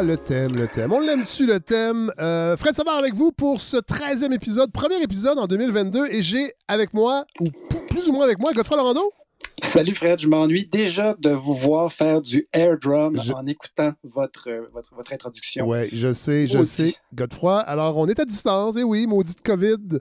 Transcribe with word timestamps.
Ah, 0.00 0.02
le 0.02 0.16
thème, 0.16 0.52
le 0.56 0.66
thème. 0.66 0.94
On 0.94 1.00
l'aime-tu, 1.00 1.44
le 1.44 1.60
thème? 1.60 2.10
Euh, 2.18 2.56
Fred 2.56 2.74
Savard 2.74 2.96
avec 2.96 3.12
vous 3.12 3.32
pour 3.32 3.60
ce 3.60 3.76
13e 3.76 4.32
épisode, 4.32 4.72
premier 4.72 5.02
épisode 5.02 5.38
en 5.38 5.46
2022. 5.46 6.06
Et 6.06 6.22
j'ai 6.22 6.54
avec 6.68 6.94
moi, 6.94 7.26
ou 7.38 7.48
plus 7.86 8.08
ou 8.08 8.14
moins 8.14 8.24
avec 8.24 8.38
moi, 8.38 8.50
Godefroy 8.54 8.78
Laurando. 8.78 9.12
Salut 9.62 9.94
Fred, 9.94 10.18
je 10.18 10.26
m'ennuie 10.26 10.64
déjà 10.64 11.14
de 11.18 11.28
vous 11.28 11.52
voir 11.52 11.92
faire 11.92 12.22
du 12.22 12.48
air 12.54 12.78
drum 12.78 13.14
en 13.34 13.46
écoutant 13.46 13.92
votre, 14.02 14.48
votre, 14.72 14.94
votre 14.94 15.12
introduction. 15.12 15.68
Oui, 15.68 15.90
je 15.92 16.14
sais, 16.14 16.46
je 16.46 16.64
sais. 16.64 16.94
Godefroy, 17.12 17.58
alors 17.58 17.98
on 17.98 18.06
est 18.06 18.18
à 18.18 18.24
distance, 18.24 18.78
et 18.78 18.82
oui, 18.82 19.06
maudite 19.06 19.42
COVID 19.42 19.98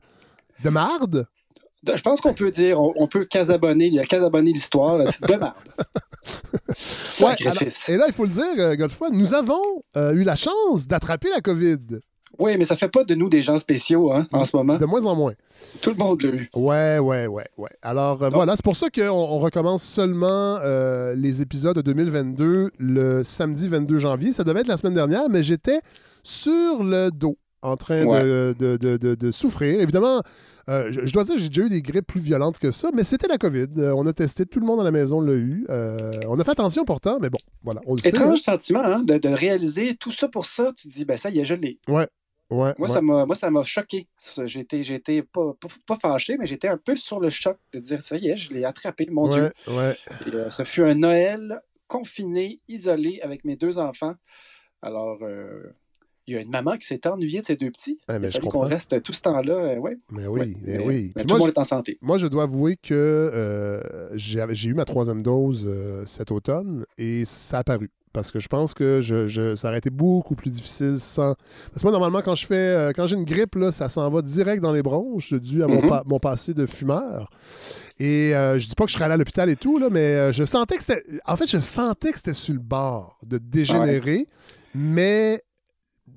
de 0.63 0.69
marde. 0.69 1.27
Je 1.85 2.01
pense 2.01 2.21
qu'on 2.21 2.33
peut 2.33 2.51
dire, 2.51 2.79
on, 2.79 3.07
peut 3.07 3.25
casabonner, 3.25 3.87
il 3.87 3.95
y 3.95 3.99
a 3.99 4.05
casabonner 4.05 4.53
l'histoire, 4.53 4.97
de 4.97 5.35
marde. 5.35 5.55
ouais, 7.21 7.35
et 7.87 7.97
là, 7.97 8.05
il 8.07 8.13
faut 8.13 8.25
le 8.25 8.29
dire, 8.29 8.43
euh, 8.57 8.75
Godefroy, 8.75 9.09
nous 9.11 9.33
avons 9.33 9.61
euh, 9.97 10.13
eu 10.13 10.23
la 10.23 10.35
chance 10.35 10.87
d'attraper 10.87 11.29
la 11.29 11.41
COVID. 11.41 11.99
Oui, 12.37 12.57
mais 12.57 12.63
ça 12.63 12.75
fait 12.75 12.89
pas 12.89 13.03
de 13.03 13.15
nous 13.15 13.27
des 13.27 13.41
gens 13.41 13.57
spéciaux 13.57 14.13
hein, 14.13 14.27
en 14.31 14.45
ce 14.45 14.55
moment. 14.55 14.77
De 14.77 14.85
moins 14.85 15.05
en 15.05 15.15
moins. 15.15 15.33
Tout 15.81 15.89
le 15.89 15.95
monde 15.97 16.21
l'a 16.21 16.29
eu. 16.29 16.49
Ouais, 16.55 16.99
ouais, 16.99 17.27
ouais, 17.27 17.47
ouais. 17.57 17.69
Alors 17.81 18.23
euh, 18.23 18.29
voilà, 18.29 18.55
c'est 18.55 18.63
pour 18.63 18.77
ça 18.77 18.89
qu'on 18.89 19.09
on 19.09 19.39
recommence 19.39 19.83
seulement 19.83 20.59
les 21.15 21.41
épisodes 21.41 21.75
de 21.75 21.81
2022 21.81 22.71
le 22.77 23.23
samedi 23.23 23.67
22 23.67 23.97
janvier. 23.97 24.31
Ça 24.31 24.43
devait 24.43 24.61
être 24.61 24.67
la 24.67 24.77
semaine 24.77 24.93
dernière, 24.93 25.27
mais 25.29 25.43
j'étais 25.43 25.81
sur 26.23 26.83
le 26.83 27.09
dos 27.09 27.37
en 27.61 27.75
train 27.75 28.05
de, 28.05 28.55
de, 28.57 29.31
souffrir. 29.31 29.81
Évidemment, 29.81 30.21
euh, 30.69 30.91
je, 30.91 31.11
dois 31.11 31.23
dire, 31.23 31.37
j'ai 31.37 31.49
déjà 31.49 31.63
eu 31.63 31.69
des 31.69 31.81
grippes 31.81 32.05
plus 32.05 32.21
violentes 32.21 32.59
que 32.59 32.69
ça, 32.71 32.91
mais 32.93 33.03
c'était 33.03 33.27
la 33.27 33.37
COVID. 33.37 33.67
Euh, 33.77 33.93
on 33.95 34.05
a 34.05 34.13
testé, 34.13 34.45
tout 34.45 34.59
le 34.59 34.67
monde 34.67 34.79
à 34.79 34.83
la 34.83 34.91
maison 34.91 35.19
l'a 35.19 35.33
eu. 35.33 35.65
Euh, 35.69 36.11
on 36.27 36.39
a 36.39 36.43
fait 36.43 36.51
attention 36.51 36.85
pourtant, 36.85 37.19
mais 37.19 37.29
bon, 37.29 37.39
voilà. 37.63 37.81
On 37.87 37.95
le 37.95 38.05
Étrange 38.05 38.41
sentiment 38.41 38.83
hein, 38.83 39.01
de, 39.01 39.29
réaliser 39.29 39.95
tout 39.95 40.11
ça 40.11 40.27
pour 40.27 40.45
ça. 40.45 40.71
Tu 40.77 40.87
te 40.87 40.93
dis, 40.93 41.05
ben 41.05 41.17
ça 41.17 41.31
y 41.31 41.39
est, 41.39 41.45
je 41.45 41.55
l'ai. 41.55 41.79
Ouais. 41.87 42.07
Ouais, 42.51 42.73
moi, 42.79 42.87
Ça 42.87 43.01
moi, 43.01 43.35
ça 43.35 43.51
m'a 43.51 43.63
choqué. 43.63 44.07
J'étais, 44.45 44.83
j'étais 44.83 45.21
pas, 45.21 45.53
pas, 45.85 45.97
fâché, 46.01 46.35
mais 46.37 46.47
j'étais 46.47 46.67
un 46.67 46.77
peu 46.77 46.95
sur 46.95 47.19
le 47.19 47.29
choc 47.29 47.57
de 47.73 47.79
dire 47.79 48.01
ça 48.01 48.17
y 48.17 48.29
est, 48.29 48.37
je 48.37 48.53
l'ai 48.53 48.65
attrapé, 48.65 49.07
mon 49.11 49.27
Dieu. 49.27 49.51
Ouais. 49.67 49.95
ce 50.49 50.63
fut 50.63 50.83
un 50.83 50.95
Noël 50.95 51.61
confiné, 51.87 52.59
isolé 52.67 53.19
avec 53.21 53.45
mes 53.45 53.55
deux 53.55 53.77
enfants. 53.77 54.15
Alors, 54.81 55.19
il 56.29 56.35
y 56.35 56.37
a 56.37 56.41
une 56.41 56.51
maman 56.51 56.77
qui 56.77 56.85
s'est 56.85 57.07
ennuyée 57.07 57.41
de 57.41 57.45
ses 57.45 57.55
deux 57.55 57.71
petits. 57.71 57.97
Ah, 58.07 58.17
il 58.21 58.39
qu'on 58.39 58.59
reste 58.59 59.01
tout 59.01 59.13
ce 59.13 59.21
temps-là. 59.21 59.53
Euh, 59.53 59.77
ouais. 59.77 59.97
Mais 60.11 60.27
oui, 60.27 60.55
mais, 60.63 60.85
oui. 60.85 61.13
tout 61.17 61.27
le 61.27 61.39
monde 61.39 61.49
est 61.49 61.57
en 61.57 61.63
santé. 61.63 61.97
Moi, 62.01 62.17
je 62.17 62.27
dois 62.27 62.43
avouer 62.43 62.75
que 62.75 62.93
euh, 62.93 64.09
j'ai 64.15 64.69
eu 64.69 64.73
ma 64.73 64.85
troisième 64.85 65.23
dose 65.23 65.65
euh, 65.67 66.03
cet 66.05 66.31
automne 66.31 66.85
et 66.97 67.25
ça 67.25 67.59
a 67.59 67.63
paru. 67.63 67.89
Parce 68.11 68.31
que 68.31 68.39
je 68.39 68.47
pense 68.47 68.73
que 68.73 69.01
je, 69.01 69.53
ça 69.53 69.67
aurait 69.67 69.77
été 69.77 69.91
beaucoup 69.91 70.33
plus 70.35 70.49
difficile 70.49 70.97
sans. 70.97 71.35
Parce 71.71 71.81
que 71.81 71.83
moi, 71.83 71.91
normalement, 71.91 72.21
quand 72.23 72.33
je 72.33 72.47
fais 72.47 72.91
quand 72.95 73.05
j'ai 73.05 73.15
une 73.15 73.23
grippe, 73.23 73.53
là, 73.53 73.71
ça 73.71 73.87
s'en 73.87 74.09
va 74.09 74.23
direct 74.23 74.63
dans 74.63 74.71
les 74.71 74.81
bronches, 74.81 75.33
dû 75.35 75.63
à 75.63 75.67
mon, 75.67 75.81
mm-hmm. 75.81 76.03
mon 76.07 76.19
passé 76.19 76.55
de 76.55 76.65
fumeur. 76.65 77.29
Et 77.99 78.31
je 78.33 78.67
dis 78.67 78.73
pas 78.73 78.85
que 78.85 78.89
je 78.89 78.95
serais 78.95 79.05
allé 79.05 79.13
à 79.13 79.17
l'hôpital 79.17 79.47
et 79.47 79.55
tout, 79.55 79.77
là, 79.77 79.89
mais 79.91 80.33
je 80.33 80.43
sentais 80.43 80.77
que 80.77 80.83
c'était. 80.83 81.03
En 81.27 81.35
fait, 81.35 81.45
je 81.45 81.59
sentais 81.59 82.11
que 82.11 82.17
c'était 82.17 82.33
sur 82.33 82.55
le 82.55 82.59
bord 82.59 83.19
de 83.23 83.37
dégénérer. 83.37 84.27
Mais 84.73 85.43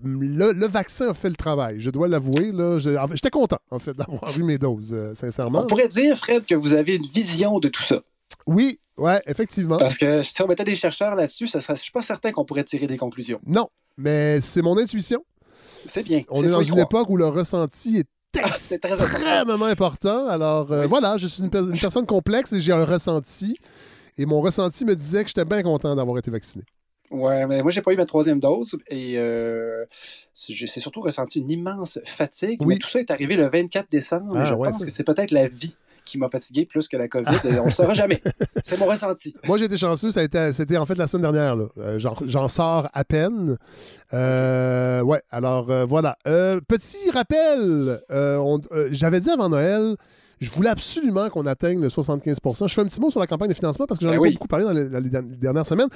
le, 0.04 0.66
vaccin 0.66 1.10
a 1.10 1.14
fait 1.14 1.28
le 1.28 1.36
travail, 1.36 1.80
je 1.80 1.90
dois 1.90 2.08
l'avouer. 2.08 2.52
J'étais 2.78 3.30
content, 3.30 3.58
en 3.70 3.78
fait, 3.78 3.94
d'avoir 3.94 4.22
eu 4.38 4.42
mes 4.42 4.58
doses, 4.58 4.92
euh, 4.92 5.14
sincèrement. 5.14 5.62
On 5.62 5.66
pourrait 5.66 5.88
dire, 5.88 6.16
Fred, 6.16 6.44
que 6.46 6.54
vous 6.54 6.72
avez 6.72 6.96
une 6.96 7.06
vision 7.06 7.58
de 7.58 7.68
tout 7.68 7.82
ça. 7.82 8.02
Oui, 8.46 8.80
ouais, 8.96 9.22
effectivement. 9.26 9.78
Parce 9.78 9.96
que 9.96 10.22
si 10.22 10.42
on 10.42 10.48
mettait 10.48 10.64
des 10.64 10.76
chercheurs 10.76 11.14
là-dessus, 11.14 11.46
je 11.46 11.72
ne 11.72 11.76
suis 11.76 11.92
pas 11.92 12.02
certain 12.02 12.32
qu'on 12.32 12.44
pourrait 12.44 12.64
tirer 12.64 12.86
des 12.86 12.96
conclusions. 12.96 13.40
Non, 13.46 13.68
mais 13.96 14.40
c'est 14.40 14.62
mon 14.62 14.76
intuition. 14.78 15.24
C'est 15.86 16.04
bien. 16.04 16.22
On 16.30 16.44
est, 16.44 16.48
dans 16.48 16.62
une 16.62 16.78
époque 16.78 17.08
où 17.10 17.16
le 17.16 17.26
ressenti 17.26 17.98
est 17.98 18.08
ah, 18.42 18.46
extrêmement 18.46 19.66
important. 19.66 20.26
Alors 20.28 20.72
euh, 20.72 20.86
voilà, 20.86 21.18
je 21.18 21.26
suis 21.26 21.42
une, 21.42 21.50
une 21.52 21.78
personne 21.78 22.06
complexe 22.06 22.52
et 22.52 22.60
j'ai 22.60 22.72
un 22.72 22.84
ressenti. 22.84 23.58
Et 24.16 24.26
mon 24.26 24.40
ressenti 24.40 24.84
me 24.84 24.94
disait 24.94 25.22
que 25.22 25.28
j'étais 25.28 25.44
bien 25.44 25.62
content 25.62 25.94
d'avoir 25.94 26.18
été 26.18 26.30
vacciné. 26.30 26.64
Ouais, 27.12 27.46
mais 27.46 27.62
moi, 27.62 27.70
j'ai 27.70 27.82
pas 27.82 27.92
eu 27.92 27.96
ma 27.96 28.06
troisième 28.06 28.40
dose 28.40 28.76
et 28.88 29.18
euh, 29.18 29.84
j'ai 30.48 30.66
surtout 30.66 31.02
ressenti 31.02 31.40
une 31.40 31.50
immense 31.50 32.00
fatigue. 32.06 32.60
Oui. 32.62 32.74
Mais 32.74 32.78
tout 32.78 32.88
ça 32.88 33.00
est 33.00 33.10
arrivé 33.10 33.36
le 33.36 33.48
24 33.48 33.90
décembre. 33.90 34.32
Ah, 34.34 34.44
je 34.44 34.54
pense 34.54 34.84
que 34.84 34.90
c'est 34.90 35.04
peut-être 35.04 35.30
la 35.30 35.46
vie 35.46 35.76
qui 36.04 36.18
m'a 36.18 36.28
fatigué 36.28 36.66
plus 36.66 36.88
que 36.88 36.96
la 36.96 37.08
COVID. 37.08 37.38
on 37.60 37.66
ne 37.66 37.70
saura 37.70 37.94
jamais. 37.94 38.20
C'est 38.64 38.78
mon 38.78 38.86
ressenti. 38.86 39.34
Moi, 39.46 39.58
j'ai 39.58 39.66
été 39.66 39.76
chanceux. 39.76 40.10
Ça 40.10 40.20
a 40.20 40.22
été, 40.22 40.52
c'était 40.52 40.76
en 40.76 40.86
fait 40.86 40.96
la 40.96 41.06
semaine 41.06 41.32
dernière. 41.32 41.56
Euh, 41.78 41.98
j'en, 41.98 42.48
sors 42.48 42.88
à 42.92 43.04
peine. 43.04 43.56
Euh, 44.12 45.00
ouais, 45.02 45.22
alors 45.30 45.70
euh, 45.70 45.84
voilà. 45.84 46.16
petit 46.24 47.10
rappel. 47.12 48.00
j'avais 48.90 49.20
dit 49.20 49.30
avant 49.30 49.48
Noël 49.48 49.96
je 50.42 50.50
voulais 50.50 50.70
absolument 50.70 51.28
qu'on 51.30 51.46
atteigne 51.46 51.80
le 51.80 51.88
75% 51.88 52.68
Je 52.68 52.74
fais 52.74 52.80
un 52.80 52.84
petit 52.84 53.00
mot 53.00 53.10
sur 53.10 53.20
la 53.20 53.26
campagne 53.26 53.48
de 53.48 53.54
financement 53.54 53.86
parce 53.86 54.00
que 54.00 54.06
j'en 54.06 54.12
ai 54.12 54.18
ben 54.18 54.24
pas 54.24 54.30
beaucoup 54.32 54.48
parlé 54.48 54.64
dans 54.64 54.72
les, 54.72 55.10
dernières 55.36 55.66
semaines. 55.66 55.88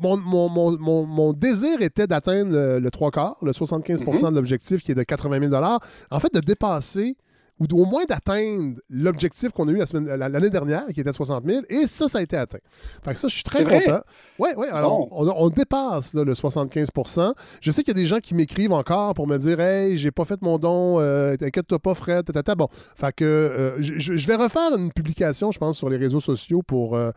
mon, 0.00 1.32
désir 1.32 1.82
était 1.82 2.06
d'atteindre 2.06 2.78
le, 2.78 2.90
3 2.90 3.10
quarts, 3.10 3.36
le 3.42 3.52
75 3.52 4.02
mm-hmm. 4.02 4.30
de 4.30 4.34
l'objectif 4.36 4.82
qui 4.82 4.92
est 4.92 4.94
de 4.94 5.02
80 5.02 5.48
000 5.48 5.64
En 6.10 6.20
fait, 6.20 6.32
de 6.32 6.40
dépasser 6.40 7.16
ou 7.58 7.66
au 7.80 7.86
moins 7.86 8.04
d'atteindre 8.04 8.78
l'objectif 8.90 9.50
qu'on 9.50 9.66
a 9.68 9.72
eu 9.72 9.82
l'année 10.04 10.50
dernière, 10.50 10.86
qui 10.88 11.00
était 11.00 11.10
de 11.10 11.14
60 11.14 11.44
000, 11.44 11.62
et 11.68 11.86
ça, 11.86 12.08
ça 12.08 12.18
a 12.18 12.22
été 12.22 12.36
atteint. 12.36 12.58
Fait 13.02 13.14
que 13.14 13.18
ça, 13.18 13.28
je 13.28 13.34
suis 13.34 13.44
très 13.44 13.64
content. 13.64 14.00
Oui, 14.38 14.50
oui, 14.56 14.66
alors 14.70 15.08
on, 15.10 15.48
dépasse 15.48 16.12
le 16.12 16.24
75% 16.34 17.32
Je 17.60 17.70
sais 17.70 17.82
qu'il 17.82 17.96
y 17.96 17.98
a 17.98 18.00
des 18.00 18.06
gens 18.06 18.18
qui 18.18 18.34
m'écrivent 18.34 18.72
encore 18.72 19.14
pour 19.14 19.26
me 19.26 19.38
dire 19.38 19.58
Hey, 19.60 19.96
j'ai 19.96 20.10
pas 20.10 20.24
fait 20.24 20.40
mon 20.42 20.58
don, 20.58 21.00
euh, 21.00 21.36
t'inquiète-toi 21.36 21.78
pas, 21.78 21.94
Fred, 21.94 22.30
tata. 22.30 22.54
Bon, 22.54 22.68
fait 22.96 23.14
que 23.14 23.24
euh, 23.24 23.76
je, 23.78 24.26
vais 24.26 24.36
refaire 24.36 24.76
une 24.76 24.92
publication, 24.92 25.50
je 25.50 25.58
pense, 25.58 25.78
sur 25.78 25.88
les 25.88 25.96
réseaux 25.96 26.20
sociaux 26.20 26.62
pour. 26.62 26.94
Euh, 26.94 27.10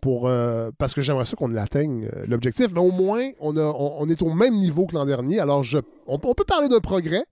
pour 0.00 0.30
parce 0.78 0.94
que 0.94 1.02
j'aimerais 1.02 1.24
ça 1.24 1.34
qu'on 1.34 1.56
atteigne 1.56 2.08
l'objectif, 2.28 2.68
mais 2.72 2.78
au 2.80 2.92
moins, 2.92 3.30
on, 3.40 3.56
a, 3.56 3.62
on, 3.62 4.08
est 4.08 4.22
au 4.22 4.32
même 4.32 4.54
niveau 4.54 4.86
que 4.86 4.94
l'an 4.94 5.04
dernier. 5.04 5.40
Alors, 5.40 5.64
je, 5.64 5.78
on, 6.06 6.18
peut 6.20 6.44
parler 6.46 6.68
d'un 6.68 6.78
progrès. 6.78 7.24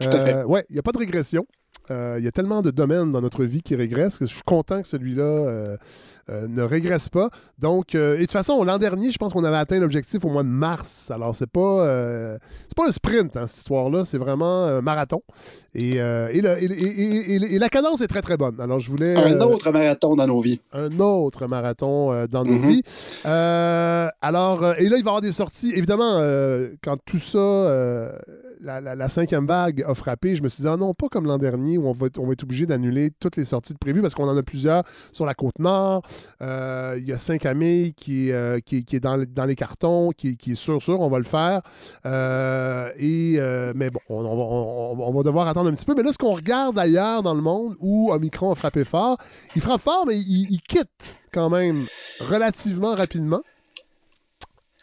Tout 0.00 0.08
à 0.08 0.18
fait. 0.18 0.42
Oui, 0.44 0.60
il 0.68 0.72
n'y 0.72 0.78
a 0.80 0.82
pas 0.82 0.90
de 0.90 0.98
régression. 0.98 1.46
Euh, 1.90 2.16
il 2.18 2.24
y 2.24 2.28
a 2.28 2.32
tellement 2.32 2.62
de 2.62 2.70
domaines 2.70 3.12
dans 3.12 3.20
notre 3.20 3.44
vie 3.44 3.62
qui 3.62 3.74
régressent 3.74 4.18
que 4.18 4.26
je 4.26 4.32
suis 4.32 4.42
content 4.42 4.82
que 4.82 4.88
celui-là 4.88 5.24
euh, 5.24 5.76
euh, 6.30 6.46
ne 6.48 6.62
régresse 6.62 7.08
pas. 7.08 7.28
Donc, 7.58 7.94
et 7.94 7.98
de 7.98 8.20
toute 8.20 8.32
façon, 8.32 8.62
l'an 8.62 8.78
dernier, 8.78 9.10
je 9.10 9.18
pense 9.18 9.32
qu'on 9.32 9.44
avait 9.44 9.56
atteint 9.56 9.78
l'objectif 9.78 10.24
au 10.24 10.28
mois 10.28 10.44
de 10.44 10.48
mars. 10.48 11.10
Alors, 11.10 11.34
c'est 11.34 11.50
pas, 11.50 12.38
c'est 12.68 12.76
pas 12.76 12.88
un 12.88 12.92
sprint, 12.92 13.36
hein, 13.36 13.46
cette 13.46 13.58
histoire-là. 13.58 14.04
C'est 14.04 14.18
vraiment 14.18 14.64
un 14.64 14.80
marathon. 14.80 15.22
Et, 15.74 15.96
et, 15.96 17.58
la 17.58 17.68
cadence 17.68 18.00
est 18.00 18.08
très, 18.08 18.22
très 18.22 18.36
bonne. 18.36 18.60
Alors, 18.60 18.78
je 18.78 18.90
voulais. 18.90 19.16
Un 19.16 19.40
autre 19.40 19.70
marathon 19.72 20.14
dans 20.14 20.26
nos 20.26 20.40
vies. 20.40 20.60
Un 20.72 20.98
autre 21.00 21.46
marathon 21.46 22.26
dans 22.26 22.44
nos 22.44 22.58
mm-hmm. 22.58 22.68
vies. 22.68 22.82
alors, 23.24 24.74
et 24.78 24.88
là, 24.88 24.96
il 24.96 25.04
va 25.04 25.10
y 25.10 25.10
avoir 25.10 25.20
des 25.20 25.32
sorties. 25.32 25.72
Évidemment, 25.74 26.20
quand 26.82 26.96
tout 27.04 27.18
ça 27.18 27.38
la, 28.62 29.08
cinquième 29.08 29.46
vague 29.46 29.82
a 29.86 29.94
frappé, 29.94 30.36
je 30.36 30.42
me 30.42 30.48
suis 30.48 30.62
dit, 30.62 30.68
ah 30.68 30.76
non, 30.76 30.94
pas 30.94 31.08
comme 31.08 31.26
l'an 31.26 31.38
dernier 31.38 31.78
où 31.78 31.86
on 31.86 31.92
va, 31.92 32.06
on 32.18 32.30
être 32.30 32.42
obligé 32.42 32.66
d'annuler 32.66 33.10
toutes 33.18 33.36
les 33.36 33.44
sorties 33.44 33.72
de 33.72 33.78
prévues 33.78 34.00
parce 34.00 34.14
qu'on 34.14 34.28
en 34.28 34.36
a 34.36 34.42
plusieurs 34.42 34.84
sur 35.10 35.26
la 35.26 35.34
côte 35.34 35.58
nord. 35.58 36.02
Euh, 36.40 36.96
il 36.98 37.04
y 37.04 37.12
a 37.12 37.18
Saint-Camille 37.18 37.94
qui, 37.94 38.30
euh, 38.32 38.60
qui, 38.60 38.84
est 38.92 39.00
dans, 39.00 39.16
les 39.16 39.54
cartons, 39.56 40.10
qui, 40.16 40.38
est 40.46 40.54
sûr, 40.54 40.80
sûr, 40.80 41.00
on 41.00 41.08
va 41.08 41.18
le 41.18 41.24
faire. 41.24 41.62
Euh, 42.06 43.72
mais 43.74 43.90
bon, 43.90 44.00
on, 44.08 45.12
va 45.12 45.22
devoir 45.22 45.48
attendre 45.48 45.70
un 45.70 45.74
petit 45.74 45.84
peu. 45.84 45.94
Mais 45.96 46.02
là, 46.02 46.12
ce 46.12 46.18
qu'on 46.18 46.34
regarde 46.34 46.78
ailleurs 46.78 47.22
dans 47.22 47.34
le 47.34 47.42
monde 47.42 47.76
où 47.80 48.10
Omicron 48.12 48.52
a 48.52 48.54
frappé 48.54 48.84
fort, 48.84 49.18
il 49.56 49.62
frappe 49.62 49.80
fort, 49.80 50.04
mais 50.06 50.16
il 50.16 50.60
quitte 50.60 51.16
quand 51.32 51.50
même 51.50 51.86
relativement 52.20 52.94
rapidement. 52.94 53.42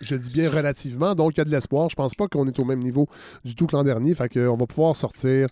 Je 0.01 0.15
dis 0.15 0.31
bien 0.31 0.49
relativement, 0.49 1.13
donc 1.13 1.33
il 1.35 1.39
y 1.39 1.41
a 1.41 1.45
de 1.45 1.49
l'espoir. 1.49 1.89
Je 1.89 1.95
pense 1.95 2.15
pas 2.15 2.27
qu'on 2.27 2.47
est 2.47 2.57
au 2.59 2.65
même 2.65 2.79
niveau 2.79 3.07
du 3.43 3.55
tout 3.55 3.67
que 3.67 3.75
l'an 3.75 3.83
dernier. 3.83 4.15
Fait 4.15 4.29
qu'on 4.29 4.55
va 4.55 4.65
pouvoir 4.65 4.95
sortir, 4.95 5.47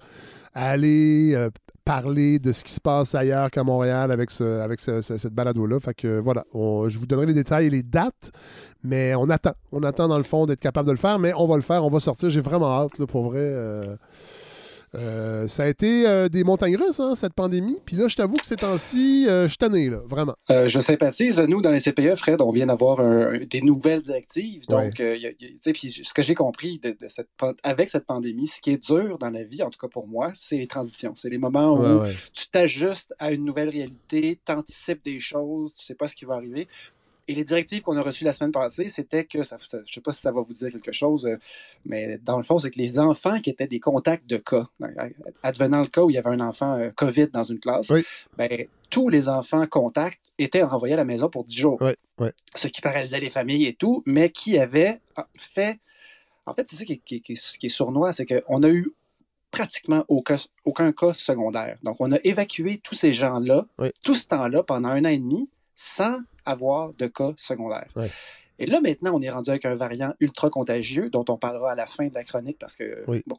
aller 0.54 1.34
euh, 1.36 1.50
parler 1.88 2.40
de 2.40 2.52
ce 2.52 2.64
qui 2.64 2.74
se 2.74 2.82
passe 2.82 3.16
ailleurs 3.16 3.50
qu'à 3.50 3.64
Montréal 3.64 4.12
avec, 4.12 4.30
ce, 4.32 4.60
avec 4.60 4.80
cette 4.80 5.34
balado-là. 5.34 5.80
Fait 5.80 5.94
que 5.94 6.20
voilà, 6.20 6.44
je 6.54 6.98
vous 6.98 7.06
donnerai 7.06 7.28
les 7.28 7.34
détails 7.34 7.68
et 7.68 7.70
les 7.70 7.84
dates, 7.84 8.32
mais 8.84 9.16
on 9.16 9.30
attend. 9.30 9.54
On 9.72 9.84
attend 9.84 10.08
dans 10.08 10.18
le 10.18 10.24
fond 10.24 10.46
d'être 10.46 10.60
capable 10.60 10.88
de 10.88 10.92
le 10.92 10.98
faire, 10.98 11.18
mais 11.20 11.34
on 11.38 11.48
va 11.48 11.56
le 11.56 11.62
faire, 11.62 11.86
on 11.86 11.90
va 11.90 12.00
sortir. 12.00 12.30
J'ai 12.30 12.42
vraiment 12.42 12.72
hâte, 12.72 13.06
pour 13.06 13.30
vrai. 13.30 13.40
Euh, 13.42 13.96
euh, 14.96 15.48
ça 15.48 15.64
a 15.64 15.68
été 15.68 16.08
euh, 16.08 16.30
des 16.30 16.44
montagnes 16.44 16.78
russes, 16.78 17.00
hein, 17.00 17.16
cette 17.16 17.34
pandémie. 17.34 17.80
Puis 17.86 17.96
là, 17.96 18.08
je 18.08 18.16
t'avoue 18.16 18.38
que 18.38 18.46
ces 18.46 18.56
temps-ci, 18.56 19.26
euh, 19.28 19.48
je 19.48 19.56
suis 19.60 19.90
là, 19.90 20.02
vraiment. 20.06 20.36
je 20.50 20.80
sympathise. 20.80 21.40
Nous, 21.40 21.62
dans 21.62 21.72
les 21.72 21.82
CPE, 21.82 22.16
Fred, 22.16 22.42
on 22.42 22.52
vient 22.52 22.68
d'avoir 22.68 23.00
des 23.46 23.62
nouvelles 23.62 24.02
directives. 24.02 24.66
Donc, 24.68 24.96
puis 24.96 25.92
ce 26.04 26.14
que 26.14 26.22
j'ai 26.22 26.36
compris 26.36 26.80
de, 26.80 26.96
cette, 27.08 27.30
avec 27.64 27.90
cette 27.90 28.06
pandémie, 28.06 28.48
ce 28.48 28.62
qui 28.62 28.72
est 28.72 28.84
dur 28.84 29.18
dans 29.18 29.30
la 29.30 29.44
vie, 29.44 29.64
en 29.64 29.70
tout 29.70 29.80
cas 29.80 29.88
pour 29.88 30.08
moi, 30.08 30.32
c'est 30.34 30.58
les 30.58 30.68
transitions. 30.68 31.14
C'est 31.16 31.30
les 31.30 31.38
moments 31.38 31.74
où 31.74 32.04
tu 32.34 32.48
t'ajustes 32.50 33.14
à 33.20 33.32
une 33.32 33.44
nouvelle 33.44 33.70
réalité, 33.70 34.40
tu 34.46 34.52
anticipes 34.52 35.04
des 35.04 35.20
choses, 35.20 35.74
tu 35.76 35.86
sais 35.86 35.96
pas 35.96 36.08
ce 36.08 36.16
qui 36.16 36.26
va 36.26 36.36
arriver. 36.36 36.68
Et 37.28 37.36
les 37.36 37.44
directives 37.44 37.82
qu'on 37.82 37.98
a 37.98 38.02
reçues 38.02 38.24
la 38.24 38.32
semaine 38.32 38.54
passée, 38.54 38.88
c'était 38.88 39.26
que, 39.26 39.44
ça, 39.44 39.58
je 39.70 39.78
ne 39.78 39.84
sais 39.86 40.02
pas 40.02 40.12
si 40.14 40.22
ça 40.22 40.32
va 40.32 40.42
vous 40.42 40.54
dire 40.54 40.72
quelque 40.72 40.94
chose, 40.94 41.26
euh, 41.26 41.38
mais 41.86 42.18
dans 42.24 42.38
le 42.38 42.44
fond, 42.44 42.58
c'est 42.58 42.72
que 42.72 42.78
les 42.78 43.00
enfants 43.00 43.42
qui 43.42 43.50
étaient 43.50 43.68
des 43.68 43.82
contacts 43.82 44.30
de 44.30 44.38
cas, 44.38 44.68
advenant 45.44 45.82
le 45.82 45.88
cas 45.88 46.04
où 46.04 46.10
il 46.10 46.14
y 46.14 46.18
avait 46.18 46.30
un 46.30 46.40
enfant 46.40 46.76
euh, 46.76 46.90
COVID 46.96 47.28
dans 47.28 47.44
une 47.44 47.60
classe, 47.60 47.92
ben, 48.38 48.68
tous 48.90 49.10
les 49.10 49.28
enfants 49.28 49.68
contacts 49.68 50.22
étaient 50.38 50.64
renvoyés 50.64 50.94
à 50.94 50.98
la 50.98 51.06
maison 51.06 51.30
pour 51.30 51.44
10 51.44 51.56
jours. 51.56 51.84
Ce 52.56 52.68
qui 52.68 52.82
paralysait 52.82 53.20
les 53.20 53.30
familles 53.30 53.66
et 53.66 53.74
tout, 53.74 54.04
mais 54.06 54.30
qui 54.30 54.58
avaient 54.58 55.02
fait. 55.36 55.80
En 56.46 56.54
fait, 56.54 56.66
c'est 56.70 56.78
ça 56.78 56.86
qui, 56.86 57.00
qui, 57.00 57.34
est 57.34 57.70
sournois, 57.70 58.14
c'est 58.14 58.26
qu'on 58.26 58.64
a 58.64 58.70
eu 58.70 58.94
pratiquement 59.52 60.06
aucun, 60.08 60.38
aucun 60.64 60.94
cas 60.94 61.14
secondaire. 61.14 61.78
Donc, 61.84 61.98
on 62.00 62.12
a 62.14 62.18
évacué 62.24 62.78
tous 62.78 62.96
ces 62.96 63.12
gens-là, 63.12 63.66
tout 64.04 64.14
ce 64.14 64.28
temps-là, 64.28 64.64
pendant 64.64 64.90
un 64.90 65.04
an 65.04 65.10
et 65.10 65.18
demi, 65.18 65.50
sans 65.76 66.18
avoir 66.48 66.94
de 66.94 67.08
cas 67.08 67.34
secondaires. 67.38 67.90
Et 68.60 68.66
là, 68.66 68.82
maintenant, 68.82 69.12
on 69.14 69.22
est 69.22 69.30
rendu 69.30 69.50
avec 69.52 69.66
un 69.66 69.76
variant 69.76 70.14
ultra 70.20 70.50
contagieux 70.50 71.10
dont 71.12 71.26
on 71.30 71.38
parlera 71.38 71.74
à 71.74 71.76
la 71.76 71.86
fin 71.86 72.08
de 72.08 72.14
la 72.14 72.24
chronique 72.24 72.58
parce 72.60 72.76
que 72.76 73.06
bon, 73.06 73.38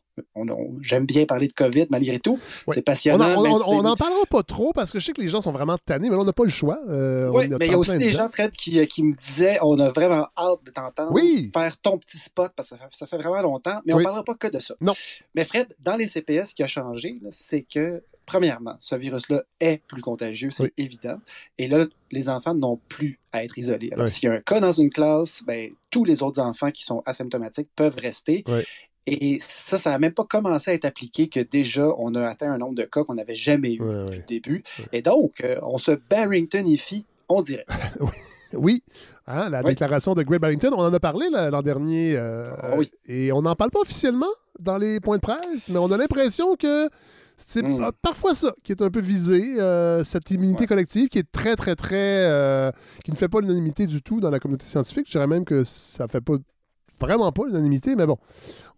j'aime 0.81 1.07
bien 1.07 1.27
parler 1.27 1.49
de 1.49 1.53
COVID 1.53 1.87
malgré 1.91 2.21
tout. 2.21 2.39
C'est 2.73 2.83
passionnant. 2.83 3.43
On 3.67 3.83
n'en 3.83 3.97
parlera 3.97 4.25
pas 4.27 4.43
trop 4.43 4.73
parce 4.73 4.93
que 4.93 5.01
je 5.01 5.07
sais 5.07 5.13
que 5.13 5.21
les 5.21 5.29
gens 5.29 5.41
sont 5.41 5.53
vraiment 5.53 5.77
tannés, 5.79 6.09
mais 6.09 6.15
là, 6.15 6.23
on 6.23 6.25
n'a 6.25 6.33
pas 6.33 6.45
le 6.45 6.51
choix. 6.51 6.79
Euh, 6.89 7.29
oui, 7.31 7.49
mais 7.49 7.67
il 7.67 7.73
y 7.73 7.75
a 7.75 7.79
aussi 7.79 7.99
des 7.99 8.13
gens, 8.13 8.29
Fred, 8.29 8.53
qui, 8.53 8.79
euh, 8.79 8.85
qui, 8.85 9.03
me 9.03 9.15
disaient 9.15 9.59
on 9.63 9.79
a 9.81 9.91
vraiment 9.91 10.29
hâte 10.37 10.65
de 10.65 10.71
t'entendre 10.71 11.19
faire 11.53 11.79
ton 11.79 11.99
petit 11.99 12.19
spot 12.19 12.53
parce 12.55 12.71
que 12.71 12.77
ça 12.93 13.07
fait, 13.07 13.19
vraiment 13.19 13.43
longtemps, 13.43 13.81
mais 13.85 13.95
on 13.95 13.99
ne 13.99 14.05
parlera 14.05 14.23
pas 14.23 14.35
que 14.35 14.49
de 14.49 14.61
ça. 14.61 14.75
Non. 14.81 14.95
Mais 15.35 15.45
Fred, 15.45 15.75
dans 15.81 15.97
les 15.97 16.07
CPS, 16.07 16.51
ce 16.51 16.55
qui 16.55 16.63
a 16.63 16.67
changé, 16.67 17.21
c'est 17.31 17.63
que 17.63 18.03
premièrement, 18.29 18.77
ce 18.79 18.95
virus-là 18.95 19.43
est 19.59 19.83
plus 19.89 20.03
contagieux, 20.03 20.51
c'est 20.51 20.73
évident. 20.77 21.19
Et 21.57 21.67
là, 21.67 21.87
les 22.11 22.29
enfants 22.29 22.55
n'ont 22.55 22.79
plus 22.89 23.19
à 23.33 23.43
être 23.43 23.59
isolés. 23.59 23.91
Alors, 23.93 24.07
s'il 24.09 24.29
y 24.29 24.33
a 24.33 24.35
un 24.35 24.41
cas 24.41 24.61
dans 24.61 24.71
une 24.71 24.91
classe, 24.91 25.43
ben, 25.47 25.71
tous 25.91 26.05
les 26.05 26.23
autres 26.23 26.41
enfants 26.41 26.71
qui 26.71 26.85
sont 26.85 27.03
asymptomatiques 27.07 27.71
peuvent 27.75 27.97
rester. 27.97 28.45
Et 29.07 29.39
ça, 29.41 29.79
ça 29.79 29.91
n'a 29.91 29.99
même 29.99 30.13
pas 30.13 30.25
commencé 30.25 30.71
à 30.71 30.75
être 30.75 30.85
appliqué 30.85 31.31
que 31.31 31.41
déjà, 31.41 31.89
on 31.97 32.15
a 32.15 32.27
atteint 32.27 32.53
un 32.53 32.59
nombre 32.59 32.75
de 32.75 32.85
cas 32.85 33.03
qu'on 33.05 33.15
n'avait 33.15 33.35
jamais 33.35 33.75
eu 33.75 33.81
au 33.81 34.11
début. 34.29 34.63
Et 34.93 35.01
donc, 35.01 35.41
euh, 35.43 35.57
on 35.63 35.79
se 35.79 35.93
Barringtonifie, 35.93 37.07
on 37.31 37.41
dirait. 37.41 37.65
oui. 38.53 38.83
Hein, 39.27 39.49
la 39.49 39.63
déclaration 39.63 40.15
de 40.15 40.23
Greg 40.23 40.41
Barrington, 40.41 40.71
on 40.73 40.83
en 40.83 40.93
a 40.93 41.01
parlé 41.01 41.29
l'an 41.31 41.63
dernier. 41.63 42.17
Euh, 42.17 42.53
ah 42.63 42.77
et 43.07 43.33
on 43.33 43.43
n'en 43.43 43.57
parle 43.57 43.71
pas 43.71 43.81
officiellement 43.81 44.31
dans 44.59 44.77
les 44.77 45.01
points 45.01 45.17
de 45.17 45.23
presse, 45.23 45.71
mais 45.71 45.79
on 45.79 45.91
a 45.91 45.97
l'impression 45.97 46.57
que 46.57 46.91
c'est 47.47 47.63
hmm. 47.63 47.91
parfois 48.03 48.35
ça 48.35 48.53
qui 48.65 48.73
est 48.73 48.83
un 48.83 48.91
peu 48.91 49.01
visé, 49.01 49.61
euh, 49.61 50.03
cette 50.03 50.31
immunité 50.33 50.67
collective 50.67 51.09
qui 51.09 51.19
est 51.19 51.31
très, 51.31 51.55
très, 51.55 51.77
très. 51.77 52.25
Euh, 52.25 52.73
qui 53.05 53.13
ne 53.13 53.17
fait 53.17 53.29
pas 53.29 53.41
l'unanimité 53.41 53.87
du 53.87 54.03
tout 54.03 54.21
dans 54.21 54.31
la 54.31 54.41
communauté 54.41 54.67
scientifique. 54.67 55.07
Je 55.07 55.13
dirais 55.13 55.29
même 55.29 55.45
que 55.45 55.63
ça 55.63 56.09
fait 56.09 56.21
pas 56.21 56.35
vraiment 57.01 57.31
pas 57.31 57.45
l'unanimité, 57.47 57.95
mais 57.95 58.07
bon, 58.07 58.17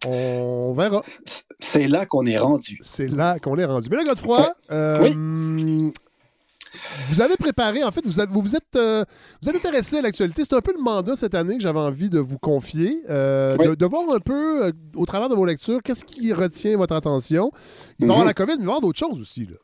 on 0.05 0.73
verra. 0.73 1.01
C'est 1.59 1.87
là 1.87 2.05
qu'on 2.05 2.25
est 2.27 2.37
rendu. 2.37 2.77
C'est 2.81 3.07
là 3.07 3.39
qu'on 3.39 3.57
est 3.57 3.65
rendu. 3.65 3.89
Mais 3.89 3.97
là, 3.97 4.03
Godefroy, 4.03 4.53
euh, 4.69 5.91
vous 7.09 7.21
avez 7.21 7.35
préparé, 7.35 7.83
en 7.83 7.91
fait, 7.91 8.05
vous, 8.05 8.41
vous, 8.41 8.55
êtes, 8.55 8.75
euh, 8.75 9.03
vous 9.41 9.49
êtes 9.49 9.55
intéressé 9.55 9.97
à 9.97 10.01
l'actualité. 10.01 10.43
C'est 10.43 10.55
un 10.55 10.61
peu 10.61 10.73
le 10.73 10.81
mandat 10.81 11.15
cette 11.15 11.35
année 11.35 11.57
que 11.57 11.61
j'avais 11.61 11.79
envie 11.79 12.09
de 12.09 12.19
vous 12.19 12.37
confier, 12.37 13.01
euh, 13.09 13.75
de, 13.75 13.85
voir 13.85 14.09
un 14.09 14.19
peu, 14.19 14.65
euh, 14.65 14.71
au 14.95 15.05
travers 15.05 15.29
de 15.29 15.35
vos 15.35 15.45
lectures, 15.45 15.81
qu'est-ce 15.83 16.05
qui 16.05 16.31
retient 16.33 16.77
votre 16.77 16.95
attention. 16.95 17.51
Il 17.99 18.07
va 18.07 18.13
y 18.13 18.15
avoir 18.15 18.19
mhm. 18.19 18.27
la 18.27 18.33
COVID, 18.33 18.47
mais 18.47 18.55
il 18.55 18.57
va 18.59 18.63
y 18.63 18.67
avoir 18.67 18.81
d'autres 18.81 18.99
choses 18.99 19.19
aussi. 19.19 19.45
Là. 19.45 19.57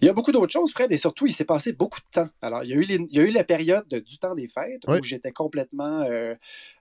Il 0.00 0.06
y 0.06 0.08
a 0.08 0.14
beaucoup 0.14 0.32
d'autres 0.32 0.52
choses, 0.52 0.72
Fred, 0.72 0.90
et 0.90 0.96
surtout, 0.96 1.26
il 1.26 1.32
s'est 1.32 1.44
passé 1.44 1.72
beaucoup 1.72 2.00
de 2.00 2.10
temps. 2.10 2.28
Alors, 2.40 2.64
il 2.64 2.70
y 2.70 2.72
a 2.72 2.76
eu, 2.76 2.84
il 2.88 3.14
y 3.14 3.20
a 3.20 3.22
eu 3.22 3.30
la 3.30 3.44
période 3.44 3.86
du 3.86 4.18
temps 4.18 4.34
des 4.34 4.48
fêtes 4.48 4.82
où 4.88 5.02
j'étais 5.02 5.32
complètement 5.32 6.06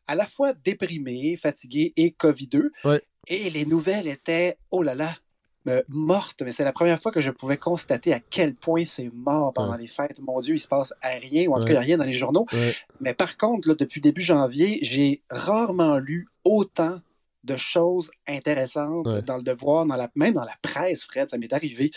à 0.08 0.16
la 0.16 0.25
fois 0.25 0.54
déprimé, 0.54 1.36
fatigué 1.36 1.92
et 1.98 2.12
COVID-2. 2.12 2.70
Et 3.30 3.50
les 3.50 3.66
nouvelles 3.66 4.08
étaient, 4.08 4.58
oh 4.72 4.84
là 4.84 4.96
là, 4.96 5.13
morte, 5.90 6.42
mais 6.44 6.52
c'est 6.52 6.64
la 6.64 6.74
première 6.74 7.02
fois 7.02 7.12
que 7.12 7.22
je 7.22 7.31
pouvais 7.31 7.58
constater 7.58 8.14
à 8.14 8.19
quel 8.19 8.54
point 8.54 8.86
c'est 8.86 9.12
mort 9.14 9.54
pendant 9.54 9.75
les 9.75 9.88
fêtes. 9.88 10.19
Mon 10.19 10.40
Dieu, 10.40 10.56
il 10.56 10.60
se 10.60 10.68
passe 10.68 10.94
rien, 11.02 11.48
ou 11.48 11.54
en 11.54 11.60
tout 11.60 11.66
cas, 11.66 11.74
il 11.74 11.75
n'y 11.75 11.78
a 11.78 11.81
rien 11.81 11.98
dans 11.98 12.06
les 12.06 12.14
journaux. 12.14 12.46
Mais 13.02 13.14
par 13.14 13.38
contre, 13.38 13.69
là, 13.69 13.75
depuis 13.75 14.02
début 14.02 14.22
janvier, 14.22 14.80
j'ai 14.81 15.22
rarement 15.30 15.98
lu 15.98 16.28
autant 16.44 17.00
de 17.48 17.58
choses 17.58 18.12
intéressantes 18.28 19.08
dans 19.25 19.38
le 19.38 19.44
devoir, 19.44 19.86
dans 19.86 19.96
la, 19.96 20.10
même 20.16 20.34
dans 20.34 20.44
la 20.44 20.56
presse, 20.62 21.06
Fred, 21.06 21.30
ça 21.30 21.38
m'est 21.38 21.54
arrivé. 21.54 21.92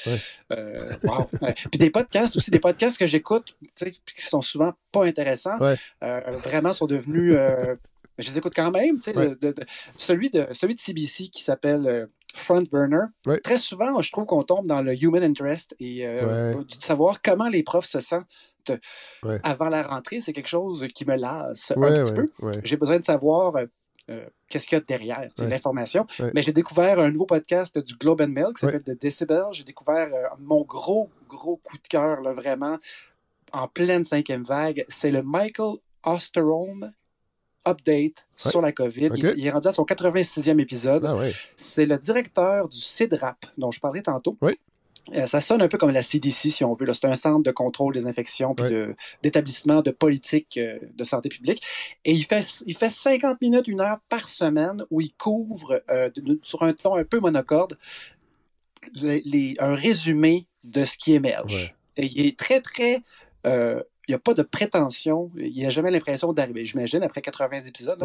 Euh, 0.53 0.93
wow. 1.03 1.29
Puis 1.71 1.79
des 1.79 1.91
podcasts 1.91 2.37
aussi, 2.37 2.51
des 2.51 2.61
podcasts 2.61 2.97
que 2.97 3.07
j'écoute, 3.07 3.57
qui 3.77 4.27
sont 4.27 4.43
souvent 4.43 4.73
pas 4.93 5.05
intéressants, 5.05 5.57
euh, 5.61 6.21
vraiment 6.45 6.73
sont 6.73 6.87
devenus. 6.87 7.35
Euh, 7.37 7.75
je 8.19 8.31
les 8.31 8.39
écoute 8.39 8.53
quand 8.55 8.71
même. 8.71 9.01
celui, 9.01 10.31
de, 10.31 10.47
celui 10.53 10.75
de 10.75 10.81
CBC 10.81 11.29
qui 11.29 11.43
s'appelle 11.43 12.09
front 12.35 12.63
burner. 12.71 13.07
Très 13.43 13.57
souvent, 13.57 14.01
je 14.01 14.13
trouve 14.13 14.27
qu'on 14.27 14.43
tombe 14.43 14.67
dans 14.67 14.83
le 14.83 14.95
human 14.95 15.23
interest 15.23 15.75
et 15.81 16.07
euh, 16.07 16.63
de 16.63 16.75
savoir 16.83 17.23
comment 17.23 17.49
les 17.49 17.63
profs 17.63 17.87
se 17.87 18.01
sentent 18.01 18.27
avant 19.43 19.69
la 19.69 19.83
rentrée, 19.83 20.21
c'est 20.21 20.33
quelque 20.33 20.49
chose 20.49 20.87
qui 20.95 21.05
me 21.05 21.17
lasse 21.17 21.73
un 21.77 21.81
petit 21.81 22.13
peu. 22.13 22.31
J'ai 22.65 22.77
besoin 22.77 22.99
de 22.99 23.05
savoir 23.05 23.57
euh, 23.57 23.67
euh, 24.11 24.27
qu'est-ce 24.49 24.67
qu'il 24.67 24.77
y 24.77 24.81
a 24.81 24.85
derrière 24.85 25.29
l'information. 25.39 26.07
Mais 26.35 26.43
j'ai 26.43 26.53
découvert 26.53 27.01
un 27.01 27.11
nouveau 27.11 27.27
podcast 27.27 27.79
du 27.79 27.95
Globe 27.95 28.21
and 28.23 28.29
Mail 28.29 28.53
qui 28.55 28.61
s'appelle 28.61 28.83
The 28.83 29.01
Decibel. 29.01 29.45
J'ai 29.53 29.65
découvert 29.65 30.11
mon 30.39 30.63
gros, 30.63 31.11
gros 31.29 31.57
coup 31.57 31.79
de 31.79 31.89
cœur, 31.89 32.23
vraiment, 32.33 32.79
en 33.53 33.69
pleine 33.69 34.05
cinquième 34.05 34.45
vague. 34.45 34.85
C'est 34.89 35.11
le 35.11 35.23
Michael 35.23 35.77
Osterholm 36.05 36.93
update 37.67 38.27
sur 38.37 38.61
la 38.61 38.73
COVID. 38.73 39.11
Il, 39.17 39.47
est 39.47 39.51
rendu 39.51 39.69
à 39.69 39.73
son 39.73 39.85
86e 39.85 40.59
épisode. 40.61 41.05
Ah 41.07 41.17
c'est 41.57 41.87
le 41.87 41.99
directeur 41.99 42.69
du 42.69 42.79
CIDRAP, 42.79 43.47
dont 43.59 43.71
je 43.71 43.81
parlais 43.81 44.03
tantôt. 44.03 44.37
Euh, 45.15 45.27
ça 45.27 45.41
sonne 45.41 45.63
un 45.63 45.69
peu 45.69 45.79
comme 45.79 45.91
la 45.91 46.03
CDC, 46.03 46.51
si 46.51 46.65
on 46.65 46.75
veut. 46.75 46.87
C'est 46.93 47.07
un 47.07 47.17
centre 47.17 47.43
de 47.43 47.51
contrôle 47.51 47.95
des 47.95 48.07
infections 48.07 48.55
et 48.59 48.87
d'établissement 49.23 49.83
de, 49.83 49.91
politique 49.91 50.57
euh, 50.59 50.79
de 50.95 51.05
santé 51.05 51.29
publique. 51.29 51.63
Et 52.05 52.13
il 52.13 52.25
fait, 52.25 52.63
il 52.67 52.77
fait 52.77 52.91
50 52.91 53.41
minutes, 53.41 53.67
une 53.69 53.81
heure 53.81 53.99
par 54.09 54.29
semaine 54.29 54.85
où 54.91 55.01
il 55.01 55.13
couvre, 55.15 55.83
euh, 55.91 56.11
sur 56.43 56.63
un 56.63 56.73
ton 56.73 56.95
un 56.95 57.05
peu 57.05 57.19
monocorde, 57.19 57.79
un 59.03 59.75
résumé 59.75 60.47
de 60.65 60.85
ce 60.85 60.97
qui 60.97 61.15
émerge. 61.15 61.75
Et 61.97 62.07
il 62.07 62.27
est 62.27 62.39
très, 62.39 62.61
très 62.61 63.03
n'y 64.11 64.15
a 64.15 64.19
pas 64.19 64.35
de 64.35 64.43
prétention. 64.43 65.31
Il 65.37 65.53
n'y 65.53 65.67
a 65.67 65.71
jamais 65.71 65.91
l'impression 65.91 66.33
d'arriver. 66.33 66.65
J'imagine, 66.65 67.03
après 67.03 67.21
80 67.21 67.61
épisodes, 67.63 67.99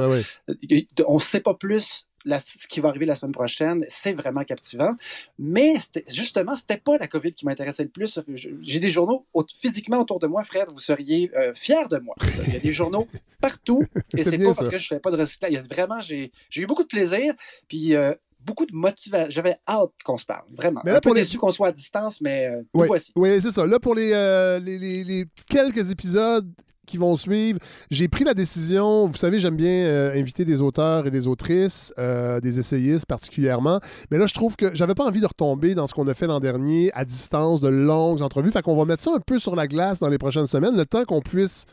on 1.08 1.16
ne 1.16 1.20
sait 1.20 1.42
pas 1.42 1.54
plus 1.54 2.08
ce 2.26 2.68
qui 2.68 2.80
va 2.80 2.90
arriver 2.90 3.06
la 3.06 3.16
semaine 3.16 3.32
prochaine. 3.32 3.86
C'est 3.88 4.14
vraiment 4.14 4.44
captivant. 4.44 4.96
Mais 5.38 5.76
justement, 6.08 6.56
ce 6.56 6.62
n'était 6.62 6.82
pas 6.82 6.98
la 6.98 7.08
COVID 7.08 7.34
qui 7.34 7.46
m'intéressait 7.46 7.84
le 7.84 7.90
plus. 7.90 8.20
J'ai 8.62 8.80
des 8.80 8.90
journaux 8.90 9.26
physiquement 9.54 10.00
autour 10.00 10.20
de 10.20 10.28
moi, 10.28 10.44
Fred, 10.44 10.68
vous 10.70 10.80
seriez 10.80 11.32
euh, 11.36 11.54
fiers 11.56 11.88
de 11.90 11.98
moi. 12.00 12.16
Il 12.48 12.54
y 12.54 12.58
a 12.58 12.60
des 12.60 12.74
journaux 12.74 13.08
partout. 13.42 13.84
Et 14.18 14.24
c'est 14.24 14.38
pas 14.38 14.54
parce 14.54 14.70
que 14.70 14.78
je 14.78 14.94
ne 14.94 14.98
fais 14.98 15.00
pas 15.00 15.12
de 15.12 15.18
recyclage. 15.18 15.54
Vraiment, 15.70 16.02
j'ai 16.02 16.32
eu 16.56 16.66
beaucoup 16.66 16.84
de 16.84 16.88
plaisir. 16.88 17.34
Puis 17.68 17.96
euh, 17.96 18.14
beaucoup 18.46 18.66
de 18.66 18.76
motivation. 18.76 19.30
J'avais 19.30 19.58
hâte 19.68 19.92
qu'on 20.04 20.18
se 20.18 20.26
parle, 20.26 20.46
vraiment. 20.56 20.82
Mais 20.86 20.92
là, 20.92 20.98
Un 20.98 21.02
pour 21.02 21.14
peu 21.14 21.18
les... 21.18 21.26
déçu 21.26 21.38
qu'on 21.38 21.52
soit 21.52 21.70
à 21.70 21.72
distance, 21.72 22.22
mais 22.22 22.48
euh, 22.48 22.62
voici. 22.74 23.12
Oui, 23.16 23.42
c'est 23.42 23.52
ça. 23.52 23.66
Là, 23.66 23.80
pour 23.80 23.96
euh, 23.98 24.60
les, 24.60 24.78
les, 24.78 25.04
les, 25.04 25.26
quelques 25.50 25.92
épisodes 25.92 26.48
qui 26.86 26.98
vont 26.98 27.16
suivre, 27.16 27.58
j'ai 27.90 28.08
pris 28.08 28.24
la 28.24 28.36
décision, 28.36 29.08
vous 29.08 29.18
savez, 29.18 29.40
j'aime 29.40 29.56
bien 29.56 29.86
euh, 29.88 30.14
inviter 30.14 30.46
des 30.46 30.62
auteurs 30.62 31.08
et 31.08 31.12
des 31.12 31.28
autrices, 31.28 31.92
des 31.98 32.60
essayistes 32.60 33.08
particulièrement, 33.08 33.80
mais 34.12 34.20
là, 34.20 34.28
je 34.28 34.36
trouve 34.36 34.56
que 34.56 34.70
j'avais 34.76 34.94
pas 34.94 35.06
envie 35.06 35.20
de 35.20 35.26
retomber 35.26 35.74
dans 35.74 35.88
ce 35.88 35.96
qu'on 35.96 36.08
a 36.08 36.14
fait 36.14 36.28
l'an 36.28 36.40
dernier 36.40 36.92
à 36.94 37.04
distance, 37.04 37.60
de 37.60 37.70
longues 37.70 38.22
entrevues, 38.22 38.52
fait 38.52 38.62
qu'on 38.62 38.76
va 38.76 38.86
mettre 38.86 39.02
ça 39.02 39.12
un 39.16 39.20
peu 39.20 39.40
sur 39.40 39.56
la 39.56 39.66
glace 39.66 40.00
dans 40.00 40.10
les 40.10 40.20
prochaines 40.20 40.46
semaines, 40.46 40.78
le 40.78 40.86
temps 40.86 41.06
qu'on 41.06 41.22
puisse 41.22 41.66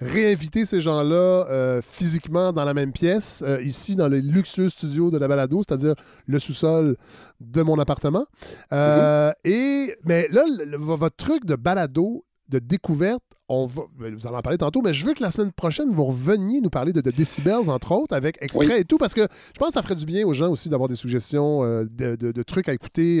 réinviter 0.00 0.64
ces 0.64 0.80
gens-là 0.80 1.14
euh, 1.14 1.80
physiquement 1.82 2.52
dans 2.52 2.64
la 2.64 2.74
même 2.74 2.92
pièce, 2.92 3.42
euh, 3.46 3.60
ici 3.62 3.96
dans 3.96 4.08
le 4.08 4.18
luxueux 4.18 4.68
studio 4.68 5.10
de 5.10 5.18
la 5.18 5.28
balado, 5.28 5.62
c'est-à-dire 5.66 5.94
le 6.26 6.38
sous-sol 6.38 6.96
de 7.40 7.62
mon 7.62 7.78
appartement. 7.78 8.26
Euh. 8.72 9.32
Et 9.44 9.96
mais 10.04 10.28
là, 10.30 10.42
votre 10.78 11.16
truc 11.16 11.44
de 11.44 11.56
balado, 11.56 12.24
de 12.48 12.58
découverte, 12.58 13.22
on 13.50 13.66
va, 13.66 13.82
vous 13.98 14.26
allez 14.26 14.36
en 14.36 14.42
parler 14.42 14.58
tantôt, 14.58 14.82
mais 14.82 14.94
je 14.94 15.04
veux 15.04 15.14
que 15.14 15.22
la 15.22 15.30
semaine 15.30 15.52
prochaine, 15.52 15.90
vous 15.90 16.04
reveniez 16.04 16.60
nous 16.60 16.70
parler 16.70 16.92
de, 16.92 17.00
de 17.00 17.10
Decibels, 17.10 17.70
entre 17.70 17.92
autres, 17.92 18.14
avec 18.14 18.38
extrait 18.42 18.80
et 18.80 18.84
tout, 18.84 18.98
parce 18.98 19.14
que 19.14 19.22
je 19.22 19.58
pense 19.58 19.68
que 19.68 19.74
ça 19.74 19.82
ferait 19.82 19.94
du 19.94 20.06
bien 20.06 20.26
aux 20.26 20.32
gens 20.32 20.50
aussi 20.50 20.68
d'avoir 20.68 20.88
des 20.88 20.96
suggestions 20.96 21.62
de, 21.62 22.16
de, 22.16 22.42
trucs 22.42 22.68
à 22.68 22.74
écouter 22.74 23.20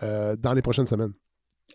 dans 0.00 0.52
les 0.54 0.62
prochaines 0.62 0.86
semaines. 0.86 1.12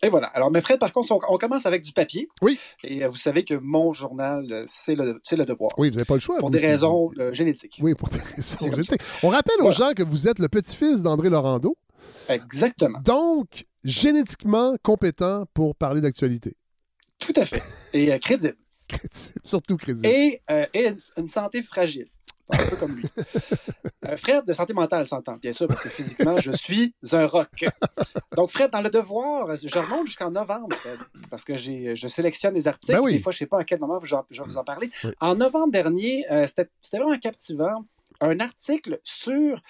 Et 0.04 0.10
voilà. 0.10 0.28
Alors, 0.28 0.52
mes 0.52 0.62
Fred, 0.62 0.80
par 0.80 0.92
contre, 0.92 1.12
on, 1.28 1.38
commence 1.38 1.66
avec 1.66 1.82
du 1.82 1.92
papier. 1.92 2.28
Oui. 2.42 2.60
Et 2.84 3.04
euh, 3.04 3.10
vous 3.10 3.18
savez 3.18 3.44
que 3.44 3.56
mon 3.56 3.94
journal, 3.94 4.46
euh, 4.52 4.64
c'est 4.68 4.96
le, 4.96 5.20
le, 5.32 5.46
devoir. 5.46 5.72
Oui, 5.78 5.90
vous 5.90 5.96
n'avez 5.96 6.06
pas 6.06 6.14
le 6.14 6.20
choix. 6.20 6.38
Pour 6.38 6.52
des 6.52 6.60
raisons 6.60 7.10
euh, 7.18 7.34
génétiques. 7.34 7.80
Oui, 7.82 7.96
pour 7.96 8.10
des 8.10 8.20
raisons 8.20 8.60
génétiques. 8.72 9.02
On 9.24 9.30
rappelle 9.30 9.60
aux 9.62 9.72
gens 9.72 9.94
que 9.94 10.04
vous 10.04 10.28
êtes 10.28 10.40
le 10.40 10.50
petit-fils 10.50 11.02
d'André 11.02 11.30
Laurando. 11.30 11.76
Exactement. 12.30 13.00
Donc, 13.04 13.66
génétiquement 13.84 14.76
compétent 14.84 15.46
pour 15.54 15.76
parler 15.76 16.02
d'actualité. 16.02 16.56
Tout 17.20 17.34
à 17.36 17.46
fait. 17.46 17.64
Et 17.94 18.18
crédible. 18.20 18.58
surtout 19.44 19.78
crédible. 19.78 20.06
Et, 20.06 20.42
et 20.74 20.88
une, 21.18 21.30
santé 21.30 21.64
fragile 21.64 22.08
un 22.54 22.70
peu 22.70 22.76
comme 22.78 22.96
lui. 22.96 23.06
Fred, 24.18 24.46
de 24.46 24.54
santé 24.54 24.74
mentale, 24.74 25.06
s'entend, 25.06 25.36
bien 25.36 25.54
sûr, 25.54 25.68
parce 25.68 25.82
que 25.82 25.90
physiquement, 25.90 26.40
je 26.40 26.52
suis 26.52 26.96
un 27.12 27.26
rock. 27.28 27.66
Donc, 28.36 28.52
Fred, 28.52 28.72
dans 28.72 28.82
le 28.82 28.90
devoir, 28.90 29.56
je 29.56 29.80
remonte 29.80 30.08
jusqu'en 30.08 30.32
novembre, 30.32 30.76
Fred, 30.78 31.00
parce 31.30 31.44
que 31.44 31.58
je 31.58 32.08
sélectionne 32.08 32.54
les 32.54 32.68
articles. 32.68 32.94
Ben 32.94 33.06
Des 33.06 33.20
fois, 33.20 33.32
je 33.32 33.38
ne 33.38 33.40
sais 33.40 33.46
pas 33.48 33.60
à 33.60 33.64
quel 33.64 33.80
moment 33.80 34.00
je 34.04 34.16
vais 34.16 34.44
vous 34.46 34.58
en 34.58 34.64
parler. 34.64 34.90
En 35.20 35.36
novembre 35.36 35.72
dernier, 35.72 36.26
c'était 36.46 36.70
vraiment 36.94 37.18
captivant. 37.18 37.86
Un 38.20 38.40
article 38.40 39.00
sur 39.04 39.62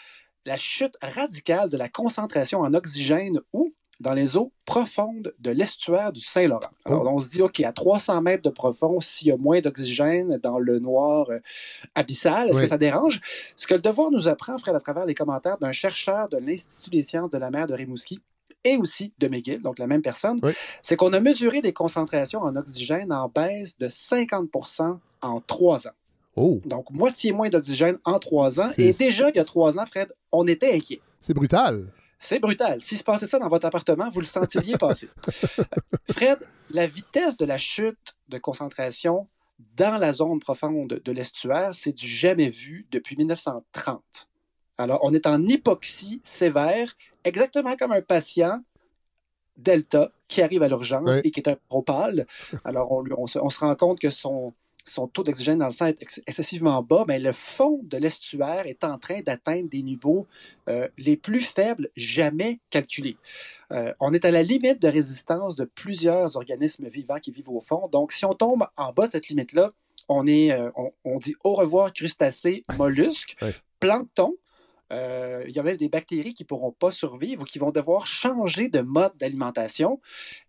la 0.46 0.56
chute 0.58 0.96
radicale 1.02 1.70
de 1.70 1.78
la 1.78 1.90
concentration 1.90 2.62
en 2.62 2.74
oxygène 2.74 3.42
ou 3.52 3.74
dans 4.00 4.14
les 4.14 4.38
eaux 4.38 4.52
profondes 4.66 5.34
de 5.40 5.52
l'estuaire 5.52 6.12
du 6.12 6.22
Saint-Laurent. 6.22 6.70
Alors, 6.86 7.04
oh. 7.06 7.16
on 7.16 7.20
se 7.20 7.30
dit, 7.30 7.42
OK, 7.42 7.60
à 7.62 7.72
300 7.72 8.22
mètres 8.22 8.44
de 8.44 8.50
profond, 8.50 9.00
s'il 9.00 9.28
y 9.28 9.32
a 9.32 9.38
moins 9.38 9.60
d'oxygène 9.60 10.38
dans 10.38 10.60
le 10.60 10.80
noir 10.80 11.30
euh, 11.30 11.40
abyssal, 11.96 12.50
est-ce 12.50 12.62
que 12.62 12.68
ça 12.68 12.78
dérange? 12.78 13.22
Ce 13.56 13.68
que 13.68 13.74
le 13.74 13.82
devoir 13.82 14.12
nous 14.12 14.28
apprend, 14.28 14.58
Fred, 14.58 14.76
à 14.76 14.80
travers 14.80 15.06
les 15.06 15.16
commentaires 15.16 15.58
d'un 15.58 15.72
chercheur 15.72 16.30
de 16.30 16.38
l'Institut 16.38 16.90
des 16.90 17.04
sciences 17.04 17.32
de 17.32 17.38
la 17.38 17.50
mer 17.50 17.68
de 17.68 17.74
Rimouski, 17.74 18.22
et 18.64 18.78
aussi 18.78 19.14
de 19.20 19.28
McGill, 19.28 19.62
donc 19.62 19.80
la 19.80 19.88
même 19.88 20.02
personne, 20.02 20.40
c'est 20.82 20.98
qu'on 20.98 21.14
a 21.14 21.20
mesuré 21.20 21.62
des 21.62 21.74
concentrations 21.74 22.42
en 22.42 22.56
oxygène 22.56 23.14
en 23.14 23.30
baisse 23.30 23.78
de 23.78 23.88
50% 23.88 24.98
en 25.22 25.40
trois 25.42 25.88
ans. 25.88 25.92
Oh. 26.36 26.62
Donc, 26.66 26.92
moitié 26.92 27.32
moins 27.32 27.50
d'oxygène 27.50 27.98
en 28.06 28.20
trois 28.20 28.60
ans. 28.60 28.70
Et 28.78 28.94
déjà, 28.94 29.30
il 29.30 29.36
y 29.36 29.40
a 29.40 29.46
trois 29.46 29.80
ans, 29.80 29.86
Fred, 29.86 30.14
on 30.32 30.46
était 30.48 30.74
inquiet. 30.74 31.02
C'est 31.20 31.34
brutal. 31.34 31.88
C'est 32.20 32.40
brutal. 32.40 32.82
Si 32.82 32.98
se 32.98 33.04
passait 33.04 33.28
ça 33.28 33.40
dans 33.40 33.48
votre 33.48 33.66
appartement, 33.68 34.10
vous 34.10 34.22
le 34.22 34.26
sentiriez 34.26 34.78
passer. 34.80 35.10
Fred, 36.12 36.40
la 36.72 36.88
vitesse 36.88 37.38
de 37.38 37.46
la 37.46 37.58
chute 37.58 38.16
de 38.30 38.38
concentration 38.38 39.28
dans 39.76 39.98
la 39.98 40.14
zone 40.14 40.40
profonde 40.40 41.02
de 41.04 41.12
l'estuaire, 41.12 41.74
c'est 41.74 41.94
du 41.94 42.08
jamais 42.08 42.50
vu 42.50 42.86
depuis 42.92 43.16
1930. 43.18 44.28
Alors, 44.78 45.00
on 45.04 45.14
est 45.14 45.26
en 45.26 45.44
hypoxie 45.44 46.22
sévère, 46.24 46.96
exactement 47.24 47.76
comme 47.76 47.92
un 47.92 48.02
patient 48.02 48.62
Delta 49.58 50.12
qui 50.28 50.44
arrive 50.44 50.62
à 50.62 50.68
l'urgence 50.68 51.10
et 51.24 51.32
qui 51.32 51.40
est 51.40 51.50
un 51.50 51.58
propal. 51.68 52.28
Alors, 52.64 52.92
on, 52.92 53.26
se, 53.26 53.40
rend 53.60 53.76
compte 53.76 54.00
que 54.00 54.12
son, 54.12 54.54
son 54.90 55.08
taux 55.08 55.24
d'oxygène 55.24 55.60
dans 55.60 55.68
le 55.68 55.72
sang 55.72 55.88
est 55.88 56.22
excessivement 56.28 56.82
bas, 56.82 57.06
mais 57.08 57.20
le 57.20 57.32
fond 57.32 57.80
de 57.84 57.98
l'estuaire 57.98 58.66
est 58.68 58.84
en 58.84 58.98
train 58.98 59.22
d'atteindre 59.22 59.70
des 59.70 59.82
niveaux 59.82 60.28
euh, 60.70 60.88
les 60.98 61.18
plus 61.18 61.42
faibles 61.42 61.90
jamais 61.96 62.60
calculés. 62.70 63.18
Euh, 63.72 63.94
on 64.00 64.14
est 64.14 64.26
à 64.26 64.32
la 64.32 64.44
limite 64.44 64.82
de 64.82 64.88
résistance 64.88 65.56
de 65.56 65.66
plusieurs 65.66 66.36
organismes 66.36 66.88
vivants 66.88 67.20
qui 67.20 67.32
vivent 67.32 67.50
au 67.50 67.62
fond. 67.62 67.88
Donc, 67.92 68.12
si 68.12 68.26
on 68.26 68.34
tombe 68.34 68.66
en 68.78 68.94
bas 68.94 69.08
de 69.08 69.14
cette 69.14 69.28
limite-là, 69.28 69.72
on, 70.10 70.26
est, 70.26 70.52
euh, 70.52 70.72
on, 71.04 71.20
dit 71.20 71.36
au 71.44 71.54
revoir 71.54 71.92
crustacés, 71.92 72.64
mollusques, 72.78 73.36
plancton. 73.80 74.34
il 74.92 75.52
y 75.52 75.60
a 75.60 75.64
même 75.64 75.76
des 75.76 75.90
bactéries 75.90 76.34
qui 76.34 76.44
ne 76.44 76.48
pourront 76.48 76.72
pas 76.72 76.92
survivre 76.92 77.42
ou 77.42 77.46
qui 77.46 77.60
vont 77.60 77.72
devoir 77.72 78.08
changer 78.08 78.70
de 78.70 78.80
mode 78.80 79.18
d'alimentation. 79.18 80.00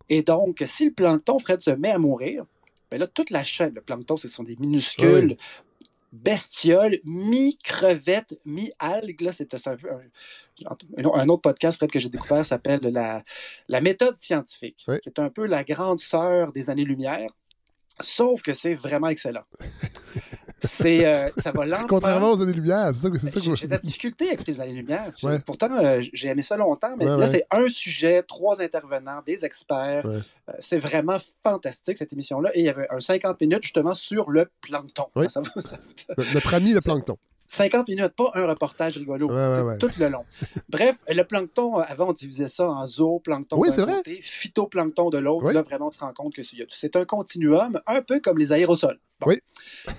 Et 0.07 0.21
donc, 0.21 0.63
si 0.65 0.85
le 0.85 0.93
plancton, 0.93 1.39
Fred, 1.39 1.59
se 1.59 1.71
met 1.71 1.91
à 1.91 1.99
mourir, 1.99 2.45
ben 2.91 2.99
là, 2.99 3.07
toute 3.07 3.29
la 3.29 3.43
chaîne, 3.43 3.73
le 3.73 3.81
plancton, 3.81 4.17
ce 4.17 4.27
sont 4.27 4.43
des 4.43 4.55
minuscules 4.57 5.37
bestioles, 6.11 6.99
mi-crevettes, 7.03 8.39
mi-algues. 8.45 9.31
C'est 9.31 9.53
un, 9.53 9.77
un, 10.65 11.29
autre 11.29 11.41
podcast 11.41 11.77
Fred, 11.77 11.91
que 11.91 11.99
j'ai 11.99 12.09
découvert 12.09 12.45
s'appelle 12.45 12.81
la, 12.81 13.23
la 13.67 13.81
méthode 13.81 14.15
scientifique, 14.15 14.85
qui 15.01 15.09
est 15.09 15.19
un 15.19 15.29
peu 15.29 15.45
la 15.45 15.63
grande 15.63 15.99
sœur 15.99 16.51
des 16.51 16.69
années-lumière, 16.69 17.29
sauf 18.01 18.41
que 18.41 18.53
c'est 18.53 18.73
vraiment 18.73 19.09
excellent. 19.09 19.45
C'est, 20.63 21.05
euh, 21.05 21.29
ça 21.41 21.51
va 21.51 21.65
lentement. 21.65 21.87
Contrairement 21.87 22.31
aux 22.31 22.41
années-lumière, 22.41 22.91
c'est 22.93 23.01
ça 23.01 23.09
que 23.09 23.17
c'est 23.17 23.29
ça 23.29 23.39
que 23.39 23.55
J'ai 23.55 23.67
de 23.67 23.71
la 23.71 23.77
difficulté 23.77 24.27
avec 24.27 24.47
les 24.47 24.61
années-lumière. 24.61 25.11
Pourtant, 25.45 25.69
euh, 25.77 26.01
j'ai 26.13 26.29
aimé 26.29 26.41
ça 26.41 26.57
longtemps, 26.57 26.95
mais 26.97 27.05
là, 27.05 27.27
c'est 27.27 27.45
un 27.51 27.67
sujet, 27.67 28.23
trois 28.23 28.61
intervenants, 28.61 29.21
des 29.25 29.45
experts. 29.45 30.05
Euh, 30.05 30.21
c'est 30.59 30.79
vraiment 30.79 31.17
fantastique, 31.43 31.97
cette 31.97 32.13
émission-là. 32.13 32.51
Et 32.53 32.59
il 32.59 32.65
y 32.65 32.69
avait 32.69 32.87
un 32.89 32.99
50 32.99 33.39
minutes, 33.41 33.63
justement, 33.63 33.93
sur 33.93 34.29
le 34.29 34.49
plancton. 34.61 35.07
Notre 35.15 36.53
ami, 36.53 36.73
le 36.73 36.81
plancton. 36.81 37.17
50 37.49 37.87
minutes, 37.87 38.13
pas 38.15 38.31
un 38.35 38.45
reportage 38.45 38.97
rigolo, 38.97 39.27
tout 39.79 39.89
le 39.99 40.07
long. 40.07 40.23
Bref, 40.69 40.97
le 41.09 41.23
plancton, 41.23 41.77
avant, 41.77 42.09
on 42.09 42.13
divisait 42.13 42.47
ça 42.47 42.69
en 42.69 42.85
zooplancton 42.85 43.59
d'un 43.59 43.85
côté, 43.85 44.19
phytoplancton 44.21 45.09
de 45.09 45.17
l'autre. 45.17 45.51
Là, 45.51 45.63
vraiment, 45.63 45.87
on 45.87 45.91
se 45.91 45.99
rend 45.99 46.13
compte 46.13 46.35
que 46.35 46.43
c'est 46.43 46.95
un 46.95 47.05
continuum, 47.05 47.81
un 47.87 48.01
peu 48.01 48.19
comme 48.19 48.37
les 48.37 48.51
aérosols. 48.51 48.99
Oui. 49.25 49.41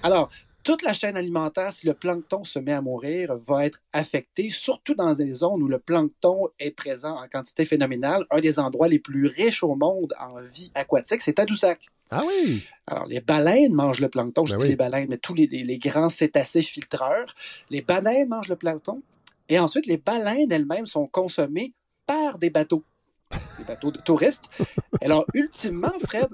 Alors, 0.03 0.31
toute 0.71 0.83
la 0.83 0.95
chaîne 0.95 1.17
alimentaire, 1.17 1.73
si 1.73 1.85
le 1.85 1.95
plancton 1.95 2.45
se 2.45 2.61
met 2.61 2.73
à 2.73 2.81
mourir, 2.81 3.37
va 3.45 3.67
être 3.67 3.81
affectée, 3.93 4.51
surtout 4.51 4.95
dans 4.95 5.13
des 5.15 5.35
zones 5.35 5.65
où 5.65 5.67
le 5.67 5.81
plancton 5.81 6.47
est 6.61 6.71
présent 6.71 7.17
en 7.17 7.27
quantité 7.27 7.65
phénoménale. 7.65 8.25
Un 8.31 8.39
des 8.39 8.61
endroits 8.61 8.87
les 8.87 9.01
plus 9.01 9.27
riches 9.27 9.65
au 9.65 9.75
monde 9.75 10.15
en 10.21 10.41
vie 10.41 10.71
aquatique, 10.77 11.23
c'est 11.23 11.33
Tadoussac. 11.33 11.89
Ah 12.13 12.23
oui! 12.25 12.63
Alors, 12.87 13.07
les 13.07 13.21
baleines 13.21 13.75
mangent 13.75 13.99
le 13.99 14.09
plancton. 14.09 14.47
Je 14.47 14.55
ben 14.55 14.63
dis 14.63 14.69
les 14.69 14.77
baleines, 14.77 15.09
mais 15.09 15.19
tous 15.19 15.35
les, 15.35 15.49
les, 15.49 15.79
grands 15.79 16.09
cétacés 16.09 16.63
filtreurs. 16.63 17.35
Les 17.69 17.83
baleines 17.83 18.29
mangent 18.29 18.49
le 18.49 18.55
plancton. 18.55 19.03
Et 19.49 19.59
ensuite, 19.59 19.87
les 19.87 19.97
baleines 19.97 20.53
elles-mêmes 20.53 20.87
sont 20.87 21.09
consommées 21.09 21.73
par 22.07 22.39
des 22.39 22.51
bateaux. 22.51 22.85
Des 23.59 23.65
bateaux 23.65 23.91
de 23.91 23.99
touristes. 23.99 24.49
Alors, 25.01 25.27
ultimement, 25.35 25.99
Fred, 26.07 26.29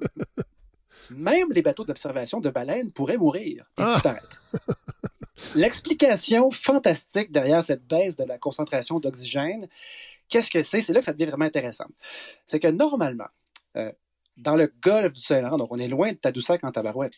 même 1.10 1.52
les 1.52 1.62
bateaux 1.62 1.84
d'observation 1.84 2.40
de 2.40 2.50
baleines 2.50 2.92
pourraient 2.92 3.16
mourir 3.16 3.64
et 3.78 3.82
ah! 3.82 3.94
disparaître. 3.94 4.42
L'explication 5.54 6.50
fantastique 6.50 7.30
derrière 7.30 7.62
cette 7.62 7.86
baisse 7.86 8.16
de 8.16 8.25
la 8.25 8.38
concentration 8.38 9.00
d'oxygène, 9.00 9.68
qu'est-ce 10.28 10.50
que 10.50 10.62
c'est? 10.62 10.80
C'est 10.80 10.92
là 10.92 11.00
que 11.00 11.06
ça 11.06 11.12
devient 11.12 11.26
vraiment 11.26 11.44
intéressant. 11.44 11.86
C'est 12.46 12.58
que 12.58 12.68
normalement, 12.68 13.28
euh, 13.76 13.92
dans 14.36 14.56
le 14.56 14.70
golfe 14.82 15.14
du 15.14 15.22
Saint-Laurent, 15.22 15.56
donc 15.56 15.68
on 15.70 15.78
est 15.78 15.88
loin 15.88 16.12
de 16.12 16.16
Tadoussac 16.16 16.62
en 16.64 16.70
tabarouette, 16.70 17.14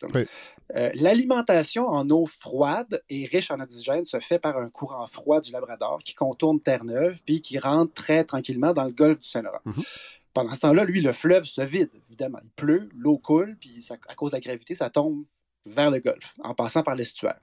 euh, 0.75 0.89
l'alimentation 0.93 1.87
en 1.87 2.09
eau 2.09 2.25
froide 2.25 3.03
et 3.09 3.25
riche 3.25 3.51
en 3.51 3.59
oxygène 3.59 4.05
se 4.05 4.19
fait 4.19 4.39
par 4.39 4.57
un 4.57 4.69
courant 4.69 5.05
froid 5.07 5.41
du 5.41 5.51
Labrador 5.51 5.99
qui 5.99 6.13
contourne 6.13 6.61
Terre-Neuve 6.61 7.21
puis 7.25 7.41
qui 7.41 7.59
rentre 7.59 7.93
très 7.93 8.23
tranquillement 8.23 8.73
dans 8.73 8.85
le 8.85 8.93
golfe 8.93 9.19
du 9.19 9.27
Saint-Laurent. 9.27 9.59
Mm-hmm. 9.65 9.85
Pendant 10.33 10.53
ce 10.53 10.59
temps-là, 10.59 10.85
lui, 10.85 11.01
le 11.01 11.13
fleuve 11.13 11.43
se 11.43 11.61
vide, 11.61 11.89
évidemment. 12.07 12.39
Il 12.43 12.51
pleut, 12.51 12.89
l'eau 12.95 13.17
coule, 13.17 13.57
puis 13.59 13.85
à 14.07 14.15
cause 14.15 14.31
de 14.31 14.37
la 14.37 14.41
gravité, 14.41 14.75
ça 14.75 14.89
tombe 14.89 15.25
vers 15.65 15.91
le 15.91 15.99
golfe, 15.99 16.35
en 16.43 16.53
passant 16.53 16.83
par 16.83 16.95
l'estuaire. 16.95 17.39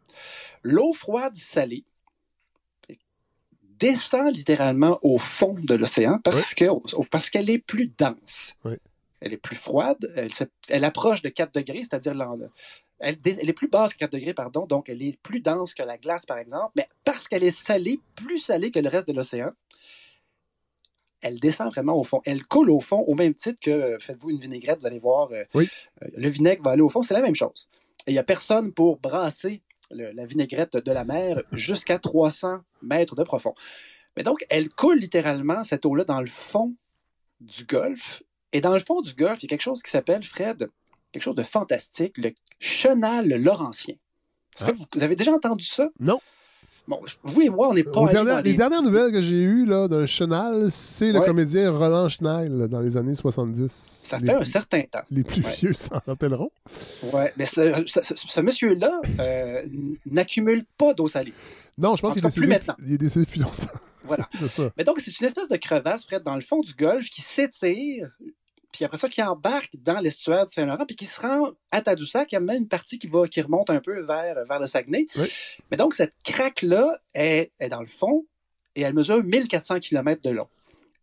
L'eau 0.62 0.92
froide 0.92 1.36
salée 1.36 1.84
descend 3.78 4.34
littéralement 4.34 4.98
au 5.02 5.18
fond 5.18 5.54
de 5.54 5.74
l'océan 5.74 6.18
parce 6.24 6.54
parce 7.10 7.30
qu'elle 7.30 7.50
est 7.50 7.58
plus 7.58 7.92
dense. 7.98 8.54
Elle 9.20 9.32
est 9.32 9.38
plus 9.38 9.56
froide, 9.56 10.12
elle, 10.68 10.84
approche 10.84 11.22
de 11.22 11.30
4 11.30 11.54
degrés, 11.54 11.82
c'est-à-dire 11.82 12.12
elle, 13.00 13.18
elle, 13.24 13.48
est 13.48 13.54
plus 13.54 13.68
basse 13.68 13.94
que 13.94 13.98
4 13.98 14.12
degrés, 14.12 14.34
pardon, 14.34 14.66
donc 14.66 14.90
elle 14.90 15.02
est 15.02 15.18
plus 15.22 15.40
dense 15.40 15.72
que 15.72 15.82
la 15.82 15.96
glace, 15.96 16.26
par 16.26 16.38
exemple, 16.38 16.72
mais 16.76 16.86
parce 17.02 17.26
qu'elle 17.26 17.42
est 17.42 17.56
salée, 17.56 17.98
plus 18.14 18.38
salée 18.38 18.70
que 18.70 18.78
le 18.78 18.88
reste 18.88 19.08
de 19.08 19.14
l'océan, 19.14 19.52
elle 21.26 21.40
descend 21.40 21.68
vraiment 21.70 21.98
au 21.98 22.04
fond. 22.04 22.20
Elle 22.24 22.46
coule 22.46 22.70
au 22.70 22.80
fond 22.80 23.00
au 23.00 23.14
même 23.14 23.34
titre 23.34 23.58
que 23.60 23.70
euh, 23.70 23.98
faites-vous 23.98 24.30
une 24.30 24.38
vinaigrette, 24.38 24.80
vous 24.80 24.86
allez 24.86 24.98
voir, 24.98 25.30
euh, 25.32 25.44
euh, 25.56 25.66
le 26.16 26.28
vinaigre 26.28 26.62
va 26.62 26.72
aller 26.72 26.82
au 26.82 26.88
fond, 26.88 27.02
c'est 27.02 27.14
la 27.14 27.22
même 27.22 27.34
chose. 27.34 27.68
il 28.06 28.12
n'y 28.12 28.18
a 28.18 28.24
personne 28.24 28.72
pour 28.72 28.98
brasser 28.98 29.62
la 29.90 30.26
vinaigrette 30.26 30.76
de 30.76 30.92
la 30.92 31.04
mer 31.04 31.42
jusqu'à 31.52 31.98
300 31.98 32.58
mètres 32.82 33.14
de 33.14 33.22
profond. 33.22 33.54
Mais 34.16 34.22
donc, 34.22 34.44
elle 34.48 34.68
coule 34.68 34.98
littéralement, 34.98 35.62
cette 35.62 35.84
eau-là, 35.86 36.04
dans 36.04 36.20
le 36.20 36.26
fond 36.26 36.74
du 37.40 37.64
golfe. 37.64 38.22
Et 38.52 38.60
dans 38.60 38.72
le 38.72 38.80
fond 38.80 39.02
du 39.02 39.14
golfe, 39.14 39.42
il 39.42 39.44
y 39.44 39.46
a 39.46 39.50
quelque 39.50 39.62
chose 39.62 39.82
qui 39.82 39.90
s'appelle, 39.90 40.24
Fred, 40.24 40.70
quelque 41.12 41.22
chose 41.22 41.34
de 41.34 41.42
fantastique, 41.42 42.16
le 42.18 42.32
chenal 42.58 43.28
laurentien. 43.28 43.94
Est-ce 44.56 44.64
que 44.64 44.70
ah. 44.70 44.84
vous 44.94 45.02
avez 45.02 45.16
déjà 45.16 45.32
entendu 45.32 45.64
ça? 45.64 45.90
Non. 46.00 46.20
Bon, 46.88 47.00
vous 47.24 47.42
et 47.42 47.48
moi, 47.48 47.68
on 47.70 47.74
n'est 47.74 47.82
pas. 47.82 48.42
les... 48.42 48.54
dernières 48.54 48.82
nouvelles 48.82 49.10
que 49.10 49.20
j'ai 49.20 49.42
eues 49.42 49.66
d'un 49.66 50.06
Chenal, 50.06 50.70
c'est 50.70 51.12
le 51.12 51.20
comédien 51.20 51.70
Roland 51.70 52.08
Schneill 52.08 52.68
dans 52.68 52.80
les 52.80 52.96
années 52.96 53.14
70. 53.14 54.06
Ça 54.08 54.20
fait 54.20 54.34
un 54.34 54.44
certain 54.44 54.82
temps. 54.82 55.02
Les 55.10 55.24
plus 55.24 55.42
vieux 55.42 55.72
s'en 55.72 56.00
rappelleront. 56.06 56.50
Oui, 57.12 57.22
mais 57.36 57.46
ce, 57.46 58.40
monsieur-là 58.40 59.00
euh, 59.18 59.62
n'accumule 60.06 60.64
pas 60.78 60.94
d'eau 60.94 61.08
salée. 61.08 61.34
Non, 61.76 61.96
je 61.96 62.02
pense 62.02 62.14
qu'il 62.14 62.24
est, 62.24 62.28
décédé, 62.28 62.58
il 62.86 62.94
est 62.94 62.98
décédé 62.98 63.26
depuis 63.26 63.40
longtemps. 63.40 63.66
Voilà. 64.04 64.28
Mais 64.78 64.84
donc, 64.84 65.00
c'est 65.00 65.18
une 65.20 65.26
espèce 65.26 65.48
de 65.48 65.56
crevasse, 65.56 66.06
près 66.06 66.20
dans 66.20 66.34
le 66.34 66.40
fond 66.40 66.60
du 66.60 66.72
golfe, 66.74 67.10
qui 67.10 67.22
s'étire 67.22 68.08
puis 68.72 68.84
après 68.84 68.98
ça, 68.98 69.08
qui 69.08 69.22
embarque 69.22 69.70
dans 69.74 70.00
l'estuaire 70.00 70.44
de 70.44 70.50
Saint-Laurent, 70.50 70.86
puis 70.86 70.96
qui 70.96 71.06
se 71.06 71.20
rend 71.20 71.52
à 71.70 71.80
Tadoussac. 71.80 72.30
Il 72.32 72.34
y 72.34 72.38
a 72.38 72.40
même 72.40 72.62
une 72.62 72.68
partie 72.68 72.98
qui, 72.98 73.06
va, 73.06 73.26
qui 73.26 73.40
remonte 73.40 73.70
un 73.70 73.80
peu 73.80 74.00
vers, 74.02 74.44
vers 74.44 74.60
le 74.60 74.66
Saguenay. 74.66 75.06
Mais 75.70 75.76
donc, 75.76 75.94
cette 75.94 76.14
craque-là 76.24 77.00
est, 77.14 77.52
est, 77.58 77.68
dans 77.68 77.80
le 77.80 77.86
fond 77.86 78.26
et 78.74 78.82
elle 78.82 78.94
mesure 78.94 79.22
1400 79.22 79.80
km 79.80 80.20
de 80.22 80.30
long. 80.30 80.48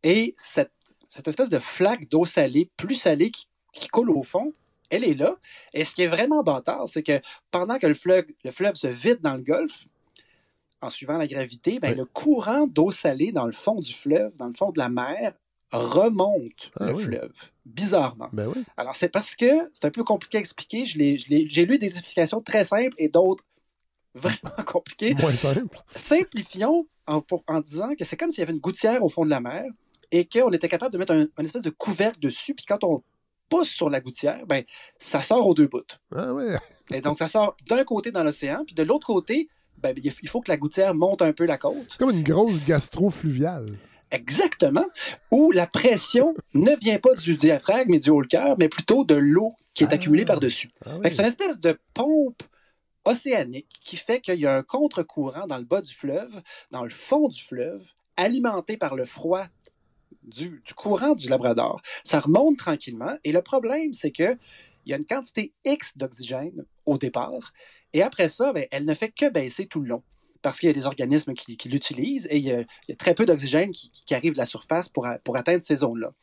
Et 0.04 0.36
cette, 0.38 0.72
cette 1.04 1.28
espèce 1.28 1.50
de 1.50 1.60
flaque 1.60 2.10
d'eau 2.10 2.26
salée, 2.26 2.70
plus 2.78 2.96
salée, 2.96 3.32
qui, 3.32 3.48
qui, 3.74 3.88
coule 3.88 4.12
au 4.12 4.24
fond, 4.24 4.54
elle 4.90 5.04
est 5.04 5.16
là. 5.16 5.38
Et 5.74 5.84
ce 5.84 5.96
qui 5.96 6.04
est 6.04 6.08
vraiment 6.08 6.44
bâtard, 6.44 6.88
c'est 6.88 7.04
que 7.04 7.20
pendant 7.50 7.80
que 7.80 7.88
le 7.88 7.96
fleuve, 7.96 8.26
le 8.44 8.52
fleuve 8.52 8.76
se 8.76 8.88
vide 8.88 9.22
dans 9.22 9.36
le 9.36 9.42
golfe, 9.42 9.86
en 10.82 10.90
suivant 10.90 11.18
la 11.18 11.28
gravité, 11.28 11.80
ben, 11.80 11.96
le 11.96 12.06
courant 12.06 12.68
d'eau 12.68 12.92
salée 12.92 13.32
dans 13.32 13.46
le 13.46 13.54
fond 13.54 13.80
du 13.80 13.94
fleuve, 13.94 14.36
dans 14.36 14.48
le 14.48 14.54
fond 14.54 14.72
de 14.72 14.80
la 14.80 14.90
mer, 14.90 15.34
remonte 15.78 16.72
ah 16.80 16.86
le 16.86 16.96
fleuve, 16.96 17.34
bizarrement. 17.66 18.30
Ben 18.32 18.52
Alors, 18.78 18.96
c'est 18.96 19.10
parce 19.10 19.36
que 19.36 19.70
c'est 19.74 19.86
un 19.86 19.92
peu 19.92 20.04
compliqué 20.04 20.38
à 20.38 20.42
expliquer. 20.42 20.86
J'ai 20.86 21.66
lu 21.66 21.80
des 21.80 21.92
explications 21.92 22.42
très 22.42 22.64
simples 22.64 22.96
et 22.98 23.10
d'autres 23.10 23.46
vraiment 24.16 24.64
compliquées. 24.66 25.16
Moins 25.16 25.36
simples. 25.36 25.82
Simplifions 25.96 26.88
en, 27.08 27.24
en 27.48 27.60
disant 27.60 27.90
que 27.98 28.06
c'est 28.06 28.18
comme 28.18 28.30
s'il 28.30 28.40
y 28.40 28.44
avait 28.44 28.54
une 28.54 28.60
gouttière 28.60 29.04
au 29.04 29.10
fond 29.10 29.26
de 29.26 29.30
la 29.30 29.40
mer 29.40 29.66
et 30.12 30.26
qu'on 30.26 30.52
était 30.52 30.68
capable 30.68 30.94
de 30.94 30.98
mettre 31.00 31.14
un, 31.14 31.26
une 31.40 31.46
espèce 31.46 31.64
de 31.64 31.72
couvercle 31.72 32.20
dessus, 32.20 32.54
puis 32.54 32.66
quand 32.68 32.84
on 32.84 33.04
pousse 33.50 33.70
sur 33.70 33.90
la 33.90 34.00
gouttière, 34.00 34.46
ben, 34.46 34.64
ça 35.00 35.22
sort 35.22 35.46
aux 35.48 35.54
deux 35.56 35.68
bouts. 35.68 35.82
Ah 36.16 36.34
ouais. 36.34 36.56
Et 36.92 37.02
donc, 37.02 37.18
ça 37.18 37.28
sort 37.28 37.58
d'un 37.68 37.84
côté 37.84 38.12
dans 38.12 38.24
l'océan, 38.24 38.64
puis 38.66 38.76
de 38.76 38.84
l'autre 38.84 39.08
côté, 39.08 39.50
ben, 39.78 39.96
il 39.98 40.30
faut 40.30 40.42
que 40.42 40.52
la 40.52 40.58
gouttière 40.58 40.94
monte 40.94 41.22
un 41.24 41.34
peu 41.34 41.46
la 41.46 41.58
côte. 41.58 41.86
C'est 41.90 41.98
comme 41.98 42.12
une 42.12 42.24
grosse 42.24 42.64
gastro-fluviale. 42.66 43.78
Exactement. 44.14 44.86
Où 45.32 45.52
la 45.52 45.68
pression 45.68 46.36
ne 46.54 46.72
vient 46.80 47.00
pas 47.00 47.16
du 47.16 47.36
diaphragme 47.36 47.94
et 47.94 48.00
du 48.00 48.12
haut 48.12 48.22
cœur, 48.22 48.56
mais 48.60 48.70
plutôt 48.70 49.04
de 49.04 49.16
l'eau 49.16 49.56
qui 49.74 49.84
est 49.84 49.88
ah. 49.90 49.96
accumulée 49.96 50.24
par-dessus. 50.24 50.70
Ah 50.86 50.98
c'est 51.04 51.20
une 51.20 51.26
espèce 51.26 51.60
de 51.60 51.78
pompe 51.94 52.44
océanique 53.06 53.68
qui 53.84 53.98
fait 53.98 54.22
qu'il 54.22 54.40
y 54.40 54.46
a 54.46 54.56
un 54.56 54.64
contre-courant 54.64 55.48
dans 55.48 55.58
le 55.58 55.66
bas 55.66 55.82
du 55.82 55.94
fleuve, 55.94 56.42
dans 56.72 56.84
le 56.84 56.90
fond 56.90 57.28
du 57.28 57.42
fleuve, 57.42 57.84
alimenté 58.16 58.78
par 58.78 58.96
le 58.96 59.06
froid 59.06 59.46
du, 60.22 60.62
courant 60.76 61.16
du 61.16 61.28
Labrador. 61.28 61.82
Ça 62.04 62.20
remonte 62.20 62.58
tranquillement. 62.58 63.18
Et 63.24 63.32
le 63.32 63.42
problème, 63.42 63.94
c'est 63.94 64.12
qu'il 64.12 64.38
y 64.86 64.94
a 64.94 64.98
une 64.98 65.06
quantité 65.06 65.54
X 65.66 65.98
d'oxygène 65.98 66.66
au 66.86 66.98
départ. 66.98 67.52
Et 67.94 68.04
après 68.04 68.30
ça, 68.30 68.54
ben, 68.54 68.68
elle 68.72 68.86
ne 68.86 68.94
fait 68.94 69.12
que 69.12 69.30
baisser 69.30 69.66
tout 69.66 69.82
le 69.82 69.88
long. 69.88 70.04
Parce 70.44 70.60
qu'il 70.60 70.68
y 70.68 70.70
a 70.70 70.74
des 70.74 70.86
organismes 70.86 71.34
qui, 71.34 71.58
l'utilisent 71.68 72.28
et 72.30 72.38
il 72.38 72.44
y, 72.44 72.52
a, 72.52 72.64
très 72.98 73.16
peu 73.16 73.26
d'oxygène 73.26 73.72
qui, 73.72 74.14
arrive 74.14 74.34
de 74.34 74.38
la 74.38 74.46
surface 74.46 74.90
pour, 74.90 75.08
pour 75.24 75.38
atteindre 75.38 75.64
ces 75.64 75.78
zones-là. 75.78 76.14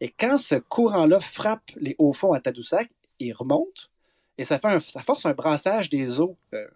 Et 0.00 0.08
quand 0.08 0.38
ce 0.38 0.56
courant-là 0.56 1.20
frappe 1.20 1.70
les 1.76 1.94
hauts 1.98 2.12
fonds 2.12 2.32
à 2.32 2.40
Tadoussac, 2.40 2.90
il 3.20 3.32
remonte 3.32 3.90
et 4.36 4.44
ça, 4.44 4.58
fait 4.58 4.80
ça 4.80 5.02
force 5.02 5.26
un 5.26 5.34
brassage 5.34 5.90
des 5.90 6.20
eaux 6.20 6.36
euh, 6.54 6.66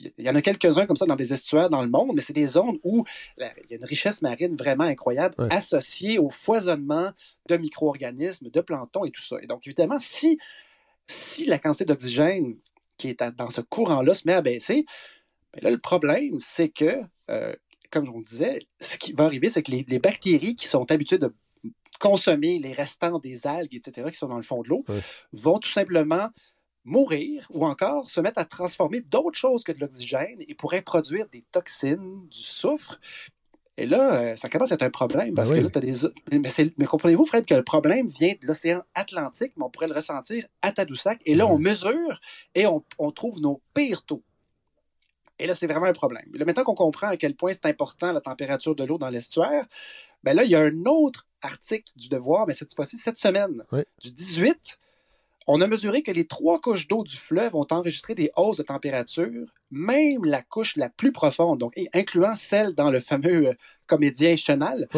il 0.00 0.12
y 0.18 0.30
en 0.30 0.34
a 0.34 0.42
quelques-uns 0.42 0.86
comme 0.86 0.96
ça 0.96 1.06
dans 1.06 1.16
des 1.16 1.32
estuaires 1.32 1.70
dans 1.70 1.82
le 1.82 1.88
monde, 1.88 2.12
mais 2.14 2.22
c'est 2.22 2.32
des 2.32 2.46
zones 2.46 2.78
où 2.84 3.04
il 3.38 3.44
y 3.70 3.74
a 3.74 3.76
une 3.76 3.84
richesse 3.84 4.22
marine 4.22 4.56
vraiment 4.56 4.84
incroyable 4.84 5.34
associée 5.50 6.18
au 6.18 6.30
foisonnement 6.30 7.10
de 7.48 7.56
micro-organismes, 7.56 8.50
de 8.50 8.60
plancton 8.60 9.04
et 9.04 9.10
tout 9.10 9.22
ça. 9.22 9.36
Et 9.42 9.46
donc, 9.46 9.66
évidemment, 9.66 9.98
si, 10.00 10.38
si 11.06 11.46
la 11.46 11.58
quantité 11.58 11.84
d'oxygène 11.84 12.56
qui 12.96 13.08
est 13.08 13.22
dans 13.36 13.50
ce 13.50 13.60
courant-là 13.60 14.14
se 14.14 14.26
met 14.26 14.34
à 14.34 14.42
baisser, 14.42 14.86
ben 15.54 15.62
là, 15.62 15.70
le 15.70 15.78
problème, 15.78 16.38
c'est 16.38 16.68
que, 16.68 17.00
euh, 17.30 17.54
comme 17.90 18.06
je 18.06 18.10
vous 18.10 18.22
disais, 18.22 18.60
ce 18.80 18.98
qui 18.98 19.12
va 19.12 19.24
arriver, 19.24 19.48
c'est 19.48 19.62
que 19.62 19.70
les, 19.70 19.98
bactéries 19.98 20.56
qui 20.56 20.66
sont 20.66 20.90
habituées 20.90 21.18
de 21.18 21.34
consommer 22.00 22.58
les 22.58 22.72
restants 22.72 23.18
des 23.18 23.46
algues, 23.46 23.74
etc., 23.74 24.10
qui 24.10 24.18
sont 24.18 24.28
dans 24.28 24.36
le 24.36 24.42
fond 24.42 24.62
de 24.62 24.68
l'eau, 24.68 24.84
vont 25.32 25.58
tout 25.58 25.70
simplement 25.70 26.28
mourir 26.84 27.46
ou 27.50 27.64
encore 27.66 28.10
se 28.10 28.20
mettre 28.20 28.38
à 28.38 28.44
transformer 28.44 29.00
d'autres 29.00 29.38
choses 29.38 29.64
que 29.64 29.72
de 29.72 29.80
l'oxygène 29.80 30.42
et 30.46 30.54
pourraient 30.54 30.82
produire 30.82 31.26
des 31.30 31.44
toxines, 31.50 32.26
du 32.28 32.38
soufre. 32.38 33.00
Et 33.76 33.86
là, 33.86 34.14
euh, 34.14 34.36
ça 34.36 34.48
commence 34.48 34.70
à 34.70 34.76
être 34.76 34.82
un 34.82 34.90
problème 34.90 35.34
parce 35.34 35.50
ben 35.50 35.56
que 35.56 35.64
là, 35.64 35.70
tu 35.70 35.78
as 35.78 35.80
des. 35.80 36.72
Mais, 36.76 36.86
comprenez-vous, 36.86 37.26
Fred, 37.26 37.44
que 37.44 37.54
le 37.54 37.64
problème 37.64 38.06
vient 38.06 38.34
de 38.40 38.46
l'océan 38.46 38.82
Atlantique, 38.94 39.52
mais 39.56 39.64
on 39.64 39.70
pourrait 39.70 39.88
le 39.88 39.94
ressentir 39.94 40.46
à 40.62 40.70
Tadoussac. 40.70 41.20
Et 41.26 41.34
là, 41.34 41.46
on 41.46 41.58
mesure 41.58 42.20
et 42.54 42.66
on, 42.66 43.10
trouve 43.10 43.40
nos 43.40 43.60
pires 43.74 44.04
taux. 44.04 44.22
Et 45.38 45.46
là, 45.46 45.54
c'est 45.54 45.66
vraiment 45.66 45.86
un 45.86 45.92
problème. 45.92 46.26
là, 46.32 46.44
maintenant 46.44 46.64
qu'on 46.64 46.74
comprend 46.74 47.08
à 47.08 47.16
quel 47.16 47.34
point 47.34 47.52
c'est 47.52 47.66
important 47.66 48.12
la 48.12 48.20
température 48.20 48.74
de 48.74 48.84
l'eau 48.84 48.98
dans 48.98 49.10
l'estuaire, 49.10 49.66
ben 50.22 50.34
là, 50.34 50.44
il 50.44 50.50
y 50.50 50.54
a 50.54 50.60
un 50.60 50.84
autre 50.86 51.26
article 51.42 51.92
du 51.96 52.08
Devoir, 52.08 52.46
mais 52.46 52.54
cette 52.54 52.74
fois-ci, 52.74 52.96
cette 52.96 53.18
semaine, 53.18 53.64
du 54.00 54.10
18, 54.10 54.78
on 55.46 55.60
a 55.60 55.66
mesuré 55.66 56.02
que 56.02 56.10
les 56.10 56.26
trois 56.26 56.60
couches 56.60 56.88
d'eau 56.88 57.04
du 57.04 57.16
fleuve 57.16 57.54
ont 57.54 57.66
enregistré 57.70 58.14
des 58.14 58.30
hausses 58.36 58.56
de 58.56 58.62
température, 58.62 59.46
même 59.70 60.24
la 60.24 60.42
couche 60.42 60.76
la 60.76 60.88
plus 60.88 61.12
profonde, 61.12 61.58
donc 61.58 61.74
incluant 61.92 62.34
celle 62.36 62.74
dans 62.74 62.90
le 62.90 63.00
fameux 63.00 63.48
euh, 63.48 63.54
comédien 63.86 64.36
Chenal. 64.36 64.88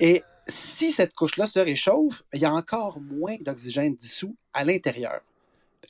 Et 0.00 0.22
si 0.48 0.90
cette 0.90 1.14
couche-là 1.14 1.46
se 1.46 1.60
réchauffe, 1.60 2.24
il 2.32 2.40
y 2.40 2.44
a 2.44 2.52
encore 2.52 2.98
moins 3.00 3.36
d'oxygène 3.40 3.94
dissous 3.94 4.34
à 4.52 4.64
l'intérieur. 4.64 5.20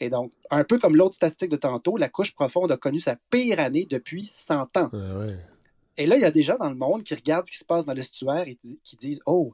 Et 0.01 0.11
donc, 0.11 0.33
un 0.51 0.65
peu 0.65 0.79
comme 0.79 0.97
l'autre 0.97 1.15
statistique 1.15 1.51
de 1.51 1.57
tantôt, 1.57 1.97
la 1.97 2.09
couche 2.09 2.33
profonde 2.33 2.73
a 2.73 2.77
connu 2.77 3.01
sa 3.01 3.17
pire 3.31 3.61
année 3.61 3.87
depuis 3.89 4.25
100 4.25 4.77
ans. 4.77 4.91
Ah 4.93 5.27
et 5.99 6.07
là, 6.07 6.17
il 6.17 6.23
y 6.23 6.25
a 6.25 6.31
des 6.31 6.43
gens 6.43 6.57
dans 6.57 6.71
le 6.71 6.77
monde 6.77 7.03
qui 7.03 7.15
regardent 7.15 7.47
ce 7.47 7.53
qui 7.53 7.59
se 7.59 7.65
passe 7.65 7.85
dans 7.85 7.93
l'estuaire 7.93 8.45
et 8.47 8.59
qui 8.83 8.97
disent 8.97 9.21
Oh, 9.27 9.53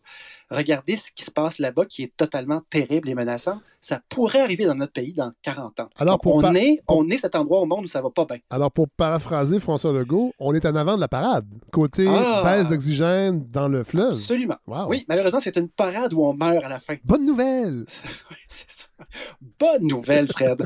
regardez 0.51 0.95
ce 0.95 1.11
qui 1.13 1.25
se 1.25 1.33
passe 1.33 1.59
là-bas 1.59 1.85
qui 1.87 2.05
est 2.05 2.17
totalement 2.17 2.63
terrible 2.71 3.09
et 3.09 3.15
menaçant. 3.15 3.61
Ça 3.81 4.01
pourrait 4.09 4.41
arriver 4.41 4.65
dans 4.65 4.75
notre 4.75 4.93
pays 4.93 5.13
dans 5.13 5.33
40 5.43 5.81
ans. 5.81 5.89
Alors, 5.97 6.21
pour 6.21 6.37
on, 6.37 6.55
est, 6.55 6.81
on 6.89 7.09
est 7.11 7.17
cet 7.17 7.35
endroit 7.35 7.61
au 7.61 7.67
monde 7.67 7.85
où 7.85 7.89
ça 7.89 8.01
va 8.01 8.11
pas 8.11 8.25
bien. 8.25 8.39
Alors, 8.51 8.71
pour 8.71 8.89
paraphraser 8.89 9.59
François 9.59 9.93
Legault, 9.93 10.33
on 10.39 10.55
est 10.55 10.65
en 10.65 10.77
avant 10.77 10.95
de 10.95 11.01
la 11.01 11.09
parade. 11.09 11.47
Côté 11.73 12.07
ah! 12.09 12.43
baisse 12.45 12.69
d'oxygène 12.69 13.45
dans 13.51 13.69
le 13.69 13.83
fleuve. 13.83 14.13
Absolument. 14.13 14.59
Oui, 14.89 15.05
malheureusement, 15.09 15.41
c'est 15.41 15.57
une 15.57 15.69
parade 15.69 16.13
où 16.13 16.25
on 16.25 16.35
meurt 16.35 16.65
à 16.65 16.69
la 16.69 16.81
fin. 16.81 16.97
Bonne 17.05 17.25
nouvelle! 17.25 17.85
Bonne 19.59 19.87
nouvelle, 19.87 20.29
Fred. 20.29 20.65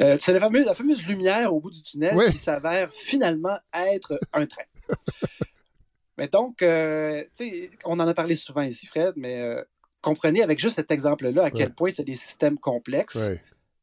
Euh, 0.00 0.16
c'est 0.20 0.32
la 0.32 0.40
fameuse, 0.40 0.66
la 0.66 0.74
fameuse 0.74 1.06
lumière 1.06 1.54
au 1.54 1.60
bout 1.60 1.70
du 1.70 1.82
tunnel 1.82 2.16
qui 2.30 2.38
s'avère 2.38 2.92
finalement 2.92 3.58
être 3.74 4.18
un 4.32 4.46
train. 4.46 4.64
mais 6.18 6.28
donc, 6.28 6.62
euh, 6.62 7.24
on 7.84 7.98
en 8.00 8.08
a 8.08 8.14
parlé 8.14 8.34
souvent 8.34 8.62
ici, 8.62 8.86
Fred, 8.86 9.14
mais 9.16 9.40
euh, 9.40 9.62
comprenez 10.00 10.42
avec 10.42 10.58
juste 10.58 10.76
cet 10.76 10.90
exemple-là 10.90 11.44
à 11.44 11.50
quel 11.50 11.72
point 11.72 11.90
c'est 11.90 12.04
des 12.04 12.14
systèmes 12.14 12.58
complexes. 12.58 13.18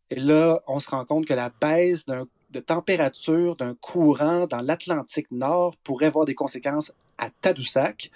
Et 0.09 0.19
là, 0.19 0.59
on 0.67 0.79
se 0.79 0.89
rend 0.89 1.05
compte 1.05 1.25
que 1.25 1.33
la 1.33 1.49
baisse 1.49 2.05
de 2.05 2.59
température 2.59 3.55
d'un 3.55 3.73
courant 3.75 4.45
dans 4.45 4.61
l'Atlantique 4.61 5.31
Nord 5.31 5.75
pourrait 5.83 6.07
avoir 6.07 6.25
des 6.25 6.35
conséquences 6.35 6.91
à 7.17 7.29
Tadoussac. 7.29 8.11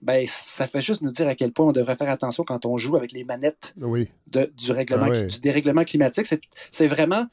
Ben, 0.00 0.26
ça 0.28 0.68
fait 0.68 0.80
juste 0.80 1.02
nous 1.02 1.10
dire 1.10 1.26
à 1.26 1.34
quel 1.34 1.52
point 1.52 1.66
on 1.66 1.72
devrait 1.72 1.96
faire 1.96 2.10
attention 2.10 2.44
quand 2.44 2.66
on 2.66 2.78
joue 2.78 2.96
avec 2.96 3.10
les 3.10 3.24
manettes 3.24 3.74
du, 3.76 4.72
règlement, 4.72 5.08
ah 5.10 5.24
du 5.24 5.40
dérèglement 5.40 5.84
climatique. 5.84 6.26
C'est 6.70 6.86
vraiment, 6.86 7.26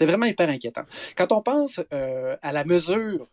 vraiment 0.00 0.26
hyper 0.26 0.50
inquiétant. 0.50 0.84
Quand 1.16 1.32
on 1.32 1.40
pense 1.40 1.80
euh, 1.92 2.36
à 2.42 2.52
la 2.52 2.64
mesure 2.64 3.26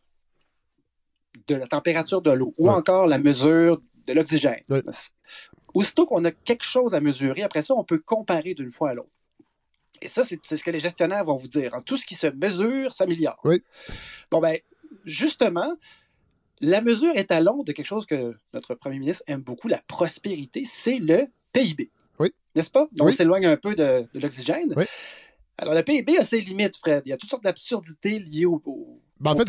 de 1.48 1.56
la 1.56 1.68
température 1.68 2.22
de 2.22 2.32
l'eau 2.32 2.54
ou 2.58 2.70
encore 2.70 3.08
la 3.08 3.18
mesure 3.18 3.82
de 4.08 4.14
l'oxygène. 4.14 4.62
Aussitôt 5.74 6.06
qu'on 6.06 6.24
a 6.26 6.32
quelque 6.32 6.66
chose 6.66 6.94
à 6.94 7.02
mesurer, 7.02 7.44
après 7.44 7.62
ça, 7.62 7.74
on 7.76 7.84
peut 7.84 8.00
comparer 8.00 8.54
d'une 8.54 8.72
fois 8.72 8.92
à 8.92 8.94
l'autre. 8.94 9.10
Et 10.02 10.08
ça, 10.08 10.24
c'est 10.24 10.40
ce 10.44 10.64
que 10.64 10.72
les 10.72 10.80
gestionnaires 10.80 11.24
vont 11.24 11.36
vous 11.36 11.48
dire. 11.48 11.74
Tout 11.86 11.96
ce 11.96 12.06
qui 12.06 12.16
se 12.16 12.28
mesure 12.28 12.94
s'améliore. 12.94 13.40
Oui. 13.44 13.64
Bon, 14.32 14.40
ben, 14.40 14.58
justement, 15.06 15.76
la 16.62 16.82
mesure 16.82 17.16
étalon 17.16 17.64
de 17.64 17.72
quelque 17.72 17.88
chose 17.88 18.06
que 18.06 18.36
notre 18.54 18.76
premier 18.76 19.00
ministre 19.00 19.24
aime 19.28 19.42
beaucoup, 19.42 19.68
la 19.68 19.82
prospérité, 19.88 20.64
c'est 20.66 21.00
le 21.00 21.28
PIB. 21.54 21.90
Oui. 22.20 22.34
N'est-ce 22.56 22.72
pas? 22.72 22.88
Donc, 22.94 23.08
on 23.08 23.12
s'éloigne 23.12 23.48
un 23.48 23.58
peu 23.58 23.76
de, 23.76 24.06
l'oxygène. 24.14 24.74
Oui. 24.78 24.86
Alors, 25.58 25.74
le 25.74 25.84
PIB 25.84 26.18
a 26.18 26.24
ses 26.24 26.40
limites, 26.40 26.78
Fred. 26.78 27.04
Il 27.06 27.10
y 27.10 27.14
a 27.14 27.18
toutes 27.18 27.30
sortes 27.30 27.44
d'absurdités 27.44 28.20
liées 28.20 28.46
au, 28.46 28.62
ben, 29.22 29.32
en 29.32 29.36
fait, 29.36 29.46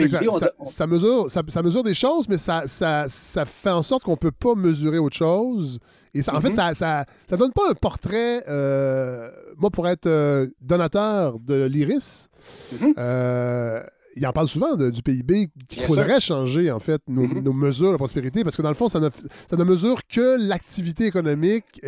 ça, 0.65 0.87
mesure, 0.87 1.31
ça, 1.31 1.63
mesure 1.63 1.83
des 1.83 1.95
choses, 1.95 2.29
mais 2.29 2.37
ça, 2.37 2.65
ça, 2.67 3.07
fait 3.47 3.71
en 3.71 3.81
sorte 3.81 4.03
qu'on 4.03 4.13
ne 4.13 4.17
peut 4.17 4.31
pas 4.31 4.55
mesurer 4.55 4.99
autre 4.99 5.17
chose. 5.17 5.79
Et 6.13 6.21
ça, 6.21 6.35
en 6.37 6.43
fait, 6.43 6.51
mm-hmm. 6.51 6.75
ça 6.75 7.07
ne 7.31 7.37
donne 7.37 7.53
pas 7.53 7.71
un 7.71 7.75
portrait. 7.75 8.45
Euh, 8.49 9.31
moi, 9.57 9.71
pour 9.71 9.89
être 9.89 10.07
euh, 10.07 10.47
donateur 10.61 11.39
de 11.39 11.65
l'IRIS, 11.65 12.29
mm-hmm. 12.75 12.95
euh, 12.99 13.83
il 14.15 14.27
en 14.27 14.33
parle 14.33 14.49
souvent 14.49 14.77
du 14.77 15.03
PIB 15.03 15.51
qu'il 15.69 15.83
faudrait 15.83 16.21
changer, 16.21 16.71
en 16.71 16.81
fait, 16.81 17.01
mm-hmm. 17.09 17.43
nos, 17.43 17.53
mesures 17.53 17.93
de 17.93 17.97
prospérité, 17.97 18.45
parce 18.45 18.57
que 18.57 18.63
dans 18.63 18.69
le 18.69 18.75
fond, 18.75 18.89
ça 18.89 19.01
ne, 19.01 19.09
ça 19.49 19.57
ne 19.57 19.65
mesure 19.65 20.01
que 20.07 20.37
l'activité 20.39 21.07
économique 21.07 21.81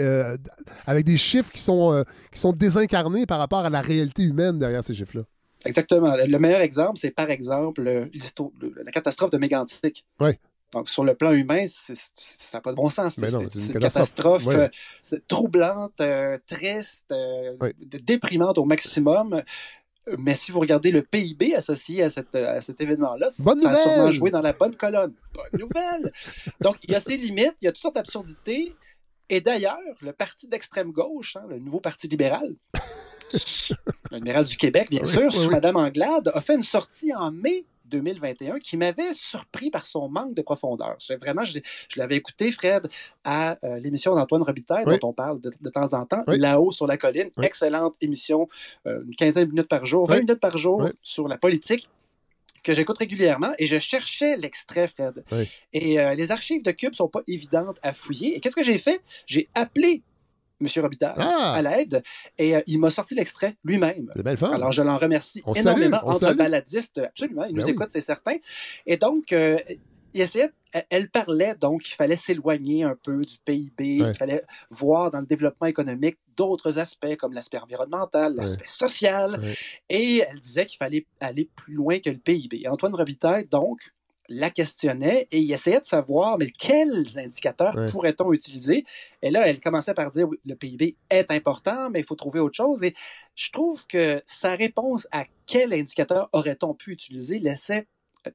avec 0.87 1.05
des 1.05 1.17
chiffres 1.17 1.51
qui 1.51 1.61
sont, 1.61 2.05
qui 2.33 2.41
sont 2.41 2.53
désincarnés 2.53 3.27
par 3.27 3.39
rapport 3.39 3.61
à 3.61 3.71
la 3.71 3.81
réalité 3.81 4.23
humaine 4.23 4.59
derrière 4.59 4.85
ces 4.85 4.95
chiffres-là. 4.95 5.25
Exactement. 5.65 6.15
Le 6.17 6.39
meilleur 6.39 6.61
exemple, 6.61 6.99
c'est 7.01 7.11
par 7.11 7.31
exemple 7.31 7.83
la 7.83 8.93
catastrophe 8.93 9.31
de 9.31 9.39
Mégantic. 9.39 10.05
Oui. 10.21 10.33
Donc, 10.75 10.89
sur 10.89 11.05
le 11.05 11.15
plan 11.15 11.31
humain, 11.33 11.67
ça 11.69 11.95
n'a 12.55 12.61
pas 12.61 12.73
de 12.73 12.77
bon 12.77 12.91
sens. 12.91 13.15
c'est 13.15 13.73
une, 13.73 13.79
catastrophe, 13.79 14.47
euh, 14.49 14.69
troublante, 15.29 16.01
euh, 16.01 16.37
triste, 16.49 17.07
euh, 17.13 17.57
déprimante 18.03 18.59
au 18.59 18.65
maximum. 18.65 19.41
Mais 20.19 20.35
si 20.35 20.53
vous 20.53 20.61
regardez 20.61 20.91
le 20.91 21.03
PIB 21.03 21.55
associé 21.55 22.03
à, 22.03 22.11
cet 22.11 22.81
événement-là, 22.81 23.31
ça 23.31 23.43
a 23.51 23.75
sûrement 23.75 24.11
joué 24.11 24.31
dans 24.31 24.43
la 24.43 24.53
bonne 24.53 24.77
colonne. 24.77 25.15
Bonne 25.33 25.61
nouvelle! 25.61 26.13
Donc, 26.61 26.77
il 26.83 26.91
y 26.91 26.95
a 26.95 27.01
ses 27.01 27.17
limites, 27.17 27.55
il 27.63 27.65
y 27.65 27.69
a 27.69 27.73
toutes 27.73 27.83
sortes 27.83 27.95
d'absurdités. 27.97 28.75
Et 29.31 29.41
d'ailleurs, 29.41 29.79
le 30.03 30.13
parti 30.13 30.47
d'extrême 30.49 30.93
gauche, 30.93 31.37
hein, 31.37 31.45
le 31.49 31.59
nouveau 31.59 31.81
parti 31.81 32.09
libéral, 32.09 32.55
l'amiral 34.11 34.45
du 34.45 34.59
Québec, 34.59 34.89
bien 34.91 35.05
sûr, 35.05 35.33
sur 35.33 35.51
Madame 35.51 35.77
Anglade, 35.77 36.31
a 36.35 36.41
fait 36.43 36.55
une 36.55 36.63
sortie 36.63 37.15
en 37.15 37.31
mai 37.31 37.65
2021 37.87 38.59
qui 38.59 38.77
m'avait 38.77 39.15
surpris 39.15 39.71
par 39.71 39.87
son 39.87 40.09
manque 40.09 40.35
de 40.35 40.43
profondeur. 40.43 40.97
Vraiment, 41.21 41.45
je, 41.45 41.59
l'avais 41.97 42.17
écouté, 42.17 42.53
Fred, 42.53 42.89
à 43.25 43.59
euh, 43.65 43.79
l'émission 43.79 44.15
d'Antoine 44.15 44.43
Robitaille, 44.43 44.85
dont 44.85 45.09
on 45.09 45.13
parle 45.13 45.41
de, 45.41 45.51
temps 45.71 45.93
en 45.95 46.07
temps, 46.07 46.25
là-haut 46.27 46.71
sur 46.71 46.87
la 46.87 46.97
colline. 46.97 47.31
Excellente 47.43 47.95
émission, 48.01 48.49
euh, 48.87 49.03
une 49.07 49.15
quinzaine 49.17 49.45
de 49.45 49.51
minutes 49.51 49.69
par 49.69 49.87
jour, 49.87 50.07
20 50.07 50.21
minutes 50.21 50.41
par 50.41 50.59
jour 50.59 50.89
sur 51.03 51.29
la 51.29 51.37
politique 51.37 51.89
que 52.65 52.73
j'écoute 52.73 52.99
régulièrement 52.99 53.53
et 53.59 53.67
je 53.67 53.79
cherchais 53.79 54.37
l'extrait, 54.37 54.89
Fred. 54.89 55.23
Et 55.73 56.01
euh, 56.01 56.15
les 56.15 56.33
archives 56.33 56.63
de 56.63 56.73
Cube 56.73 56.95
sont 56.95 57.09
pas 57.09 57.21
évidentes 57.29 57.79
à 57.83 57.93
fouiller. 57.93 58.37
Et 58.37 58.41
qu'est-ce 58.41 58.57
que 58.57 58.65
j'ai 58.65 58.79
fait? 58.79 59.01
J'ai 59.27 59.49
appelé 59.55 60.03
M. 60.65 60.83
Robitaille 60.83 61.15
ah! 61.17 61.55
à 61.55 61.63
l'aide 61.63 62.03
et 62.39 62.57
euh, 62.57 62.61
il 62.67 62.79
m'a 62.79 62.91
sorti 62.91 63.15
l'extrait 63.15 63.57
lui-même. 63.65 64.11
Alors 64.53 64.73
je 64.73 64.83
l'en 64.83 64.99
remercie 64.99 65.43
énormément 65.57 66.01
entre 66.05 66.33
baladistes. 66.33 66.99
Absolument, 66.99 67.45
il 67.45 67.55
nous 67.55 67.63
ben 67.63 67.69
écoute, 67.69 67.89
c'est 67.91 68.01
certain. 68.01 68.37
Et 68.87 68.97
donc, 68.97 69.33
euh, 69.33 69.59
il 70.15 70.21
essayait, 70.21 70.51
elle 70.91 71.11
parlait 71.11 71.55
donc 71.57 71.83
qu'il 71.83 71.95
fallait 71.95 72.17
s'éloigner 72.17 72.85
un 72.85 72.97
peu 73.01 73.25
du 73.25 73.37
PIB, 73.45 73.97
il 73.97 74.15
fallait 74.15 74.45
voir 74.71 75.11
dans 75.11 75.21
le 75.21 75.27
développement 75.27 75.67
économique 75.67 76.19
d'autres 76.37 76.79
aspects 76.79 77.17
comme 77.17 77.33
l'aspect 77.33 77.59
environnemental, 77.59 78.35
l'aspect 78.37 78.67
social, 78.67 79.41
et 79.89 80.19
elle 80.29 80.39
disait 80.39 80.67
qu'il 80.67 80.79
fallait 80.79 81.07
aller 81.21 81.49
plus 81.57 81.75
loin 81.75 81.99
que 81.99 82.11
le 82.11 82.19
PIB. 82.19 82.67
Antoine 82.69 82.95
Robitaille, 82.95 83.47
donc, 83.47 83.93
la 84.29 84.51
questionnait 84.51 85.29
et 85.31 85.39
il 85.39 85.53
essayait 85.53 85.81
de 85.81 85.87
savoir, 85.87 86.39
mais 86.39 86.51
quels 86.51 87.19
indicateurs 87.19 87.75
pourrait-on 87.91 88.33
utiliser? 88.33 88.85
Et 89.23 89.31
là, 89.31 89.47
elle 89.47 89.61
commençait 89.61 89.95
par 89.95 90.11
dire, 90.11 90.29
oui, 90.29 90.39
le 90.45 90.55
PIB 90.55 90.97
est 91.11 91.31
important, 91.31 91.91
mais 91.91 92.01
il 92.01 92.07
faut 92.07 92.15
trouver 92.15 92.41
autre 92.41 92.57
chose. 92.57 92.83
Et 92.83 92.95
je 93.35 93.51
trouve 93.51 93.87
que 93.87 94.23
sa 94.27 94.55
réponse 94.55 95.07
à 95.13 95.25
quel 95.47 95.73
indicateur 95.73 96.29
aurait-on 96.33 96.75
pu 96.75 96.93
utiliser 96.93 97.39
laissait 97.39 97.87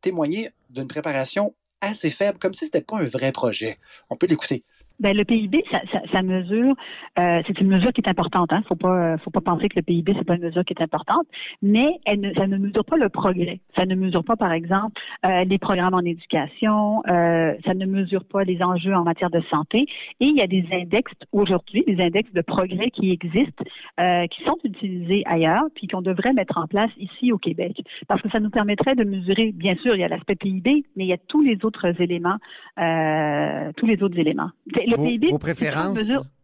témoigner 0.02 0.52
d'une 0.70 0.88
préparation 0.88 1.56
assez 1.82 2.12
faible, 2.12 2.40
comme 2.40 2.54
si 2.54 2.62
ce 2.62 2.66
n'était 2.66 2.82
pas 2.82 2.98
un 2.98 3.06
vrai 3.06 3.32
projet. 3.32 3.80
On 4.10 4.16
peut 4.16 4.28
l'écouter. 4.28 4.64
Ben, 5.00 5.16
le 5.16 5.24
PIB, 5.24 5.64
ça, 5.72 5.80
ça, 5.94 6.02
ça 6.12 6.22
mesure, 6.22 6.76
euh, 7.18 7.42
c'est 7.48 7.60
une 7.62 7.68
mesure 7.68 7.94
qui 7.94 8.02
est 8.02 8.10
importante. 8.10 8.52
Hein. 8.52 8.64
Faut 8.68 8.76
pas, 8.76 9.18
faut 9.20 9.30
pas 9.30 9.40
penser 9.40 9.70
que 9.70 9.78
le 9.78 9.82
PIB 9.82 10.14
c'est 10.18 10.26
pas 10.26 10.36
une 10.36 10.44
mesure 10.44 10.66
qui 10.66 10.74
est 10.74 10.84
importante, 10.84 11.26
mais 11.62 11.90
elle 12.06 12.20
ne, 12.20 12.34
ça 12.34 12.48
ne 12.48 12.58
mesure 12.58 12.84
pas 12.84 12.98
le 12.98 13.08
progrès. 13.08 13.62
Ça 13.78 13.86
ne 13.86 13.96
mesure 13.96 14.26
pas, 14.26 14.36
par 14.36 14.52
exemple, 14.52 15.00
euh, 15.26 15.46
les 15.46 15.58
programmes 15.58 15.94
en 15.94 16.02
éducation. 16.02 17.02
Euh, 17.08 17.54
ça 17.66 17.74
ne 17.74 17.86
mesure 17.86 18.26
pas 18.26 18.44
les 18.44 18.62
enjeux 18.62 18.94
en 18.94 19.04
matière 19.04 19.30
de 19.30 19.42
santé. 19.50 19.86
Et 20.20 20.26
il 20.26 20.36
y 20.36 20.42
a 20.42 20.48
des 20.48 20.66
index 20.72 21.12
aujourd'hui, 21.32 21.84
des 21.88 22.02
index 22.02 22.32
de 22.34 22.42
progrès 22.42 22.90
qui 22.92 23.12
existent, 23.12 23.64
euh, 24.02 24.28
qui 24.28 24.44
sont 24.44 24.58
utilisés 24.66 25.24
ailleurs, 25.26 25.66
puis 25.76 25.88
qu'on 25.88 26.02
devrait 26.02 26.34
mettre 26.34 26.58
en 26.58 26.68
place 26.68 26.92
ici 26.98 27.32
au 27.32 27.38
Québec, 27.38 27.82
parce 28.08 28.22
que 28.22 28.30
ça 28.30 28.40
nous 28.42 28.50
permettrait 28.50 28.96
de 28.96 29.06
mesurer. 29.06 29.54
Bien 29.54 29.76
sûr, 29.78 29.96
il 29.96 30.02
y 30.02 30.04
a 30.04 30.10
l'aspect 30.10 30.36
PIB, 30.36 30.84
mais 30.98 31.06
il 31.06 31.10
y 31.10 31.14
a 31.14 31.18
tous 31.18 31.42
les 31.42 31.64
autres 31.64 32.02
éléments, 32.02 32.38
euh, 32.80 33.72
tous 33.78 33.86
les 33.86 34.04
autres 34.04 34.20
éléments 34.20 34.50
vos, 34.96 35.38
préférences 35.38 35.98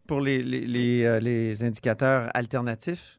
pour 0.06 0.20
les, 0.20 0.42
les, 0.42 1.04
euh, 1.04 1.20
les, 1.20 1.62
indicateurs 1.62 2.28
alternatifs? 2.34 3.18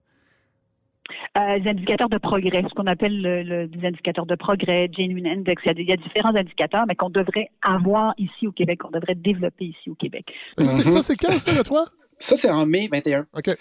Euh, 1.38 1.58
les 1.58 1.70
indicateurs 1.70 2.10
de 2.10 2.18
progrès, 2.18 2.64
ce 2.68 2.74
qu'on 2.74 2.88
appelle 2.88 3.22
le, 3.22 3.66
les 3.66 3.88
indicateurs 3.88 4.26
de 4.26 4.36
progrès, 4.36 4.90
Genuine 4.96 5.28
Index. 5.28 5.62
Il 5.66 5.88
y, 5.88 5.92
a, 5.92 5.98
différents 5.98 6.36
indicateurs, 6.36 6.86
mais 6.88 6.96
qu'on 6.96 7.10
devrait 7.10 7.50
avoir 7.62 8.14
ici 8.18 8.48
au 8.48 8.52
Québec, 8.52 8.80
qu'on 8.80 8.92
devrait 8.92 9.16
développer 9.16 9.66
ici 9.66 9.90
au 9.90 9.96
Québec. 9.96 10.26
Ça, 10.58 10.72
c'est 11.04 11.16
quand, 11.16 11.40
ça, 11.40 11.64
toi? 11.64 11.86
Ça, 12.20 12.36
c'est 12.36 12.50
en 12.50 12.66
mai 12.66 12.90
21. 12.92 13.26
OK 13.34 13.56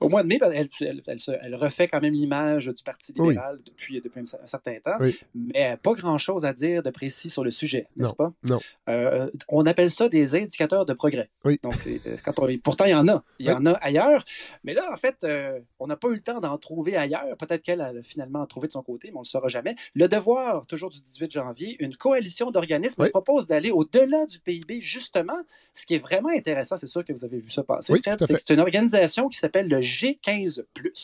au 0.00 0.08
mois 0.08 0.22
de 0.22 0.28
mai, 0.28 0.38
elle, 0.42 0.68
elle, 0.80 1.54
refait 1.54 1.88
quand 1.88 2.00
même 2.00 2.14
l'image 2.14 2.66
du 2.66 2.82
Parti 2.82 3.12
libéral 3.12 3.58
depuis, 3.64 4.00
depuis, 4.00 4.20
un 4.20 4.46
certain 4.46 4.78
temps, 4.80 4.96
mais 5.34 5.76
pas 5.82 5.92
grand-chose 5.94 6.44
à 6.44 6.52
dire 6.52 6.82
de 6.82 6.90
précis 6.90 7.30
sur 7.30 7.44
le 7.44 7.50
sujet, 7.50 7.86
n'est-ce 7.96 8.14
pas? 8.14 8.32
Non. 8.44 8.60
Euh, 8.88 9.30
on 9.48 9.66
appelle 9.66 9.90
ça 9.90 10.08
des 10.08 10.34
indicateurs 10.34 10.84
de 10.84 10.92
progrès. 10.92 11.30
Oui. 11.44 11.58
Donc, 11.62 11.74
euh, 11.86 12.16
quand 12.24 12.38
on, 12.38 12.48
pourtant, 12.58 12.84
il 12.84 12.90
y 12.90 12.94
en 12.94 13.08
a. 13.08 13.22
Il 13.38 13.46
y 13.46 13.52
en 13.52 13.64
a 13.66 13.72
ailleurs. 13.72 14.24
Mais 14.64 14.74
là, 14.74 14.88
en 14.92 14.96
fait, 14.96 15.16
euh, 15.24 15.60
on 15.78 15.86
n'a 15.86 15.96
pas 15.96 16.08
eu 16.08 16.14
le 16.14 16.20
temps 16.20 16.40
d'en 16.40 16.56
trouver 16.58 16.96
ailleurs. 16.96 17.36
Peut-être 17.38 17.62
qu'elle 17.62 17.80
a 17.80 17.92
finalement 18.02 18.46
trouvé 18.46 18.68
de 18.68 18.72
son 18.72 18.82
côté, 18.82 19.08
mais 19.08 19.16
on 19.16 19.20
ne 19.20 19.24
le 19.24 19.28
saura 19.28 19.48
jamais. 19.48 19.76
Le 19.94 20.08
devoir, 20.08 20.66
toujours 20.66 20.90
du 20.90 21.00
18 21.00 21.32
janvier, 21.32 21.76
une 21.80 21.96
coalition 21.96 22.50
d'organismes 22.50 23.08
propose 23.10 23.46
d'aller 23.46 23.70
au-delà 23.70 24.26
du 24.26 24.38
PIB, 24.38 24.80
justement. 24.80 25.38
Ce 25.72 25.86
qui 25.86 25.94
est 25.94 25.98
vraiment 25.98 26.30
intéressant, 26.30 26.76
c'est 26.76 26.86
sûr 26.86 27.04
que 27.04 27.12
vous 27.12 27.24
avez 27.24 27.38
vu 27.38 27.50
ça 27.50 27.62
passer, 27.62 27.94
c'est 28.02 28.50
une 28.50 28.60
organisation 28.60 29.28
qui 29.28 29.38
s'appelle 29.38 29.68
le 29.68 29.82
G15, 29.88 30.62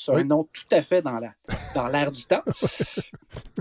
un 0.09 0.25
nom 0.25 0.49
tout 0.53 0.65
à 0.71 0.83
fait 0.83 1.03
dans 1.03 1.19
l'air 1.19 1.35
dans 1.75 2.11
du 2.11 2.25
temps. 2.25 2.45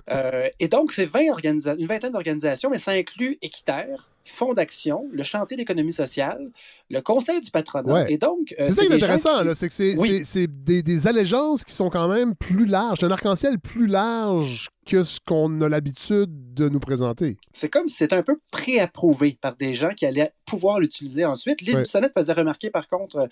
Euh, 0.09 0.49
et 0.59 0.67
donc, 0.67 0.91
c'est 0.91 1.05
20 1.05 1.19
une 1.45 1.87
vingtaine 1.87 2.11
d'organisations, 2.11 2.69
mais 2.69 2.77
ça 2.77 2.91
inclut 2.91 3.37
Équiterre, 3.41 4.09
Fonds 4.25 4.53
d'action, 4.53 5.07
le 5.11 5.23
chantier 5.23 5.55
d'économie 5.55 5.93
sociale, 5.93 6.51
le 6.89 6.99
conseil 7.01 7.39
du 7.41 7.51
patronat. 7.51 8.09
Et 8.09 8.17
donc, 8.17 8.53
euh, 8.59 8.63
c'est 8.65 8.73
ça 8.73 8.85
qui 8.85 8.91
est 8.91 8.95
intéressant, 8.95 9.55
c'est 9.55 9.69
que 9.69 10.23
c'est 10.25 10.47
des, 10.47 10.83
des, 10.83 11.07
allégeances 11.07 11.63
qui 11.63 11.73
sont 11.73 11.89
quand 11.89 12.07
même 12.07 12.35
plus 12.35 12.65
larges, 12.65 13.03
un 13.03 13.11
arc-en-ciel 13.11 13.59
plus 13.59 13.87
large 13.87 14.69
que 14.85 15.03
ce 15.03 15.19
qu'on 15.25 15.61
a 15.61 15.69
l'habitude 15.69 16.53
de 16.53 16.69
nous 16.69 16.79
présenter. 16.79 17.37
C'est 17.53 17.69
comme 17.69 17.87
si 17.87 17.95
c'était 17.95 18.15
un 18.15 18.23
peu 18.23 18.39
préapprouvé 18.51 19.37
par 19.41 19.55
des 19.55 19.73
gens 19.73 19.89
qui 19.89 20.05
allaient 20.05 20.33
pouvoir 20.45 20.79
l'utiliser 20.79 21.25
ensuite. 21.25 21.61
Lise 21.61 21.77
Bissonnette 21.77 22.13
faisait 22.15 22.33
remarquer, 22.33 22.69
par 22.69 22.87
contre, 22.87 23.17
euh, 23.17 23.27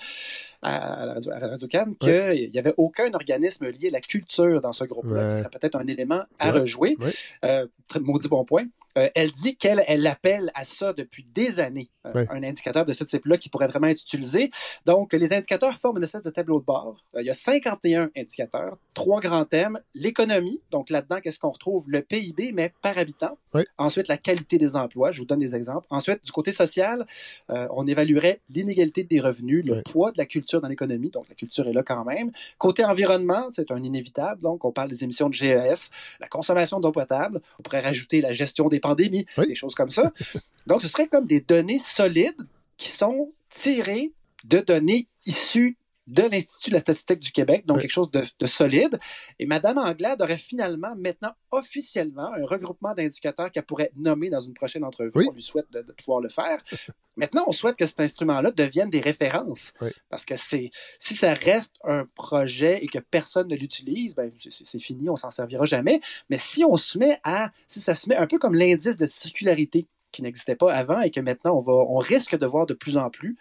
à, 0.62 1.06
la 1.06 1.14
Radio, 1.14 1.32
Radio 1.32 1.68
Cannes, 1.68 1.96
qu'il 1.98 2.52
n'y 2.52 2.60
avait 2.60 2.74
aucun 2.78 3.14
organisme 3.14 3.68
lié 3.68 3.90
à 3.90 3.92
la 3.92 4.02
culture 4.02 4.62
dans 4.62 4.74
ce 4.74 4.84
groupe-là. 4.84 5.28
C'est 5.28 5.52
peut-être 5.52 5.76
un 5.76 5.88
élément 5.88 6.24
à 6.40 6.52
rejouer. 6.52 6.98
Euh, 7.46 7.68
maudit 8.00 8.28
bon 8.28 8.46
point. 8.46 8.66
Euh, 8.98 9.10
elle 9.16 9.32
dit 9.32 9.56
qu'elle 9.56 9.84
elle 9.88 10.06
appelle 10.08 10.52
à 10.54 10.66
ça 10.66 10.94
depuis 10.94 11.26
des 11.34 11.60
années, 11.60 11.90
euh, 12.06 12.26
un 12.30 12.44
indicateur 12.44 12.86
de 12.86 12.94
ce 12.94 13.04
type-là 13.04 13.38
qui 13.38 13.50
pourrait 13.50 13.68
vraiment 13.68 13.88
être 13.88 14.02
utilisé. 14.02 14.52
Donc, 14.86 15.14
les 15.14 15.34
indicateurs 15.34 15.74
forment 15.74 15.98
une 15.98 16.04
espèce 16.04 16.24
de 16.24 16.30
tableau 16.30 16.60
de 16.60 16.66
bord. 16.66 17.06
Euh, 17.16 17.22
il 17.22 17.26
y 17.26 17.30
a 17.30 17.34
51 17.34 18.10
indicateurs, 18.18 18.78
trois 18.94 19.22
grands 19.22 19.46
thèmes. 19.46 19.80
L'économie, 19.94 20.62
donc 20.72 20.90
là-dedans, 20.90 21.20
qu'est-ce 21.22 21.40
qu'on 21.42 21.50
retrouve? 21.50 21.90
Le 21.90 22.02
PIB, 22.02 22.52
mais 22.54 22.74
par 22.82 22.98
habitant. 22.98 23.38
Ensuite, 23.78 24.08
la 24.08 24.18
qualité 24.18 24.58
des 24.58 24.76
emplois, 24.76 25.12
je 25.12 25.20
vous 25.20 25.26
donne 25.26 25.40
des 25.40 25.56
exemples. 25.56 25.88
Ensuite, 25.90 26.24
du 26.24 26.32
côté 26.32 26.52
social, 26.52 27.06
on 27.50 27.88
évaluerait 27.88 28.40
l'inégalité 28.50 29.04
des 29.04 29.20
revenus, 29.20 29.66
le 29.66 29.82
poids 29.82 30.12
de 30.12 30.18
la 30.18 30.26
culture 30.26 30.62
dans 30.62 30.68
l'économie, 30.68 31.10
donc 31.10 31.28
la 31.30 31.36
culture 31.36 31.68
est 31.68 31.74
là 31.74 31.84
quand 31.84 32.06
même. 32.06 32.32
Côté 32.58 32.86
environnement, 32.86 33.50
c'est 33.52 33.72
un 33.72 33.84
inévitable, 33.84 34.42
donc 34.42 34.64
on 34.64 34.72
parle 34.72 34.90
des 34.90 35.04
émissions 35.04 35.30
de 35.30 35.34
GES, 35.34 35.90
la 36.20 36.28
consommation 36.28 36.80
d'eau 36.80 36.92
potable, 36.92 37.42
on 37.60 37.64
pourrait 37.64 37.82
rajouter 37.82 38.22
la 38.22 38.34
gestion 38.34 38.70
des 38.70 38.80
pandémies, 38.80 39.26
des 39.38 39.56
choses 39.56 39.76
comme 39.76 39.90
ça. 39.90 40.12
Donc, 40.68 40.82
ce 40.82 40.88
serait 40.88 41.08
comme 41.08 41.26
des 41.26 41.42
données 41.42 41.80
solides 41.80 42.48
qui 42.78 42.92
sont 42.92 43.32
tirées 43.50 44.12
de 44.44 44.60
données 44.60 45.08
issues 45.26 45.78
de 46.08 46.24
l'Institut 46.24 46.72
de 46.72 46.76
la 46.76 46.82
statistique 46.82 47.20
du 47.20 47.32
Québec, 47.32 47.66
donc 47.66 47.82
quelque 47.82 47.92
chose 47.92 48.12
de, 48.12 48.46
solide. 48.46 49.00
Et 49.40 49.46
Mme 49.46 49.78
Anglade 49.78 50.22
aurait 50.22 50.38
finalement, 50.38 50.96
maintenant, 50.98 51.32
officiellement, 51.52 52.34
un 52.34 52.46
regroupement 52.46 52.94
d'indicateurs 52.94 53.52
qu'elle 53.52 53.64
pourrait 53.64 53.92
nommer 53.96 54.30
dans 54.30 54.40
une 54.40 54.54
prochaine 54.54 54.84
entrevue. 54.84 55.12
On 55.16 55.32
lui 55.32 55.42
souhaite 55.42 55.72
de, 55.72 55.82
pouvoir 55.94 56.22
le 56.22 56.30
faire. 56.30 56.62
maintenant, 57.16 57.44
on 57.48 57.52
souhaite 57.52 57.78
que 57.78 57.86
cet 57.86 58.00
instrument-là 58.00 58.52
devienne 58.52 58.90
des 58.90 59.00
références. 59.00 59.74
Parce 60.10 60.26
que 60.26 60.36
c'est 60.36 60.72
si 60.98 61.16
ça 61.16 61.34
reste 61.34 61.76
un 61.84 62.06
projet 62.16 62.84
et 62.84 62.88
que 62.88 63.00
personne 63.00 63.48
ne 63.48 63.56
l'utilise, 63.56 64.16
ben, 64.16 64.32
c'est 64.50 64.80
fini, 64.80 65.10
on 65.10 65.16
s'en 65.16 65.32
servira 65.32 65.66
jamais. 65.66 66.02
Mais 66.30 66.38
si 66.38 66.66
on 66.66 66.76
se 66.78 66.98
met 66.98 67.20
à, 67.24 67.52
si 67.68 67.80
ça 67.80 67.96
se 67.96 68.10
met 68.10 68.16
un 68.16 68.28
peu 68.28 68.40
comme 68.40 68.56
l'indice 68.56 68.98
de 68.98 69.06
circularité 69.06 69.88
qui 70.12 70.24
n'existait 70.24 70.56
pas 70.56 70.74
avant 70.74 71.02
et 71.02 71.10
que 71.10 71.20
maintenant 71.20 71.58
on 71.58 71.62
va, 71.62 71.74
on 71.74 71.98
risque 71.98 72.38
de 72.38 72.46
voir 72.46 72.66
de 72.66 72.74
plus 72.74 72.98
en 72.98 73.10
plus, 73.10 73.38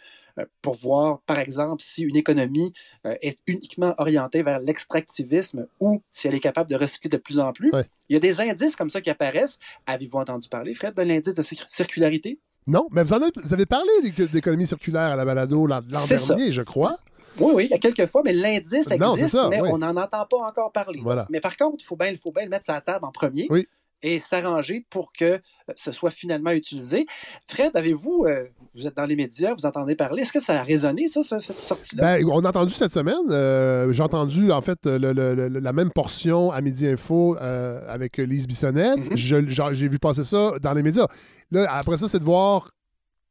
pour 0.62 0.74
voir, 0.76 1.20
par 1.20 1.38
exemple, 1.38 1.82
si 1.82 2.02
une 2.02 2.16
économie 2.16 2.72
euh, 3.06 3.14
est 3.22 3.38
uniquement 3.46 3.94
orientée 3.98 4.42
vers 4.42 4.60
l'extractivisme 4.60 5.66
ou 5.80 6.02
si 6.10 6.28
elle 6.28 6.34
est 6.34 6.40
capable 6.40 6.70
de 6.70 6.76
recycler 6.76 7.10
de 7.10 7.16
plus 7.16 7.38
en 7.38 7.52
plus. 7.52 7.70
Il 8.08 8.14
y 8.14 8.16
a 8.16 8.20
des 8.20 8.40
indices 8.40 8.76
comme 8.76 8.90
ça 8.90 9.00
qui 9.00 9.10
apparaissent. 9.10 9.58
Avez-vous 9.86 10.18
entendu 10.18 10.48
parler, 10.48 10.74
Fred, 10.74 10.94
de 10.94 11.02
l'indice 11.02 11.34
de 11.34 11.42
circularité? 11.68 12.38
Non, 12.66 12.88
mais 12.90 13.02
vous, 13.02 13.12
en 13.12 13.22
avez, 13.22 13.30
vous 13.42 13.52
avez 13.52 13.66
parlé 13.66 13.90
d'économie 14.32 14.66
circulaire 14.66 15.12
à 15.12 15.16
la 15.16 15.24
balado 15.24 15.66
l'an 15.66 15.80
dernier, 15.80 16.50
je 16.50 16.62
crois. 16.62 16.98
Oui, 17.38 17.52
oui, 17.54 17.64
il 17.66 17.70
y 17.70 17.74
a 17.74 17.78
quelques 17.78 18.06
fois, 18.06 18.22
mais 18.24 18.32
l'indice 18.32 18.86
existe, 18.90 19.38
mais 19.48 19.60
on 19.60 19.78
n'en 19.78 19.96
entend 19.96 20.26
pas 20.26 20.36
encore 20.38 20.72
parler. 20.72 21.00
Mais 21.30 21.40
par 21.40 21.56
contre, 21.56 21.76
il 21.80 21.84
faut 21.84 21.96
bien, 21.96 22.14
faut 22.20 22.32
bien 22.32 22.44
le 22.44 22.50
mettre 22.50 22.64
sur 22.64 22.74
la 22.74 22.80
table 22.80 23.04
en 23.04 23.12
premier. 23.12 23.46
Oui 23.50 23.66
et 24.02 24.18
s'arranger 24.18 24.86
pour 24.90 25.12
que 25.12 25.24
euh, 25.24 25.38
ce 25.76 25.92
soit 25.92 26.10
finalement 26.10 26.50
utilisé. 26.50 27.06
Fred, 27.48 27.70
avez-vous, 27.74 28.24
euh, 28.26 28.46
vous 28.74 28.86
êtes 28.86 28.96
dans 28.96 29.06
les 29.06 29.16
médias, 29.16 29.54
vous 29.54 29.66
entendez 29.66 29.94
parler, 29.94 30.22
est-ce 30.22 30.32
que 30.32 30.40
ça 30.42 30.60
a 30.60 30.62
résonné, 30.62 31.06
ça, 31.08 31.22
cette 31.22 31.56
sortie-là? 31.56 32.02
Ben, 32.02 32.26
on 32.26 32.44
a 32.44 32.48
entendu 32.48 32.72
cette 32.72 32.92
semaine, 32.92 33.30
euh, 33.30 33.92
j'ai 33.92 34.02
entendu 34.02 34.52
en 34.52 34.62
fait 34.62 34.78
la 34.86 35.72
même 35.72 35.90
portion 35.90 36.50
à 36.50 36.60
Midi 36.60 36.86
Info 36.86 37.36
avec 37.38 38.16
Lise 38.18 38.46
Bissonnette. 38.46 38.98
Mm-hmm. 38.98 39.72
J'ai 39.72 39.88
vu 39.88 39.98
passer 39.98 40.24
ça 40.24 40.52
dans 40.60 40.72
les 40.72 40.82
médias. 40.82 41.06
Là, 41.50 41.66
après 41.70 41.96
ça, 41.96 42.08
c'est 42.08 42.18
de 42.18 42.24
voir 42.24 42.70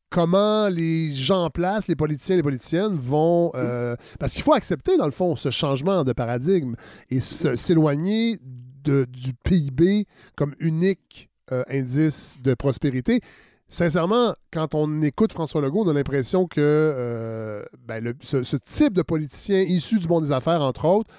comment 0.10 0.70
les 0.70 1.12
gens 1.12 1.46
en 1.46 1.50
place, 1.50 1.88
les 1.88 1.96
politiciens, 1.96 2.36
les 2.36 2.44
politiciennes 2.44 2.96
vont... 2.96 3.52
Euh, 3.56 3.96
parce 4.20 4.34
qu'il 4.34 4.44
faut 4.44 4.54
accepter, 4.54 4.98
dans 4.98 5.06
le 5.06 5.12
fond, 5.12 5.36
ce 5.36 5.52
changement 5.52 6.04
de 6.04 6.14
paradigme 6.14 6.76
et 7.10 7.20
s'éloigner 7.20 8.40
du 8.84 9.34
PIB 9.44 10.06
comme 10.36 10.56
unique 10.60 11.30
euh, 11.52 11.64
indice 11.70 12.38
de 12.44 12.54
prospérité. 12.54 13.22
Sincèrement, 13.72 14.34
quand 14.52 14.74
on 14.74 15.02
écoute 15.04 15.32
François 15.32 15.62
Legault, 15.62 15.84
on 15.86 15.90
a 15.90 15.94
l'impression 15.94 16.48
que 16.48 16.60
euh, 16.60 17.64
ben, 17.88 18.14
ce, 18.22 18.42
ce, 18.42 18.58
type 18.58 18.94
de 18.94 19.04
politicien 19.04 19.62
issu 19.62 20.00
du 20.00 20.08
monde 20.08 20.24
des 20.24 20.32
affaires, 20.32 20.62
entre 20.62 20.86
autres, 20.86 21.12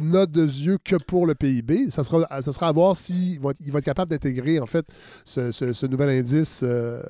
note 0.00 0.30
de 0.30 0.44
yeux 0.44 0.78
que 0.82 0.96
pour 0.96 1.26
le 1.26 1.34
PIB. 1.34 1.90
Ça 1.90 2.02
sera, 2.02 2.42
ça 2.42 2.52
sera 2.52 2.68
à 2.68 2.72
voir 2.72 2.96
s'il 2.96 3.40
va, 3.40 3.50
il 3.60 3.72
va 3.72 3.78
être 3.78 3.84
capable 3.84 4.10
d'intégrer 4.10 4.60
en 4.60 4.66
fait 4.66 4.86
ce, 5.24 5.86
nouvel 5.86 6.10
indice 6.10 6.60
euh, 6.62 7.02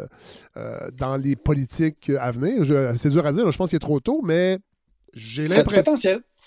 euh, 0.57 0.91
dans 0.99 1.17
les 1.17 1.37
politiques 1.37 2.11
à 2.19 2.31
venir. 2.31 2.65
c'est 2.97 3.11
dur 3.11 3.25
à 3.25 3.33
dire, 3.33 3.51
je 3.51 3.57
pense 3.57 3.71
qu'il 3.71 3.77
est 3.77 3.81
trop 3.81 4.01
tôt, 4.01 4.21
mais 4.23 4.59
j'ai 5.15 5.49
l'impression. 5.49 5.97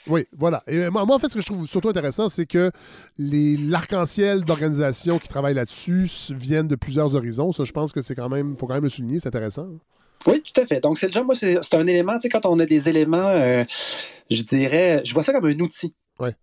Oui, 0.08 0.26
voilà. 0.38 0.64
Et 0.68 0.90
moi, 0.90 1.04
en 1.10 1.20
fait, 1.20 1.30
ce 1.30 1.36
que 1.36 1.42
je 1.42 1.46
trouve 1.46 1.68
surtout 1.68 1.90
intéressant, 1.90 2.30
c'est 2.30 2.46
que 2.46 2.72
l'arc-en-ciel 3.18 4.42
d'organisations 4.42 5.20
qui 5.20 5.28
travaillent 5.28 5.54
là-dessus 5.54 6.10
viennent 6.32 6.68
de 6.68 6.76
plusieurs 6.76 7.16
horizons. 7.16 7.52
Ça, 7.52 7.64
je 7.64 7.72
pense 7.72 7.92
que 7.92 8.02
c'est 8.02 8.16
quand 8.16 8.30
même, 8.30 8.58
faut 8.58 8.68
quand 8.68 8.74
même 8.74 8.84
le 8.84 8.90
souligner, 8.90 9.20
c'est 9.20 9.30
intéressant. 9.30 9.68
Oui, 10.26 10.42
tout 10.42 10.60
à 10.62 10.66
fait. 10.66 10.80
Donc, 10.80 10.98
c'est 10.98 11.08
déjà, 11.08 11.24
moi, 11.24 11.36
c'est 11.36 11.74
un 11.74 11.88
élément, 11.88 12.14
tu 12.14 12.22
sais, 12.22 12.30
quand 12.30 12.46
on 12.46 12.60
a 12.60 12.66
des 12.66 12.88
éléments, 12.88 13.18
euh, 13.18 13.64
je 14.30 14.42
dirais, 14.42 15.02
je 15.06 15.14
vois 15.14 15.24
ça 15.24 15.34
comme 15.34 15.46
un 15.46 15.60
outil 15.60 15.94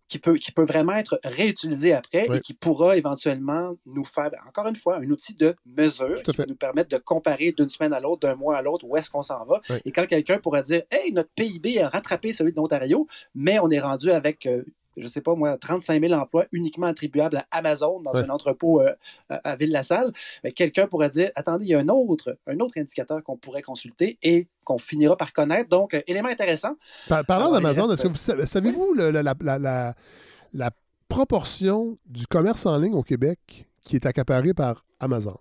qui, 0.09 0.19
peut, 0.19 0.35
qui 0.35 0.53
peut 0.53 0.65
vraiment 0.65 0.95
être 0.95 1.21
réutilisé 1.25 1.93
après 1.93 2.27
et 2.33 2.41
qui 2.41 2.55
pourra 2.55 2.97
éventuellement 2.97 3.77
nous 3.87 4.05
faire, 4.05 4.31
encore 4.49 4.67
une 4.67 4.77
fois, 4.77 4.97
un 4.97 5.11
outil 5.11 5.35
de 5.35 5.55
mesure 5.67 6.23
qui 6.23 6.37
va 6.37 6.47
nous 6.47 6.57
permettre 6.57 6.91
de 6.91 6.99
comparer 6.99 7.53
d'une 7.53 7.69
semaine 7.69 7.93
à 7.93 8.01
l'autre, 8.01 8.21
d'un 8.21 8.35
mois 8.35 8.57
à 8.57 8.63
l'autre, 8.63 8.85
où 8.87 8.97
est-ce 8.97 9.11
qu'on 9.11 9.23
s'en 9.23 9.45
va. 9.45 9.61
Et 9.85 9.93
quand 9.93 10.07
quelqu'un 10.07 10.39
pourra 10.39 10.63
dire, 10.63 10.83
hey, 10.91 11.13
notre 11.13 11.31
PIB 11.35 11.81
a 11.81 11.89
rattrapé 11.89 12.33
celui 12.33 12.53
de 12.53 12.57
l'Ontario, 12.57 13.07
mais 13.35 13.59
on 13.59 13.71
est 13.71 13.81
rendu 13.81 14.11
avec 14.11 14.47
euh, 14.47 14.65
je 15.01 15.07
sais 15.07 15.21
pas 15.21 15.35
moi, 15.35 15.57
35 15.57 16.01
000 16.01 16.13
emplois 16.19 16.47
uniquement 16.53 16.87
attribuables 16.87 17.37
à 17.37 17.47
Amazon 17.51 18.01
dans 18.01 18.17
un 18.17 18.29
entrepôt 18.29 18.81
euh, 18.81 18.93
à 19.29 19.57
Ville-la-Salle, 19.57 20.13
quelqu'un 20.55 20.87
pourrait 20.87 21.09
dire 21.09 21.31
attendez, 21.35 21.67
il 21.67 21.71
y 21.71 21.75
a 21.75 21.79
un 21.79 21.89
autre, 21.89 22.37
un 22.47 22.59
autre 22.61 22.79
indicateur 22.79 23.23
qu'on 23.23 23.37
pourrait 23.37 23.63
consulter 23.63 24.19
et 24.23 24.49
qu'on 24.65 24.79
finira 24.79 25.17
par 25.17 25.33
connaître. 25.33 25.69
Donc, 25.69 25.95
euh, 25.95 26.03
élément 26.07 26.29
intéressant. 26.29 26.77
parlant 27.27 27.51
d'Amazon, 27.51 27.91
est-ce 27.93 28.03
que 28.03 28.09
vous 28.09 28.47
savez-vous 28.47 28.95
la, 28.95 30.71
proportion 31.09 31.99
du 32.07 32.29
commerce 32.29 32.67
en 32.67 32.79
ligne 32.79 32.95
au 32.95 33.03
Québec 33.03 33.67
qui 33.83 33.97
est 33.97 34.07
accaparé 34.07 34.55
par 34.55 34.85
Amazon? 35.01 35.37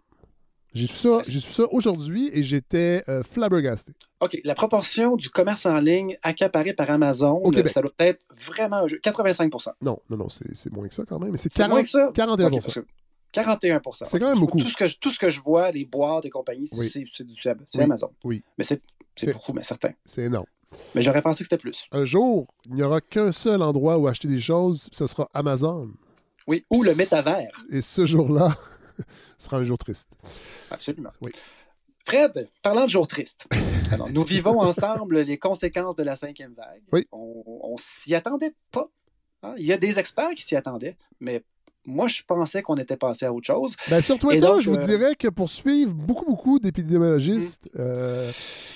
J'ai 0.74 0.88
su 0.88 0.96
ça, 0.96 1.22
j'ai 1.28 1.40
su 1.40 1.52
ça 1.52 1.64
aujourd'hui 1.72 2.30
et 2.34 2.44
j'étais 2.44 3.04
euh, 3.10 3.24
flabbergasté. 3.24 3.94
OK. 4.20 4.40
La 4.44 4.54
proportion 4.54 5.16
du 5.16 5.30
commerce 5.30 5.66
en 5.66 5.80
ligne 5.80 6.18
accaparé 6.22 6.74
par 6.74 6.90
Amazon, 6.90 7.42
ça 7.68 7.82
doit 7.82 7.92
être 8.00 8.24
vraiment 8.46 8.86
85% 8.86 9.72
Non, 9.82 10.00
non, 10.10 10.18
non, 10.18 10.30
c'est 10.30 10.72
moins 10.72 10.88
que 10.88 10.94
ça 10.94 11.04
quand 11.08 11.20
même. 11.20 11.32
Mais 11.32 11.38
c'est 11.38 11.52
41 11.52 12.12
41% 12.12 14.06
C'est 14.06 14.20
quand 14.20 14.30
même 14.30 14.40
beaucoup. 14.40 14.60
Tout 14.60 14.68
ce, 14.68 14.76
que 14.76 14.88
je, 14.88 14.98
tout 14.98 15.12
ce 15.12 15.20
que 15.20 15.30
je 15.30 15.42
vois, 15.42 15.72
les 15.72 15.86
boîtes 15.86 16.24
des 16.24 16.30
compagnies, 16.30 16.68
c'est 16.68 17.24
du 17.24 17.36
C'est 17.36 17.82
Amazon. 17.82 18.12
Oui. 18.24 18.44
Mais 18.58 18.64
c'est 18.64 18.82
beaucoup, 19.34 19.54
mais 19.54 19.64
certain. 19.64 19.92
C'est 20.06 20.24
énorme. 20.24 20.48
Mais 20.94 21.02
j'aurais 21.02 21.24
pensé 21.24 21.40
que 21.40 21.46
c'était 21.46 21.58
plus. 21.58 21.88
Un 21.92 22.06
jour, 22.06 22.48
il 22.68 22.76
n'y 22.76 22.84
aura 22.84 23.02
qu'un 23.02 23.32
seul 23.32 23.64
endroit 23.64 23.98
où 23.98 24.08
acheter 24.08 24.28
des 24.28 24.40
choses, 24.40 24.88
ce 24.92 25.08
sera 25.08 25.28
Amazon. 25.34 25.90
Oui, 26.48 26.64
ou 26.70 26.84
le 26.84 26.94
métavers. 26.96 27.66
Et 27.72 27.82
ce 27.82 28.06
jour-là, 28.06 28.56
sera 29.38 29.58
un 29.58 29.64
jour 29.64 29.78
triste. 29.78 30.10
Absolument. 30.72 31.12
Oui. 31.22 31.32
Fred, 32.06 32.50
parlant 32.64 32.86
de 32.86 32.90
jour 32.90 33.08
triste, 33.08 33.48
nous 34.12 34.24
vivons 34.24 34.60
ensemble 34.60 35.20
les 35.20 35.38
conséquences 35.38 35.96
de 35.96 36.04
la 36.04 36.16
cinquième 36.16 36.54
vague. 36.54 36.82
Oui. 36.92 37.08
On, 37.12 37.74
ne 37.74 37.78
s'y 37.78 38.16
attendait 38.16 38.56
pas. 38.72 38.90
Hein. 39.44 39.54
Il 39.58 39.66
y 39.66 39.74
a 39.74 39.78
des 39.78 40.00
experts 40.00 40.32
qui 40.32 40.44
s'y 40.44 40.56
attendaient, 40.56 40.98
mais 41.20 41.44
moi, 41.86 42.08
je 42.08 42.22
pensais 42.28 42.62
qu'on 42.62 42.76
était 42.76 42.98
passé 42.98 43.26
à 43.26 43.34
autre 43.34 43.48
chose. 43.48 43.76
Ben, 43.90 44.02
sur 44.02 44.20
Twitter, 44.20 44.48
je 44.60 44.70
vous 44.70 44.76
euh, 44.76 44.86
dirais 44.86 45.16
que 45.16 45.28
pour 45.28 45.50
suivre 45.50 45.94
beaucoup, 45.94 46.26
beaucoup 46.26 46.60
d'épidémiologistes 46.60 47.66
mm. 47.74 47.78
euh, 47.80 48.32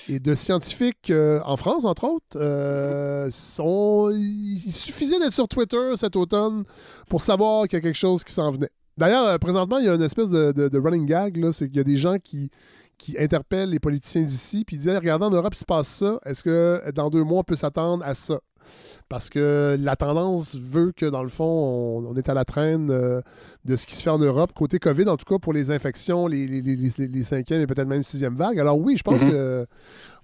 et 0.08 0.18
de 0.18 0.34
scientifiques 0.34 1.10
euh, 1.10 1.40
en 1.44 1.56
France, 1.56 1.84
entre 1.84 2.04
autres, 2.04 3.30
sont... 3.30 4.10
il 4.12 4.72
suffisait 4.72 5.18
d'être 5.18 5.32
sur 5.32 5.48
Twitter 5.48 5.92
cet 5.96 6.16
automne 6.16 6.64
pour 7.08 7.20
savoir 7.20 7.68
qu'il 7.68 7.76
y 7.76 7.80
a 7.80 7.82
quelque 7.82 7.94
chose 7.94 8.24
qui 8.24 8.32
s'en 8.32 8.50
venait. 8.50 8.70
D'ailleurs, 8.96 9.26
euh, 9.26 9.38
présentement, 9.38 9.78
il 9.78 9.86
y 9.86 9.88
a 9.88 9.94
une 9.94 10.02
espèce 10.02 10.30
de, 10.30 10.78
running 10.78 11.06
gag, 11.06 11.36
là, 11.36 11.52
c'est 11.52 11.68
qu'il 11.68 11.76
y 11.76 11.80
a 11.80 11.84
des 11.84 11.96
gens 11.96 12.16
qui, 12.18 12.50
qui 12.98 13.18
interpellent 13.18 13.70
les 13.70 13.80
politiciens 13.80 14.22
d'ici, 14.22 14.64
puis 14.64 14.76
ils 14.76 14.80
disent 14.80 14.96
Regardez, 14.96 15.24
en 15.24 15.30
Europe, 15.30 15.54
il 15.54 15.58
se 15.58 15.64
passe 15.64 15.88
ça. 15.88 16.18
Est-ce 16.24 16.42
que 16.44 16.90
dans 16.92 17.10
deux 17.10 17.24
mois, 17.24 17.40
on 17.40 17.44
peut 17.44 17.56
s'attendre 17.56 18.04
à 18.04 18.14
ça? 18.14 18.40
Parce 19.08 19.28
que 19.28 19.76
la 19.78 19.96
tendance 19.96 20.56
veut 20.56 20.92
que, 20.92 21.06
dans 21.06 21.22
le 21.22 21.28
fond, 21.28 21.44
on, 21.44 22.16
est 22.16 22.28
à 22.28 22.34
la 22.34 22.44
traîne 22.44 22.90
euh, 22.90 23.20
de 23.64 23.76
ce 23.76 23.86
qui 23.86 23.94
se 23.94 24.02
fait 24.02 24.10
en 24.10 24.18
Europe, 24.18 24.52
côté 24.54 24.78
COVID, 24.78 25.08
en 25.08 25.16
tout 25.16 25.26
cas 25.26 25.38
pour 25.38 25.52
les 25.52 25.70
infections, 25.70 26.26
les, 26.26 26.46
les, 26.46 27.22
cinquième 27.24 27.60
et 27.60 27.66
peut-être 27.66 27.86
même 27.86 28.02
sixième 28.02 28.34
vagues. 28.34 28.58
Alors, 28.58 28.78
oui, 28.78 28.96
je 28.96 29.02
pense 29.02 29.22
mm-hmm. 29.22 29.30
que 29.30 29.66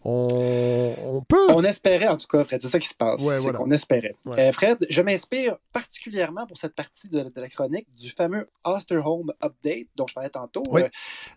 on, 0.02 1.22
peut. 1.28 1.50
On 1.50 1.62
espérait, 1.62 2.08
en 2.08 2.16
tout 2.16 2.26
cas, 2.26 2.42
Fred. 2.44 2.60
C'est 2.62 2.68
ça 2.68 2.78
qui 2.78 2.88
se 2.88 2.94
passe. 2.94 3.20
On 3.22 3.70
espérait. 3.70 4.14
Euh, 4.26 4.52
Fred, 4.52 4.86
je 4.88 5.02
m'inspire 5.02 5.56
particulièrement 5.72 6.46
pour 6.46 6.56
cette 6.56 6.74
partie 6.74 7.08
de, 7.08 7.30
la 7.34 7.48
chronique 7.48 7.86
du 7.96 8.10
fameux 8.10 8.48
Osterholm 8.64 9.32
Update 9.42 9.88
dont 9.96 10.06
je 10.06 10.14
parlais 10.14 10.30
tantôt. 10.30 10.62
Euh, 10.74 10.88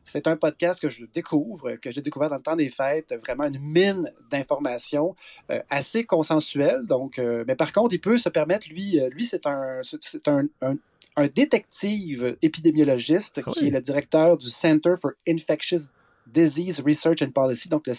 c'est 0.03 0.27
un 0.27 0.37
podcast 0.37 0.79
que 0.79 0.89
je 0.89 1.05
découvre, 1.05 1.73
que 1.75 1.91
j'ai 1.91 2.01
découvert 2.01 2.29
dans 2.29 2.37
le 2.37 2.41
temps 2.41 2.55
des 2.55 2.69
fêtes. 2.69 3.13
Vraiment 3.25 3.45
une 3.45 3.59
mine 3.59 4.11
d'informations 4.31 5.15
euh, 5.51 5.61
assez 5.69 6.05
consensuelle. 6.05 6.85
Donc, 6.85 7.17
mais 7.17 7.55
par 7.55 7.73
contre, 7.73 7.93
il 7.93 7.99
peut 7.99 8.17
se 8.17 8.29
permettre, 8.29 8.69
lui, 8.69 8.99
lui 9.11 9.25
c'est 9.25 9.45
un, 9.45 9.81
c'est 9.83 10.27
un, 10.27 10.47
un, 10.61 11.27
détective 11.27 12.37
épidémiologiste 12.41 13.41
ah 13.45 13.51
qui 13.51 13.67
est 13.67 13.71
le 13.71 13.81
directeur 13.81 14.37
du 14.37 14.49
Center 14.49 14.93
for 14.99 15.11
Infectious 15.27 15.89
Disease 16.27 16.81
Research 16.85 17.21
and 17.21 17.31
Policy, 17.31 17.69
donc 17.69 17.87
le 17.87 17.93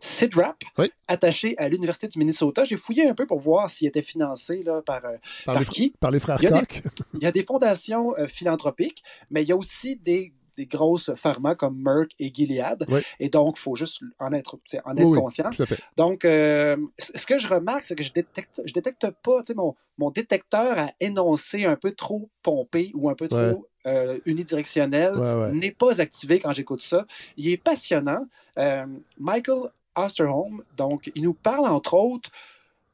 CIDRAP, 0.00 0.62
attaché 1.08 1.56
à 1.58 1.68
l'Université 1.68 2.08
du 2.08 2.18
Minnesota. 2.18 2.64
J'ai 2.64 2.76
fouillé 2.76 3.08
un 3.08 3.14
peu 3.14 3.26
pour 3.26 3.40
voir 3.40 3.70
s'il 3.70 3.88
était 3.88 4.02
financé 4.02 4.62
là, 4.62 4.82
par, 4.82 5.04
euh, 5.04 5.16
par, 5.44 5.64
qui? 5.64 5.94
Par 6.00 6.10
les 6.10 6.18
frères 6.18 6.38
Koch. 6.38 6.82
Il 7.14 7.22
y 7.22 7.26
a 7.26 7.32
des 7.32 7.44
fondations 7.44 8.14
euh, 8.18 8.26
philanthropiques, 8.26 9.02
mais 9.30 9.42
il 9.42 9.48
y 9.48 9.52
a 9.52 9.56
aussi 9.56 9.96
des 9.96 10.32
des 10.56 10.66
grosses 10.66 11.10
pharma 11.14 11.54
comme 11.54 11.80
Merck 11.80 12.12
et 12.18 12.32
Gilead. 12.32 12.86
Et 13.20 13.28
donc, 13.28 13.56
il 13.58 13.60
faut 13.60 13.74
juste 13.74 14.02
en 14.18 14.32
être, 14.32 14.58
en 14.84 14.96
être 14.96 15.14
conscient. 15.14 15.50
donc, 15.96 16.24
euh, 16.24 16.76
ce 16.98 17.26
que 17.26 17.38
je 17.38 17.48
remarque, 17.48 17.84
c'est 17.86 17.94
que 17.94 18.04
je 18.04 18.12
détecte, 18.12 18.62
je 18.64 18.72
détecte 18.72 19.08
pas, 19.22 19.42
mon, 19.54 19.74
mon 19.98 20.10
détecteur 20.10 20.78
à 20.78 20.92
énoncer 21.00 21.64
un 21.64 21.76
peu 21.76 21.92
trop 21.92 22.28
pompé 22.42 22.90
ou 22.94 23.10
un 23.10 23.14
peu 23.14 23.28
trop 23.28 23.68
euh, 23.86 24.18
unidirectionnel 24.24 25.14
n'est 25.52 25.72
pas 25.72 26.00
activé 26.00 26.38
quand 26.38 26.52
j'écoute 26.52 26.82
ça. 26.82 27.06
Il 27.36 27.48
est 27.48 27.62
passionnant. 27.62 28.26
Euh, 28.58 28.86
Michael 29.18 29.70
Osterholm, 29.96 30.62
donc, 30.76 31.10
il 31.14 31.22
nous 31.22 31.34
parle 31.34 31.66
entre 31.66 31.94
autres 31.94 32.30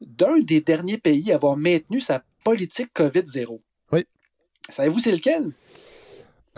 d'un 0.01 0.39
des 0.39 0.61
derniers 0.61 0.99
pays 0.99 1.31
à 1.31 1.37
avoir 1.37 1.57
maintenu 1.57 2.01
sa 2.01 2.23
politique 2.43 2.91
COVID-0. 2.95 3.61
Oui. 3.93 4.07
Savez-vous 4.69 4.99
c'est 4.99 5.13
lequel? 5.13 5.53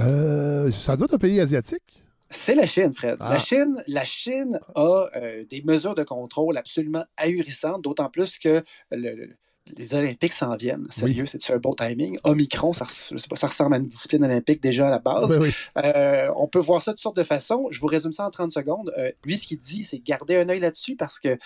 Euh, 0.02 0.70
ça 0.70 0.96
doit 0.96 1.06
être 1.06 1.14
un 1.14 1.18
pays 1.18 1.40
asiatique. 1.40 1.82
C'est 2.30 2.54
la 2.54 2.66
Chine, 2.66 2.94
Fred. 2.94 3.18
La, 3.20 3.32
ah. 3.32 3.38
Chine, 3.38 3.82
la 3.86 4.04
Chine 4.04 4.58
a 4.74 5.06
euh, 5.16 5.44
des 5.50 5.62
mesures 5.62 5.94
de 5.94 6.02
contrôle 6.02 6.56
absolument 6.56 7.04
ahurissantes, 7.18 7.82
d'autant 7.82 8.08
plus 8.08 8.38
que 8.38 8.64
les 8.90 9.94
Olympiques 9.94 10.32
s'en 10.32 10.56
viennent. 10.56 10.86
Sérieux, 10.90 11.26
c'est 11.26 11.50
un 11.50 11.58
bon 11.58 11.74
timing? 11.74 12.18
Omicron, 12.24 12.72
ça, 12.72 12.86
pas, 13.28 13.36
ça 13.36 13.48
ressemble 13.48 13.74
à 13.74 13.78
une 13.78 13.86
discipline 13.86 14.24
olympique 14.24 14.62
déjà 14.62 14.88
à 14.88 14.90
la 14.90 14.98
base. 14.98 15.38
Euh, 15.76 16.30
on 16.36 16.48
peut 16.48 16.58
voir 16.58 16.82
ça 16.82 16.92
de 16.92 16.96
toutes 16.96 17.02
sortes 17.02 17.16
de 17.16 17.22
façons. 17.22 17.68
Je 17.70 17.80
vous 17.80 17.86
résume 17.86 18.12
ça 18.12 18.26
en 18.26 18.30
30 18.30 18.50
secondes. 18.50 18.92
lui, 19.24 19.36
ce 19.36 19.46
qu'il 19.46 19.58
dit, 19.58 19.84
c'est 19.84 19.98
garder 19.98 20.36
un 20.36 20.48
œil 20.48 20.60
là-dessus 20.60 20.96
parce 20.96 21.20
que 21.20 21.38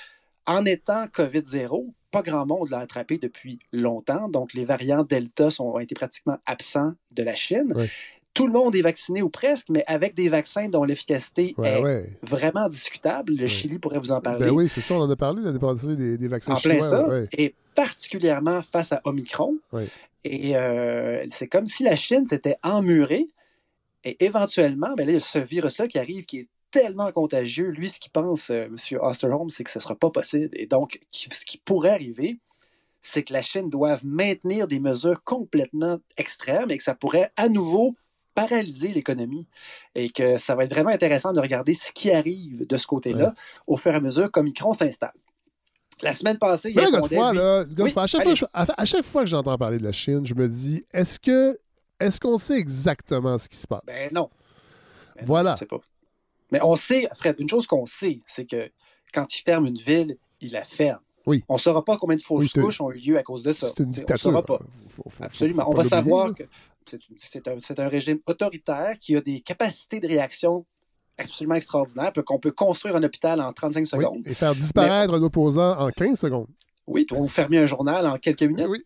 en 0.47 0.65
étant 0.65 1.07
COVID-0, 1.07 1.93
pas 2.13 2.23
grand 2.23 2.47
monde 2.47 2.71
l'a 2.71 2.79
attrapé 2.79 3.19
depuis 3.19 3.59
longtemps. 3.73 4.29
Donc, 4.29 4.55
les 4.55 4.65
variants 4.65 5.03
Delta 5.03 5.51
sont, 5.51 5.65
ont 5.65 5.79
été 5.81 5.95
pratiquement 5.95 6.39
absents 6.47 6.95
de 7.13 7.23
la 7.25 7.35
Chine 7.35 7.75
tout 8.37 8.47
le 8.47 8.53
monde 8.53 8.77
est 8.77 8.83
vacciné 8.83 9.23
ou 9.23 9.31
presque, 9.31 9.71
mais 9.71 9.83
avec 9.87 10.15
des 10.15 10.29
vaccins 10.29 10.69
dont 10.69 10.85
l'efficacité 10.85 11.55
est 11.65 12.19
vraiment 12.23 12.69
discutable. 12.69 13.33
Le 13.33 13.47
Chili 13.47 13.79
pourrait 13.79 13.99
vous 13.99 14.13
en 14.13 14.21
parler. 14.21 14.47
Ben 14.47 14.53
oui, 14.53 14.69
c'est 14.69 14.83
ça, 14.83 14.95
on 14.95 15.01
en 15.01 15.11
a 15.11 15.17
parlé 15.17 15.43
l'année 15.43 15.59
passée 15.59 15.97
des, 15.97 16.19
des 16.19 16.29
vaccins 16.29 16.53
en 16.53 16.61
plein 16.61 16.79
ça, 16.81 17.07
et 17.33 17.55
particulièrement 17.75 18.61
face 18.61 18.93
à 18.93 19.01
Omicron. 19.05 19.57
Et 20.23 20.55
euh, 20.55 21.25
c'est 21.31 21.49
comme 21.49 21.67
si 21.67 21.83
la 21.83 21.97
Chine 21.97 22.27
s'était 22.27 22.57
emmurée. 22.63 23.27
Et 24.05 24.23
éventuellement, 24.25 24.95
ben 24.97 25.09
là, 25.09 25.19
ce 25.19 25.39
virus-là 25.39 25.89
qui 25.89 25.99
arrive, 25.99 26.27
qui 26.27 26.41
est 26.41 26.49
tellement 26.71 27.11
contagieux, 27.11 27.71
lui, 27.71 27.89
ce 27.89 27.99
qu'il 27.99 28.13
pense, 28.13 28.51
euh, 28.51 28.67
M. 28.67 28.77
Osterholm, 29.01 29.49
c'est 29.49 29.65
que 29.65 29.71
ce 29.71 29.79
ne 29.79 29.83
sera 29.83 29.97
pas 29.97 30.11
possible. 30.11 30.51
Et 30.53 30.67
donc, 30.67 31.01
ce 31.11 31.45
qui 31.45 31.59
pourrait 31.59 31.91
arriver, 31.91 32.39
c'est 33.01 33.23
que 33.23 33.33
la 33.33 33.43
Chine 33.43 33.71
doive 33.71 34.05
maintenir 34.05 34.69
des 34.69 34.79
mesures 34.79 35.25
complètement 35.25 35.99
extrêmes 36.19 36.71
et 36.71 36.77
que 36.77 36.85
ça 36.85 36.95
pourrait 36.95 37.33
à 37.37 37.49
nouveau 37.49 37.97
paralyser 38.37 38.89
l'économie 38.89 39.49
et 39.95 40.11
que 40.11 40.37
ça 40.37 40.55
va 40.55 40.65
être 40.65 40.71
vraiment 40.73 40.91
intéressant 40.91 41.33
de 41.33 41.41
regarder 41.41 41.75
ce 41.75 41.91
qui 41.91 42.13
arrive 42.13 42.67
de 42.67 42.77
ce 42.77 42.87
côté-là 42.87 43.35
au 43.67 43.77
fur 43.77 43.93
et 43.93 43.97
à 43.97 44.01
mesure 44.01 44.31
qu'Omicron 44.31 44.73
s'installe. 44.73 45.15
La 46.03 46.13
semaine 46.13 46.37
passée, 46.37 46.69
il 46.71 46.77
y 46.77 46.79
a 46.79 46.83
à, 48.53 48.85
chaque 48.85 49.05
fois, 49.05 49.23
que 49.23 49.31
j'entends 49.31 49.57
parler 49.57 49.79
de 49.79 49.85
la 49.85 49.93
Chine, 49.93 50.27
je 50.27 50.35
me 50.35 50.47
dis, 50.47 50.85
est-ce 50.93 51.19
que 51.19 51.59
est-ce 51.99 52.21
qu'on 52.21 52.37
sait 52.37 52.59
exactement 52.59 53.39
ce 53.39 53.49
qui 53.49 53.57
se 53.57 53.67
passe? 53.67 53.81
Ben 53.87 54.11
non. 54.13 54.29
Ben 55.17 55.25
voilà. 55.25 55.57
pas. 55.69 55.81
Mais 56.53 56.61
on 56.63 56.77
sait, 56.77 57.09
Fred, 57.15 57.37
une 57.39 57.49
chose 57.49 57.67
qu'on 57.67 57.87
sait, 57.87 58.21
c'est 58.27 58.45
que 58.45 58.71
quand 59.15 59.35
il 59.35 59.43
ferme 59.43 59.65
une 59.65 59.79
ville, 59.79 60.19
il 60.43 60.53
la 60.53 60.65
ferme. 60.65 61.01
Oui. 61.25 61.43
On 61.49 61.55
ne 61.55 61.59
saura 61.59 61.83
pas 61.83 61.97
combien 61.97 62.17
de 62.17 62.23
fausses 62.23 62.53
couches 62.53 62.83
ont 62.83 62.93
eu 62.93 62.99
lieu 62.99 63.19
à 63.19 63.23
cause 63.23 63.43
de 63.43 63.53
ça. 63.53 63.69
C'est 63.69 63.83
une 63.83 63.91
dictature. 63.91 64.29
On 64.29 64.33
ne 64.33 64.43
saura 64.43 64.59
pas. 64.59 64.65
Absolument. 65.21 65.65
on 65.69 65.75
va 65.75 65.85
savoir 65.85 66.35
que 66.35 66.45
c'est 67.19 67.49
un, 67.49 67.57
un, 67.79 67.89
régime 67.89 68.19
autoritaire 68.27 68.99
qui 69.01 69.17
a 69.17 69.21
des 69.21 69.41
capacités 69.41 70.01
de 70.01 70.07
réaction 70.07 70.67
absolument 71.19 71.55
extraordinaires, 71.55 72.13
qu'on 72.25 72.39
peut 72.39 72.51
construire 72.51 72.97
un 72.97 73.03
hôpital 73.03 73.41
en 73.41 73.53
35 73.53 73.87
secondes. 73.87 74.27
et 74.27 74.35
faire 74.35 74.55
disparaître 74.55 75.15
un 75.15 75.23
opposant 75.23 75.79
en 75.79 75.91
15 75.91 76.19
secondes. 76.19 76.49
Oui, 76.87 77.07
ou 77.13 77.27
fermer 77.27 77.59
un 77.59 77.67
journal 77.67 78.07
en 78.07 78.19
quelques 78.19 78.43
minutes. 78.43 78.67
Oui. 78.69 78.83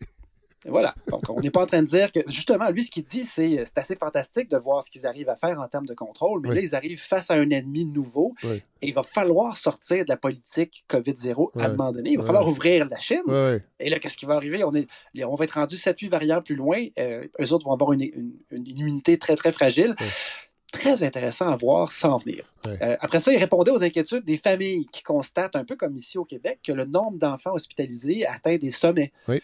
Voilà. 0.65 0.93
Donc, 1.09 1.23
on 1.29 1.41
n'est 1.41 1.49
pas 1.49 1.63
en 1.63 1.65
train 1.65 1.81
de 1.81 1.87
dire 1.87 2.11
que, 2.11 2.19
justement, 2.27 2.69
lui, 2.69 2.83
ce 2.83 2.91
qu'il 2.91 3.03
dit, 3.03 3.23
c'est 3.23 3.63
c'est 3.65 3.77
assez 3.77 3.95
fantastique 3.95 4.49
de 4.49 4.57
voir 4.57 4.83
ce 4.83 4.91
qu'ils 4.91 5.07
arrivent 5.07 5.29
à 5.29 5.35
faire 5.35 5.59
en 5.59 5.67
termes 5.67 5.85
de 5.85 5.93
contrôle, 5.93 6.41
mais 6.43 6.55
là, 6.55 6.61
ils 6.61 6.75
arrivent 6.75 7.01
face 7.01 7.31
à 7.31 7.35
un 7.35 7.49
ennemi 7.49 7.85
nouveau 7.85 8.35
et 8.43 8.61
il 8.81 8.93
va 8.93 9.03
falloir 9.03 9.57
sortir 9.57 10.03
de 10.05 10.09
la 10.09 10.17
politique 10.17 10.83
COVID-0 10.89 11.59
à 11.59 11.65
un 11.65 11.69
moment 11.69 11.91
donné. 11.91 12.11
Il 12.11 12.19
va 12.19 12.25
falloir 12.25 12.47
ouvrir 12.47 12.87
la 12.87 12.99
Chine. 12.99 13.23
Et 13.79 13.89
là, 13.89 13.99
qu'est-ce 13.99 14.17
qui 14.17 14.25
va 14.25 14.35
arriver? 14.35 14.63
On, 14.63 14.73
est, 14.73 14.87
on 15.23 15.35
va 15.35 15.45
être 15.45 15.51
rendu 15.51 15.75
7-8 15.75 16.09
variants 16.09 16.41
plus 16.41 16.55
loin. 16.55 16.85
Euh, 16.99 17.27
eux 17.39 17.53
autres 17.53 17.65
vont 17.65 17.73
avoir 17.73 17.93
une, 17.93 18.01
une, 18.01 18.67
immunité 18.67 19.17
très, 19.17 19.35
très 19.35 19.51
fragile 19.51 19.95
très 20.71 21.03
intéressant 21.03 21.49
à 21.49 21.55
voir 21.57 21.91
sans 21.91 22.17
venir. 22.17 22.45
Euh, 22.65 22.95
après 23.01 23.19
ça, 23.19 23.33
il 23.33 23.37
répondait 23.37 23.71
aux 23.71 23.83
inquiétudes 23.83 24.23
des 24.23 24.37
familles 24.37 24.87
qui 24.91 25.03
constatent, 25.03 25.57
un 25.57 25.65
peu 25.65 25.75
comme 25.75 25.97
ici 25.97 26.17
au 26.17 26.23
Québec, 26.23 26.59
que 26.63 26.71
le 26.71 26.85
nombre 26.85 27.17
d'enfants 27.17 27.53
hospitalisés 27.53 28.25
atteint 28.25 28.55
des 28.55 28.69
sommets. 28.69 29.11
Oui. 29.27 29.41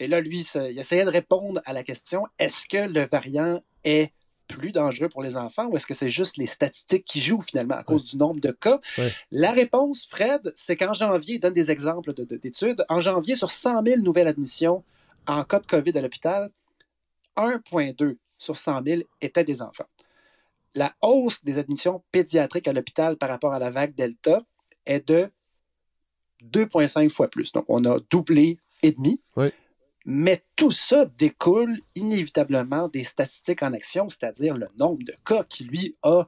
Et 0.00 0.08
là, 0.08 0.20
lui, 0.20 0.46
il 0.54 0.78
essayait 0.78 1.04
de 1.04 1.10
répondre 1.10 1.60
à 1.66 1.74
la 1.74 1.84
question 1.84 2.26
est-ce 2.38 2.66
que 2.66 2.88
le 2.88 3.06
variant 3.06 3.60
est 3.84 4.12
plus 4.48 4.72
dangereux 4.72 5.10
pour 5.10 5.22
les 5.22 5.36
enfants 5.36 5.66
ou 5.66 5.76
est-ce 5.76 5.86
que 5.86 5.94
c'est 5.94 6.08
juste 6.08 6.38
les 6.38 6.46
statistiques 6.46 7.04
qui 7.04 7.20
jouent 7.20 7.42
finalement 7.42 7.76
à 7.76 7.84
cause 7.84 8.04
du 8.04 8.16
nombre 8.16 8.40
de 8.40 8.50
cas? 8.50 8.80
La 9.30 9.52
réponse, 9.52 10.08
Fred, 10.10 10.52
c'est 10.56 10.76
qu'en 10.76 10.94
janvier, 10.94 11.34
il 11.34 11.38
donne 11.38 11.52
des 11.52 11.70
exemples 11.70 12.14
d'études. 12.14 12.84
en 12.88 13.00
janvier, 13.00 13.36
sur 13.36 13.50
100 13.50 13.84
000 13.84 14.00
nouvelles 14.00 14.26
admissions 14.26 14.82
en 15.26 15.44
cas 15.44 15.60
de 15.60 15.66
COVID 15.66 15.96
à 15.96 16.00
l'hôpital, 16.00 16.50
1,2 17.36 18.16
sur 18.38 18.56
100 18.56 18.82
000 18.84 19.02
étaient 19.20 19.44
des 19.44 19.60
enfants. 19.60 19.86
La 20.74 20.94
hausse 21.02 21.44
des 21.44 21.58
admissions 21.58 22.02
pédiatriques 22.10 22.68
à 22.68 22.72
l'hôpital 22.72 23.18
par 23.18 23.28
rapport 23.28 23.52
à 23.52 23.58
la 23.58 23.70
vague 23.70 23.94
Delta 23.94 24.42
est 24.86 25.06
de 25.06 25.30
2,5 26.42 27.10
fois 27.10 27.28
plus. 27.28 27.52
Donc, 27.52 27.66
on 27.68 27.84
a 27.84 27.98
doublé 28.08 28.56
et 28.82 28.92
demi. 28.92 29.20
Oui. 29.36 29.50
Mais 30.06 30.44
tout 30.56 30.70
ça 30.70 31.04
découle 31.04 31.80
inévitablement 31.94 32.88
des 32.88 33.04
statistiques 33.04 33.62
en 33.62 33.72
action, 33.72 34.08
c'est-à-dire 34.08 34.56
le 34.56 34.68
nombre 34.78 35.04
de 35.04 35.14
cas 35.24 35.44
qui, 35.44 35.64
lui, 35.64 35.96
a 36.02 36.24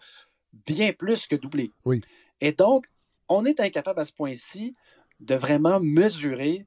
bien 0.66 0.92
plus 0.92 1.26
que 1.26 1.36
doublé. 1.36 1.72
Oui. 1.84 2.02
Et 2.40 2.52
donc, 2.52 2.86
on 3.28 3.44
est 3.44 3.60
incapable 3.60 4.00
à 4.00 4.04
ce 4.04 4.12
point-ci 4.12 4.74
de 5.20 5.34
vraiment 5.34 5.80
mesurer 5.80 6.66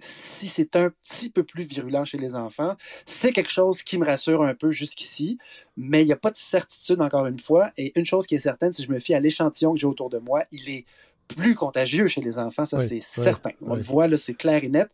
si 0.00 0.46
c'est 0.46 0.76
un 0.76 0.90
petit 0.90 1.30
peu 1.30 1.42
plus 1.42 1.64
virulent 1.64 2.04
chez 2.04 2.18
les 2.18 2.34
enfants. 2.34 2.76
C'est 3.04 3.32
quelque 3.32 3.50
chose 3.50 3.82
qui 3.82 3.98
me 3.98 4.06
rassure 4.06 4.42
un 4.42 4.54
peu 4.54 4.70
jusqu'ici, 4.70 5.38
mais 5.76 6.02
il 6.02 6.06
n'y 6.06 6.12
a 6.12 6.16
pas 6.16 6.30
de 6.30 6.36
certitude 6.36 7.00
encore 7.00 7.26
une 7.26 7.40
fois. 7.40 7.72
Et 7.76 7.98
une 7.98 8.06
chose 8.06 8.26
qui 8.26 8.36
est 8.36 8.38
certaine, 8.38 8.72
si 8.72 8.84
je 8.84 8.92
me 8.92 8.98
fie 8.98 9.14
à 9.14 9.20
l'échantillon 9.20 9.74
que 9.74 9.80
j'ai 9.80 9.86
autour 9.86 10.10
de 10.10 10.18
moi, 10.18 10.44
il 10.52 10.70
est 10.70 10.84
plus 11.28 11.54
contagieux 11.54 12.08
chez 12.08 12.20
les 12.20 12.38
enfants, 12.38 12.64
ça 12.64 12.80
c'est 12.86 13.00
certain. 13.00 13.50
On 13.62 13.74
le 13.74 13.82
voit, 13.82 14.08
là, 14.08 14.16
c'est 14.16 14.34
clair 14.34 14.64
et 14.64 14.68
net. 14.68 14.88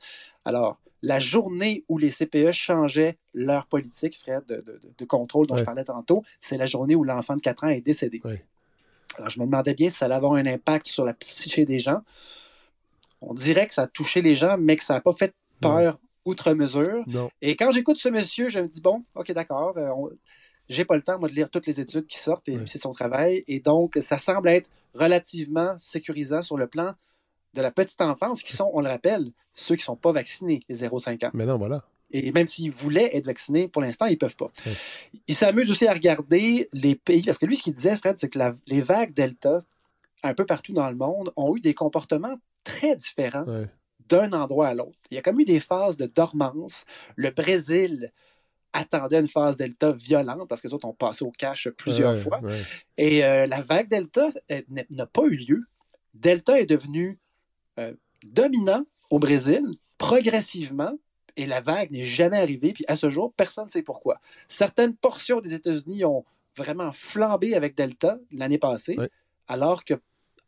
Alors, 0.45 0.79
la 1.03 1.21
journée 1.21 1.85
où 1.89 1.99
les 1.99 2.11
CPE 2.11 2.53
changeaient 2.53 3.19
leur 3.35 3.67
politique, 3.67 4.19
Fred, 4.19 4.45
de, 4.47 5.05
contrôle 5.05 5.47
dont 5.47 5.57
je 5.57 5.65
parlais 5.65 5.85
tantôt, 5.85 6.23
c'est 6.41 6.57
la 6.57 6.67
journée 6.67 6.95
où 6.95 7.05
l'enfant 7.05 7.37
de 7.37 7.43
4 7.43 7.65
ans 7.65 7.69
est 7.69 7.81
décédé. 7.83 8.23
Alors, 9.17 9.31
je 9.31 9.39
me 9.39 9.45
demandais 9.45 9.75
bien 9.75 9.91
si 9.91 9.97
ça 9.97 10.07
allait 10.07 10.15
avoir 10.15 10.33
un 10.35 10.47
impact 10.47 10.87
sur 10.87 11.05
la 11.05 11.13
psyché 11.13 11.67
des 11.67 11.79
gens. 11.79 12.01
On 13.21 13.35
dirait 13.35 13.67
que 13.67 13.75
ça 13.75 13.83
a 13.83 13.87
touché 13.87 14.23
les 14.23 14.35
gens, 14.35 14.57
mais 14.59 14.77
que 14.77 14.85
ça 14.85 14.95
n'a 14.95 15.01
pas 15.01 15.13
fait 15.13 15.35
peur 15.61 15.99
outre 16.25 16.53
mesure. 16.55 17.05
Et 17.43 17.55
quand 17.57 17.71
j'écoute 17.71 17.99
ce 17.99 18.09
monsieur, 18.09 18.49
je 18.49 18.61
me 18.61 18.67
dis, 18.67 18.81
bon, 18.81 19.05
OK, 19.15 19.31
d'accord, 19.33 19.75
euh, 19.77 19.91
j'ai 20.69 20.85
pas 20.85 20.97
le 20.97 21.03
temps, 21.03 21.19
moi, 21.19 21.29
de 21.29 21.35
lire 21.35 21.51
toutes 21.51 21.67
les 21.67 21.81
études 21.81 22.07
qui 22.07 22.19
sortent, 22.19 22.49
et 22.49 22.59
c'est 22.67 22.79
son 22.79 22.93
travail. 22.93 23.45
Et 23.49 23.61
donc, 23.61 23.99
ça 24.01 24.19
semble 24.19 24.49
être 24.49 24.71
relativement 24.95 25.77
sécurisant 25.79 26.43
sur 26.43 26.57
le 26.57 26.67
plan 26.67 26.95
de 27.55 27.63
la 27.63 27.71
petite 27.71 28.01
enfance, 28.01 28.43
qui 28.43 28.57
sont, 28.57 28.71
on 28.73 28.81
le 28.81 28.89
rappelle, 28.89 29.31
ceux 29.55 29.77
qui 29.77 29.83
ne 29.83 29.87
sont 29.87 29.97
pas 29.97 30.13
vaccinés, 30.13 30.61
les 30.69 30.77
0,5 30.77 31.27
ans. 31.27 31.31
Mais 31.35 31.47
non, 31.47 31.57
voilà. 31.57 31.85
Et 32.11 32.33
même 32.33 32.47
s'ils 32.47 32.71
voulaient 32.71 33.17
être 33.17 33.27
vaccinés, 33.27 33.69
pour 33.69 33.83
l'instant, 33.83 34.07
ils 34.07 34.13
ne 34.13 34.17
peuvent 34.17 34.37
pas. 34.37 34.51
Il 35.27 35.35
s'amuse 35.35 35.71
aussi 35.71 35.87
à 35.87 35.93
regarder 35.93 36.69
les 36.73 36.95
pays, 36.95 37.23
parce 37.23 37.39
que 37.39 37.47
lui, 37.47 37.57
ce 37.57 37.63
qu'il 37.63 37.75
disait, 37.75 37.97
Fred, 37.97 38.17
c'est 38.19 38.29
que 38.29 38.39
les 38.67 38.81
vagues 38.81 39.15
Delta, 39.15 39.65
un 40.23 40.35
peu 40.35 40.47
partout 40.47 40.73
dans 40.73 40.89
le 40.89 40.97
monde, 40.97 41.33
ont 41.37 41.57
eu 41.57 41.61
des 41.61 41.75
comportements 41.75 42.37
très 42.63 42.97
différents 42.97 43.45
d'un 44.09 44.33
endroit 44.33 44.69
à 44.69 44.75
l'autre. 44.75 44.99
Il 45.11 45.15
y 45.15 45.19
a 45.19 45.23
comme 45.23 45.41
eu 45.41 45.45
des 45.45 45.61
phases 45.61 45.97
de 45.97 46.07
dormance. 46.07 46.85
Le 47.17 47.31
Brésil 47.31 48.13
attendait 48.75 49.21
une 49.21 49.29
phase 49.29 49.57
Delta 49.57 49.93
violente 49.93 50.49
parce 50.49 50.61
que 50.61 50.69
les 50.69 50.75
autres 50.75 50.87
ont 50.87 50.93
passé 50.93 51.25
au 51.25 51.31
cash 51.31 51.69
plusieurs 51.71 52.19
fois. 52.19 52.41
Et 52.99 53.25
euh, 53.25 53.47
la 53.47 53.63
vague 53.63 53.89
Delta 53.89 54.29
n'a 54.91 55.07
pas 55.07 55.23
eu 55.23 55.37
lieu. 55.37 55.63
Delta 56.13 56.61
est 56.61 56.67
devenu 56.67 57.19
euh, 57.79 57.95
dominant 58.25 58.85
au 59.11 59.19
Brésil 59.19 59.63
progressivement 59.97 60.93
et 61.37 61.47
la 61.47 61.61
vague 61.61 61.91
n'est 61.91 62.05
jamais 62.05 62.39
arrivée. 62.39 62.73
Puis 62.73 62.85
à 62.89 62.97
ce 62.97 63.09
jour, 63.09 63.33
personne 63.37 63.67
ne 63.67 63.71
sait 63.71 63.83
pourquoi. 63.83 64.21
Certaines 64.49 64.95
portions 64.95 65.41
des 65.41 65.55
États-Unis 65.55 66.05
ont 66.05 66.25
vraiment 66.57 66.93
flambé 66.93 67.55
avec 67.55 67.77
Delta 67.77 68.19
l'année 68.33 68.59
passée, 68.59 68.97
alors 69.49 69.85
que 69.85 69.95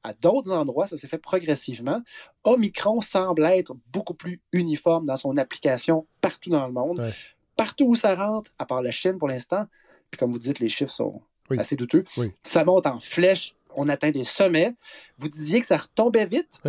à 0.03 0.13
d'autres 0.13 0.53
endroits, 0.53 0.87
ça 0.87 0.97
s'est 0.97 1.09
fait 1.09 1.19
progressivement. 1.19 2.01
Omicron 2.45 3.01
semble 3.01 3.45
être 3.45 3.75
beaucoup 3.93 4.15
plus 4.15 4.41
uniforme 4.53 5.05
dans 5.05 5.17
son 5.17 5.37
application 5.37 6.07
partout 6.21 6.51
dans 6.51 6.65
le 6.69 6.73
monde. 6.73 7.13
Partout 7.57 7.87
où 7.87 7.95
ça 7.95 8.15
rentre, 8.15 8.51
à 8.59 8.67
part 8.67 8.83
la 8.83 8.91
Chine 8.93 9.19
pour 9.19 9.29
l'instant, 9.29 9.67
puis 10.11 10.19
comme 10.19 10.33
vous 10.33 10.39
dites, 10.39 10.59
les 10.61 10.69
chiffres 10.69 10.93
sont 10.93 11.23
assez 11.59 11.77
douteux, 11.77 12.05
ça 12.43 12.65
monte 12.65 12.87
en 12.87 12.99
flèche, 13.01 13.55
on 13.75 13.89
atteint 13.89 14.11
des 14.11 14.25
sommets. 14.25 14.75
Vous 15.19 15.29
disiez 15.29 15.61
que 15.61 15.67
ça 15.67 15.77
retombait 15.77 16.27
vite. 16.27 16.61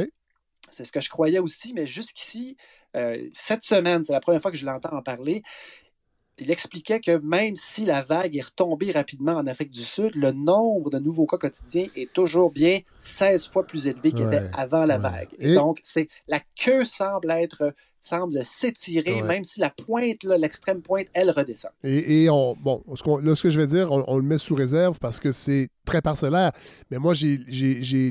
C'est 0.72 0.86
ce 0.86 0.92
que 0.92 1.00
je 1.00 1.10
croyais 1.10 1.40
aussi, 1.40 1.74
mais 1.74 1.88
jusqu'ici, 1.88 2.58
euh, 2.96 3.28
cette 3.34 3.64
semaine, 3.64 4.04
c'est 4.04 4.14
la 4.14 4.20
première 4.20 4.42
fois 4.42 4.52
que 4.52 4.58
je 4.58 4.66
l'entends 4.66 4.96
en 4.96 5.02
parler. 5.02 5.42
Il 6.40 6.52
expliquait 6.52 7.00
que 7.00 7.18
même 7.18 7.56
si 7.56 7.86
la 7.86 8.04
vague 8.04 8.36
est 8.38 8.46
retombée 8.46 8.92
rapidement 8.92 9.34
en 9.34 9.48
Afrique 9.48 9.72
du 9.72 9.84
Sud, 9.84 10.12
le 10.16 10.32
nombre 10.32 10.90
de 10.90 11.00
nouveaux 11.00 11.26
cas 11.26 11.38
quotidiens 11.38 11.88
est 11.96 12.12
toujours 12.14 12.52
bien 12.52 12.80
16 13.00 13.48
fois 13.48 13.66
plus 13.66 13.88
élevé 13.88 14.12
qu'il 14.12 14.28
était 14.28 14.50
avant 14.54 14.86
la 14.86 14.98
vague. 14.98 15.30
Et, 15.40 15.56
donc, 15.56 15.80
c'est 15.84 16.08
la 16.28 16.40
queue 16.56 16.86
semble 16.86 17.32
être 17.32 17.74
semble 18.00 18.44
s'étirer, 18.44 19.22
même 19.22 19.44
si 19.44 19.60
la 19.60 19.70
pointe, 19.70 20.24
l'extrême 20.24 20.82
pointe, 20.82 21.08
elle 21.14 21.32
redescend. 21.32 21.72
Et, 21.84 22.30
on, 22.30 22.56
bon, 22.56 22.84
ce 22.96 23.22
là, 23.22 23.36
ce 23.36 23.44
que 23.44 23.50
je 23.50 23.60
vais 23.60 23.68
dire, 23.68 23.92
on, 23.92 24.18
le 24.18 24.24
met 24.24 24.38
sous 24.38 24.56
réserve 24.56 25.00
parce 25.00 25.20
que 25.20 25.32
c'est 25.32 25.70
très 25.86 26.02
parcellaire. 26.02 26.52
Mais 26.90 27.00
moi, 27.00 27.14
j'ai 27.14 27.38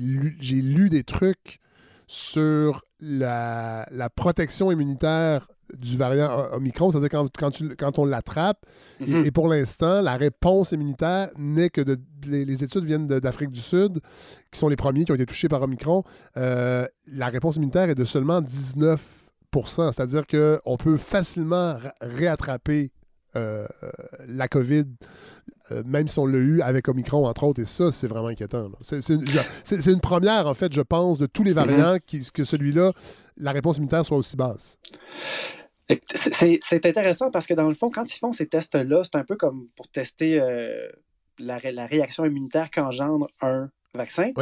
lu, 0.01 0.37
lu 0.41 0.89
des 0.91 1.05
trucs 1.05 1.61
sur 2.07 2.83
la, 3.01 3.87
protection 4.15 4.71
immunitaire 4.71 5.49
du 5.75 5.97
variant 5.97 6.49
Omicron, 6.53 6.91
c'est-à-dire 6.91 7.11
quand, 7.11 7.29
quand, 7.37 7.51
quand, 7.77 7.99
on 7.99 8.05
l'attrape, 8.05 8.65
mhm. 9.01 9.25
et, 9.25 9.31
pour 9.31 9.49
l'instant, 9.49 10.01
la 10.01 10.17
réponse 10.17 10.73
immunitaire 10.73 11.31
n'est 11.37 11.71
que 11.71 11.81
de, 11.81 11.99
les, 12.27 12.65
études 12.65 12.85
viennent 12.85 13.07
d'Afrique 13.07 13.51
du 13.51 13.61
Sud, 13.61 14.01
qui 14.51 14.59
sont 14.59 14.69
les 14.69 14.77
premiers 14.77 15.05
qui 15.05 15.13
ont 15.13 15.17
été 15.17 15.27
touchés 15.27 15.49
par 15.49 15.63
Omicron. 15.63 16.05
Euh, 16.37 16.87
la 17.13 17.27
réponse 17.27 17.57
immunitaire 17.57 17.91
est 17.91 17.95
de 17.95 18.05
seulement 18.05 18.41
19% 18.41 18.97
c'est-à-dire 19.93 20.25
qu'on 20.27 20.77
peut 20.77 20.97
facilement 20.97 21.77
réattraper 22.01 22.91
euh, 23.37 23.67
la 24.29 24.49
COVID, 24.49 24.85
euh, 25.73 25.83
même 25.85 26.09
si 26.09 26.19
on 26.19 26.27
l'a 26.27 26.39
eu 26.39 26.61
avec 26.63 26.89
Omicron, 26.89 27.27
entre 27.27 27.45
autres, 27.45 27.61
et 27.61 27.65
ça, 27.65 27.93
c'est 27.93 28.07
vraiment 28.07 28.29
inquiétant. 28.29 28.71
C'est 28.81 29.09
une, 29.87 30.01
première, 30.01 30.47
en 30.47 30.55
fait, 30.55 30.73
je 30.73 30.81
pense, 30.81 31.19
de 31.19 31.27
tous 31.27 31.43
les 31.43 31.53
mm-hmm. 31.53 31.55
variants 31.55 31.97
que 32.33 32.45
celui-là, 32.45 32.93
la 33.37 33.53
réponse 33.53 33.77
immunitaire 33.77 34.05
soit 34.05 34.17
aussi 34.17 34.37
basse. 34.37 34.79
C'est 35.89 36.87
intéressant 36.87 37.31
parce 37.31 37.47
que 37.47 37.55
dans 37.55 37.69
le 37.69 37.75
fond, 37.75 37.91
quand 37.91 38.15
ils 38.15 38.19
font 38.19 38.33
ces 38.33 38.47
tests-là, 38.47 39.03
c'est 39.05 39.17
un 39.17 39.25
peu 39.25 39.37
comme 39.37 39.69
pour 39.77 39.89
tester 39.89 40.41
euh, 40.41 40.89
la, 41.39 41.59
la, 41.71 41.87
réaction 41.87 42.25
immunitaire 42.25 42.71
qu'engendre 42.71 43.29
un 43.41 43.71
vaccin. 43.95 44.33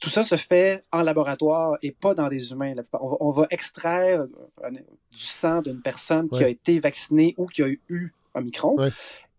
Tout 0.00 0.10
ça 0.10 0.22
se 0.22 0.36
fait 0.36 0.84
en 0.92 1.02
laboratoire 1.02 1.76
et 1.82 1.92
pas 1.92 2.14
dans 2.14 2.28
des 2.28 2.52
humains. 2.52 2.74
On 2.92 3.30
va, 3.30 3.46
extraire 3.50 4.26
euh, 4.64 4.70
du 4.70 5.24
sang 5.24 5.62
d'une 5.62 5.82
personne 5.82 6.28
qui 6.28 6.44
a 6.44 6.48
été 6.48 6.80
vaccinée 6.80 7.34
ou 7.36 7.46
qui 7.46 7.62
a 7.62 7.68
eu 7.68 8.14
un 8.34 8.40
micron. 8.40 8.76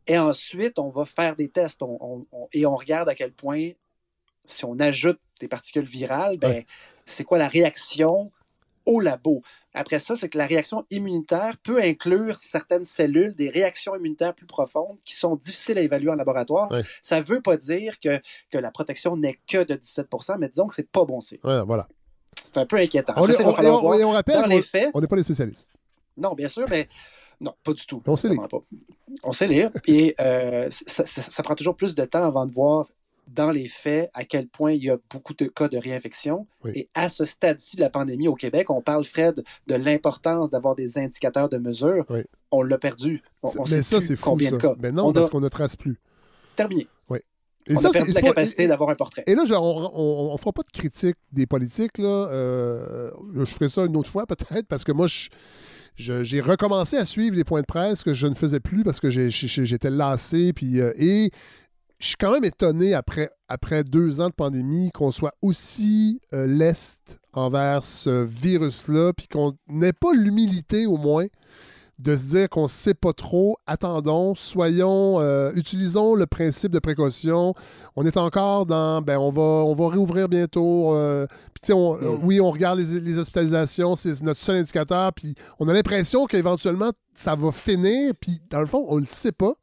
Et 0.07 0.17
ensuite, 0.17 0.79
on 0.79 0.89
va 0.89 1.05
faire 1.05 1.35
des 1.35 1.49
tests 1.49 1.81
et 2.53 2.65
on 2.65 2.75
regarde 2.75 3.09
à 3.09 3.15
quel 3.15 3.31
point, 3.31 3.71
si 4.45 4.65
on 4.65 4.79
ajoute 4.79 5.19
des 5.39 5.47
particules 5.47 5.85
virales, 5.85 6.37
ben, 6.37 6.63
c'est 7.05 7.23
quoi 7.23 7.37
la 7.37 7.47
réaction 7.47 8.31
au 8.89 8.99
labo. 8.99 9.41
Après 9.73 9.99
ça, 9.99 10.15
c'est 10.15 10.29
que 10.29 10.37
la 10.37 10.47
réaction 10.47 10.85
immunitaire 10.89 11.57
peut 11.63 11.79
inclure 11.81 12.37
certaines 12.39 12.83
cellules, 12.83 13.35
des 13.35 13.49
réactions 13.49 13.95
immunitaires 13.95 14.33
plus 14.33 14.47
profondes 14.47 14.97
qui 15.05 15.15
sont 15.15 15.35
difficiles 15.35 15.77
à 15.77 15.81
évaluer 15.81 16.09
en 16.09 16.15
laboratoire. 16.15 16.69
Ça 17.01 17.19
ne 17.19 17.25
veut 17.25 17.41
pas 17.41 17.55
dire 17.55 17.99
que, 17.99 18.19
que 18.49 18.57
la 18.57 18.71
protection 18.71 19.15
n'est 19.15 19.39
que 19.47 19.63
de 19.63 19.75
17% 19.75 20.37
mais 20.39 20.49
disons 20.49 20.67
que 20.67 20.73
c'est 20.73 20.89
pas 20.89 21.05
bon 21.05 21.21
signe. 21.21 21.39
voilà. 21.43 21.87
C'est 22.43 22.57
un 22.57 22.65
peu 22.65 22.77
inquiétant. 22.77 23.13
On, 23.15 23.23
on, 23.23 24.11
rappelle, 24.11 24.37
on 24.93 25.01
n'est 25.01 25.07
pas 25.07 25.15
les 25.15 25.23
spécialistes. 25.23 25.69
Non, 26.17 26.33
bien 26.33 26.47
sûr, 26.47 26.65
mais 26.69 26.87
non, 27.39 27.53
pas 27.63 27.73
du 27.73 27.85
tout. 27.85 28.01
On 28.05 28.15
sait 28.15 28.29
lire. 28.29 28.47
On 29.23 29.31
sait 29.31 29.47
lire. 29.47 29.71
Et 29.87 30.15
euh, 30.19 30.69
ça, 30.71 31.43
prend 31.43 31.55
toujours 31.55 31.75
plus 31.75 31.95
de 31.95 32.05
temps 32.05 32.23
avant 32.25 32.45
de 32.45 32.51
voir 32.51 32.87
dans 33.33 33.51
les 33.51 33.67
faits 33.67 34.09
à 34.13 34.25
quel 34.25 34.47
point 34.47 34.71
il 34.71 34.83
y 34.83 34.89
a 34.89 34.97
beaucoup 35.11 35.33
de 35.33 35.45
cas 35.45 35.67
de 35.67 35.77
réinfection. 35.77 36.47
Et 36.73 36.89
à 36.93 37.09
ce 37.09 37.25
stade-ci 37.25 37.75
de 37.75 37.81
la 37.81 37.89
pandémie 37.89 38.27
au 38.27 38.35
Québec, 38.35 38.69
on 38.69 38.81
parle, 38.81 39.03
Fred, 39.03 39.43
de 39.67 39.75
l'importance 39.75 40.49
d'avoir 40.49 40.75
des 40.75 40.97
indicateurs 40.97 41.49
de 41.49 41.57
mesure. 41.57 42.05
On 42.51 42.61
l'a 42.61 42.77
perdu. 42.77 43.23
On, 43.43 43.51
mais 43.69 43.83
ça, 43.83 44.01
c'est 44.01 44.15
fou. 44.15 44.31
Combien 44.31 44.51
de 44.51 44.57
cas. 44.57 44.75
Mais 44.79 44.91
non, 44.91 45.13
parce 45.13 45.29
qu'on 45.29 45.39
ne 45.39 45.49
trace 45.49 45.75
plus. 45.75 45.99
Terminé. 46.55 46.87
Oui. 47.09 47.19
Et 47.67 47.77
on 47.77 47.79
ça, 47.79 47.89
a 47.89 47.91
perdu 47.91 48.11
la 48.11 48.21
capacité 48.21 48.67
d'avoir 48.67 48.89
un 48.89 48.95
portrait. 48.95 49.23
Et 49.27 49.35
là, 49.35 49.43
on 49.61 50.33
ne 50.33 50.37
fera 50.37 50.51
pas 50.51 50.63
de 50.63 50.71
critique 50.71 51.17
des 51.31 51.45
politiques. 51.45 51.97
Là. 51.97 52.29
Euh, 52.31 53.11
je 53.35 53.45
ferai 53.45 53.69
ça 53.69 53.85
une 53.85 53.95
autre 53.95 54.09
fois, 54.09 54.25
peut-être, 54.27 54.67
parce 54.67 54.83
que 54.83 54.91
moi, 54.91 55.05
j'ai 55.95 56.41
recommencé 56.41 56.97
à 56.97 57.05
suivre 57.05 57.35
les 57.35 57.43
points 57.43 57.61
de 57.61 57.67
presse 57.67 58.03
que 58.03 58.13
je 58.13 58.27
ne 58.27 58.33
faisais 58.33 58.59
plus 58.59 58.83
parce 58.83 58.99
que 58.99 59.09
j'étais 59.09 59.89
lassé. 59.89 60.53
Puis, 60.53 60.81
euh, 60.81 60.93
et 60.97 61.31
je 61.99 62.07
suis 62.07 62.15
quand 62.15 62.31
même 62.31 62.45
étonné 62.45 62.93
après, 62.93 63.29
après 63.49 63.83
deux 63.83 64.21
ans 64.21 64.29
de 64.29 64.33
pandémie 64.33 64.89
qu'on 64.91 65.11
soit 65.11 65.33
aussi 65.41 66.21
euh, 66.33 66.47
leste 66.47 67.19
envers 67.33 67.83
ce 67.83 68.23
virus-là, 68.23 69.11
puis 69.13 69.27
qu'on 69.27 69.55
n'ait 69.67 69.93
pas 69.93 70.13
l'humilité 70.13 70.85
au 70.85 70.97
moins 70.97 71.27
de 71.99 72.15
se 72.15 72.23
dire 72.27 72.49
qu'on 72.49 72.63
ne 72.63 72.67
sait 72.69 72.93
pas 72.93 73.11
trop. 73.11 73.57
Attendons, 73.67 74.33
soyons, 74.33 75.19
euh, 75.19 75.51
utilisons 75.55 76.15
le 76.15 76.25
principe 76.25 76.71
de 76.71 76.79
précaution. 76.79 77.53
On 77.97 78.05
est 78.05 78.15
encore 78.15 78.65
dans, 78.65 79.01
ben 79.01 79.17
on 79.17 79.31
va, 79.31 79.41
on 79.41 79.75
va 79.75 79.89
réouvrir 79.89 80.29
bientôt. 80.29 80.95
Euh, 80.95 81.27
puis 81.53 81.73
mm. 81.73 82.19
oui, 82.23 82.39
on 82.39 82.51
regarde 82.51 82.79
les, 82.79 83.01
les 83.01 83.17
hospitalisations, 83.17 83.95
c'est 83.95 84.21
notre 84.21 84.39
seul 84.39 84.55
indicateur. 84.55 85.11
Puis 85.11 85.35
on 85.59 85.67
a 85.67 85.73
l'impression 85.73 86.25
qu'éventuellement 86.25 86.91
ça 87.13 87.35
va 87.35 87.51
finir. 87.51 88.13
Puis 88.17 88.39
dans 88.49 88.61
le 88.61 88.67
fond, 88.67 88.85
on 88.87 88.95
ne 88.95 89.01
le 89.01 89.05
sait 89.05 89.33
pas. 89.33 89.55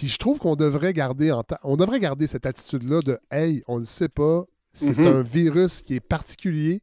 Puis 0.00 0.08
je 0.08 0.16
trouve 0.16 0.38
qu'on 0.38 0.56
devrait 0.56 0.94
garder 0.94 1.30
en 1.30 1.42
on 1.62 1.76
devrait 1.76 2.00
garder 2.00 2.26
cette 2.26 2.46
attitude-là 2.46 3.02
de 3.02 3.18
Hey, 3.30 3.62
on 3.68 3.78
ne 3.78 3.84
sait 3.84 4.08
pas, 4.08 4.44
c'est 4.72 4.96
mhm. 4.96 5.06
un 5.06 5.22
virus 5.22 5.82
qui 5.82 5.96
est 5.96 6.00
particulier. 6.00 6.80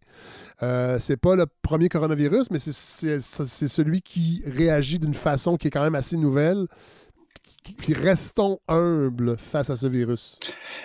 Euh, 0.61 0.99
c'est 0.99 1.18
pas 1.18 1.36
le 1.36 1.47
premier 1.63 1.89
coronavirus, 1.89 2.51
mais 2.51 2.59
c'est 2.59 3.20
celui 3.20 4.03
qui 4.03 4.43
réagit 4.45 4.99
d'une 4.99 5.15
façon 5.15 5.57
qui 5.57 5.65
est 5.65 5.72
quand 5.72 5.82
même 5.82 5.95
assez 5.95 6.15
nouvelle. 6.15 6.68
Puis 7.80 7.95
restons 7.95 8.59
humbles 8.68 9.36
face 9.39 9.72
à 9.72 9.76
ce 9.76 9.88
virus. 9.88 10.39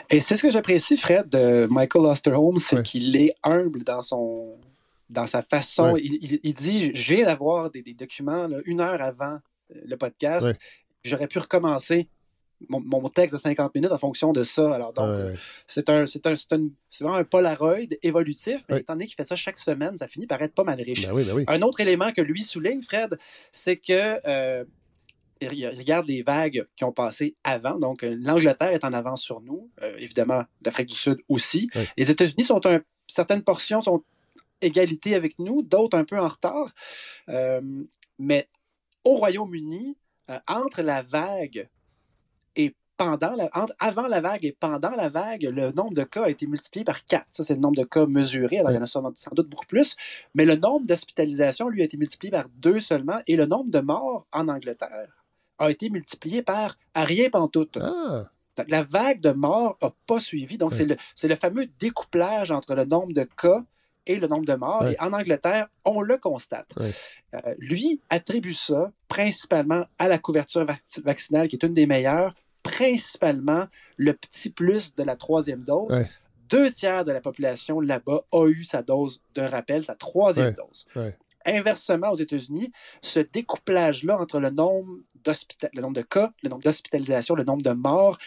Et 0.09 0.21
c'est 0.21 0.37
ce 0.37 0.41
que 0.41 0.49
j'apprécie, 0.49 0.97
Fred, 0.97 1.29
de 1.29 1.67
Michael 1.71 2.07
Osterholm, 2.07 2.57
c'est 2.57 2.83
qu'il 2.83 3.15
est 3.15 3.35
humble 3.45 3.85
dans 3.85 4.01
son 4.01 4.59
dans 5.11 5.27
sa 5.27 5.43
façon. 5.43 5.97
Il, 5.99 6.55
dit 6.55 6.95
Je 6.95 7.15
viens 7.15 7.27
d'avoir 7.27 7.71
des, 7.71 7.83
documents 7.93 8.49
une 8.65 8.81
heure 8.81 9.03
avant 9.03 9.37
le 9.69 9.97
podcast 9.97 10.47
j'aurais 11.05 11.27
pu 11.27 11.39
recommencer 11.39 12.09
mon, 12.69 13.09
texte 13.09 13.35
de 13.35 13.41
50 13.41 13.75
minutes 13.75 13.93
en 13.93 13.99
fonction 13.99 14.33
de 14.33 14.45
ça. 14.45 14.75
Alors, 14.75 14.93
donc, 14.93 15.37
c'est 15.67 15.89
un, 15.89 16.07
c'est 16.07 16.27
un, 16.27 16.35
c'est 16.37 17.05
vraiment 17.05 17.17
un 17.17 17.25
Polaroid 17.25 17.77
évolutif, 18.03 18.65
mais 18.69 18.81
étant 18.81 18.95
donné 18.95 19.07
qu'il 19.07 19.15
fait 19.15 19.25
ça 19.25 19.37
chaque 19.37 19.59
semaine, 19.59 19.97
ça 19.97 20.09
finit 20.09 20.27
par 20.27 20.41
être 20.43 20.55
pas 20.55 20.65
mal 20.65 20.81
riche. 20.81 21.07
Ben 21.07 21.15
ben 21.15 21.45
un 21.47 21.63
autre 21.63 21.81
élément 21.81 22.13
que 22.13 22.23
lui 22.23 22.43
souligne, 22.43 22.83
Fred, 22.83 23.19
c'est 23.53 23.77
que 23.77 24.21
euh, 24.27 24.65
il 25.41 25.67
regarde 25.67 26.07
les 26.07 26.23
vagues 26.23 26.67
qui 26.77 26.85
ont 26.85 26.93
passé 26.93 27.35
avant. 27.45 27.79
Donc, 27.79 28.05
euh, 28.05 28.17
l'Angleterre 28.21 28.71
est 28.71 28.85
en 28.85 28.93
avance 28.93 29.23
sur 29.23 29.41
nous, 29.41 29.71
euh, 29.83 29.97
évidemment, 29.99 30.45
l'Afrique 30.65 30.89
du 30.89 30.97
Sud 30.97 31.19
aussi. 31.29 31.69
Les 31.97 32.11
États-Unis 32.11 32.45
sont 32.45 32.65
un, 32.67 32.81
certaines 33.07 33.43
portions 33.43 33.81
sont 33.81 34.05
égalité 34.61 35.17
avec 35.17 35.41
nous, 35.41 35.63
d'autres 35.63 35.99
un 35.99 36.05
peu 36.05 36.19
en 36.19 36.29
retard. 36.29 36.73
mais 38.19 38.49
au 39.05 39.17
Royaume-Uni, 39.17 39.97
euh, 40.31 40.39
entre 40.47 40.83
la 40.83 41.03
vague 41.03 41.69
et 42.57 42.75
pendant 42.97 43.35
la, 43.35 43.51
avant 43.81 44.07
la 44.07 44.21
vague 44.21 44.45
et 44.45 44.53
pendant 44.53 44.91
la 44.91 45.09
vague, 45.09 45.43
le 45.43 45.73
nombre 45.73 45.95
de 45.95 46.05
cas 46.05 46.25
a 46.25 46.31
été 46.31 46.47
multiplié 46.47 46.85
par 46.85 47.05
4. 47.05 47.27
Ça, 47.33 47.43
c'est 47.43 47.55
le 47.55 47.61
nombre 47.61 47.77
de 47.77 47.85
cas 47.85 48.07
mesurés. 48.07 48.59
Alors, 48.59 48.71
il 48.71 48.75
y 48.75 48.79
en 48.79 48.83
a 48.83 48.87
sans, 48.87 49.03
doute 49.33 49.49
beaucoup 49.49 49.67
plus. 49.67 49.97
Mais 50.35 50.45
le 50.45 50.57
nombre 50.57 50.87
d'hospitalisations, 50.87 51.69
lui, 51.69 51.83
a 51.83 51.85
été 51.85 51.97
multiplié 51.97 52.31
par 52.31 52.49
2 52.57 52.81
seulement. 52.81 53.21
Et 53.27 53.37
le 53.37 53.47
nombre 53.47 53.71
de 53.71 53.81
morts 53.81 54.27
en 54.33 54.49
Angleterre 54.49 55.25
a 55.59 55.71
été 55.71 55.91
multiplié 55.91 56.43
par 56.43 56.77
à 56.95 57.05
rien 57.05 57.29
pantoute. 57.31 57.79
Ah. 57.81 58.25
La 58.69 58.85
vague 58.85 59.21
de 59.21 59.33
morts 59.33 59.79
n'a 59.83 59.93
pas 60.07 60.21
suivi. 60.21 60.59
Donc, 60.59 60.73
c'est 60.75 60.85
le, 60.85 60.97
le 61.23 61.35
fameux 61.35 61.67
découplage 61.81 62.51
entre 62.51 62.75
le 62.75 62.85
nombre 62.85 63.13
de 63.15 63.25
cas 63.25 63.65
et 64.07 64.17
le 64.17 64.27
nombre 64.27 64.45
de 64.45 64.55
morts. 64.55 64.87
Et 64.89 65.01
en 65.01 65.13
Angleterre, 65.13 65.69
on 65.85 66.01
le 66.01 66.19
constate. 66.19 66.73
Euh, 66.79 67.55
lui 67.59 68.01
attribue 68.11 68.55
ça 68.55 68.91
principalement 69.09 69.85
à 69.99 70.09
la 70.09 70.19
couverture 70.19 70.67
vaccinale, 71.05 71.49
qui 71.49 71.57
est 71.57 71.65
une 71.65 71.75
des 71.75 71.87
meilleures, 71.87 72.35
principalement 72.63 73.67
le 73.97 74.13
petit 74.15 74.51
plus 74.51 74.95
de 74.95 75.03
la 75.03 75.17
troisième 75.17 75.63
dose. 75.63 75.93
Deux 76.49 76.71
tiers 76.71 77.05
de 77.05 77.13
la 77.13 77.21
population 77.21 77.81
là-bas 77.81 78.25
a 78.31 78.47
eu 78.49 78.65
sa 78.65 78.83
dose 78.83 79.21
d'un 79.35 79.49
rappel, 79.49 79.85
sa 79.85 79.95
troisième 79.95 80.53
dose. 80.55 80.87
Inversement, 81.45 82.11
aux 82.11 82.17
États-Unis, 82.17 82.71
ce 83.01 83.19
découplage-là 83.21 84.19
entre 84.19 84.39
le 84.39 84.51
nombre, 84.51 84.99
le 85.73 85.81
nombre 85.81 85.97
de 85.97 86.03
cas, 86.03 86.33
le 86.43 86.51
nombre 86.51 86.63
d'hospitalisations, 86.63 87.35
le 87.35 87.45
nombre 87.45 87.63
de 87.63 87.73
morts, 87.73 88.19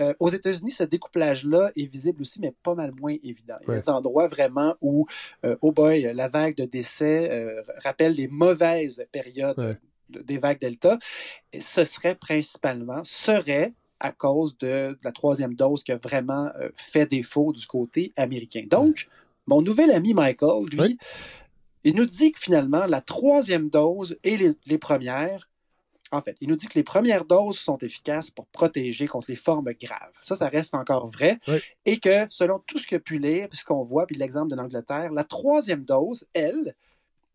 euh, 0.00 0.14
aux 0.18 0.28
États-Unis, 0.28 0.70
ce 0.70 0.84
découplage-là 0.84 1.72
est 1.76 1.86
visible 1.86 2.22
aussi, 2.22 2.40
mais 2.40 2.54
pas 2.62 2.74
mal 2.74 2.92
moins 2.98 3.16
évident. 3.22 3.56
Il 3.62 3.68
y 3.68 3.72
a 3.72 3.74
des 3.76 3.88
endroits 3.88 4.28
vraiment 4.28 4.76
où, 4.80 5.06
euh, 5.44 5.56
oh 5.60 5.72
boy, 5.72 6.12
la 6.14 6.28
vague 6.28 6.56
de 6.56 6.64
décès 6.64 7.30
euh, 7.30 7.62
rappelle 7.84 8.14
les 8.14 8.28
mauvaises 8.28 9.04
périodes 9.12 9.78
des 10.08 10.38
vagues 10.38 10.60
Delta. 10.60 10.98
Et 11.52 11.60
ce 11.60 11.84
serait 11.84 12.14
principalement, 12.14 13.02
serait 13.04 13.74
à 14.00 14.12
cause 14.12 14.56
de, 14.58 14.98
la 15.04 15.12
troisième 15.12 15.54
dose 15.54 15.84
qui 15.84 15.92
a 15.92 15.96
vraiment 15.96 16.50
fait 16.74 17.06
défaut 17.06 17.52
du 17.52 17.66
côté 17.66 18.12
américain. 18.16 18.64
Donc, 18.68 19.06
mon 19.46 19.60
nouvel 19.60 19.92
ami 19.92 20.14
Michael, 20.14 20.64
lui, 20.72 20.98
il 21.84 21.94
nous 21.94 22.06
dit 22.06 22.32
que 22.32 22.40
finalement, 22.40 22.86
la 22.86 23.02
troisième 23.02 23.68
dose 23.68 24.16
et 24.24 24.36
les 24.36 24.78
premières 24.78 25.49
en 26.12 26.20
fait, 26.20 26.36
il 26.40 26.48
nous 26.48 26.56
dit 26.56 26.66
que 26.66 26.74
les 26.74 26.82
premières 26.82 27.24
doses 27.24 27.58
sont 27.58 27.78
efficaces 27.78 28.30
pour 28.30 28.46
protéger 28.46 29.06
contre 29.06 29.30
les 29.30 29.36
formes 29.36 29.72
graves. 29.80 30.12
Ça, 30.22 30.34
ça 30.34 30.48
reste 30.48 30.74
encore 30.74 31.08
vrai. 31.08 31.38
Et 31.84 31.98
que 31.98 32.26
selon 32.28 32.58
tout 32.66 32.78
ce 32.78 32.94
a 32.94 32.98
pu 32.98 33.18
lire, 33.18 33.48
puis 33.48 33.58
ce 33.58 33.64
qu'on 33.64 33.84
voit, 33.84 34.06
puis 34.06 34.16
l'exemple 34.16 34.50
de 34.50 34.56
l'Angleterre, 34.56 35.12
la 35.12 35.24
troisième 35.24 35.84
dose, 35.84 36.26
elle, 36.34 36.74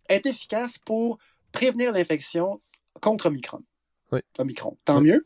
est 0.09 0.25
efficace 0.25 0.77
pour 0.77 1.17
prévenir 1.51 1.93
l'infection 1.93 2.61
contre 3.01 3.27
Omicron. 3.27 3.63
Oui. 4.11 4.19
Omicron. 4.37 4.77
Tant 4.83 5.01
mieux. 5.01 5.25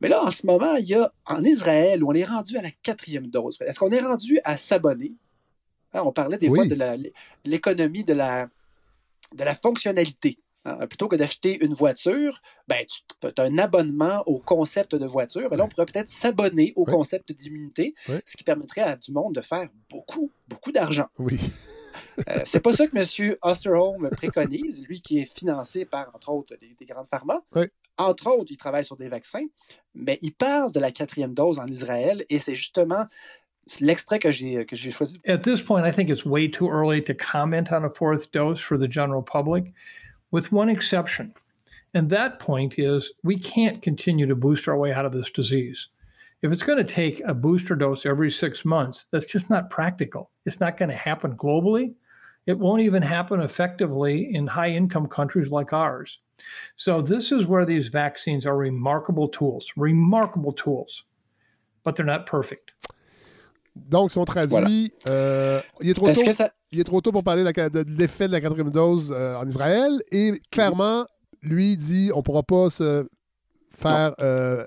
Mais 0.00 0.08
là, 0.08 0.24
en 0.24 0.30
ce 0.30 0.46
moment, 0.46 0.74
il 0.76 0.86
y 0.86 0.94
a 0.94 1.12
en 1.26 1.44
Israël 1.44 2.02
où 2.02 2.10
on 2.10 2.14
est 2.14 2.24
rendu 2.24 2.56
à 2.56 2.62
la 2.62 2.70
quatrième 2.70 3.28
dose. 3.28 3.58
Est-ce 3.60 3.78
qu'on 3.78 3.90
est 3.90 4.00
rendu 4.00 4.40
à 4.44 4.56
s'abonner? 4.56 5.14
Hein, 5.92 6.02
on 6.04 6.12
parlait 6.12 6.38
des 6.38 6.48
fois 6.48 6.66
de 6.66 7.12
l'économie 7.44 8.04
de 8.04 8.14
la, 8.14 8.48
de 9.34 9.44
la 9.44 9.54
fonctionnalité. 9.54 10.38
Hein, 10.66 10.86
plutôt 10.86 11.08
que 11.08 11.16
d'acheter 11.16 11.62
une 11.62 11.74
voiture, 11.74 12.40
ben, 12.68 12.86
tu 12.86 13.28
as 13.36 13.44
un 13.44 13.58
abonnement 13.58 14.22
au 14.26 14.38
concept 14.38 14.94
de 14.94 15.06
voiture. 15.06 15.52
Et 15.52 15.56
là, 15.56 15.64
on 15.64 15.68
pourrait 15.68 15.84
peut-être 15.84 16.08
s'abonner 16.08 16.72
au 16.74 16.84
concept 16.86 17.32
d'immunité, 17.32 17.94
ce 18.06 18.36
qui 18.36 18.44
permettrait 18.44 18.80
à 18.80 18.96
du 18.96 19.12
monde 19.12 19.34
de 19.34 19.42
faire 19.42 19.68
beaucoup, 19.90 20.30
beaucoup 20.48 20.72
d'argent. 20.72 21.08
Oui. 21.18 21.38
euh, 22.30 22.42
c'est 22.46 22.60
pas 22.60 22.72
ça 22.72 22.86
que 22.86 22.96
M. 22.96 23.36
Osterholm 23.42 24.08
préconise, 24.10 24.82
lui 24.86 25.02
qui 25.02 25.18
est 25.18 25.38
financé 25.38 25.84
par, 25.84 26.10
entre 26.14 26.30
autres, 26.30 26.54
des, 26.56 26.86
grandes 26.86 27.08
pharma. 27.08 27.42
Entre 27.98 28.26
autres, 28.26 28.50
il 28.50 28.56
travaille 28.56 28.84
sur 28.84 28.96
des 28.96 29.08
vaccins, 29.08 29.46
mais 29.94 30.18
il 30.22 30.32
parle 30.32 30.72
de 30.72 30.80
la 30.80 30.90
quatrième 30.90 31.34
dose 31.34 31.58
en 31.58 31.66
Israël 31.66 32.24
et 32.28 32.38
c'est 32.38 32.54
justement 32.54 33.06
l'extrait 33.80 34.18
que 34.18 34.32
j'ai 34.32 34.66
que 34.66 34.74
j'ai 34.74 34.90
choisi. 34.90 35.20
At 35.26 35.38
this 35.38 35.62
point, 35.62 35.86
I 35.86 35.92
think 35.92 36.08
it's 36.08 36.24
way 36.24 36.50
too 36.50 36.68
early 36.68 37.04
to 37.04 37.14
comment 37.14 37.64
on 37.70 37.84
a 37.84 37.90
fourth 37.90 38.32
dose 38.32 38.60
for 38.60 38.76
the 38.76 38.90
general 38.90 39.22
public. 39.22 39.72
With 40.34 40.50
one 40.50 40.68
exception. 40.68 41.32
And 41.94 42.10
that 42.10 42.40
point 42.40 42.76
is 42.76 43.12
we 43.22 43.38
can't 43.38 43.80
continue 43.80 44.26
to 44.26 44.34
boost 44.34 44.66
our 44.66 44.76
way 44.76 44.92
out 44.92 45.06
of 45.06 45.12
this 45.12 45.30
disease. 45.30 45.90
If 46.42 46.50
it's 46.50 46.64
going 46.64 46.84
to 46.84 46.94
take 47.02 47.20
a 47.24 47.32
booster 47.32 47.76
dose 47.76 48.04
every 48.04 48.32
six 48.32 48.64
months, 48.64 49.06
that's 49.12 49.30
just 49.30 49.48
not 49.48 49.70
practical. 49.70 50.32
It's 50.44 50.58
not 50.58 50.76
going 50.76 50.88
to 50.88 50.96
happen 50.96 51.36
globally. 51.36 51.94
It 52.46 52.58
won't 52.58 52.82
even 52.82 53.00
happen 53.00 53.42
effectively 53.42 54.34
in 54.34 54.48
high 54.48 54.70
income 54.70 55.06
countries 55.06 55.52
like 55.52 55.72
ours. 55.72 56.18
So, 56.74 57.00
this 57.00 57.30
is 57.30 57.46
where 57.46 57.64
these 57.64 57.86
vaccines 57.86 58.44
are 58.44 58.56
remarkable 58.56 59.28
tools, 59.28 59.70
remarkable 59.76 60.52
tools, 60.52 61.04
but 61.84 61.94
they're 61.94 62.04
not 62.04 62.26
perfect. 62.26 62.72
Donc, 63.88 64.10
si 64.10 64.18
on 64.18 64.24
traduit, 64.24 64.92
euh, 65.06 65.62
il, 65.80 65.90
est 65.90 65.94
trop 65.94 66.12
tôt, 66.12 66.50
il 66.74 66.80
est 66.80 66.84
trop 66.84 67.00
tôt 67.00 67.12
pour 67.12 67.22
parler 67.22 67.44
de, 67.44 67.84
l'effet 67.96 68.26
de 68.26 68.32
la 68.32 68.40
quatrième 68.40 68.70
dose 68.70 69.14
euh, 69.16 69.36
en 69.36 69.48
Israël. 69.48 70.02
Et 70.10 70.40
clairement, 70.50 71.06
lui 71.42 71.76
dit 71.76 72.10
on 72.12 72.18
ne 72.18 72.22
pourra 72.22 72.42
pas 72.42 72.68
se 72.70 73.06
faire 73.70 74.14
euh, 74.20 74.64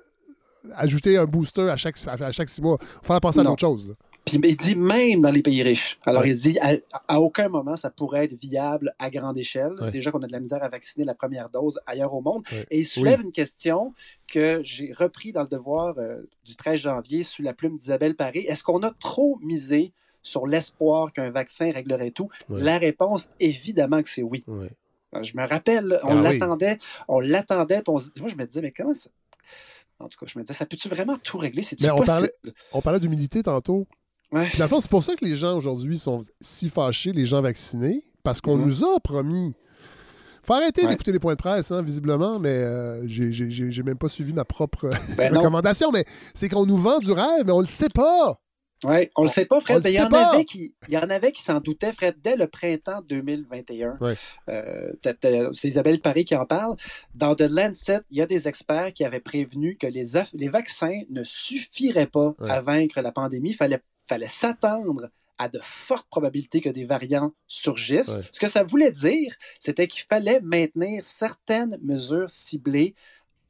ajouter 0.76 1.18
un 1.18 1.26
booster 1.26 1.70
à 1.70 1.78
chaque, 1.78 1.98
à 2.08 2.32
chaque 2.32 2.50
six 2.50 2.62
mois. 2.62 2.78
Il 2.82 3.06
faudra 3.08 3.20
penser 3.20 3.40
à 3.40 3.44
d'autres 3.44 3.60
choses. 3.60 3.96
Puis 4.26 4.40
il 4.44 4.58
dit 4.58 4.76
même 4.76 5.22
dans 5.22 5.32
les 5.32 5.42
pays 5.42 5.64
riches. 5.64 6.00
Alors 6.06 6.26
il 6.26 6.36
dit 6.36 6.58
à, 7.08 7.20
aucun 7.22 7.48
moment 7.48 7.76
ça 7.76 7.90
pourrait 7.90 8.26
être 8.26 8.38
viable 8.40 8.94
à 9.00 9.10
grande 9.10 9.38
échelle. 9.38 9.74
Déjà 9.92 10.12
qu'on 10.12 10.22
a 10.22 10.28
de 10.28 10.32
la 10.32 10.40
misère 10.40 10.64
à 10.64 10.70
vacciner 10.70 11.06
la 11.06 11.14
première 11.14 11.50
dose 11.50 11.80
ailleurs 11.86 12.14
au 12.14 12.22
monde. 12.22 12.44
Et 12.72 12.80
il 12.80 12.86
soulève 12.86 13.22
une 13.22 13.32
question 13.32 13.94
que 14.28 14.60
j'ai 14.64 14.92
repris 14.94 15.32
dans 15.32 15.42
le 15.42 15.48
devoir 15.48 15.98
euh, 15.98 16.22
du 16.46 16.56
13 16.56 16.80
janvier 16.80 17.24
sous 17.24 17.42
la 17.42 17.54
plume 17.54 17.78
d'Isabelle 17.78 18.16
Paris. 18.16 18.46
Est-ce 18.48 18.64
qu'on 18.64 18.80
a 18.80 18.92
trop 18.92 19.40
misé 19.42 19.94
sur 20.28 20.46
l'espoir 20.46 21.14
qu'un 21.14 21.30
vaccin 21.32 21.72
réglerait 21.72 22.12
tout? 22.12 22.30
La 22.50 22.78
réponse, 22.78 23.30
évidemment 23.40 24.02
que 24.02 24.10
c'est 24.10 24.24
oui. 24.24 24.46
Je 25.22 25.38
me 25.38 25.48
rappelle, 25.48 26.00
on 26.04 26.20
ah 26.20 26.22
l'attendait, 26.22 26.78
on 27.08 27.20
l'attendait, 27.20 27.82
moi 27.88 28.00
je 28.28 28.36
me 28.36 28.46
disais, 28.46 28.62
mais 28.62 28.72
comment 28.72 28.94
ça. 28.94 29.10
En 30.00 30.10
tout 30.10 30.20
cas, 30.20 30.28
je 30.32 30.38
me 30.38 30.44
disais, 30.44 30.54
ça 30.54 30.66
peut-tu 30.66 30.90
vraiment 30.90 31.16
tout 31.16 31.40
régler? 31.40 31.64
C'est 31.64 31.90
on 31.90 32.04
parlait, 32.04 32.32
on 32.72 32.82
parlait 32.82 33.00
d'humilité 33.00 33.42
tantôt. 33.42 33.88
Ouais. 34.32 34.48
c'est 34.56 34.90
pour 34.90 35.02
ça 35.02 35.16
que 35.16 35.24
les 35.24 35.38
gens 35.38 35.56
aujourd'hui 35.56 35.98
sont 35.98 36.24
si 36.42 36.70
fâchés, 36.70 37.14
les 37.14 37.26
gens 37.26 37.42
vaccinés, 37.42 38.04
parce 38.22 38.42
qu'on 38.42 38.58
mm-hmm. 38.58 38.66
nous 38.66 38.84
a 38.84 39.00
promis. 39.00 39.56
Faut 40.44 40.54
arrêter 40.54 40.86
d'écouter 40.86 41.12
les 41.12 41.20
points 41.20 41.34
de 41.34 41.40
presse, 41.40 41.72
hein, 41.72 41.82
visiblement, 41.82 42.40
mais 42.40 42.50
euh, 42.50 43.02
j'ai 43.06 43.84
même 43.84 43.98
pas 43.98 44.08
suivi 44.08 44.34
ma 44.34 44.46
propre 44.46 44.90
ben 45.18 45.36
recommandation. 45.36 45.92
Mais 45.92 46.06
c'est 46.36 46.48
qu'on 46.48 46.66
nous 46.66 46.78
vend 46.78 47.00
du 47.00 47.12
rêve, 47.12 47.44
mais 47.46 47.52
on 47.52 47.62
le 47.62 47.68
sait 47.68 47.90
pas. 47.90 48.40
Oui, 48.84 49.10
on 49.16 49.24
le 49.24 49.30
sait 49.30 49.46
pas, 49.46 49.60
Fred. 49.60 49.82
Il 49.86 49.92
y, 49.92 50.00
en 50.00 50.06
avait 50.06 50.46
qui, 50.46 50.74
il 50.88 50.94
y 50.94 50.98
en 50.98 51.10
avait 51.10 51.32
qui 51.32 51.44
s'en 51.44 51.60
doutaient, 51.60 51.94
Fred, 51.94 52.16
dès 52.22 52.36
le 52.36 52.48
printemps 52.48 53.02
2021. 53.08 53.98
Euh, 54.50 54.94
c'est 55.54 55.68
Isabelle 55.68 56.00
Paris 56.00 56.26
qui 56.26 56.36
en 56.36 56.46
parle. 56.46 56.76
Dans 57.16 57.36
The 57.36 57.50
Lancet, 57.50 58.02
il 58.12 58.18
y 58.18 58.22
a 58.22 58.28
des 58.28 58.48
experts 58.48 58.94
qui 58.94 59.04
avaient 59.04 59.20
prévenu 59.20 59.78
que 59.78 59.88
les, 59.88 60.06
les 60.34 60.50
vaccins 60.50 61.02
ne 61.10 61.24
suffiraient 61.24 62.08
pas 62.08 62.36
à 62.48 62.62
vaincre 62.62 63.02
la 63.02 63.12
pandémie. 63.12 63.50
Il 63.50 63.56
fallait 63.56 63.82
fallait 64.08 64.28
s'attendre 64.28 65.10
à 65.38 65.50
de 65.50 65.60
fortes 65.62 66.08
probabilités 66.10 66.62
que 66.62 66.70
des 66.70 66.86
variants 66.86 67.34
surgissent. 67.46 68.18
Ce 68.32 68.40
que 68.40 68.48
ça 68.48 68.64
voulait 68.64 68.92
dire, 68.92 69.36
c'était 69.60 69.88
qu'il 69.88 70.04
fallait 70.10 70.40
maintenir 70.42 71.04
certaines 71.04 71.78
mesures 71.84 72.30
ciblées 72.30 72.96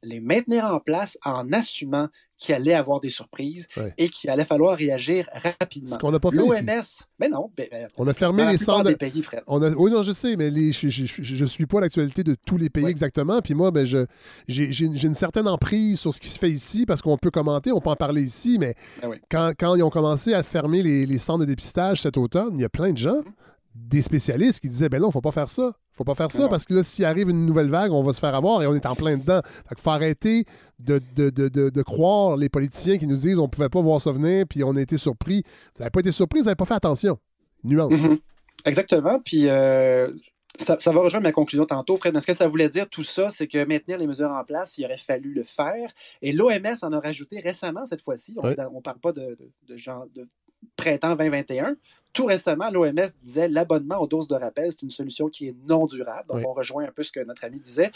les 0.02 0.20
maintenir 0.20 0.64
en 0.66 0.80
place 0.80 1.18
en 1.24 1.52
assumant 1.52 2.08
qu'il 2.38 2.54
allait 2.54 2.74
avoir 2.74 3.00
des 3.00 3.08
surprises 3.08 3.66
et 3.96 4.08
qu'il 4.08 4.30
allait 4.30 4.44
falloir 4.44 4.76
réagir 4.76 5.28
rapidement. 5.60 5.94
Ce 5.94 5.98
qu'on 5.98 6.12
n'a 6.12 6.20
pas 6.20 6.30
fait 6.30 6.36
L'OMS, 6.36 6.82
mais 7.18 7.28
non. 7.28 7.50
Ben, 7.56 7.66
ben, 7.70 7.88
on 7.96 8.06
a 8.06 8.14
fermé 8.14 8.46
les 8.46 8.58
centres. 8.58 8.84
Des 8.84 8.96
pays, 8.96 9.24
on 9.46 9.60
a... 9.62 9.70
Oui, 9.70 9.90
non, 9.90 10.02
je 10.02 10.12
sais, 10.12 10.36
mais 10.36 10.48
les... 10.48 10.72
je 10.72 11.40
ne 11.40 11.46
suis 11.46 11.66
pas 11.66 11.80
l'actualité 11.80 12.22
de 12.22 12.36
tous 12.46 12.56
les 12.56 12.70
pays 12.70 12.86
exactement. 12.86 13.40
Puis 13.42 13.54
moi, 13.54 13.70
ben, 13.70 13.84
j'ai 14.46 14.84
une 14.84 15.14
certaine 15.14 15.48
emprise 15.48 16.00
sur 16.00 16.14
ce 16.14 16.20
qui 16.20 16.28
se 16.28 16.38
fait 16.38 16.50
ici 16.50 16.86
parce 16.86 17.02
qu'on 17.02 17.18
peut 17.18 17.30
commenter, 17.30 17.72
on 17.72 17.80
peut 17.80 17.90
en 17.90 17.96
parler 17.96 18.22
ici, 18.22 18.58
mais 18.58 18.74
ben 19.02 19.18
quand, 19.30 19.52
quand, 19.58 19.74
ils 19.74 19.82
ont 19.82 19.90
commencé 19.90 20.32
à 20.32 20.42
fermer 20.42 20.82
les, 20.82 21.06
les, 21.06 21.18
centres 21.18 21.40
de 21.40 21.44
dépistage 21.44 22.02
cet 22.02 22.16
automne, 22.16 22.52
il 22.54 22.60
y 22.60 22.64
a 22.64 22.68
plein 22.68 22.92
de 22.92 22.98
gens. 22.98 23.20
Mm-hmm 23.20 23.48
des 23.86 24.02
spécialistes 24.02 24.60
qui 24.60 24.68
disaient 24.68 24.88
ben 24.88 25.00
non, 25.00 25.10
faut 25.10 25.20
pas 25.20 25.32
faire 25.32 25.50
ça. 25.50 25.72
Faut 25.92 26.04
pas 26.04 26.14
faire 26.14 26.30
ça 26.30 26.48
parce 26.48 26.64
que 26.64 26.74
là, 26.74 26.82
s'il 26.84 27.04
arrive 27.04 27.28
une 27.28 27.44
nouvelle 27.44 27.68
vague, 27.68 27.90
on 27.92 28.04
va 28.04 28.12
se 28.12 28.20
faire 28.20 28.34
avoir 28.34 28.62
et 28.62 28.66
on 28.68 28.74
est 28.74 28.86
en 28.86 28.94
plein 28.94 29.16
dedans. 29.16 29.40
Il 29.70 29.80
faut 29.80 29.90
arrêter 29.90 30.44
de, 30.78 31.00
de, 31.16 31.82
croire 31.82 32.36
les 32.36 32.48
politiciens 32.48 32.98
qui 32.98 33.06
nous 33.06 33.16
disent 33.16 33.38
on 33.38 33.48
pouvait 33.48 33.68
pas 33.68 33.80
voir 33.80 34.00
ça 34.00 34.12
venir 34.12 34.46
puis 34.48 34.62
on 34.62 34.76
a 34.76 34.80
été 34.80 34.96
surpris. 34.96 35.42
Vous 35.74 35.80
n'avez 35.80 35.90
pas 35.90 36.00
été 36.00 36.12
surpris, 36.12 36.38
vous 36.40 36.44
n'avez 36.44 36.56
pas 36.56 36.66
fait 36.66 36.74
attention. 36.74 37.18
Nuance. 37.64 37.92
Mm-hmm. 37.92 38.18
Exactement. 38.64 39.20
Puis 39.24 39.48
euh, 39.48 40.12
ça, 40.58 40.92
va 40.92 41.00
rejoindre 41.00 41.24
ma 41.24 41.32
conclusion 41.32 41.66
tantôt, 41.66 41.96
Fred. 41.96 42.14
Mais 42.14 42.20
ce 42.20 42.26
que 42.26 42.34
ça 42.34 42.48
voulait 42.48 42.68
dire, 42.68 42.88
tout 42.88 43.02
ça, 43.02 43.30
c'est 43.30 43.46
que 43.46 43.64
maintenir 43.64 43.98
les 43.98 44.06
mesures 44.06 44.30
en 44.30 44.44
place, 44.44 44.76
il 44.78 44.84
aurait 44.84 44.98
fallu 44.98 45.32
le 45.32 45.44
faire. 45.44 45.92
Et 46.22 46.32
l'OMS 46.32 46.76
en 46.82 46.92
a 46.92 46.98
rajouté 46.98 47.40
récemment 47.40 47.84
cette 47.84 48.02
fois-ci. 48.02 48.36
On 48.36 48.48
ne 48.48 48.80
parle 48.80 48.98
pas 48.98 49.12
de, 49.12 49.36
genre 49.76 50.06
de 50.14 50.26
printemps 50.76 51.14
2021. 51.14 51.76
Tout 52.12 52.24
récemment, 52.24 52.70
l'OMS 52.70 53.10
disait 53.18 53.48
l'abonnement 53.48 53.98
aux 53.98 54.06
doses 54.06 54.28
de 54.28 54.34
rappel, 54.34 54.72
c'est 54.72 54.82
une 54.82 54.90
solution 54.90 55.28
qui 55.28 55.48
est 55.48 55.54
non 55.68 55.86
durable. 55.86 56.26
Donc, 56.28 56.46
on 56.46 56.52
rejoint 56.52 56.84
un 56.84 56.90
peu 56.90 57.02
ce 57.02 57.12
que 57.12 57.20
notre 57.20 57.44
ami 57.44 57.60
disait. 57.60 57.90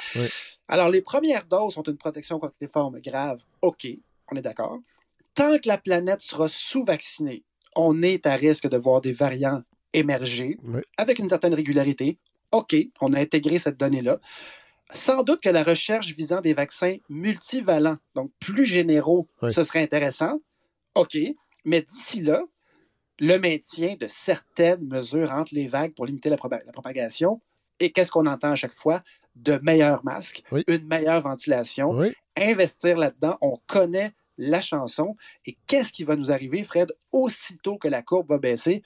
Alors, 0.68 0.90
les 0.90 1.00
premières 1.00 1.44
doses 1.44 1.74
sont 1.74 1.82
une 1.82 1.96
protection 1.96 2.38
contre 2.38 2.54
les 2.60 2.68
formes 2.68 3.00
graves. 3.00 3.40
OK, 3.62 3.88
on 4.30 4.36
est 4.36 4.42
d'accord. 4.42 4.78
Tant 5.34 5.58
que 5.58 5.66
la 5.66 5.78
planète 5.78 6.20
sera 6.20 6.46
sous-vaccinée, 6.46 7.42
on 7.74 8.02
est 8.02 8.26
à 8.26 8.34
risque 8.34 8.68
de 8.68 8.76
voir 8.76 9.00
des 9.00 9.12
variants 9.12 9.62
émerger 9.94 10.58
avec 10.98 11.18
une 11.18 11.28
certaine 11.28 11.54
régularité. 11.54 12.18
OK, 12.52 12.76
on 13.00 13.14
a 13.14 13.20
intégré 13.20 13.58
cette 13.58 13.78
donnée-là. 13.78 14.20
Sans 14.94 15.22
doute 15.22 15.40
que 15.40 15.48
la 15.48 15.62
recherche 15.62 16.14
visant 16.14 16.42
des 16.42 16.52
vaccins 16.52 16.96
multivalents, 17.08 17.96
donc 18.14 18.30
plus 18.40 18.66
généraux, 18.66 19.26
ce 19.50 19.64
serait 19.64 19.82
intéressant. 19.82 20.38
OK, 20.94 21.16
mais 21.64 21.82
d'ici 21.82 22.22
là, 22.22 22.42
le 23.18 23.38
maintien 23.38 23.96
de 23.98 24.08
certaines 24.08 24.86
mesures 24.86 25.30
entre 25.32 25.54
les 25.54 25.68
vagues 25.68 25.94
pour 25.94 26.06
limiter 26.06 26.28
la, 26.28 26.36
propagation. 26.36 27.40
Et 27.78 27.90
qu'est-ce 27.92 28.10
qu'on 28.10 28.26
entend 28.26 28.50
à 28.50 28.56
chaque 28.56 28.72
fois? 28.72 29.02
De 29.36 29.58
meilleurs 29.62 30.04
masques, 30.04 30.42
une 30.66 30.86
meilleure 30.86 31.22
ventilation, 31.22 31.98
investir 32.36 32.98
là-dedans. 32.98 33.38
On 33.40 33.58
connaît 33.66 34.12
la 34.38 34.60
chanson. 34.60 35.16
Et 35.46 35.56
qu'est-ce 35.66 35.92
qui 35.92 36.04
va 36.04 36.16
nous 36.16 36.32
arriver, 36.32 36.64
Fred, 36.64 36.92
aussitôt 37.12 37.78
que 37.78 37.88
la 37.88 38.02
courbe 38.02 38.28
va 38.28 38.38
baisser? 38.38 38.82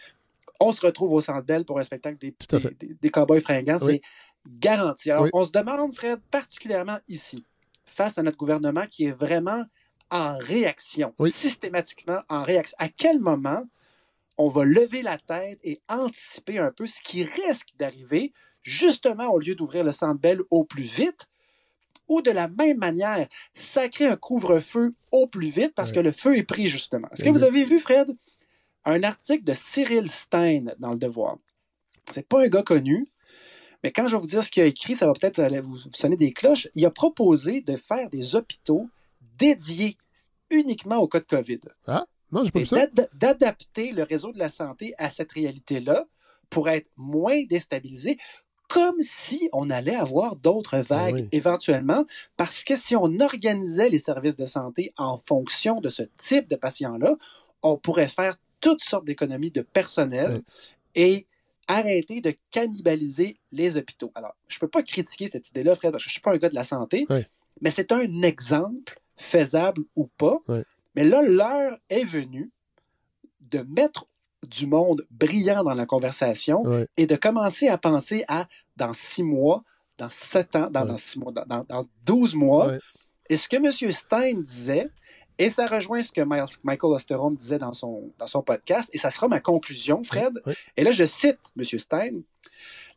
On 0.61 0.72
se 0.72 0.81
retrouve 0.85 1.12
au 1.12 1.20
centre 1.20 1.45
d'elle 1.45 1.64
pour 1.64 1.79
un 1.79 1.83
spectacle 1.83 2.18
des, 2.18 2.35
des, 3.01 3.11
cowboys 3.11 3.41
fringants. 3.41 3.79
C'est 3.79 4.01
garanti. 4.47 5.11
Alors, 5.11 5.29
on 5.33 5.45
se 5.45 5.51
demande, 5.51 5.95
Fred, 5.95 6.20
particulièrement 6.31 6.99
ici, 7.09 7.45
face 7.85 8.18
à 8.18 8.22
notre 8.22 8.37
gouvernement 8.37 8.87
qui 8.87 9.07
est 9.07 9.12
vraiment 9.12 9.64
en 10.11 10.36
réaction, 10.38 11.14
systématiquement 11.30 12.20
en 12.28 12.42
réaction. 12.42 12.76
À 12.78 12.88
quel 12.88 13.18
moment 13.18 13.64
on 14.38 14.48
va 14.48 14.64
lever 14.64 15.02
la 15.02 15.18
tête 15.18 15.59
et 15.64 15.80
anticiper 15.88 16.59
un 16.59 16.70
peu 16.70 16.86
ce 16.86 17.00
qui 17.02 17.24
risque 17.24 17.68
d'arriver, 17.78 18.32
justement 18.62 19.28
au 19.28 19.38
lieu 19.38 19.54
d'ouvrir 19.54 19.84
le 19.84 19.92
centre 19.92 20.20
belle 20.20 20.42
au 20.50 20.64
plus 20.64 20.82
vite, 20.82 21.26
ou 22.09 22.22
de 22.22 22.30
la 22.30 22.46
même 22.48 22.78
manière, 22.78 23.26
sacrer 23.54 24.07
un 24.07 24.16
couvre-feu 24.16 24.92
au 25.11 25.26
plus 25.26 25.48
vite 25.48 25.74
parce 25.74 25.90
que 25.90 26.00
le 26.00 26.12
feu 26.12 26.36
est 26.36 26.44
pris, 26.44 26.68
justement. 26.68 27.09
Est-ce 27.11 27.24
que 27.24 27.30
vous 27.30 27.42
avez 27.42 27.64
vu, 27.64 27.80
Fred, 27.80 28.14
un 28.84 29.02
article 29.02 29.42
de 29.42 29.54
Cyril 29.54 30.09
Stein 30.09 30.66
dans 30.78 30.92
Le 30.92 30.98
Devoir? 30.98 31.38
C'est 32.12 32.28
pas 32.28 32.44
un 32.44 32.48
gars 32.48 32.62
connu, 32.62 33.09
mais 33.82 33.90
quand 33.90 34.07
je 34.07 34.14
vais 34.14 34.20
vous 34.20 34.28
dire 34.28 34.44
ce 34.44 34.50
qu'il 34.50 34.62
a 34.62 34.66
écrit, 34.66 34.94
ça 34.94 35.07
va 35.07 35.12
peut-être 35.14 35.42
vous 35.62 35.78
sonner 35.92 36.16
des 36.16 36.32
cloches. 36.32 36.68
Il 36.76 36.86
a 36.86 36.90
proposé 36.90 37.62
de 37.62 37.76
faire 37.76 38.09
des 38.11 38.36
hôpitaux 38.36 38.88
dédiés 39.39 39.97
uniquement 40.51 40.97
au 40.99 41.09
cas 41.09 41.20
de 41.20 41.26
COVID. 41.26 41.61
Ah? 41.87 42.07
Non, 42.32 42.45
j'ai 42.45 42.51
pas 42.51 42.87
D'adapter 43.14 43.93
le 43.93 44.03
réseau 44.03 44.32
de 44.32 44.39
la 44.39 44.51
santé 44.51 44.95
à 44.99 45.11
cette 45.11 45.32
réalité-là 45.32 46.07
pour 46.51 46.68
être 46.68 46.89
moins 46.97 47.43
déstabilisé, 47.45 48.18
comme 48.68 49.01
si 49.01 49.49
on 49.53 49.70
allait 49.70 49.95
avoir 49.95 50.37
d'autres 50.37 50.78
ben 50.78 50.82
vagues 50.82 51.28
éventuellement, 51.32 52.05
parce 52.37 52.64
que 52.64 52.76
si 52.76 52.97
on 52.97 53.20
organisait 53.20 53.89
les 53.89 53.99
services 53.99 54.37
de 54.37 54.45
santé 54.45 54.93
en 54.97 55.20
fonction 55.26 55.80
de 55.80 55.89
ce 55.89 56.03
type 56.16 56.49
de 56.49 56.57
patients-là, 56.57 57.16
on 57.62 57.76
pourrait 57.76 58.09
faire 58.09 58.37
toutes 58.61 58.82
sortes 58.82 59.05
d'économies 59.05 59.51
de 59.51 59.62
personnel 59.62 60.43
et 60.95 61.26
arrêter 61.68 62.20
de 62.20 62.34
cannibaliser 62.51 63.39
les 63.53 63.76
hôpitaux. 63.76 64.12
Alors, 64.14 64.34
je 64.49 64.57
ne 64.57 64.61
peux 64.61 64.68
pas 64.68 64.82
critiquer 64.82 65.28
cette 65.28 65.49
idée-là, 65.51 65.74
Fred, 65.74 65.93
parce 65.93 66.05
que 66.05 66.09
je 66.09 66.11
ne 66.11 66.14
suis 66.14 66.20
pas 66.20 66.32
un 66.32 66.39
gars 66.39 66.49
de 66.49 66.55
la 66.55 66.64
santé, 66.64 67.07
mais 67.61 67.70
c'est 67.70 67.93
un 67.93 68.22
exemple 68.22 69.01
faisable 69.16 69.82
ou 69.94 70.06
pas. 70.06 70.38
Mais 70.94 71.04
là, 71.04 71.22
l'heure 71.22 71.78
est 71.90 72.04
venue 72.04 72.50
de 73.40 73.60
mettre 73.60 74.06
du 74.46 74.66
monde 74.66 75.06
brillant 75.10 75.64
dans 75.64 75.74
la 75.74 75.86
conversation 75.86 76.64
et 76.96 77.06
de 77.06 77.16
commencer 77.16 77.68
à 77.68 77.78
penser 77.78 78.24
à 78.28 78.48
dans 78.76 78.92
six 78.92 79.22
mois, 79.22 79.62
dans 79.98 80.10
sept 80.10 80.54
ans, 80.56 80.68
dans, 80.70 80.96
six 80.96 81.18
mois, 81.18 81.32
dans, 81.32 81.64
dans, 81.68 81.86
12 82.04 82.34
mois. 82.34 82.72
Et 83.28 83.36
ce 83.36 83.48
que 83.48 83.56
M. 83.56 83.90
Stein 83.90 84.40
disait, 84.40 84.88
et 85.38 85.50
ça 85.50 85.66
rejoint 85.66 86.02
ce 86.02 86.12
que 86.12 86.22
Michael 86.22 86.92
Osterom 86.92 87.34
disait 87.34 87.58
dans 87.58 87.72
son, 87.72 88.12
dans 88.18 88.26
son 88.26 88.42
podcast, 88.42 88.88
et 88.92 88.98
ça 88.98 89.10
sera 89.10 89.28
ma 89.28 89.40
conclusion, 89.40 90.02
Fred. 90.02 90.40
Et 90.76 90.84
là, 90.84 90.92
je 90.92 91.04
cite 91.04 91.40
M. 91.58 91.64
Stein. 91.78 92.20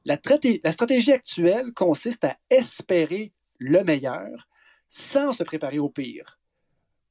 La, 0.05 0.17
la 0.63 0.71
stratégie 0.71 1.11
actuelle 1.11 1.73
consiste 1.73 2.23
à 2.23 2.37
espérer 2.49 3.33
le 3.57 3.83
meilleur 3.83 4.47
sans 4.89 5.31
se 5.31 5.43
préparer 5.43 5.79
au 5.79 5.89
pire. 5.89 6.39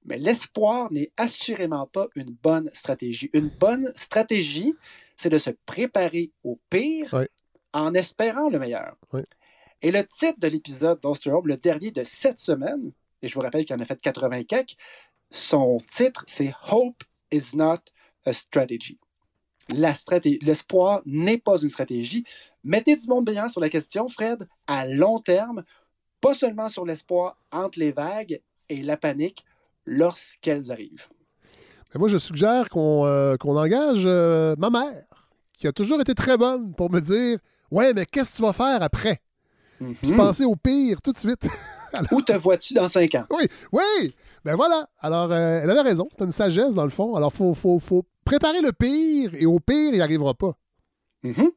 Mais 0.05 0.19
l'espoir 0.19 0.93
n'est 0.93 1.13
assurément 1.17 1.87
pas 1.87 2.09
une 2.15 2.31
bonne 2.31 2.71
stratégie. 2.73 3.31
Une 3.33 3.49
bonne 3.49 3.93
stratégie, 3.97 4.75
c'est 5.17 5.31
de 5.31 5.39
se 5.39 5.51
préparer 5.67 6.33
au 6.45 6.59
pire 6.71 7.27
en 7.73 7.95
espérant 7.95 8.49
le 8.49 8.59
meilleur. 8.59 8.97
Et 9.83 9.91
le 9.91 10.05
titre 10.05 10.41
de 10.41 10.49
l'épisode 10.49 11.01
d'Osterholm, 11.01 11.47
le 11.47 11.57
dernier 11.57 11.91
de 11.91 12.03
cette 12.05 12.41
semaine, 12.41 12.93
et 13.23 13.29
je 13.29 13.35
vous 13.35 13.41
rappelle 13.41 13.65
qu'il 13.65 13.77
en 13.77 13.81
a 13.81 13.85
fait 13.85 14.01
80 14.01 14.45
quelques, 14.45 14.77
son 15.31 15.79
titre, 15.95 16.25
c'est 16.27 16.53
Hope 16.71 17.03
is 17.31 17.55
not 17.55 17.79
a 18.25 18.33
strategy. 18.33 18.99
L'espoir 19.71 21.03
n'est 21.05 21.39
pas 21.39 21.61
une 21.61 21.69
stratégie. 21.69 22.25
Mettez 22.65 22.97
du 22.97 23.07
monde 23.07 23.27
brillant 23.27 23.49
sur 23.49 23.61
la 23.61 23.69
question, 23.69 24.09
Fred, 24.09 24.49
à 24.67 24.87
long 24.87 25.19
terme, 25.19 25.63
pas 26.21 26.35
seulement 26.35 26.69
sur 26.69 26.85
l'espoir 26.85 27.37
entre 27.53 27.79
les 27.79 27.93
vagues 27.93 28.41
et 28.69 28.83
la 28.83 28.97
panique 28.97 29.45
lorsqu'elles 29.87 30.71
arrivent. 30.71 31.09
moi, 31.95 32.09
je 32.09 32.19
suggère 32.19 32.69
qu'on 32.69 33.07
euh, 33.07 33.37
engage 33.45 34.03
euh, 34.05 34.55
ma 34.59 34.71
mère, 34.71 35.29
qui 35.53 35.67
a 35.67 35.73
toujours 35.73 36.01
été 36.01 36.15
très 36.15 36.37
bonne 36.37 36.75
pour 36.75 36.91
me 36.91 37.01
dire 37.01 37.39
Ouais, 37.71 37.93
mais 37.93 38.07
qu'est-ce 38.07 38.33
que 38.33 38.37
tu 38.37 38.43
vas 38.43 38.53
faire 38.53 38.83
après? 38.83 39.21
Mm 39.81 40.17
penser 40.17 40.45
au 40.45 40.57
pire 40.57 41.01
tout 41.01 41.13
de 41.13 41.19
suite. 41.19 41.47
Où 42.13 42.21
te 42.21 42.33
vois-tu 42.33 42.75
dans 42.75 42.89
cinq 42.89 43.15
ans? 43.15 43.25
Oui, 43.31 43.47
oui 43.73 44.15
Ben 44.45 44.57
voilà. 44.57 44.89
Alors, 44.99 45.31
euh, 45.31 45.61
elle 45.63 45.71
avait 45.71 45.83
raison. 45.83 46.09
C'est 46.17 46.25
une 46.25 46.33
sagesse, 46.33 46.75
dans 46.75 46.85
le 46.85 46.91
fond. 46.91 47.15
Alors, 47.15 47.31
il 47.33 47.37
faut, 47.37 47.55
faut, 47.55 47.79
faut, 47.79 48.05
préparer 48.25 48.61
le 48.61 48.73
pire 48.73 49.35
et 49.35 49.47
au 49.47 49.61
pire, 49.61 49.91
il 49.91 49.95
n'y 49.95 50.01
arrivera 50.01 50.35
pas. 50.35 50.53
Mm-hmm. 51.25 51.51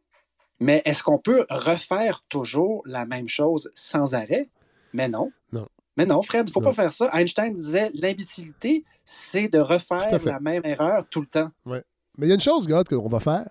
Mais 0.62 0.82
est-ce 0.86 1.02
qu'on 1.04 1.18
peut 1.18 1.46
refaire 1.50 2.24
toujours 2.30 2.84
la 2.86 3.06
même 3.06 3.28
chose 3.28 3.72
sans 3.74 4.14
arrêt? 4.14 4.48
Mais 4.94 5.10
non. 5.10 5.32
Non. 5.52 5.68
Mais 5.98 6.06
non, 6.06 6.22
Fred, 6.22 6.48
il 6.48 6.52
ne 6.52 6.54
faut 6.54 6.62
pas 6.62 6.72
faire 6.72 6.94
ça. 6.94 7.10
Einstein 7.14 7.54
disait 7.54 7.90
l'imbécilité, 7.96 8.86
c'est 9.04 9.50
de 9.50 9.58
refaire 9.58 10.24
la 10.24 10.40
même 10.40 10.62
erreur 10.64 11.04
tout 11.10 11.20
le 11.20 11.28
temps. 11.28 11.50
Ouais. 11.66 11.84
Mais 12.18 12.28
il 12.28 12.30
y 12.30 12.32
a 12.32 12.36
une 12.36 12.42
chose, 12.42 12.68
God, 12.68 12.88
qu'on 12.88 13.10
va 13.10 13.20
faire, 13.20 13.50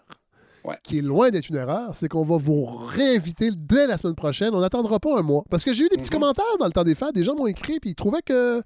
qui 0.85 0.99
est 0.99 1.03
loin 1.03 1.31
d'être 1.31 1.49
une 1.49 1.57
erreur, 1.57 1.95
c'est 1.95 2.09
qu'on 2.09 2.25
va 2.25 2.37
vous 2.37 2.65
réinviter 2.65 3.51
dès 3.57 3.89
la 3.89 3.99
semaine 3.99 4.15
prochaine. 4.15 4.55
On 4.55 4.61
n'attendra 4.61 5.01
pas 5.01 5.19
un 5.19 5.23
mois. 5.23 5.45
Parce 5.51 5.65
que 5.65 5.73
j'ai 5.73 5.87
eu 5.87 5.89
des 5.89 5.97
petits 5.97 6.11
mm-hmm. 6.11 6.13
commentaires 6.13 6.59
dans 6.61 6.67
le 6.67 6.73
temps 6.73 6.85
des 6.85 6.95
fêtes. 6.95 7.15
Des 7.15 7.25
gens 7.25 7.35
m'ont 7.35 7.47
écrit 7.47 7.75
et 7.75 7.81
ils 7.85 7.95
trouvaient 7.95 8.23
que 8.23 8.63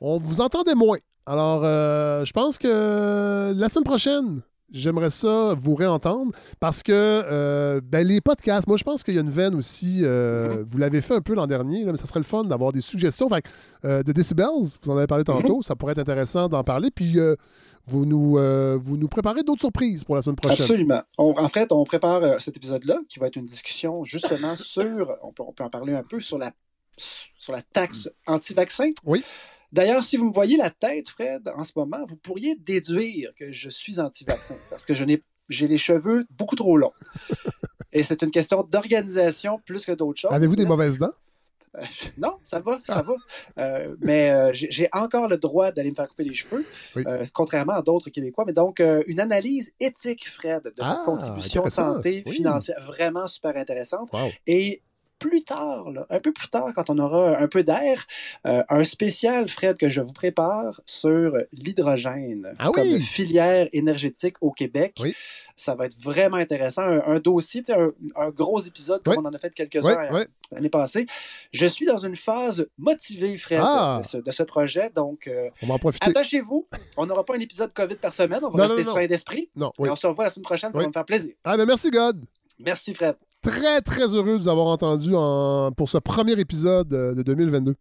on 0.00 0.18
vous 0.18 0.40
entendait 0.40 0.74
moins. 0.74 0.98
Alors, 1.26 1.62
euh, 1.64 2.24
je 2.24 2.32
pense 2.32 2.58
que 2.58 3.52
la 3.54 3.68
semaine 3.68 3.84
prochaine, 3.84 4.42
j'aimerais 4.72 5.10
ça 5.10 5.54
vous 5.54 5.74
réentendre 5.74 6.32
parce 6.60 6.82
que 6.82 6.92
euh, 6.92 7.80
ben, 7.82 8.06
les 8.06 8.20
podcasts, 8.20 8.66
moi 8.66 8.76
je 8.76 8.84
pense 8.84 9.02
qu'il 9.02 9.14
y 9.14 9.18
a 9.18 9.20
une 9.20 9.30
veine 9.30 9.54
aussi, 9.54 10.00
euh, 10.02 10.64
vous 10.66 10.78
l'avez 10.78 11.00
fait 11.00 11.14
un 11.14 11.20
peu 11.20 11.34
l'an 11.34 11.46
dernier, 11.46 11.84
mais 11.84 11.96
ça 11.96 12.06
serait 12.06 12.20
le 12.20 12.24
fun 12.24 12.44
d'avoir 12.44 12.72
des 12.72 12.80
suggestions. 12.80 13.28
de 13.28 14.12
Decibels, 14.12 14.46
vous 14.82 14.90
en 14.90 14.96
avez 14.96 15.06
parlé 15.06 15.24
tantôt, 15.24 15.60
mm-hmm. 15.60 15.66
ça 15.66 15.76
pourrait 15.76 15.92
être 15.92 15.98
intéressant 15.98 16.48
d'en 16.48 16.64
parler. 16.64 16.90
Puis 16.90 17.18
vous 17.86 18.06
nous, 18.06 18.38
vous 18.80 18.96
nous 18.96 19.08
préparez 19.08 19.42
d'autres 19.42 19.60
surprises 19.60 20.04
pour 20.04 20.16
la 20.16 20.22
semaine 20.22 20.36
prochaine. 20.36 20.62
Absolument. 20.62 21.02
en 21.18 21.48
fait, 21.48 21.72
on 21.72 21.84
prépare 21.84 22.40
cet 22.40 22.56
épisode-là 22.56 22.98
qui 23.08 23.18
va 23.18 23.28
être 23.28 23.36
une 23.36 23.46
discussion 23.46 24.04
justement 24.04 24.56
sur, 24.56 25.16
on 25.22 25.32
peut, 25.32 25.42
on 25.46 25.52
peut 25.52 25.64
en 25.64 25.70
parler 25.70 25.94
un 25.94 26.02
peu, 26.02 26.20
sur 26.20 26.38
la, 26.38 26.52
sur 26.96 27.52
la 27.52 27.62
taxe 27.62 28.10
anti-vaccin. 28.26 28.90
Oui. 29.04 29.24
D'ailleurs, 29.72 30.02
si 30.02 30.16
vous 30.16 30.26
me 30.26 30.32
voyez 30.32 30.56
la 30.56 30.70
tête, 30.70 31.08
Fred, 31.08 31.50
en 31.56 31.64
ce 31.64 31.72
moment, 31.76 32.04
vous 32.06 32.16
pourriez 32.16 32.56
déduire 32.56 33.32
que 33.34 33.52
je 33.52 33.70
suis 33.70 34.00
anti-vaccin 34.00 34.54
parce 34.70 34.84
que 34.84 34.94
je 34.94 35.04
n'ai, 35.04 35.22
j'ai 35.48 35.68
les 35.68 35.78
cheveux 35.78 36.26
beaucoup 36.30 36.56
trop 36.56 36.76
longs. 36.76 36.92
Et 37.92 38.02
c'est 38.02 38.22
une 38.22 38.30
question 38.30 38.62
d'organisation 38.62 39.60
plus 39.64 39.84
que 39.84 39.92
d'autres 39.92 40.20
choses. 40.20 40.32
Avez-vous 40.32 40.56
des 40.56 40.66
mauvaises 40.66 40.98
dents? 40.98 41.12
Euh, 41.76 41.84
non, 42.18 42.34
ça 42.44 42.60
va, 42.60 42.80
ça 42.84 43.02
va. 43.02 43.14
Euh, 43.58 43.96
mais 44.00 44.30
euh, 44.30 44.50
j'ai 44.52 44.88
encore 44.92 45.28
le 45.28 45.38
droit 45.38 45.72
d'aller 45.72 45.90
me 45.90 45.94
faire 45.94 46.08
couper 46.08 46.24
les 46.24 46.34
cheveux, 46.34 46.66
contrairement 47.32 47.74
à 47.74 47.82
d'autres 47.82 48.10
Québécois. 48.10 48.44
Mais 48.46 48.52
donc, 48.52 48.82
une 49.06 49.20
analyse 49.20 49.72
éthique, 49.80 50.28
Fred, 50.28 50.64
de 50.64 50.72
cette 50.76 50.84
ah, 50.84 51.02
contribution 51.04 51.66
santé 51.66 52.24
financière, 52.28 52.78
vraiment 52.84 53.26
super 53.26 53.56
intéressante. 53.56 54.10
Et 54.46 54.82
plus 55.22 55.44
tard, 55.44 55.86
un 56.10 56.20
peu 56.20 56.32
plus 56.32 56.48
tard, 56.48 56.68
quand 56.74 56.90
on 56.90 56.98
aura 56.98 57.38
un 57.38 57.48
peu 57.48 57.62
d'air, 57.62 58.04
euh, 58.46 58.62
un 58.68 58.84
spécial, 58.84 59.48
Fred, 59.48 59.76
que 59.76 59.88
je 59.88 60.00
vous 60.00 60.12
prépare 60.12 60.80
sur 60.86 61.36
l'hydrogène 61.52 62.52
ah 62.58 62.70
comme 62.72 62.98
filière 63.00 63.68
énergétique 63.72 64.36
au 64.40 64.50
Québec. 64.50 65.00
Ça 65.54 65.74
va 65.74 65.86
être 65.86 65.96
vraiment 66.00 66.38
intéressant. 66.38 66.82
Un, 66.82 67.20
dossier, 67.20 67.62
un, 68.16 68.30
gros 68.30 68.60
épisode 68.60 69.02
comme 69.02 69.18
on 69.18 69.28
en 69.28 69.34
a 69.34 69.38
fait 69.38 69.54
quelques-uns 69.54 70.26
l'année 70.50 70.68
passée. 70.70 71.06
Je 71.52 71.66
suis 71.66 71.86
dans 71.86 71.98
une 71.98 72.16
phase 72.16 72.66
motivée, 72.78 73.36
Fred, 73.38 73.60
ah! 73.62 74.02
de, 74.12 74.30
ce, 74.30 74.42
projet. 74.42 74.90
Donc, 74.94 75.28
euh, 75.28 75.50
attachez-vous. 76.00 76.66
On 76.96 77.06
n'aura 77.06 77.24
pas 77.24 77.36
un 77.36 77.40
épisode 77.40 77.72
COVID 77.72 77.96
par 77.96 78.12
semaine. 78.12 78.40
On 78.42 78.48
va 78.48 78.66
rester 78.66 78.82
sur 78.82 79.08
d'esprit. 79.08 79.50
Non, 79.54 79.72
on 79.78 79.96
se 79.96 80.06
revoit 80.06 80.24
la 80.24 80.30
semaine 80.30 80.44
prochaine. 80.44 80.72
Ça 80.72 80.78
va 80.80 80.86
me 80.86 80.92
faire 80.92 81.04
plaisir. 81.04 81.32
Ah, 81.44 81.56
ben 81.56 81.66
merci, 81.66 81.90
God. 81.90 82.24
Merci, 82.58 82.94
Fred 82.94 83.16
très, 83.42 83.80
très 83.80 84.06
heureux 84.14 84.38
de 84.38 84.42
vous 84.42 84.48
avoir 84.48 84.68
entendu 84.68 85.10
pour 85.76 85.88
ce 85.88 85.98
premier 85.98 86.32
épisode 86.32 86.92
euh, 86.94 87.14
de 87.14 87.22
2022. 87.22 87.74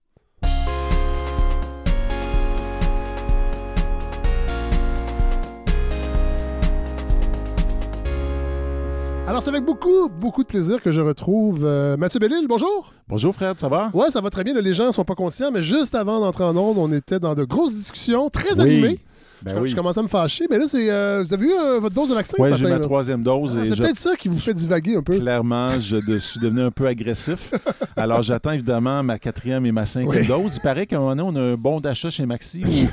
Alors, 9.27 9.43
c'est 9.43 9.49
avec 9.49 9.63
beaucoup, 9.63 10.09
beaucoup 10.09 10.41
de 10.41 10.47
plaisir 10.47 10.81
que 10.81 10.91
je 10.91 10.99
retrouve 10.99 11.63
euh, 11.63 11.95
Mathieu 11.95 12.19
Bellil. 12.19 12.47
Bonjour. 12.49 12.91
Bonjour, 13.07 13.33
Fred, 13.33 13.57
ça 13.59 13.69
va? 13.69 13.89
Ouais, 13.93 14.09
ça 14.09 14.19
va 14.19 14.29
très 14.29 14.43
bien. 14.43 14.53
Les 14.59 14.73
gens 14.73 14.87
ne 14.87 14.91
sont 14.91 15.05
pas 15.05 15.15
conscients, 15.15 15.51
mais 15.51 15.61
juste 15.61 15.95
avant 15.95 16.19
d'entrer 16.19 16.43
en 16.43 16.57
onde, 16.57 16.77
on 16.77 16.91
était 16.91 17.19
dans 17.19 17.33
de 17.33 17.45
grosses 17.45 17.75
discussions 17.75 18.29
très 18.29 18.59
animées. 18.59 18.99
Ben 19.43 19.65
je, 19.65 19.75
commence 19.75 19.97
à 19.97 20.03
me 20.03 20.07
fâcher, 20.07 20.45
mais 20.49 20.59
là, 20.59 20.65
c'est, 20.67 20.89
euh, 20.89 21.23
vous 21.25 21.33
avez 21.33 21.45
eu 21.45 21.51
euh, 21.51 21.79
votre 21.79 21.95
dose 21.95 22.09
de 22.09 22.13
vaccin 22.13 22.35
Oui, 22.37 22.49
j'ai 22.55 22.69
ma 22.69 22.79
troisième 22.79 23.23
dose. 23.23 23.57
Ah, 23.59 23.65
c'est 23.67 23.75
peut-être 23.75 23.97
ça 23.97 24.15
qui 24.15 24.27
vous 24.27 24.37
fait 24.37 24.53
divaguer 24.53 24.97
un 24.97 25.01
peu. 25.01 25.17
Clairement, 25.17 25.79
je 25.79 26.19
suis 26.19 26.39
devenu 26.39 26.61
un 26.61 26.71
peu 26.71 26.85
agressif. 26.85 27.51
Alors, 27.95 28.21
j'attends 28.21 28.51
évidemment 28.51 29.01
ma 29.03 29.17
quatrième 29.17 29.65
et 29.65 29.71
ma 29.71 29.85
cinquième 29.85 30.25
dose. 30.25 30.57
Il 30.57 30.61
paraît 30.61 30.85
qu'à 30.85 30.97
un 30.97 30.99
moment 30.99 31.15
donné, 31.15 31.39
on 31.39 31.41
a 31.41 31.53
un 31.53 31.55
bon 31.55 31.79
d'achat 31.79 32.09
chez 32.09 32.25
Maxi. 32.25 32.87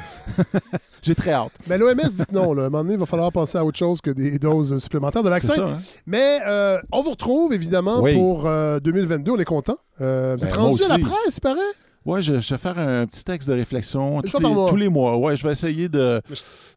j'ai 1.02 1.14
très 1.14 1.32
hâte. 1.32 1.52
Mais 1.66 1.76
l'OMS 1.76 1.94
dit 1.94 2.24
que 2.24 2.34
non. 2.34 2.54
Là. 2.54 2.64
À 2.64 2.66
un 2.66 2.70
moment 2.70 2.82
donné, 2.82 2.94
il 2.94 3.00
va 3.00 3.06
falloir 3.06 3.30
penser 3.30 3.58
à 3.58 3.64
autre 3.64 3.78
chose 3.78 4.00
que 4.00 4.10
des 4.10 4.38
doses 4.38 4.78
supplémentaires 4.78 5.22
de 5.22 5.30
vaccin. 5.30 5.62
Hein? 5.62 5.78
Mais 6.06 6.38
euh, 6.46 6.78
on 6.92 7.02
vous 7.02 7.10
retrouve 7.10 7.52
évidemment 7.52 8.02
pour 8.02 8.44
2022. 8.44 9.32
On 9.32 9.38
est 9.38 9.44
content. 9.44 9.76
vous 9.98 10.04
êtes 10.04 10.40
ben, 10.40 10.54
rendu 10.54 10.82
à 10.84 10.96
la 10.96 10.98
presse, 10.98 11.36
il 11.36 11.40
paraît? 11.40 11.60
Ouais, 12.08 12.22
je, 12.22 12.32
vais 12.32 12.40
faire 12.40 12.78
un 12.78 13.06
petit 13.06 13.22
texte 13.22 13.46
de 13.50 13.52
réflexion 13.52 14.22
tous 14.22 14.76
les, 14.76 14.88
mois. 14.88 15.18
Ouais, 15.18 15.36
je 15.36 15.46
vais 15.46 15.52
essayer 15.52 15.90
de. 15.90 16.22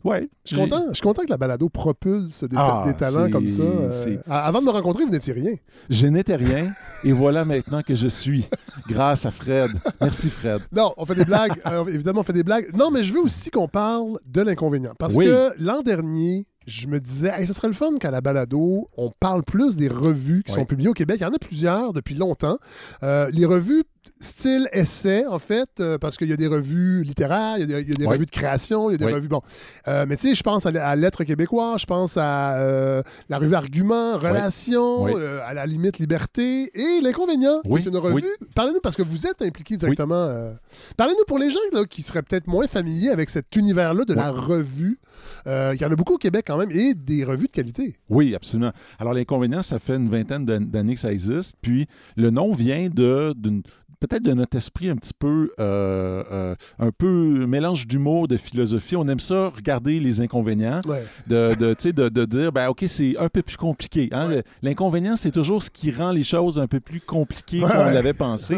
Ouais. 0.03 0.27
Je 0.43 0.49
suis 0.49 0.57
content, 0.57 0.83
content 1.01 1.23
que 1.23 1.29
la 1.29 1.37
balado 1.37 1.69
propulse 1.69 2.43
des, 2.43 2.57
ah, 2.59 2.83
talents 2.99 3.31
comme 3.31 3.47
ça. 3.47 3.63
Euh, 3.63 4.17
avant 4.27 4.59
de 4.59 4.65
me 4.65 4.71
rencontrer, 4.71 5.05
vous 5.05 5.11
n'étiez 5.11 5.31
rien. 5.31 5.53
Je 5.89 6.07
n'étais 6.07 6.35
rien. 6.35 6.73
et 7.05 7.13
voilà 7.13 7.45
maintenant 7.45 7.81
que 7.81 7.95
je 7.95 8.07
suis. 8.07 8.45
Grâce 8.89 9.25
à 9.25 9.31
Fred. 9.31 9.71
Merci, 10.01 10.29
Fred. 10.29 10.63
Non, 10.69 10.93
on 10.97 11.05
fait 11.05 11.15
des 11.15 11.23
blagues. 11.23 11.61
Euh, 11.65 11.85
évidemment, 11.85 12.19
on 12.19 12.23
fait 12.23 12.33
des 12.33 12.43
blagues. 12.43 12.69
Non, 12.75 12.91
mais 12.91 13.01
je 13.01 13.13
veux 13.13 13.21
aussi 13.21 13.51
qu'on 13.51 13.69
parle 13.69 14.17
de 14.25 14.41
l'inconvénient. 14.41 14.95
Parce 14.99 15.15
que 15.15 15.53
l'an 15.57 15.81
dernier, 15.81 16.45
je 16.67 16.87
me 16.87 16.99
disais, 16.99 17.45
ce 17.45 17.53
serait 17.53 17.69
le 17.69 17.73
fun 17.73 17.95
qu'à 17.97 18.11
la 18.11 18.21
balado, 18.21 18.89
on 18.97 19.11
parle 19.19 19.43
plus 19.43 19.75
des 19.77 19.87
revues 19.87 20.43
qui 20.43 20.51
sont 20.53 20.65
publiées 20.65 20.89
au 20.89 20.93
Québec. 20.93 21.17
Il 21.19 21.23
y 21.23 21.25
en 21.25 21.33
a 21.33 21.39
plusieurs 21.39 21.93
depuis 21.93 22.15
longtemps. 22.15 22.57
Euh, 23.03 23.29
les 23.31 23.45
revues 23.45 23.83
style 24.19 24.69
essai, 24.71 25.25
en 25.27 25.39
fait, 25.39 25.69
euh, 25.79 25.97
parce 25.97 26.17
qu'il 26.17 26.29
y 26.29 26.33
a 26.33 26.37
des 26.37 26.47
revues 26.47 27.03
littéraires, 27.03 27.57
il 27.57 27.69
y 27.69 27.73
a 27.73 27.81
des, 27.81 28.05
revues 28.05 28.25
de 28.25 28.31
création, 28.31 28.89
il 28.89 28.93
y 28.93 28.95
a 28.95 29.05
des 29.05 29.13
revues. 29.13 29.27
Bon. 29.27 29.41
Euh, 29.87 30.05
mais 30.07 30.15
tu 30.15 30.29
sais, 30.29 30.35
je 30.35 30.43
pense 30.43 30.65
à, 30.65 30.95
Lettres 30.95 31.23
québécois, 31.23 31.75
je 31.77 31.85
pense 31.85 32.17
à 32.17 32.55
euh, 32.55 33.03
la 33.29 33.37
revue 33.39 33.55
Argument, 33.55 34.17
Relations, 34.17 35.05
à 35.45 35.53
la 35.53 35.65
limite 35.65 35.99
Liberté 35.99 36.71
et 36.73 37.01
L'Inconvénient, 37.01 37.61
qui 37.61 37.73
est 37.73 37.85
une 37.85 37.97
revue. 37.97 38.23
Parlez-nous, 38.55 38.81
parce 38.81 38.95
que 38.95 39.03
vous 39.03 39.25
êtes 39.25 39.41
impliqué 39.41 39.77
directement. 39.77 40.51
Parlez-nous 40.97 41.25
pour 41.27 41.39
les 41.39 41.51
gens 41.51 41.59
qui 41.89 42.01
seraient 42.01 42.23
peut-être 42.23 42.47
moins 42.47 42.67
familiers 42.67 43.09
avec 43.09 43.29
cet 43.29 43.55
univers-là 43.55 44.05
de 44.05 44.13
la 44.13 44.31
revue. 44.31 44.99
il 45.45 45.77
y 45.79 45.85
en 45.85 45.91
a 45.91 45.95
beaucoup 45.95 46.15
au 46.15 46.19
Québec 46.19 46.45
quand 46.47 46.57
même 46.57 46.71
et 46.71 46.93
des 46.93 47.23
revues 47.23 47.47
de 47.47 47.51
qualité. 47.51 47.95
Oui, 48.09 48.35
absolument. 48.35 48.71
Alors, 48.99 49.13
L'Inconvénient, 49.13 49.61
ça 49.61 49.79
fait 49.79 49.95
une 49.95 50.09
vingtaine 50.09 50.45
d'années 50.45 50.93
que 50.93 50.99
ça 50.99 51.11
existe. 51.11 51.57
Puis, 51.61 51.87
le 52.15 52.29
nom 52.29 52.53
vient 52.53 52.89
d'une 52.89 53.63
peut-être 54.01 54.23
de 54.23 54.33
notre 54.33 54.57
esprit 54.57 54.89
un 54.89 54.95
petit 54.95 55.13
peu, 55.17 55.51
euh, 55.59 56.23
euh, 56.31 56.55
un 56.79 56.91
peu 56.91 57.45
mélange 57.45 57.87
d'humour, 57.87 58.27
de 58.27 58.35
philosophie. 58.35 58.95
On 58.95 59.07
aime 59.07 59.19
ça, 59.19 59.53
regarder 59.55 59.99
les 59.99 60.19
inconvénients, 60.19 60.81
de, 61.27 61.55
de, 61.55 62.09
de, 62.09 62.25
dire, 62.25 62.51
ben, 62.51 62.67
OK, 62.67 62.83
c'est 62.87 63.15
un 63.17 63.29
peu 63.29 63.43
plus 63.43 63.57
compliqué. 63.57 64.09
Hein? 64.11 64.41
L'inconvénient, 64.63 65.15
c'est 65.15 65.31
toujours 65.31 65.61
ce 65.61 65.69
qui 65.69 65.91
rend 65.91 66.11
les 66.11 66.23
choses 66.23 66.59
un 66.59 66.67
peu 66.67 66.79
plus 66.79 66.99
compliquées 66.99 67.61
qu'on 67.61 67.67
l'avait 67.67 68.13
pensé. 68.13 68.57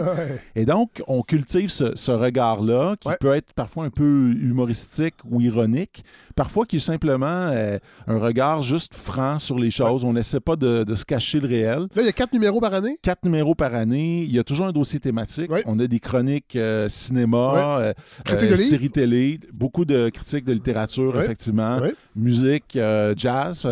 Et 0.55 0.65
donc, 0.65 1.03
on 1.07 1.21
cultive 1.21 1.69
ce, 1.69 2.11
regard-là, 2.11 2.95
qui 2.99 3.09
peut 3.19 3.33
être 3.33 3.53
parfois 3.53 3.83
un 3.83 3.89
peu 3.89 4.31
humoristique 4.39 5.15
ou 5.29 5.41
ironique, 5.41 6.05
parfois 6.35 6.65
qui 6.65 6.77
est 6.77 6.79
simplement 6.79 7.25
euh, 7.27 7.77
un 8.07 8.17
regard 8.17 8.61
juste 8.61 8.95
franc 8.95 9.39
sur 9.39 9.59
les 9.59 9.71
choses. 9.71 10.05
On 10.05 10.13
n'essaie 10.13 10.39
pas 10.39 10.55
de, 10.55 10.85
se 10.95 11.03
cacher 11.03 11.41
le 11.41 11.47
réel. 11.47 11.79
Là, 11.95 12.01
il 12.01 12.05
y 12.05 12.09
a 12.09 12.13
quatre 12.13 12.31
numéros 12.31 12.61
par 12.61 12.73
année? 12.73 12.97
Quatre 13.01 13.25
numéros 13.25 13.55
par 13.55 13.73
année. 13.73 14.23
Il 14.23 14.31
y 14.31 14.39
a 14.39 14.43
toujours 14.43 14.67
un 14.67 14.71
dossier 14.71 14.99
thématique 14.99 15.32
critiques. 15.41 15.65
On 15.65 15.79
a 15.79 15.87
des 15.87 15.99
chroniques 15.99 16.57
cinéma, 16.87 17.93
séries 18.55 18.89
télé, 18.89 19.39
beaucoup 19.51 19.85
de 19.85 20.09
critiques 20.09 20.45
de 20.45 20.53
littérature, 20.53 21.19
effectivement, 21.19 21.79
musique, 22.15 22.77
jazz. 23.15 23.67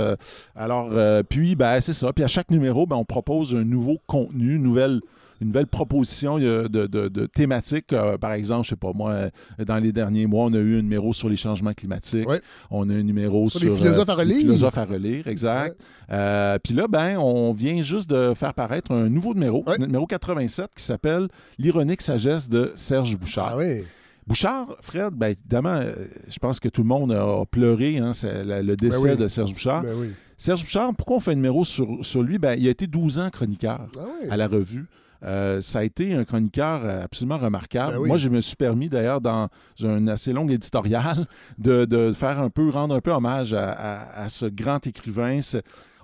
alors, 0.56 0.90
puis, 1.30 1.56
ben, 1.56 1.80
c'est 1.82 1.94
ça. 1.94 2.12
Puis 2.14 2.24
à 2.24 2.28
chaque 2.28 2.52
numéro, 2.52 2.86
ben, 2.86 2.96
on 2.96 3.06
propose 3.06 3.56
un 3.56 3.64
nouveau 3.64 3.98
contenu, 4.08 4.56
une 4.56 4.64
nouvelle 4.64 5.02
une 5.42 5.48
nouvelle 5.48 5.68
proposition 5.68 6.38
de, 6.38 6.68
de, 6.68 7.26
thématiques. 7.26 7.92
Euh, 7.94 8.18
par 8.18 8.34
exemple, 8.34 8.66
je 8.66 8.70
sais 8.70 8.76
pas 8.76 8.92
moi, 8.94 9.12
euh, 9.12 9.30
dans 9.66 9.78
les 9.78 9.92
derniers 9.92 10.28
mois, 10.28 10.46
on 10.46 10.54
a 10.54 10.60
eu 10.60 10.78
un 10.78 10.84
numéro 10.84 11.14
sur 11.14 11.30
les 11.30 11.36
changements 11.36 11.74
climatiques. 11.74 12.28
On 12.70 12.90
a 12.90 12.94
un 12.94 13.04
numéro 13.04 13.50
sur, 13.50 13.60
les 13.60 13.76
philosophes 13.76 14.10
à 14.10 14.16
relire. 14.16 14.38
philosophes 14.38 14.78
à 14.78 14.86
relire, 14.86 15.28
exact. 15.28 15.76
Euh, 16.12 16.60
puis 16.64 16.76
là, 16.76 16.88
ben, 16.88 17.18
on 17.18 17.54
vient 17.54 17.82
juste 17.82 18.10
de 18.10 18.34
faire 18.36 18.54
paraître 18.54 18.92
un 18.92 19.10
nouveau 19.10 19.34
numéro, 19.34 19.66
numéro 19.80 20.06
87, 20.06 20.70
qui 20.76 20.84
s'appelle 20.84 21.28
L'ironique 21.58 22.02
sagesse 22.02 22.48
de 22.48 22.72
Serge 22.76 23.18
Bouchard. 23.18 23.54
Ah 23.54 23.58
oui. 23.58 23.84
Bouchard, 24.28 24.78
Fred, 24.82 25.14
ben, 25.14 25.30
évidemment, 25.30 25.82
je 26.28 26.38
pense 26.38 26.60
que 26.60 26.70
tout 26.70 26.84
le 26.84 26.88
monde 26.88 27.12
a 27.12 27.44
pleuré 27.50 27.98
hein, 27.98 28.12
le 28.24 28.62
ben 28.62 28.76
décès 28.76 29.16
de 29.16 29.28
Serge 29.28 29.54
Bouchard. 29.54 29.82
Ben 29.82 30.14
Serge 30.38 30.62
Bouchard, 30.62 30.94
pourquoi 30.96 31.18
on 31.18 31.20
fait 31.20 31.32
un 31.32 31.36
numéro 31.36 31.64
sur, 31.64 32.06
sur 32.06 32.22
lui? 32.22 32.38
Ben, 32.38 32.56
il 32.60 32.68
a 32.68 32.72
été 32.72 32.86
12 32.86 33.20
ans 33.20 33.30
chroniqueur 33.32 33.88
ah 33.98 34.02
à 34.30 34.38
la 34.38 34.48
revue. 34.48 34.88
Euh, 35.24 35.62
ça 35.62 35.80
a 35.80 35.84
été 35.84 36.14
un 36.14 36.24
chroniqueur 36.24 36.84
absolument 37.04 37.38
remarquable. 37.38 38.00
Ben 38.00 38.08
Moi, 38.08 38.18
je 38.18 38.30
me 38.30 38.42
suis 38.42 38.56
permis 38.56 38.90
d'ailleurs 38.90 39.22
dans 39.22 39.50
un 39.84 40.08
assez 40.08 40.34
long 40.34 40.48
éditorial 40.50 41.28
de, 41.58 42.12
faire 42.14 42.40
un 42.40 42.50
peu, 42.50 42.70
rendre 42.70 42.96
un 42.96 43.02
peu 43.02 43.12
hommage 43.12 43.54
à, 43.54 44.26
ce 44.30 44.46
grand 44.46 44.86
écrivain. 44.88 45.40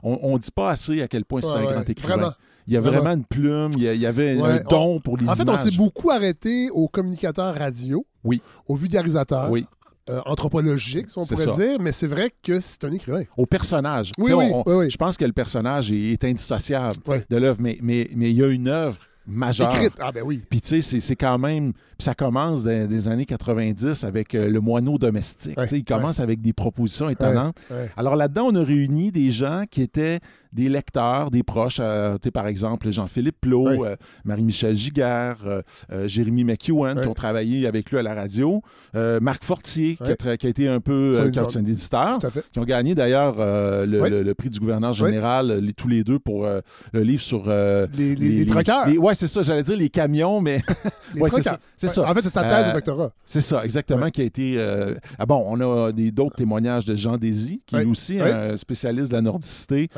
On 0.03 0.33
ne 0.33 0.39
dit 0.39 0.51
pas 0.51 0.71
assez 0.71 1.01
à 1.01 1.07
quel 1.07 1.25
point 1.25 1.41
c'est 1.41 1.51
un 1.51 1.65
grand 1.65 1.89
écrivain. 1.89 2.33
Il 2.67 2.73
y 2.73 2.77
a 2.77 2.81
vraiment, 2.81 3.11
une 3.11 3.23
plume, 3.23 3.71
il 3.77 3.83
y, 3.83 4.05
avait 4.05 4.39
un 4.41 4.61
don 4.69 4.99
pour 4.99 5.17
les. 5.17 5.27
En 5.27 5.35
fait, 5.35 5.47
on 5.47 5.55
s'est 5.55 5.75
beaucoup 5.75 6.11
arrêté 6.11 6.69
aux 6.69 6.89
communicateurs 6.89 7.55
radio, 7.55 8.05
oui. 8.23 8.41
aux 8.67 8.75
vulgarisateurs, 8.75 9.49
oui. 9.49 9.65
Euh, 10.09 10.21
anthropologique, 10.25 11.09
si 11.09 11.17
on 11.17 11.25
pourrait 11.25 11.53
dire, 11.57 11.81
mais 11.81 11.91
c'est 11.91 12.07
vrai 12.07 12.31
que 12.41 12.61
c'est 12.61 12.85
un 12.85 12.93
écrivain. 12.93 13.23
Au 13.35 13.45
personnage. 13.45 14.11
Oui, 14.17 14.31
oui, 14.31 14.89
Je 14.89 14.95
pense 14.95 15.17
que 15.17 15.25
le 15.25 15.33
personnage 15.33 15.91
est, 15.91 16.23
indissociable 16.23 16.95
de 17.29 17.37
l'œuvre, 17.37 17.59
mais, 17.61 17.77
mais, 17.81 18.09
mais 18.15 18.31
il 18.31 18.37
y 18.37 18.43
a 18.43 18.47
une 18.47 18.69
œuvre 18.69 18.99
majeure. 19.27 19.75
Écrite. 19.75 19.93
Ah 19.99 20.11
ben 20.11 20.23
oui. 20.25 20.43
Puis 20.49 20.61
tu 20.61 20.81
sais, 20.81 21.01
c'est 21.01 21.15
quand 21.15 21.37
même... 21.37 21.73
Puis 21.73 22.05
ça 22.05 22.15
commence 22.15 22.63
dans, 22.63 22.87
des 22.87 23.07
années 23.07 23.25
90 23.25 24.03
avec 24.03 24.33
euh, 24.33 24.49
le 24.49 24.59
moineau 24.59 24.97
domestique. 24.97 25.57
il 25.71 25.83
commence 25.83 26.19
avec 26.19 26.41
des 26.41 26.53
propositions 26.53 27.09
étonnantes. 27.09 27.57
Alors 27.95 28.15
là-dedans, 28.15 28.47
on 28.51 28.55
a 28.55 28.63
réuni 28.63 29.11
des 29.11 29.31
gens 29.31 29.63
qui 29.69 29.81
étaient 29.81 30.19
des 30.53 30.69
lecteurs, 30.69 31.31
des 31.31 31.43
proches, 31.43 31.79
euh, 31.79 32.17
par 32.33 32.47
exemple 32.47 32.91
Jean-Philippe 32.91 33.37
Plot, 33.41 33.85
euh, 33.85 33.95
Marie-Michel 34.25 34.75
Giguère, 34.75 35.37
euh, 35.45 36.07
Jérémy 36.07 36.43
McEwen, 36.43 37.01
qui 37.01 37.07
ont 37.07 37.13
travaillé 37.13 37.67
avec 37.67 37.91
lui 37.91 37.97
à 37.97 38.03
la 38.03 38.13
radio, 38.13 38.61
Marc 38.93 39.43
Fortier, 39.43 39.97
qui 39.97 40.27
a, 40.27 40.49
été 40.49 40.67
un 40.67 40.79
peu 40.79 41.19
un 41.19 41.65
éditeur, 41.65 42.19
qui 42.51 42.59
ont 42.59 42.63
gagné 42.63 42.95
d'ailleurs 42.95 43.35
le, 43.37 44.33
prix 44.33 44.49
du 44.49 44.59
gouverneur 44.59 44.93
général, 44.93 45.61
tous 45.75 45.87
les 45.87 46.03
deux, 46.03 46.19
pour 46.19 46.45
le 46.45 47.01
livre 47.01 47.21
sur 47.21 47.47
les, 47.47 48.15
les, 48.15 48.45
les, 48.45 48.97
Ouais, 48.97 49.15
c'est 49.15 49.27
ça, 49.27 49.41
j'allais 49.41 49.63
dire 49.63 49.77
les 49.77 49.89
camions, 49.89 50.41
mais. 50.41 50.61
c'est 51.77 51.87
ça. 51.87 52.09
En 52.09 52.13
fait, 52.13 52.21
c'est 52.21 52.29
sa 52.29 52.43
thèse 52.43 52.67
de 52.67 52.73
doctorat. 52.73 53.11
C'est 53.25 53.41
ça, 53.41 53.63
exactement, 53.63 54.09
qui 54.09 54.21
a 54.21 54.25
été. 54.25 54.57
Ah 55.17 55.25
bon, 55.25 55.43
on 55.47 55.61
a 55.61 55.91
d'autres 55.91 56.35
témoignages 56.35 56.85
de 56.85 56.95
Jean 56.95 57.17
Désy, 57.17 57.61
qui 57.65 57.75
est 57.75 57.85
aussi 57.85 58.19
un 58.19 58.57
spécialiste 58.57 59.09
de 59.11 59.15
la 59.15 59.21
nordicité. 59.21 59.89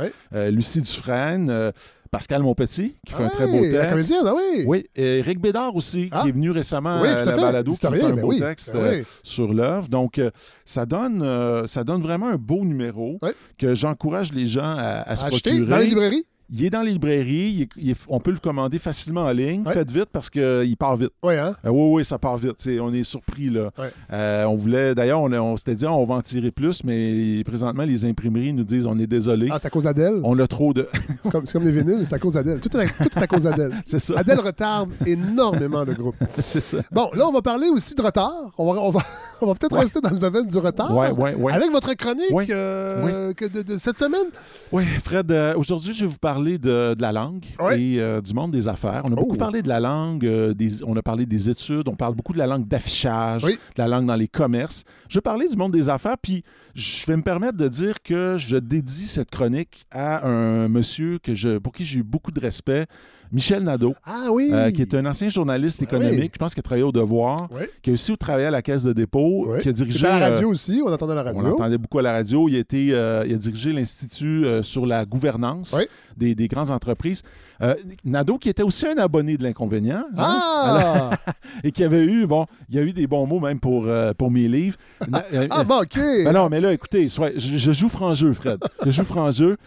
Lucie 0.50 0.82
Dufresne. 0.82 1.50
Euh, 1.50 1.72
Pascal 2.12 2.42
Monpetit, 2.42 2.96
qui 3.06 3.14
fait 3.14 3.24
un 3.24 3.30
très 3.30 3.46
beau 3.46 3.62
texte. 3.62 4.16
Ah 4.26 4.34
oui. 4.34 4.64
Oui, 4.66 4.86
et 4.96 5.22
Rick 5.22 5.40
Bédard 5.40 5.76
aussi, 5.76 6.10
qui 6.10 6.30
est 6.30 6.32
venu 6.32 6.50
récemment 6.50 7.04
à 7.04 7.24
la 7.24 7.36
balado, 7.36 7.72
qui 7.72 7.78
fait 7.80 8.02
un 8.02 8.16
beau 8.16 8.34
texte 8.34 8.74
ben 8.74 8.80
euh, 8.80 9.04
sur 9.22 9.54
l'œuvre. 9.54 9.88
Donc, 9.90 10.18
euh, 10.18 10.32
ça, 10.66 10.88
donne, 10.88 11.68
ça 11.68 11.84
donne 11.84 12.02
vraiment 12.02 12.30
un 12.30 12.38
beau 12.38 12.66
numéro 12.66 13.20
que 13.60 13.76
j'encourage 13.76 14.34
les 14.34 14.48
gens 14.48 14.76
à, 14.76 15.16
se 15.16 15.26
procurer. 15.26 15.68
Dans 15.68 15.78
les 15.78 15.86
librairies? 15.86 16.26
Il 16.52 16.66
est 16.66 16.70
dans 16.70 16.82
les 16.82 16.94
librairies. 16.94 17.70
on 18.08 18.20
peut 18.20 18.32
le 18.32 18.38
commander 18.38 18.80
facilement 18.80 19.22
en 19.22 19.32
ligne. 19.32 19.64
Faites 19.66 19.92
vite 19.92 20.10
parce 20.12 20.30
qu'il 20.30 20.76
part 20.78 20.98
vite. 20.98 21.12
Oui, 21.22 21.36
hein? 21.36 21.56
Euh, 21.66 21.70
oui, 21.70 21.98
oui, 21.98 22.06
ça 22.06 22.18
part 22.18 22.38
vite. 22.38 22.68
on 22.82 22.94
est 22.94 23.04
surpris. 23.04 23.50
là. 23.50 23.70
Euh, 24.12 24.46
on 24.46 24.56
voulait, 24.56 24.96
d'ailleurs, 24.96 25.22
on, 25.22 25.58
s'était 25.58 25.76
dit, 25.76 25.86
on 25.86 26.06
va 26.06 26.16
en 26.16 26.22
tirer 26.22 26.52
plus, 26.52 26.84
mais 26.84 27.44
présentement, 27.44 27.84
les 27.84 28.04
imprimeries 28.06 28.54
nous 28.54 28.64
disent, 28.64 28.88
on 28.88 28.98
est 28.98 29.08
désolé. 29.08 29.50
Ah, 29.52 29.60
c'est 29.60 29.68
à 29.68 29.70
cause 29.70 29.84
d'Adèle? 29.84 30.22
On 30.24 30.38
a 30.40 30.48
trop 30.48 30.74
de. 30.74 30.88
c'est 31.24 31.52
comme, 31.52 31.64
les 31.64 31.72
vinyles, 31.72 32.06
c'est 32.08 32.16
à 32.16 32.20
cause 32.20 32.34
d'Adèle. 32.34 32.60
Tout, 32.60 32.76
est 32.78 33.18
à 33.18 33.28
cause 33.28 33.44
d'Adèle. 33.44 33.74
c'est 33.86 34.00
ça. 34.00 34.16
Adèle 34.18 34.40
retarde 34.40 34.90
énormément 35.06 35.84
le 35.84 35.94
groupe. 35.94 36.16
c'est 36.40 36.64
ça. 36.64 36.80
Bon, 36.92 37.10
là, 37.14 37.28
on 37.28 37.32
va 37.32 37.42
parler 37.44 37.70
aussi 37.70 37.94
de 37.94 38.02
retard. 38.02 38.52
On 38.58 38.74
va, 38.74 38.82
on 38.82 38.90
va, 38.90 39.02
on 39.42 39.48
va 39.48 39.54
peut-être 39.54 39.78
rester 39.78 40.02
dans 40.02 40.10
le 40.10 40.18
domaine 40.18 40.48
du 40.48 40.58
retard. 40.58 40.96
Oui, 40.96 41.08
oui, 41.16 41.30
oui. 41.38 41.54
Avec 41.54 41.72
votre 41.72 41.94
chronique 41.94 42.50
euh, 42.50 43.34
de, 43.34 43.78
cette 43.78 43.98
semaine. 43.98 44.28
Oui, 44.72 44.84
Fred, 45.04 45.32
aujourd'hui, 45.56 45.94
je 45.94 46.06
vais 46.06 46.12
vous 46.12 46.18
parler 46.18 46.39
de, 46.44 46.94
de 46.96 47.02
la 47.02 47.12
langue 47.12 47.46
et 47.76 48.00
euh, 48.00 48.22
du 48.22 48.34
monde 48.34 48.52
des 48.52 48.68
affaires. 48.68 49.04
On 49.08 49.12
a 49.12 49.16
beaucoup 49.16 49.36
oh. 49.36 49.38
parlé 49.38 49.62
de 49.62 49.68
la 49.68 49.80
langue, 49.80 50.26
euh, 50.26 50.54
on 50.86 50.96
a 50.96 51.02
parlé 51.02 51.26
des 51.26 51.50
études, 51.50 51.88
on 51.88 51.96
parle 51.96 52.16
beaucoup 52.16 52.34
de 52.34 52.38
la 52.38 52.48
langue 52.48 52.68
d'affichage, 52.68 53.44
de 53.44 53.58
la 53.78 53.88
langue 53.88 54.06
dans 54.06 54.16
les 54.16 54.28
commerces. 54.28 54.84
Je 55.08 55.18
vais 55.18 55.22
parler 55.22 55.48
du 55.48 55.56
monde 55.56 55.72
des 55.72 55.90
affaires, 55.90 56.18
puis 56.22 56.44
je 56.76 57.06
vais 57.06 57.18
me 57.18 57.24
permettre 57.24 57.58
de 57.58 57.68
dire 57.68 58.02
que 58.04 58.36
je 58.38 58.58
dédie 58.58 59.08
cette 59.08 59.30
chronique 59.30 59.86
à 59.92 60.28
un 60.28 60.68
monsieur 60.68 61.20
que 61.20 61.36
je, 61.36 61.58
pour 61.58 61.74
qui 61.74 61.86
j'ai 61.86 62.00
eu 62.00 62.04
beaucoup 62.04 62.32
de 62.32 62.40
respect. 62.40 62.86
Michel 63.32 63.62
Nadeau, 63.62 63.94
ah, 64.06 64.30
oui. 64.32 64.50
Euh, 64.52 64.72
qui 64.72 64.82
est 64.82 64.96
un 64.96 65.06
ancien 65.06 65.30
journaliste 65.30 65.82
ah 65.82 65.84
économique, 65.84 66.32
je 66.34 66.40
pense 66.40 66.56
qu'il 66.56 66.62
a 66.62 66.64
travaillé 66.64 66.84
au 66.84 66.92
Devoir, 66.92 67.48
qui 67.84 67.92
a 67.92 67.94
aussi 67.94 68.18
travaillé 68.18 68.48
à 68.48 68.52
la 68.52 68.64
Caisse 68.64 68.82
de 68.82 68.92
dépôt, 68.92 69.48
qui 69.62 69.70
a 69.70 69.72
dirigé... 69.72 70.08
à 70.08 70.20
la 70.20 70.30
radio 70.32 70.50
aussi, 70.50 70.82
on 70.84 70.92
entendait 70.92 71.14
la 71.14 71.22
radio. 71.22 71.46
On 71.46 71.52
entendait 71.52 71.78
beaucoup 71.78 72.00
à 72.00 72.02
la 72.02 72.14
radio. 72.14 72.50
Il 72.50 72.58
a 72.58 73.38
dirigé 73.38 73.72
l'Institut 73.72 74.46
sur 74.64 74.88
la 74.88 75.06
gouvernance 75.06 75.80
des, 76.20 76.36
des 76.36 76.48
grandes 76.48 76.70
entreprises. 76.70 77.24
Euh, 77.62 77.76
Nado, 78.06 78.38
qui 78.38 78.50
était 78.50 78.64
aussi 78.64 78.88
un 78.88 78.98
abonné 78.98 79.38
de 79.38 79.44
l'inconvénient. 79.44 80.06
Hein? 80.18 80.40
Ah! 80.40 81.10
et 81.64 81.72
qui 81.72 81.84
avait 81.84 82.06
eu, 82.06 82.26
bon, 82.26 82.46
il 82.70 82.76
y 82.76 82.80
a 82.80 82.84
eu 82.84 82.94
des 82.94 83.08
bons 83.08 83.28
mots 83.28 83.40
même 83.40 83.60
pour, 83.60 83.86
euh, 83.88 84.14
pour 84.14 84.32
mes 84.32 84.48
livres. 84.48 84.78
Euh, 85.34 85.48
ah, 85.50 85.64
bon, 85.64 85.82
OK. 85.82 85.96
Ben 85.96 86.32
non, 86.32 86.50
mais 86.50 86.60
là, 86.62 86.72
écoutez, 86.72 87.08
je, 87.08 87.72
joue 87.74 87.90
franc 87.90 88.14
jeu, 88.14 88.34
Fred. 88.34 88.60
Je 88.86 88.92
joue 88.92 89.04
franc 89.04 89.32
jeu. 89.32 89.58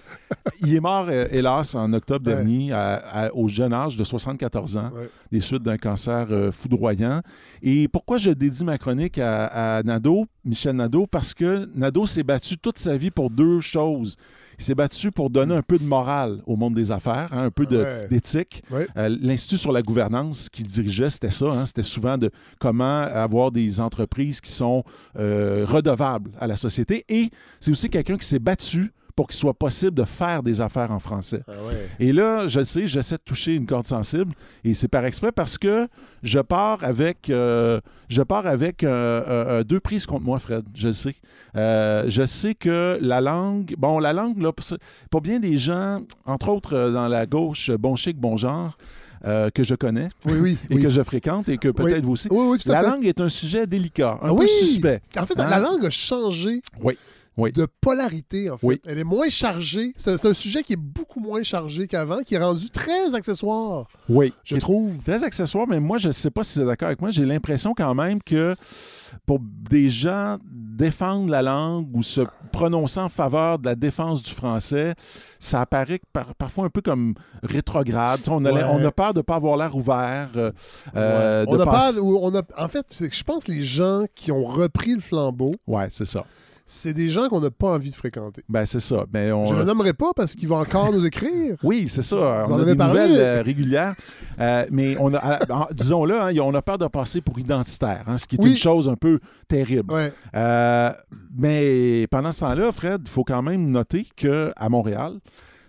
Il 0.63 0.75
est 0.75 0.81
mort, 0.81 1.09
hélas, 1.11 1.75
en 1.75 1.93
octobre 1.93 2.25
dernier, 2.25 2.73
au 3.35 3.49
jeune 3.49 3.73
âge 3.73 3.97
de 3.97 4.03
74 4.03 4.77
ans, 4.77 4.91
des 5.31 5.41
suites 5.41 5.63
d'un 5.63 5.77
cancer 5.77 6.27
foudroyant. 6.53 7.21
Et 7.63 7.87
pourquoi 7.89 8.19
je 8.19 8.31
dédie 8.31 8.65
ma 8.65 8.79
chronique 8.79 9.19
à, 9.19 9.79
à 9.79 9.83
Nadeau, 9.83 10.27
Michel 10.45 10.75
Nadeau? 10.75 11.07
Parce 11.07 11.35
que 11.35 11.69
Nado 11.75 12.07
s'est 12.07 12.25
battu 12.25 12.59
toute 12.59 12.79
sa 12.79 12.97
vie 12.97 13.11
pour 13.11 13.31
deux 13.31 13.61
choses. 13.61 14.17
Il 14.63 14.65
s'est 14.65 14.77
battu 14.77 15.11
pour 15.11 15.29
donner 15.29 15.57
un 15.57 15.63
peu 15.63 15.77
de 15.77 15.83
morale 15.83 16.41
au 16.47 16.55
monde 16.55 16.75
des 16.75 16.93
affaires, 16.93 17.31
hein, 17.33 17.47
un 17.47 17.51
peu 17.51 17.67
d'éthique. 18.09 18.63
Euh, 18.97 19.09
L'Institut 19.21 19.59
sur 19.59 19.73
la 19.73 19.83
gouvernance 19.83 20.49
qu'il 20.49 20.67
dirigeait, 20.67 21.11
c'était 21.11 21.33
ça. 21.33 21.47
Hein, 21.47 21.67
c'était 21.67 21.83
souvent 21.83 22.17
de 22.17 22.31
comment 22.61 23.01
avoir 23.01 23.51
des 23.51 23.81
entreprises 23.81 24.41
qui 24.41 24.53
sont 24.53 24.85
euh, 25.19 25.67
redevables 25.69 26.31
à 26.39 26.47
la 26.47 26.55
société. 26.55 27.05
Et 27.09 27.31
c'est 27.59 27.73
aussi 27.73 27.91
quelqu'un 27.91 28.17
qui 28.17 28.25
s'est 28.25 28.39
battu 28.39 28.93
pour 29.15 29.29
qu'il 29.29 29.39
soit 29.39 29.55
possible 29.55 29.95
de 29.95 30.05
faire 30.05 30.43
des 30.43 30.61
affaires 30.61 30.91
en 30.91 30.99
français. 30.99 31.43
Ah 31.49 31.53
et 31.99 32.13
là, 32.13 32.47
je 32.49 32.63
sais, 32.63 32.87
j'essaie 32.87 33.17
de 33.17 33.23
toucher 33.25 33.55
une 33.55 33.67
corde 33.67 33.87
sensible, 33.87 34.33
et 34.65 34.75
c'est 34.75 34.89
par 34.89 35.05
exprès 35.05 35.33
parce 35.33 35.59
que 35.59 35.89
je 36.23 36.39
pars 36.39 36.79
avec, 36.83 37.31
euh, 37.31 37.81
je 38.09 38.23
pars 38.23 38.47
avec 38.47 38.85
euh, 38.85 39.23
euh, 39.27 39.65
deux 39.65 39.81
prises 39.81 40.07
contre 40.07 40.25
moi, 40.25 40.39
Fred, 40.39 40.65
je 40.75 40.93
sais. 40.93 41.15
je 41.55 42.25
sais 42.27 42.55
que 42.55 42.99
la 43.01 43.21
langue, 43.21 43.75
bon, 43.79 43.99
la 43.99 44.13
langue, 44.13 44.41
là, 44.41 44.53
pour 45.11 45.21
bien 45.21 45.41
des 45.41 45.59
gens, 45.59 46.01
entre 46.27 46.49
autres 46.49 46.91
dans 46.91 47.09
la 47.09 47.27
gauche, 47.27 47.71
bon 47.71 47.97
chic, 47.97 48.19
bon 48.19 48.37
genre, 48.37 48.77
que 49.23 49.63
je 49.63 49.75
connais 49.75 50.09
et 50.71 50.79
que 50.79 50.89
je 50.89 51.03
fréquente 51.03 51.49
et 51.49 51.59
que 51.59 51.69
peut-être 51.69 52.05
vous 52.05 52.13
aussi. 52.13 52.29
la 52.67 52.83
langue 52.83 53.05
est 53.07 53.21
un 53.21 53.29
sujet 53.29 53.67
délicat, 53.67 54.19
un 54.23 54.31
ah 54.31 54.35
peu 54.35 54.47
suspect. 54.47 55.01
En 55.19 55.27
fait, 55.27 55.37
la 55.37 55.57
hein? 55.57 55.61
langue 55.61 55.87
a 55.87 55.91
changé. 55.91 56.63
Oui 57.37 57.53
de 57.53 57.67
polarité, 57.81 58.51
en 58.51 58.59
fait. 58.59 58.81
Elle 58.87 58.99
est 58.99 59.05
moins 59.05 59.29
chargée. 59.29 59.93
C'est 59.97 60.25
un 60.25 60.33
sujet 60.33 60.63
qui 60.63 60.75
est 60.75 60.81
beaucoup 60.81 61.21
moins 61.21 61.43
chargé 61.43 61.87
qu'avant, 61.87 62.23
qui 62.23 62.35
est 62.35 62.43
rendu 62.43 62.69
très 62.71 63.15
accessoire. 63.15 63.87
Oui. 64.09 64.33
Je 64.45 64.57
trouve. 64.57 64.97
Très 65.05 65.25
accessoire, 65.25 65.67
mais 65.67 65.81
moi, 65.81 65.99
je 65.99 66.09
ne 66.09 66.13
sais 66.13 66.31
pas 66.31 66.45
si 66.45 66.55
c'est 66.55 66.65
d'accord 66.65 66.89
avec 66.89 67.01
moi. 67.01 67.11
J'ai 67.11 67.25
l'impression 67.25 67.75
quand 67.75 67.95
même 67.95 68.23
que 68.23 68.55
pour 69.27 69.39
des 69.41 69.91
gens 69.91 70.39
défendre 70.45 71.31
la 71.31 71.43
langue 71.43 71.89
ou 71.95 72.03
se 72.03 72.23
prononcer 72.51 73.01
en 73.01 73.09
faveur 73.09 73.59
de 73.59 73.67
la 73.67 73.75
défense 73.75 74.23
du 74.23 74.31
français, 74.31 74.95
ça 75.39 75.63
apparaît 75.63 76.01
parfois 76.39 76.67
un 76.67 76.71
peu 76.71 76.83
comme 76.83 77.15
rétrograde. 77.43 78.21
On 78.29 78.45
a, 78.45 78.53
on 78.69 78.85
a 78.85 78.91
peur 78.91 79.15
de 79.15 79.21
ne 79.21 79.23
pas 79.23 79.37
avoir 79.37 79.57
l'air 79.57 79.75
ouvert. 79.77 80.31
Euh, 80.37 80.51
euh, 80.97 81.45
on 81.49 81.61
a 81.61 81.65
peur, 81.65 82.05
on 82.05 82.35
a, 82.35 82.43
en 82.59 82.69
fait, 82.69 82.87
je 82.91 83.23
pense 83.23 83.45
que 83.45 83.53
les 83.53 83.63
gens 83.63 84.05
qui 84.15 84.33
ont 84.33 84.45
repris 84.45 84.95
le 84.95 85.01
flambeau. 85.01 85.55
Ouais, 85.67 85.89
c'est 85.91 86.07
ça 86.07 86.25
c'est 86.73 86.95
des 86.95 87.11
gens 87.11 87.29
qu'on 87.29 87.41
n'a 87.41 87.51
pas 87.51 87.75
envie 87.75 87.91
de 87.91 87.95
fréquenter. 87.95 88.43
Ben, 88.49 88.65
c'est 88.65 88.81
ça. 88.81 89.05
Ben, 89.11 89.31
on... 89.33 89.45
Je 89.45 89.53
ne 89.53 89.59
le 89.59 89.65
nommerai 89.67 89.93
pas 89.93 90.13
parce 90.17 90.35
qu'ils 90.35 90.49
vont 90.49 90.59
encore 90.59 90.91
nous 90.93 91.05
écrire. 91.05 91.57
Oui, 91.63 91.87
c'est 91.87 92.03
ça. 92.03 92.47
on 92.49 92.59
a 92.61 92.65
des 92.65 92.75
nouvelles 92.75 93.19
euh, 93.19 93.43
régulières. 93.43 93.95
Euh, 94.41 94.65
mais 94.71 94.97
on 94.99 95.15
a, 95.15 95.39
disons-le, 95.73 96.21
hein, 96.21 96.33
on 96.41 96.55
a 96.55 96.63
peur 96.63 96.79
de 96.79 96.87
passer 96.87 97.21
pour 97.21 97.39
identitaire, 97.39 98.05
hein, 98.07 98.17
ce 98.19 98.27
qui 98.27 98.37
est 98.37 98.45
une 98.45 98.57
chose 98.57 98.89
un 98.89 98.97
peu 98.97 99.21
terrible. 99.49 99.93
Euh, 100.35 100.91
mais 101.37 102.07
pendant 102.11 102.33
ce 102.33 102.41
temps-là, 102.41 102.73
Fred, 102.73 103.03
il 103.05 103.11
faut 103.11 103.25
quand 103.25 103.43
même 103.43 103.71
noter 103.71 104.07
qu'à 104.17 104.69
Montréal, 104.69 105.19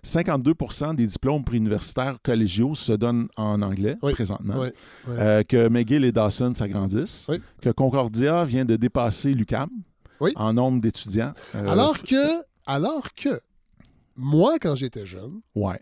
52% 0.05 0.95
des 0.95 1.07
diplômes 1.07 1.43
préuniversitaires 1.43 2.17
collégiaux 2.23 2.75
se 2.75 2.93
donnent 2.93 3.27
en 3.35 3.61
anglais 3.61 3.97
présentement. 4.13 4.65
que 5.05 5.67
McGill 5.67 6.05
et 6.05 6.11
Dawson 6.11 6.53
s'agrandissent. 6.55 7.29
Que 7.61 7.69
Concordia 7.69 8.45
vient 8.45 8.65
de 8.65 8.77
dépasser 8.77 9.33
l'UCAM 9.33 9.69
en 10.35 10.53
nombre 10.53 10.81
d'étudiants. 10.81 11.33
Euh, 11.55 11.67
alors 11.67 12.01
que, 12.01 12.43
alors 12.65 13.13
que, 13.15 13.41
moi, 14.15 14.59
quand 14.59 14.75
j'étais 14.75 15.05
jeune. 15.05 15.41
Ouais. 15.55 15.79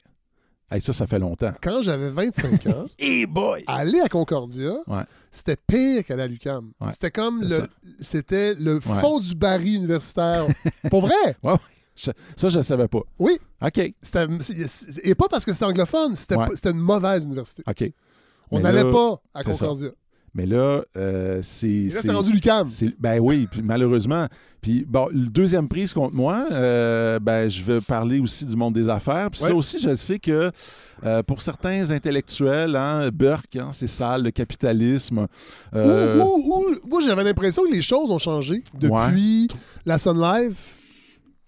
ça, 0.80 0.94
ça 0.94 1.08
fait 1.08 1.20
longtemps. 1.20 1.54
Quand 1.62 1.82
j'avais 1.82 2.10
25 2.10 2.68
ans, 2.68 2.86
hey 3.00 3.26
boy! 3.26 3.64
aller 3.68 4.00
à 4.00 4.10
Concordia, 4.10 4.74
c'était 5.32 5.58
pire 5.58 6.04
qu'aller 6.06 6.24
à 6.24 6.28
l'UQAM. 6.28 6.72
C'était 6.90 7.12
comme 7.12 7.44
le, 7.44 7.68
c'était 8.00 8.54
le 8.54 8.80
fond 8.80 9.20
du 9.20 9.36
baril 9.36 9.76
universitaire. 9.76 10.46
Pour 10.90 11.02
vrai? 11.02 11.36
Ouais, 11.44 12.14
ça, 12.36 12.50
je 12.50 12.58
ne 12.58 12.64
savais 12.64 12.88
pas. 12.88 13.02
Oui. 13.20 13.38
OK. 13.62 13.78
Et 13.78 15.16
pas 15.16 15.28
parce 15.30 15.46
que 15.46 15.54
c'était 15.54 15.66
anglophone, 15.66 16.16
c'était 16.16 16.70
une 16.70 16.80
mauvaise 16.80 17.26
université. 17.26 17.64
OK. 17.68 17.92
On 18.50 18.60
n'allait 18.60 18.90
pas 18.90 19.22
à 19.34 19.44
Concordia. 19.44 19.90
Mais 20.34 20.46
là, 20.46 20.82
euh, 20.96 21.40
c'est. 21.44 21.90
Là, 21.92 22.00
c'est 22.02 22.12
rendu 22.12 22.32
Lucam. 22.32 22.68
Ben 23.00 23.20
oui, 23.20 23.48
puis 23.52 23.62
malheureusement. 23.62 24.28
Puis 24.62 24.86
bon, 24.88 25.08
le 25.12 25.26
deuxième 25.26 25.68
prise 25.68 25.92
contre 25.92 26.14
moi, 26.16 26.46
euh, 26.52 27.20
ben, 27.20 27.50
je 27.50 27.64
veux 27.64 27.82
parler 27.82 28.20
aussi 28.20 28.46
du 28.46 28.56
monde 28.56 28.76
des 28.76 28.88
affaires. 28.88 29.32
Puis 29.32 29.42
ça 29.42 29.56
aussi, 29.56 29.80
je 29.80 29.96
sais 29.96 30.20
que 30.20 30.52
euh, 31.04 31.24
pour 31.24 31.42
certains 31.42 31.90
intellectuels, 31.90 32.76
hein, 32.76 33.10
Burke, 33.12 33.56
hein, 33.56 33.70
c'est 33.72 33.88
sale, 33.88 34.24
le 34.24 34.32
capitalisme. 34.32 35.28
moi, 35.74 37.02
j'avais 37.04 37.24
l'impression 37.24 37.64
que 37.64 37.72
les 37.72 37.82
choses 37.82 38.12
ont 38.12 38.20
changé 38.20 38.64
depuis 38.80 39.48
la 39.86 39.98
Sun 39.98 40.22
Life. 40.22 40.78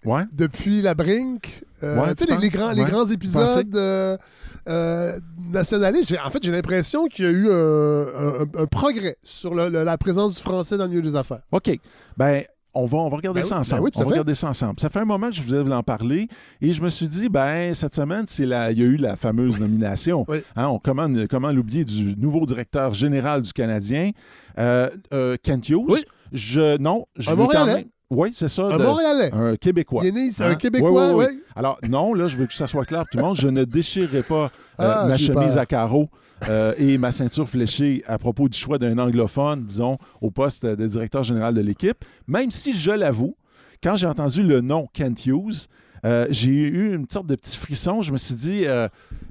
Ouais. 0.04 0.22
Depuis 0.32 0.82
la 0.82 0.94
Brink. 0.94 1.64
tu 1.80 1.86
sais, 2.18 2.38
les, 2.38 2.48
grands, 2.48 2.72
les 2.72 2.84
grands 2.84 3.06
épisodes 3.06 3.76
euh, 3.76 5.18
nationaliste, 5.50 6.14
en 6.24 6.30
fait, 6.30 6.42
j'ai 6.42 6.52
l'impression 6.52 7.06
qu'il 7.06 7.24
y 7.24 7.28
a 7.28 7.30
eu 7.30 7.50
un, 7.50 8.66
progrès 8.66 9.16
sur 9.22 9.54
la 9.54 9.98
présence 9.98 10.36
du 10.36 10.42
français 10.42 10.76
dans 10.76 10.84
le 10.84 10.90
milieu 10.90 11.02
des 11.02 11.16
affaires. 11.16 11.42
OK. 11.52 11.78
Ben, 12.16 12.42
on 12.74 12.86
va, 12.86 12.98
on 12.98 13.08
va 13.08 13.16
regarder 13.16 13.40
ben 13.40 13.46
ça 13.46 13.54
ben 13.54 13.60
ensemble. 13.60 13.90
on 13.94 14.02
va 14.02 14.10
regarder 14.10 14.34
ça 14.34 14.48
ensemble. 14.48 14.80
Ça 14.80 14.90
fait 14.90 14.98
un 14.98 15.04
moment 15.04 15.30
que 15.30 15.36
je 15.36 15.42
voulais 15.42 15.72
en 15.72 15.82
parler 15.82 16.28
et 16.60 16.72
je 16.72 16.82
me 16.82 16.90
suis 16.90 17.08
dit, 17.08 17.28
ben 17.28 17.72
cette 17.74 17.94
semaine, 17.94 18.24
c'est 18.26 18.46
la, 18.46 18.72
il 18.72 18.78
y 18.78 18.82
a 18.82 18.86
eu 18.86 18.96
la 18.96 19.16
fameuse 19.16 19.60
nomination. 19.60 20.26
hein, 20.56 20.68
on, 20.68 20.78
comment, 20.78 21.08
comment 21.30 21.52
l'oublier 21.52 21.84
du 21.84 22.16
nouveau 22.16 22.44
directeur 22.46 22.92
général 22.92 23.42
du 23.42 23.52
Canadien, 23.52 24.10
euh, 24.58 24.88
euh, 25.12 25.36
Kent 25.42 25.68
Hughes. 25.68 25.84
Oui. 25.88 26.04
Je, 26.32 26.76
non, 26.78 27.06
je 27.16 27.30
veux 27.30 27.46
quand 27.46 27.66
même... 27.66 27.84
Oui, 28.10 28.32
c'est 28.34 28.48
ça. 28.48 28.66
Un 28.66 28.78
Montréalais. 28.78 29.30
Un 29.32 29.56
Québécois. 29.56 30.02
Il 30.04 30.08
est 30.08 30.12
né, 30.12 30.30
un 30.38 30.50
hein? 30.50 30.54
Québécois, 30.56 31.16
oui. 31.16 31.24
Alors, 31.56 31.78
non, 31.88 32.14
là, 32.14 32.28
je 32.28 32.36
veux 32.36 32.46
que 32.46 32.54
ça 32.54 32.66
soit 32.66 32.84
clair 32.84 33.00
pour 33.00 33.10
tout 33.10 33.16
le 33.18 33.22
monde. 33.22 33.36
Je 33.36 33.48
ne 33.48 33.64
déchirerai 33.64 34.22
pas 34.22 34.44
euh, 34.44 34.48
ah, 34.78 35.06
ma 35.08 35.16
chemise 35.16 35.56
à 35.56 35.66
carreaux 35.66 36.08
euh, 36.48 36.74
et 36.78 36.98
ma 36.98 37.12
ceinture 37.12 37.48
fléchée 37.48 38.02
à 38.06 38.18
propos 38.18 38.48
du 38.48 38.58
choix 38.58 38.78
d'un 38.78 38.98
anglophone, 38.98 39.64
disons, 39.64 39.98
au 40.20 40.30
poste 40.30 40.66
de 40.66 40.86
directeur 40.86 41.22
général 41.22 41.54
de 41.54 41.60
l'équipe. 41.60 42.04
Même 42.26 42.50
si, 42.50 42.74
je 42.74 42.90
l'avoue, 42.90 43.36
quand 43.82 43.96
j'ai 43.96 44.06
entendu 44.06 44.42
le 44.42 44.60
nom 44.60 44.88
Kent 44.92 45.26
Hughes, 45.26 45.68
euh, 46.04 46.26
j'ai 46.28 46.50
eu 46.50 46.94
une 46.94 47.08
sorte 47.08 47.26
de 47.26 47.36
petit 47.36 47.56
frisson. 47.56 48.02
Je 48.02 48.12
me 48.12 48.18
suis 48.18 48.34
dit, 48.34 48.64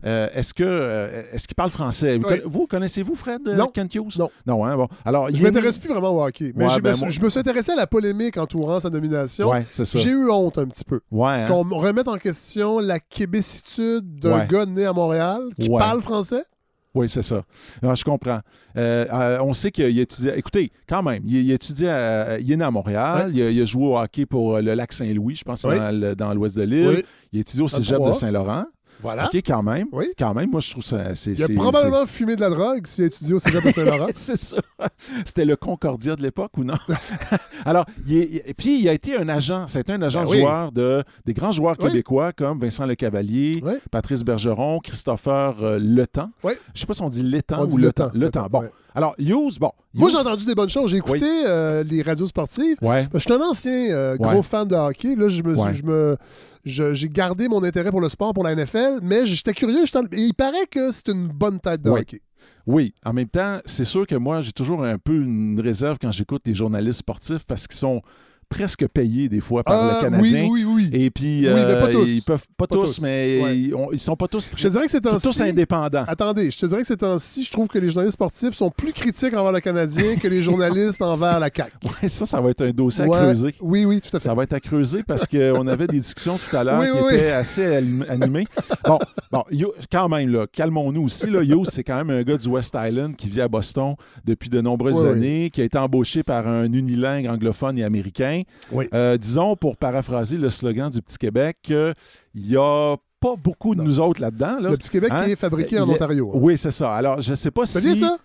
euh, 0.05 0.13
euh, 0.23 0.29
est-ce 0.33 0.53
que 0.53 1.09
est-ce 1.33 1.47
qu'il 1.47 1.55
parle 1.55 1.71
français? 1.71 2.19
Vous, 2.45 2.67
connaissez-vous 2.67 3.15
Fred 3.15 3.41
non. 3.45 3.67
Kent 3.67 3.95
Hughes? 3.95 4.17
Non. 4.17 4.29
Non, 4.45 4.65
hein, 4.65 4.75
bon. 4.75 4.87
Alors, 5.05 5.29
je 5.31 5.37
ne 5.37 5.43
m'intéresse 5.43 5.77
plus 5.77 5.89
vraiment 5.89 6.11
au 6.11 6.23
hockey. 6.23 6.51
Mais 6.55 6.69
je, 6.69 6.79
ben, 6.79 6.91
me, 6.91 7.09
je, 7.09 7.21
me, 7.21 7.29
suis 7.29 7.39
intéressé 7.39 7.71
à 7.71 7.75
la 7.75 7.87
polémique 7.87 8.37
entourant 8.37 8.79
sa 8.79 8.89
nomination. 8.89 9.49
Ouais, 9.49 9.65
c'est 9.69 9.85
ça. 9.85 9.99
J'ai 9.99 10.09
eu 10.09 10.29
honte 10.29 10.57
un 10.57 10.65
petit 10.65 10.83
peu. 10.83 11.01
Ouais, 11.11 11.29
hein. 11.29 11.47
Qu'on 11.47 11.63
remette 11.77 12.07
en 12.07 12.17
question 12.17 12.79
la 12.79 12.99
québécitude 12.99 14.19
d'un 14.19 14.45
gars 14.45 14.65
né 14.65 14.85
à 14.85 14.93
Montréal 14.93 15.41
qui 15.59 15.69
parle 15.69 16.01
français? 16.01 16.43
Oui, 16.95 17.09
c'est 17.09 17.23
ça. 17.23 17.41
Alors, 17.81 17.95
je 17.95 18.03
comprends. 18.03 18.39
Euh, 18.77 19.05
euh, 19.11 19.37
on 19.41 19.53
sait 19.53 19.71
qu'il 19.71 19.97
étudié. 19.97 20.37
Écoutez, 20.37 20.71
quand 20.87 21.01
même, 21.01 21.23
il, 21.25 21.49
il 21.49 21.87
à, 21.87 22.37
il 22.39 22.51
est 22.51 22.55
né 22.55 22.63
à 22.63 22.69
Montréal. 22.69 23.31
Il, 23.33 23.61
a, 23.61 23.65
joué 23.65 23.85
au 23.85 23.97
hockey 23.97 24.27
pour 24.27 24.59
le 24.59 24.73
lac 24.75 24.93
Saint-Louis, 24.93 25.35
je 25.35 25.43
pense, 25.43 25.63
dans, 25.63 26.33
l'ouest 26.35 26.55
de 26.55 26.63
l'île. 26.63 27.03
Il 27.31 27.39
a 27.39 27.41
étudié 27.41 27.63
au 27.63 27.67
cégep 27.67 27.99
de 27.99 28.11
Saint-Laurent. 28.11 28.65
Voilà. 29.03 29.25
OK, 29.25 29.35
quand 29.35 29.61
même. 29.61 29.87
Oui. 29.91 30.07
Quand 30.17 30.33
même, 30.33 30.49
moi, 30.49 30.61
je 30.61 30.71
trouve 30.71 30.83
ça. 30.83 31.11
Il 31.27 31.43
a 31.43 31.47
probablement 31.49 32.05
fumé 32.05 32.35
de 32.35 32.41
la 32.41 32.49
drogue 32.49 32.87
s'il 32.87 33.03
a 33.03 33.07
étudié 33.07 33.33
au 33.33 33.39
Cégep 33.39 33.63
de 33.63 33.71
Saint-Laurent. 33.73 34.07
c'est 34.13 34.37
ça. 34.37 34.57
C'était 35.25 35.45
le 35.45 35.55
Concordia 35.55 36.15
de 36.15 36.21
l'époque 36.21 36.57
ou 36.57 36.63
non? 36.63 36.77
Alors, 37.65 37.85
et 38.09 38.53
puis, 38.57 38.79
il 38.79 38.89
a 38.89 38.93
été 38.93 39.17
un 39.17 39.29
agent. 39.29 39.67
C'était 39.67 39.93
un 39.93 40.01
agent 40.01 40.23
ben 40.23 40.31
de 40.31 40.39
joueur 40.39 40.71
de, 40.71 41.03
des 41.25 41.33
grands 41.33 41.51
joueurs 41.51 41.77
québécois 41.77 42.31
comme 42.33 42.59
Vincent 42.59 42.85
Le 42.85 42.95
Cavalier, 42.95 43.61
Patrice 43.91 44.23
Bergeron, 44.23 44.79
Christopher 44.79 45.55
euh, 45.61 45.79
Letan. 45.79 46.29
Je 46.43 46.49
ne 46.49 46.53
sais 46.75 46.85
pas 46.85 46.93
si 46.93 47.01
on 47.01 47.09
dit 47.09 47.23
Letan 47.23 47.67
ou 47.69 47.77
Letan. 47.77 48.09
Letan. 48.13 48.47
Bon. 48.49 48.63
Alors, 48.95 49.15
Hughes, 49.17 49.59
bon. 49.59 49.71
Moi, 49.93 50.09
j'ai 50.09 50.17
entendu 50.17 50.45
des 50.45 50.55
bonnes 50.55 50.69
choses. 50.69 50.91
J'ai 50.91 50.97
écouté 50.97 51.25
euh, 51.47 51.83
les 51.83 52.01
radios 52.01 52.27
sportives. 52.27 52.77
Ouais. 52.81 53.07
Je 53.13 53.19
suis 53.19 53.33
un 53.33 53.41
ancien 53.41 53.89
euh, 53.91 54.17
gros 54.17 54.43
fan 54.43 54.67
de 54.67 54.75
hockey. 54.75 55.15
Là, 55.15 55.29
je 55.29 55.43
me, 55.43 55.73
je 55.73 55.83
me 55.83 56.17
j'ai 56.65 57.09
gardé 57.09 57.47
mon 57.47 57.63
intérêt 57.63 57.91
pour 57.91 58.01
le 58.01 58.09
sport, 58.09 58.33
pour 58.33 58.43
la 58.43 58.55
NFL, 58.55 58.99
mais 59.01 59.25
j'étais 59.25 59.53
curieux. 59.53 59.83
Et 59.83 60.17
il 60.21 60.33
paraît 60.33 60.67
que 60.69 60.91
c'est 60.91 61.09
une 61.09 61.27
bonne 61.27 61.59
tête 61.59 61.83
de 61.83 61.89
hockey. 61.89 62.21
Oui, 62.65 62.93
en 63.03 63.13
même 63.13 63.27
temps, 63.27 63.59
c'est 63.65 63.85
sûr 63.85 64.07
que 64.07 64.15
moi, 64.15 64.41
j'ai 64.41 64.53
toujours 64.53 64.83
un 64.83 64.97
peu 64.97 65.13
une 65.13 65.59
réserve 65.59 65.97
quand 65.99 66.11
j'écoute 66.11 66.43
les 66.45 66.53
journalistes 66.53 66.99
sportifs 66.99 67.45
parce 67.45 67.67
qu'ils 67.67 67.77
sont 67.77 68.01
presque 68.53 68.87
payés 68.87 69.29
des 69.29 69.39
fois 69.39 69.63
par 69.63 69.83
le 69.83 69.89
ah, 69.91 70.01
Canadien. 70.01 70.47
Oui, 70.49 70.63
oui, 70.63 70.89
oui. 70.89 70.89
Et 70.93 71.09
puis, 71.09 71.47
euh, 71.47 72.03
ils 72.05 72.21
peuvent 72.21 72.45
pas, 72.55 72.67
tous, 72.67 72.99
mais 73.01 73.39
ils, 73.55 73.75
ne 73.91 73.97
sont 73.97 74.15
pas 74.15 74.27
tous, 74.27 74.51
je 74.55 74.63
te 74.63 74.67
dirais 74.67 74.85
que 74.85 74.91
c'est 74.91 75.01
tous 75.01 75.41
indépendants. 75.41 76.05
Attendez, 76.07 76.51
je 76.51 76.59
te 76.59 76.65
dirais 76.67 76.81
que 76.81 76.87
c'est 76.87 76.97
temps-ci, 76.97 77.43
je 77.43 77.51
trouve 77.51 77.67
que 77.67 77.79
les 77.79 77.89
journalistes 77.89 78.13
sportifs 78.13 78.53
sont 78.53 78.69
plus 78.69 78.93
critiques 78.93 79.33
envers 79.33 79.51
le 79.51 79.59
Canadien 79.59 80.15
que 80.21 80.27
les 80.27 80.43
journalistes 80.43 81.01
envers 81.01 81.39
la 81.39 81.49
CAQ. 81.53 81.71
Ça, 82.09 82.25
ça 82.25 82.41
va 82.41 82.51
être 82.51 82.63
un 82.63 82.71
dossier 82.71 83.03
à 83.03 83.07
creuser. 83.07 83.55
Oui, 83.59 83.85
oui, 83.85 84.01
tout 84.01 84.15
à 84.15 84.19
fait. 84.19 84.27
Ça 84.27 84.33
va 84.35 84.43
être 84.43 84.53
à 84.53 84.59
creuser 84.59 85.03
parce 85.03 85.25
qu'on 85.25 85.67
avait 85.67 85.87
des 85.87 85.99
discussions 85.99 86.37
tout 86.37 86.55
à 86.55 86.63
l'heure 86.63 86.81
qui 86.81 87.15
étaient 87.15 87.31
assez 87.31 87.65
animées. 88.07 88.45
Bon, 88.85 88.99
bon 89.31 89.43
quand 89.91 90.09
même, 90.09 90.29
là, 90.29 90.45
calmons-nous 90.51 91.05
aussi. 91.05 91.29
Là, 91.29 91.43
Yo, 91.43 91.65
c'est 91.65 91.83
quand 91.83 91.97
même 92.03 92.11
un 92.11 92.23
gars 92.23 92.37
du 92.37 92.47
West 92.47 92.75
Island 92.77 93.15
qui 93.15 93.29
vit 93.29 93.41
à 93.41 93.47
Boston 93.47 93.95
depuis 94.25 94.49
de 94.49 94.61
nombreuses 94.61 95.05
années, 95.05 95.49
qui 95.49 95.61
a 95.61 95.63
été 95.63 95.77
embauché 95.77 96.23
par 96.23 96.47
un 96.47 96.71
unilingue 96.71 97.27
anglophone 97.27 97.77
et 97.77 97.83
américain. 97.83 98.42
Oui. 98.71 98.87
Euh, 98.93 99.17
disons, 99.17 99.55
pour 99.55 99.77
paraphraser 99.77 100.37
le 100.37 100.49
slogan 100.49 100.89
du 100.89 101.01
Petit 101.01 101.17
Québec, 101.17 101.57
qu'il 101.63 101.93
n'y 102.35 102.55
a 102.55 102.95
pas 103.19 103.35
beaucoup 103.35 103.75
de 103.75 103.81
nous 103.81 103.99
autres 103.99 104.21
là-dedans. 104.21 104.57
Le 104.59 104.77
Petit 104.77 104.89
Québec 104.89 105.11
qui 105.11 105.15
hein? 105.15 105.27
est 105.27 105.35
fabriqué 105.35 105.79
en 105.79 105.89
Ontario. 105.89 106.31
Hein. 106.33 106.39
Oui, 106.41 106.57
c'est 106.57 106.71
ça. 106.71 106.93
Alors, 106.93 107.21
je 107.21 107.31
ne 107.31 107.35
sais 107.35 107.51
pas 107.51 107.65
si... 107.65 107.81
C'est 107.81 107.95
ça? 107.95 108.17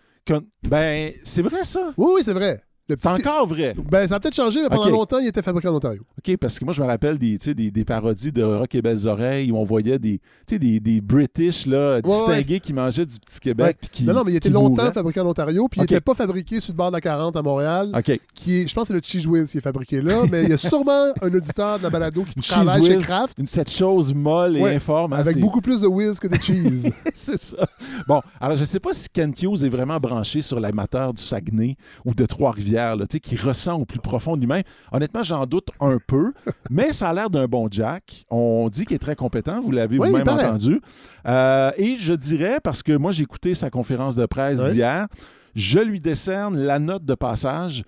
Ben, 0.63 1.13
c'est 1.25 1.43
vrai, 1.43 1.65
ça? 1.65 1.93
Oui, 1.97 2.13
oui, 2.17 2.21
c'est 2.23 2.35
vrai. 2.35 2.63
C'est 2.89 3.07
encore 3.09 3.47
vrai. 3.47 3.75
Ben, 3.91 4.07
ça 4.07 4.17
a 4.17 4.21
peut-être 4.21 4.35
changé, 4.35 4.63
mais 4.63 4.69
pendant 4.69 4.91
longtemps, 4.91 5.19
il 5.19 5.27
était 5.29 5.43
fabriqué 5.43 5.69
en 5.69 5.75
Ontario. 5.75 6.03
OK, 6.19 6.37
parce 6.39 6.59
que 6.59 6.65
moi, 6.65 6.73
je 6.73 6.83
me 6.83 6.87
rappelle 6.87 7.19
des, 7.19 7.37
des, 7.37 7.71
des 7.71 7.85
parodies 7.85 8.33
de 8.33 8.43
Rock 8.43 8.75
et 8.75 8.83
Belles 8.83 9.07
Oreilles 9.07 9.53
où 9.53 9.57
on 9.57 9.65
voyait 9.65 9.99
des, 9.99 10.21
des, 10.49 10.81
des 10.81 11.01
British 11.01 11.67
là, 11.67 12.01
distingués 12.01 12.61
qui 12.61 12.73
mangeaient 12.73 13.07
du 13.07 13.17
Petit 13.19 13.41
Québec. 13.41 13.77
Qui, 13.93 14.05
non, 14.05 14.15
non, 14.15 14.25
mais 14.25 14.33
il 14.33 14.37
était 14.37 14.49
longtemps 14.49 14.91
fabriqué 14.93 15.21
en 15.21 15.27
Ontario, 15.27 15.69
puis 15.69 15.81
il 15.81 15.83
n'était 15.83 16.01
pas 16.01 16.15
fabriqué 16.15 16.61
sur 16.61 16.73
le 16.73 16.77
bord 16.77 16.91
de 16.91 16.97
la 16.97 17.01
40 17.01 17.37
à 17.37 17.43
Montréal. 17.43 17.93
OK. 17.97 18.21
Qui 18.35 18.67
je 18.67 18.75
pense 18.75 18.85
que 18.85 18.89
c'est 18.89 18.95
le 18.95 19.01
Cheese 19.03 19.27
Whiz 19.27 19.51
qui 19.51 19.59
est 19.59 19.63
fabriqué 19.63 20.01
là, 20.01 20.23
mais 20.31 20.45
il 20.45 20.51
y 20.51 20.53
a 20.53 20.59
sûrement 20.59 21.13
un 21.23 21.33
auditeur 21.33 21.79
de 21.79 21.85
la 21.85 21.91
balado 21.91 22.25
qui 22.25 22.35
travaille 22.49 22.85
chez 22.85 22.97
Kraft. 22.99 23.39
Une, 23.39 23.47
cette 23.47 23.71
chose 23.71 24.15
molle 24.15 24.57
et 24.57 24.75
informe. 24.75 25.13
Hein, 25.13 25.19
avec 25.19 25.39
beaucoup 25.39 25.61
plus 25.61 25.81
de 25.81 25.87
whiz 25.87 26.19
que 26.19 26.29
de 26.29 26.37
cheese. 26.37 26.91
c'est 27.15 27.39
ça. 27.39 27.67
Bon, 28.07 28.21
alors 28.41 28.57
je 28.57 28.63
ne 28.63 28.67
sais 28.67 28.81
pas 28.81 28.93
si 28.95 29.09
Kent 29.09 29.43
Hughes 29.43 29.65
est 29.65 29.69
vraiment 29.69 29.99
branché 29.99 30.43
sur 30.43 30.61
l'amateur 30.61 31.13
du 31.13 31.23
Saguenay 31.23 31.77
ou 32.05 32.15
de 32.15 32.27
Trois-Rivières, 32.27 32.78
qui 33.23 33.39
au 33.71 33.85
plus 33.85 34.01
profond 34.01 34.37
de 34.37 34.41
lui-même. 34.41 34.63
Honnêtement, 34.93 35.23
j'en 35.23 35.47
doute 35.47 35.69
un 35.81 35.99
peu, 36.07 36.33
mais 36.71 36.93
ça 36.93 37.09
a 37.09 37.13
l'air 37.13 37.31
d'un 37.31 37.47
bon 37.47 37.69
Jack. 37.71 38.25
On 38.31 38.69
dit 38.69 38.85
qu'il 38.85 38.97
est 38.97 39.01
très 39.01 39.17
compétent, 39.17 39.61
vous 39.61 39.71
l'avez 39.71 39.99
vous-même 39.99 40.29
entendu. 40.29 40.81
Euh, 41.27 41.71
et 41.77 41.97
je 41.97 42.15
dirais, 42.15 42.59
parce 42.63 42.83
que 42.83 42.93
moi 42.97 43.13
j'ai 43.13 43.23
écouté 43.23 43.55
sa 43.55 43.71
conférence 43.71 44.17
de 44.17 44.27
presse 44.27 44.63
d'hier, 44.63 45.07
je 45.55 45.79
lui 45.79 46.01
décerne 46.01 46.57
la 46.57 46.79
note 46.79 47.05
de 47.05 47.15
passage 47.15 47.85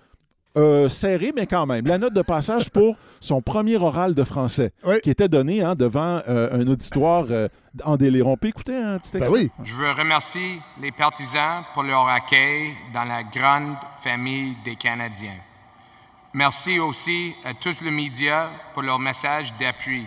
euh, 0.57 0.89
serré, 0.89 1.31
mais 1.35 1.45
quand 1.45 1.65
même. 1.65 1.87
La 1.87 1.97
note 1.97 2.13
de 2.13 2.21
passage 2.21 2.69
pour 2.69 2.97
son 3.21 3.41
premier 3.41 3.77
oral 3.77 4.13
de 4.13 4.23
français, 4.23 4.73
qui 5.01 5.09
était 5.09 5.29
donné 5.29 5.61
hein, 5.61 5.75
devant 5.75 6.21
euh, 6.27 6.49
un 6.51 6.67
auditoire 6.67 7.25
en 7.83 7.97
délire. 7.97 8.27
On 8.27 8.37
peut 8.37 8.49
écouter 8.49 8.75
un 8.75 8.99
petit 8.99 9.17
ben 9.17 9.27
oui. 9.31 9.49
Je 9.63 9.73
veux 9.73 9.91
remercier 9.91 10.61
les 10.79 10.91
partisans 10.91 11.63
pour 11.73 11.83
leur 11.83 12.07
accueil 12.07 12.71
dans 12.93 13.05
la 13.05 13.23
grande 13.23 13.75
famille 14.03 14.55
des 14.65 14.75
Canadiens. 14.75 15.39
Merci 16.33 16.79
aussi 16.79 17.33
à 17.43 17.53
tous 17.53 17.81
les 17.81 17.91
médias 17.91 18.49
pour 18.73 18.83
leur 18.83 18.99
message 18.99 19.53
d'appui. 19.59 20.05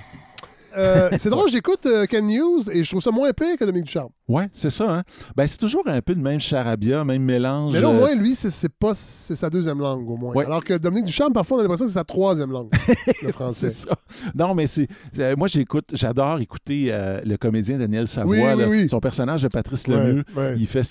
Euh, 0.77 1.11
c'est 1.19 1.31
drôle, 1.31 1.51
j'écoute 1.51 1.87
euh, 1.87 2.07
Ken 2.07 2.27
News 2.27 2.69
et 2.71 2.83
je 2.83 2.91
trouve 2.91 3.03
ça 3.03 3.11
moins 3.11 3.29
épais 3.29 3.57
que 3.57 3.65
Dominique 3.65 3.87
Ducharme. 3.87 4.11
Oui, 4.27 4.45
c'est 4.55 4.71
ça. 4.71 4.91
Hein? 4.91 5.03
Ben, 5.37 5.47
c'est 5.47 5.59
toujours 5.59 5.87
un 5.87 6.01
peu 6.01 6.15
le 6.15 6.21
même 6.21 6.41
charabia, 6.41 7.05
même 7.05 7.23
mélange. 7.23 7.75
Mais 7.75 7.81
là, 7.81 7.91
au 7.91 7.93
euh, 7.93 7.99
moins, 7.99 8.15
lui, 8.15 8.35
c'est 8.35 8.69
pas 8.71 8.95
c'est 8.95 9.35
sa 9.35 9.51
deuxième 9.51 9.79
langue, 9.81 10.09
au 10.09 10.17
moins. 10.17 10.35
Alors 10.45 10.65
que 10.65 10.75
Dominique 10.79 11.07
Ducharme, 11.07 11.33
parfois, 11.35 11.59
on 11.59 11.61
a 11.61 11.63
l'impression 11.65 11.85
que 11.85 11.91
c'est 11.91 11.99
sa 11.99 12.05
troisième 12.05 12.51
langue, 12.51 12.71
le 13.23 13.33
français. 13.33 13.69
c'est 13.69 13.89
ça. 13.89 13.97
Non, 14.35 14.55
mais 14.55 14.67
c'est. 14.67 14.89
moi, 15.37 15.47
j'écoute, 15.49 15.91
j'adore 15.93 16.41
écouter 16.41 16.91
le 17.25 17.37
comédien 17.37 17.79
Daniel 17.79 18.09
Savoie. 18.09 18.57
son 18.89 19.01
personnage 19.01 19.43
de 19.43 19.49
Patrice 19.49 19.89
Lemieux. 19.89 20.25
il 20.57 20.67
fait 20.67 20.83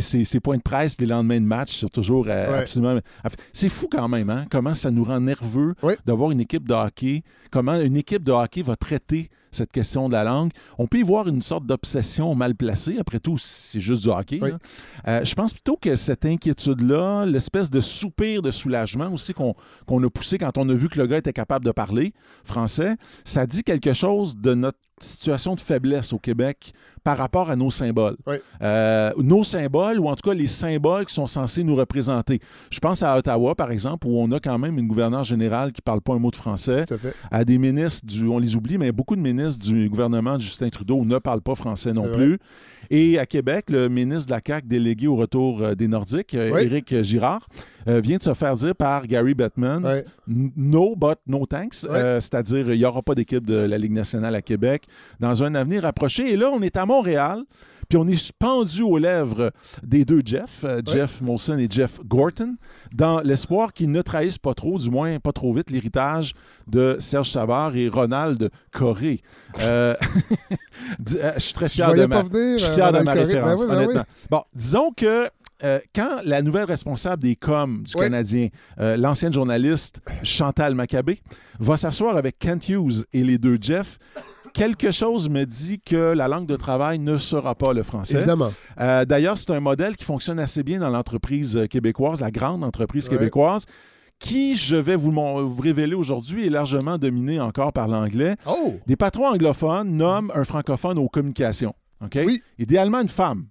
ses, 0.00 0.40
points 0.40 0.56
de 0.56 0.62
presse 0.62 0.96
les 0.98 1.06
lendemains 1.06 1.40
de 1.40 1.46
match 1.46 1.80
sont 1.80 1.88
toujours 1.88 2.28
absolument. 2.28 2.98
C'est 3.52 3.68
fou 3.68 3.88
quand 3.90 4.08
même, 4.08 4.30
hein? 4.30 4.46
Comment 4.50 4.74
ça 4.74 4.90
nous 4.90 5.04
rend 5.04 5.20
nerveux 5.20 5.74
d'avoir 6.06 6.32
une 6.32 6.40
équipe 6.40 6.66
de 6.66 6.74
hockey. 6.74 7.22
Comment 7.50 7.76
une 7.76 7.96
équipe 7.96 8.24
de 8.24 8.32
hockey 8.32 8.62
va 8.62 8.76
traiter 8.76 9.30
cette 9.50 9.72
question 9.72 10.08
de 10.08 10.14
la 10.14 10.24
langue. 10.24 10.50
On 10.78 10.86
peut 10.86 10.98
y 10.98 11.02
voir 11.02 11.28
une 11.28 11.42
sorte 11.42 11.66
d'obsession 11.66 12.34
mal 12.34 12.54
placée. 12.54 12.96
Après 12.98 13.18
tout, 13.20 13.38
c'est 13.38 13.80
juste 13.80 14.02
du 14.02 14.08
hockey. 14.08 14.40
Euh, 15.08 15.24
je 15.24 15.34
pense 15.34 15.52
plutôt 15.52 15.76
que 15.76 15.96
cette 15.96 16.24
inquiétude-là, 16.24 17.26
l'espèce 17.26 17.70
de 17.70 17.80
soupir 17.80 18.42
de 18.42 18.50
soulagement 18.50 19.12
aussi 19.12 19.34
qu'on 19.34 19.54
a 20.02 20.10
poussé 20.10 20.38
quand 20.38 20.56
on 20.58 20.68
a 20.68 20.74
vu 20.74 20.88
que 20.88 20.98
le 20.98 21.06
gars 21.06 21.18
était 21.18 21.32
capable 21.32 21.64
de 21.64 21.72
parler 21.72 22.12
français, 22.44 22.96
ça 23.24 23.46
dit 23.46 23.62
quelque 23.62 23.92
chose 23.92 24.36
de 24.36 24.54
notre 24.54 24.78
situation 25.02 25.54
de 25.54 25.60
faiblesse 25.60 26.12
au 26.12 26.18
Québec 26.18 26.72
par 27.02 27.16
rapport 27.16 27.50
à 27.50 27.56
nos 27.56 27.70
symboles. 27.70 28.16
Euh, 28.62 29.12
nos 29.16 29.44
symboles, 29.44 29.98
ou 29.98 30.08
en 30.08 30.14
tout 30.14 30.28
cas 30.28 30.34
les 30.34 30.46
symboles 30.46 31.06
qui 31.06 31.14
sont 31.14 31.26
censés 31.26 31.64
nous 31.64 31.74
représenter. 31.74 32.40
Je 32.70 32.78
pense 32.78 33.02
à 33.02 33.16
Ottawa, 33.16 33.54
par 33.54 33.70
exemple, 33.70 34.06
où 34.06 34.20
on 34.20 34.30
a 34.32 34.40
quand 34.40 34.58
même 34.58 34.78
une 34.78 34.86
gouverneure 34.86 35.24
générale 35.24 35.72
qui 35.72 35.80
ne 35.80 35.84
parle 35.84 36.02
pas 36.02 36.14
un 36.14 36.18
mot 36.18 36.30
de 36.30 36.36
français, 36.36 36.84
à, 37.30 37.44
des 37.44 37.58
ministres 37.58 38.06
du, 38.06 38.26
on 38.26 38.38
les 38.38 38.56
oublie, 38.56 38.78
mais 38.78 38.92
beaucoup 38.92 39.16
de 39.16 39.20
ministres 39.20 39.64
du 39.64 39.88
gouvernement 39.88 40.36
de 40.36 40.42
Justin 40.42 40.68
Trudeau 40.68 41.04
ne 41.04 41.18
parlent 41.18 41.40
pas 41.40 41.54
français 41.54 41.92
non 41.92 42.12
plus. 42.12 42.38
Et 42.90 43.18
à 43.18 43.26
Québec, 43.26 43.70
le 43.70 43.88
ministre 43.88 44.26
de 44.26 44.32
la 44.32 44.40
CAQ 44.44 44.66
délégué 44.66 45.06
au 45.06 45.14
retour 45.16 45.62
euh, 45.62 45.74
des 45.74 45.86
Nordiques, 45.86 46.34
euh, 46.34 46.58
Éric 46.58 47.02
Girard, 47.02 47.46
euh, 47.88 48.00
vient 48.00 48.18
de 48.18 48.22
se 48.22 48.34
faire 48.34 48.54
dire 48.54 48.74
par 48.74 49.06
Gary 49.06 49.34
Bettman 49.34 50.04
No, 50.26 50.94
but 50.96 51.18
no 51.26 51.46
thanks. 51.46 51.86
C'est-à-dire, 52.20 52.72
il 52.72 52.78
n'y 52.78 52.84
aura 52.84 53.02
pas 53.02 53.14
d'équipe 53.14 53.46
de 53.46 53.54
la 53.54 53.78
Ligue 53.78 53.92
nationale 53.92 54.34
à 54.34 54.42
Québec 54.42 54.84
dans 55.18 55.42
un 55.42 55.54
avenir 55.54 55.84
approché. 55.84 56.32
Et 56.32 56.36
là, 56.36 56.50
on 56.52 56.60
est 56.62 56.76
à 56.76 56.86
Montréal. 56.86 57.44
Puis 57.90 57.98
on 57.98 58.06
est 58.06 58.32
pendu 58.38 58.82
aux 58.82 58.98
lèvres 58.98 59.50
des 59.82 60.04
deux 60.04 60.22
Jeff, 60.24 60.64
Jeff 60.86 61.20
Molson 61.20 61.58
et 61.58 61.66
Jeff 61.68 61.98
Gorton, 62.06 62.54
dans 62.94 63.20
l'espoir 63.20 63.72
qu'ils 63.72 63.90
ne 63.90 64.00
trahissent 64.00 64.38
pas 64.38 64.54
trop, 64.54 64.78
du 64.78 64.88
moins 64.88 65.18
pas 65.18 65.32
trop 65.32 65.52
vite, 65.52 65.70
l'héritage 65.70 66.34
de 66.68 66.98
Serge 67.00 67.32
Savard 67.32 67.74
et 67.74 67.88
Ronald 67.88 68.48
Corré. 68.70 69.22
je 69.58 69.94
suis 71.38 71.52
très 71.52 71.68
fier 71.68 71.92
de 71.92 72.04
ma, 72.04 72.22
je 72.22 72.58
suis 72.58 72.74
fier 72.74 72.92
de 72.92 73.00
ma 73.00 73.12
référence, 73.12 73.66
ben 73.66 73.68
ben 73.68 73.76
honnêtement. 73.78 74.04
Bon, 74.30 74.42
disons 74.54 74.92
que 74.96 75.28
euh, 75.64 75.78
quand 75.94 76.20
la 76.24 76.42
nouvelle 76.42 76.64
responsable 76.64 77.22
des 77.22 77.36
coms 77.36 77.82
du 77.82 77.94
Canadien, 77.94 78.48
euh, 78.78 78.96
l'ancienne 78.96 79.32
journaliste 79.32 80.00
Chantal 80.22 80.74
Maccabé, 80.74 81.20
va 81.58 81.76
s'asseoir 81.76 82.16
avec 82.16 82.38
Kent 82.38 82.68
Hughes 82.68 83.04
et 83.12 83.22
les 83.22 83.38
deux 83.38 83.58
Jeff, 83.60 83.98
quelque 84.54 84.90
chose 84.90 85.28
me 85.28 85.44
dit 85.44 85.80
que 85.80 86.12
la 86.12 86.28
langue 86.28 86.46
de 86.46 86.56
travail 86.56 86.98
ne 86.98 87.18
sera 87.18 87.54
pas 87.54 87.72
le 87.72 87.82
français. 87.82 88.16
Évidemment. 88.16 88.50
Euh, 88.80 89.04
d'ailleurs, 89.04 89.38
c'est 89.38 89.50
un 89.50 89.60
modèle 89.60 89.96
qui 89.96 90.04
fonctionne 90.04 90.38
assez 90.38 90.62
bien 90.62 90.78
dans 90.78 90.90
l'entreprise 90.90 91.66
québécoise, 91.68 92.20
la 92.20 92.30
grande 92.30 92.64
entreprise 92.64 93.08
québécoise 93.08 93.66
qui, 94.20 94.54
je 94.54 94.76
vais 94.76 94.96
vous, 94.96 95.10
vous 95.10 95.62
révéler 95.62 95.94
aujourd'hui, 95.94 96.46
est 96.46 96.50
largement 96.50 96.98
dominé 96.98 97.40
encore 97.40 97.72
par 97.72 97.88
l'anglais. 97.88 98.36
Oh! 98.46 98.74
Des 98.86 98.94
patrons 98.94 99.26
anglophones 99.26 99.96
nomment 99.96 100.30
un 100.34 100.44
francophone 100.44 100.98
aux 100.98 101.08
communications. 101.08 101.74
Oui. 102.14 102.42
Idéalement 102.58 103.00
une 103.00 103.08
femme. 103.08 103.46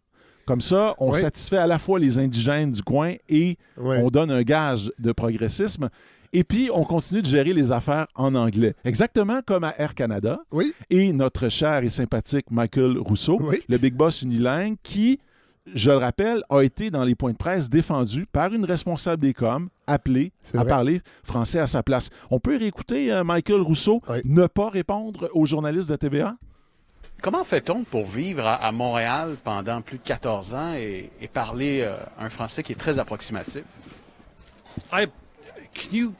Comme 0.50 0.62
ça, 0.62 0.96
on 0.98 1.14
satisfait 1.14 1.58
à 1.58 1.68
la 1.68 1.78
fois 1.78 2.00
les 2.00 2.18
indigènes 2.18 2.72
du 2.72 2.82
coin 2.82 3.14
et 3.30 3.56
on 3.78 4.08
donne 4.08 4.32
un 4.32 4.42
gage 4.42 4.92
de 4.98 5.12
progressisme. 5.12 5.90
Et 6.34 6.44
puis, 6.44 6.72
on 6.74 6.84
continue 6.84 7.22
de 7.22 7.28
gérer 7.28 7.54
les 7.54 7.72
affaires 7.72 8.08
en 8.16 8.34
anglais. 8.34 8.74
Exactement 8.84 9.42
comme 9.46 9.64
à 9.64 9.76
Air 9.78 9.94
Canada. 9.94 10.40
Oui. 10.52 10.74
Et 10.90 11.14
notre 11.14 11.50
cher 11.50 11.84
et 11.84 11.90
sympathique 11.90 12.50
Michael 12.50 12.98
Rousseau, 12.98 13.40
le 13.68 13.78
big 13.78 13.94
boss 13.94 14.24
unilingue, 14.24 14.78
qui, 14.82 15.20
je 15.76 15.92
le 15.92 15.98
rappelle, 15.98 16.42
a 16.50 16.62
été 16.62 16.90
dans 16.90 17.04
les 17.04 17.14
points 17.14 17.34
de 17.34 17.38
presse 17.38 17.70
défendu 17.70 18.26
par 18.26 18.52
une 18.52 18.66
responsable 18.66 19.22
des 19.22 19.36
coms 19.36 19.70
appelée 19.86 20.32
à 20.56 20.66
parler 20.66 21.02
français 21.24 21.60
à 21.60 21.68
sa 21.68 21.84
place. 21.84 22.10
On 22.32 22.40
peut 22.40 22.58
réécouter 22.58 23.14
euh, 23.14 23.24
Michael 23.24 23.62
Rousseau 23.62 24.02
ne 24.26 24.48
pas 24.48 24.70
répondre 24.70 25.30
aux 25.36 25.46
journalistes 25.46 25.92
de 25.92 25.96
TVA? 25.96 26.38
Comment 27.22 27.44
fait-on 27.44 27.84
pour 27.84 28.06
vivre 28.06 28.46
à, 28.46 28.72
Montréal 28.72 29.36
pendant 29.44 29.82
plus 29.82 29.98
de 29.98 30.04
14 30.04 30.54
ans 30.54 30.74
et, 30.74 31.10
parler 31.34 31.82
euh, 31.82 31.98
un 32.18 32.30
français 32.30 32.64
qui 32.64 32.72
est 32.72 32.80
très 32.80 32.98
approximatif? 32.98 33.64
I, 34.94 35.08
can 35.74 35.92
you 35.92 36.14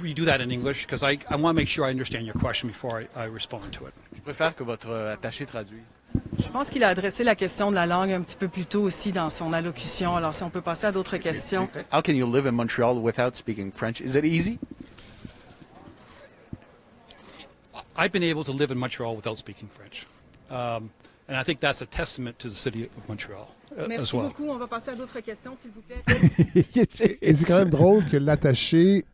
redo 0.00 0.24
that 0.24 0.40
in 0.40 0.50
English? 0.50 0.86
Because 0.86 1.02
I, 1.02 1.18
I 1.30 1.36
want 1.36 1.50
to 1.50 1.54
make 1.54 1.68
sure 1.68 1.86
I 1.86 1.90
understand 1.90 2.22
your 2.22 2.34
question 2.34 2.68
before 2.68 3.02
I, 3.14 3.26
respond 3.26 3.72
to 3.72 3.86
it. 3.88 3.94
Je 4.14 4.22
préfère 4.22 4.54
que 4.56 4.62
votre 4.62 4.90
euh, 4.90 5.12
attaché 5.12 5.44
traduise. 5.44 5.84
Je 6.38 6.48
pense 6.48 6.70
qu'il 6.70 6.82
a 6.82 6.88
adressé 6.88 7.24
la 7.24 7.34
question 7.34 7.70
de 7.70 7.74
la 7.74 7.84
langue 7.84 8.12
un 8.12 8.22
petit 8.22 8.36
peu 8.36 8.48
plus 8.48 8.64
tôt 8.64 8.80
aussi 8.80 9.12
dans 9.12 9.28
son 9.28 9.52
allocution. 9.52 10.16
Alors, 10.16 10.32
si 10.32 10.42
on 10.42 10.50
peut 10.50 10.62
passer 10.62 10.86
à 10.86 10.92
d'autres 10.92 11.18
questions. 11.18 11.68
How 11.92 12.00
can 12.00 12.14
you 12.14 12.30
live 12.30 12.46
in 12.46 12.52
Montreal 12.52 12.96
without 12.96 13.34
speaking 13.34 13.70
French? 13.70 14.00
Is 14.00 14.16
it 14.16 14.24
easy? 14.24 14.58
I've 17.98 18.12
been 18.12 18.22
able 18.22 18.44
to 18.44 18.52
live 18.52 18.70
in 18.70 18.76
Montreal 18.78 19.14
without 19.16 19.36
speaking 19.36 19.68
French. 19.68 20.06
Um, 20.50 20.90
and 21.28 21.36
I 21.36 21.42
think 21.42 21.60
that's 21.60 21.82
a 21.82 21.86
testament 21.86 22.38
to 22.38 22.48
the 22.48 22.54
city 22.54 22.84
of 22.84 23.08
Montreal. 23.08 23.54
Uh, 23.76 23.86
Merci 23.86 24.16
beaucoup. 24.16 24.48
On 24.48 24.56
va 24.58 24.66
passer 24.66 24.90
à 24.90 24.94
d'autres 24.94 25.20
questions, 25.20 25.54
s'il 25.54 25.70
vous 25.70 25.82
plaît. 25.82 26.02
Et 27.22 27.34
c'est 27.34 27.44
quand 27.44 27.58
même 27.58 27.70
drôle 27.70 28.04
que 28.06 28.16
l'attaché 28.16 29.04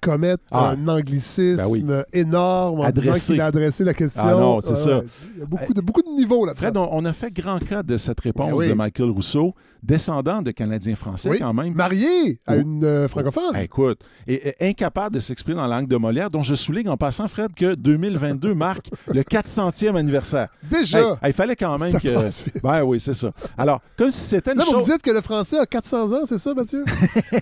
commette 0.00 0.40
ah. 0.50 0.70
un 0.70 0.88
anglicisme 0.88 1.86
ben 1.86 2.04
énorme 2.12 2.80
en 2.80 2.84
adressé. 2.84 3.10
disant 3.10 3.26
qu'il 3.26 3.40
a 3.40 3.46
adressé 3.46 3.84
la 3.84 3.94
question. 3.94 4.22
Ah 4.24 4.32
non, 4.32 4.60
c'est 4.60 4.76
ça. 4.76 5.00
Il 5.34 5.40
y 5.40 5.42
a 5.42 5.46
beaucoup 5.46 5.74
de, 5.74 5.80
beaucoup 5.80 6.02
de 6.02 6.14
niveaux 6.16 6.46
là. 6.46 6.54
Fred, 6.54 6.76
on, 6.76 7.04
a 7.04 7.12
fait 7.12 7.32
grand 7.32 7.58
cas 7.58 7.82
de 7.82 7.96
cette 7.96 8.20
réponse 8.20 8.60
ben 8.60 8.68
de 8.68 8.74
Michael 8.74 9.10
Rousseau 9.10 9.54
descendant 9.86 10.42
de 10.42 10.50
Canadiens 10.50 10.96
français 10.96 11.38
quand 11.38 11.54
même. 11.54 11.74
Marié 11.74 12.40
à 12.46 12.56
une 12.56 12.84
euh, 12.84 13.08
francophone. 13.08 13.52
Ah, 13.54 13.62
écoute, 13.62 14.00
et, 14.26 14.54
incapable 14.60 15.14
de 15.14 15.20
s'exprimer 15.20 15.56
dans 15.56 15.66
la 15.66 15.76
langue 15.76 15.88
de 15.88 15.96
Molière, 15.96 16.30
dont 16.30 16.42
je 16.42 16.54
souligne 16.54 16.88
en 16.88 16.96
passant, 16.96 17.28
Fred, 17.28 17.54
que 17.54 17.74
2022 17.74 18.54
marque 18.54 18.90
le 19.08 19.22
400e 19.22 19.96
anniversaire. 19.96 20.48
Déjà! 20.64 21.18
il 21.24 21.32
fallait 21.32 21.56
quand 21.56 21.78
même 21.78 21.98
que... 22.00 22.60
Ben 22.62 22.82
oui, 22.82 22.98
c'est 23.00 23.14
ça. 23.14 23.30
Alors, 23.56 23.80
comme 23.96 24.10
si 24.10 24.20
c'était 24.20 24.52
une 24.52 24.58
Là, 24.58 24.64
vous 24.68 24.78
me 24.78 24.84
dites 24.84 25.02
que 25.02 25.10
le 25.10 25.20
français 25.20 25.58
a 25.58 25.66
400 25.66 26.12
ans, 26.12 26.26
c'est 26.26 26.38
ça, 26.38 26.52
Mathieu? 26.54 26.84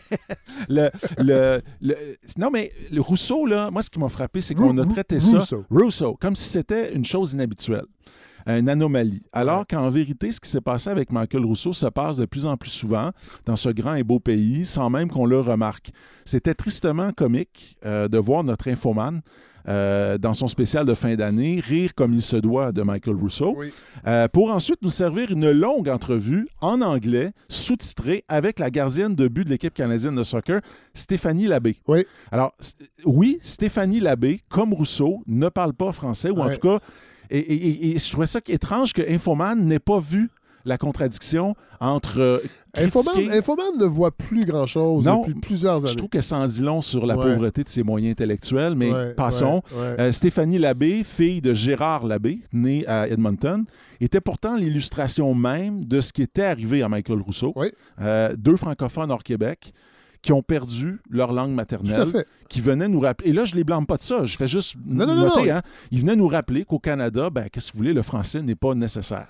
le, 0.69 0.91
le, 1.19 1.61
Non, 2.37 2.44
mais 2.51 2.73
le 2.91 3.01
Rousseau, 3.01 3.47
là, 3.47 3.71
moi, 3.71 3.83
ce 3.83 3.91
qui 3.91 3.99
m'a 3.99 4.09
frappé, 4.09 4.41
c'est 4.41 4.55
qu'on 4.55 4.77
a 4.79 4.87
traité 4.87 5.21
ça... 5.21 5.39
Rousseau. 5.71 6.17
Comme 6.21 6.37
si 6.37 6.49
c'était 6.49 6.95
une 6.95 7.05
chose 7.05 7.33
inhabituelle 7.33 7.87
une 8.47 8.69
anomalie. 8.69 9.23
Alors 9.33 9.67
qu'en 9.67 9.89
vérité, 9.91 10.31
ce 10.33 10.41
qui 10.41 10.49
s'est 10.49 10.61
passé 10.61 10.91
avec 10.91 11.13
Michael 11.13 11.45
Rousseau 11.45 11.73
se 11.73 11.87
passe 11.87 12.17
de 12.17 12.27
plus 12.27 12.47
en 12.47 12.57
plus 12.57 12.71
souvent 12.71 13.11
dans 13.47 13.57
ce 13.57 13.69
grand 13.71 13.95
et 13.95 14.03
beau 14.03 14.21
pays, 14.21 14.67
sans 14.67 14.91
même 14.91 15.11
qu'on 15.11 15.27
le 15.27 15.41
remarque. 15.41 15.93
C'était 16.25 16.55
tristement 16.55 17.11
comique 17.13 17.79
euh, 17.85 18.09
de 18.09 18.19
voir 18.19 18.45
notre 18.45 18.69
infoman 18.69 19.21
euh, 19.69 20.19
dans 20.19 20.35
son 20.35 20.49
spécial 20.49 20.85
de 20.85 20.95
fin 20.95 21.15
d'année, 21.15 21.61
rire 21.61 21.95
comme 21.95 22.13
il 22.13 22.23
se 22.23 22.37
doit 22.37 22.73
de 22.73 22.83
Michael 22.83 23.17
Rousseau, 23.17 23.57
euh, 24.07 24.29
pour 24.29 24.53
ensuite 24.53 24.83
nous 24.83 24.91
servir 24.91 25.31
une 25.31 25.51
longue 25.51 25.89
entrevue 25.89 26.47
en 26.61 26.81
anglais, 26.81 27.33
sous-titrée, 27.49 28.25
avec 28.29 28.59
la 28.59 28.71
gardienne 28.71 29.15
de 29.15 29.29
but 29.29 29.45
de 29.45 29.51
l'équipe 29.51 29.75
canadienne 29.75 30.17
de 30.17 30.23
soccer, 30.23 30.61
Stéphanie 30.95 31.47
Labbé. 31.47 31.77
Oui. 31.89 32.05
Alors, 32.31 32.53
oui, 33.05 33.39
Stéphanie 33.43 34.01
Labbé, 34.01 34.41
comme 34.49 34.73
Rousseau, 34.73 35.23
ne 35.27 35.49
parle 35.49 35.75
pas 35.75 35.93
français, 35.93 36.31
ou 36.31 36.41
en 36.41 36.51
tout 36.51 36.61
cas 36.61 36.81
et, 37.31 37.99
je 37.99 38.11
trouvais 38.11 38.27
ça 38.27 38.41
étrange 38.47 38.93
que 38.93 39.03
Infoman 39.03 39.59
n'ait 39.59 39.79
pas 39.79 39.99
vu 39.99 40.31
la 40.65 40.79
contradiction 40.79 41.55
entre 41.81 42.43
Infoman, 42.77 43.77
ne 43.79 43.85
voit 43.85 44.11
plus 44.11 44.45
grand-chose 44.45 45.05
depuis 45.05 45.35
plusieurs 45.35 45.79
années. 45.79 45.89
Je 45.89 45.97
trouve 45.97 46.09
que 46.09 46.21
ça 46.21 46.37
en 46.37 46.47
dit 46.47 46.61
long 46.61 46.83
sur 46.83 47.07
la 47.07 47.15
pauvreté 47.17 47.63
de 47.65 47.69
ses 47.69 47.83
moyens 47.83 48.13
intellectuels, 48.13 48.75
mais 48.75 49.15
passons. 49.15 49.63
Euh, 49.77 50.13
Stéphanie 50.13 50.59
Labbé, 50.59 51.05
fille 51.05 51.41
de 51.41 51.55
Gérard 51.55 52.07
Labbé, 52.07 52.41
née 52.53 52.87
à 52.87 53.09
Edmonton, 53.09 53.65
était 54.01 54.21
pourtant 54.21 54.57
l'illustration 54.57 55.35
même 55.35 55.85
de 55.85 56.01
ce 56.01 56.13
qui 56.13 56.23
était 56.23 56.45
arrivé 56.45 56.83
à 56.83 56.89
Michael 56.89 57.21
Rousseau. 57.21 57.55
Euh, 58.01 58.35
deux 58.37 58.57
francophones 58.57 59.11
hors 59.11 59.23
Québec 59.23 59.73
qui 60.23 60.33
ont 60.33 60.43
perdu 60.43 61.01
leur 61.11 61.33
langue 61.35 61.53
maternelle, 61.53 62.25
qui 62.49 62.63
venaient 62.63 62.89
nous 62.89 63.01
rappeler. 63.01 63.29
Et 63.29 63.33
là, 63.35 63.45
je 63.45 63.55
les 63.55 63.63
blâme 63.63 63.85
pas 63.87 63.99
de 63.99 64.03
ça, 64.03 64.25
je 64.25 64.37
fais 64.39 64.49
juste 64.49 64.75
noter. 64.87 65.51
Hein, 65.51 65.61
ils 65.91 66.01
venaient 66.01 66.17
nous 66.17 66.29
rappeler 66.29 66.65
qu'au 66.65 66.79
Canada, 66.79 67.29
ben, 67.29 67.49
qu'est-ce 67.51 67.71
que 67.71 67.77
vous 67.77 67.83
voulez, 67.83 67.93
le 67.93 68.01
français 68.03 68.41
n'est 68.41 68.55
pas 68.55 68.75
nécessaire. 68.75 69.29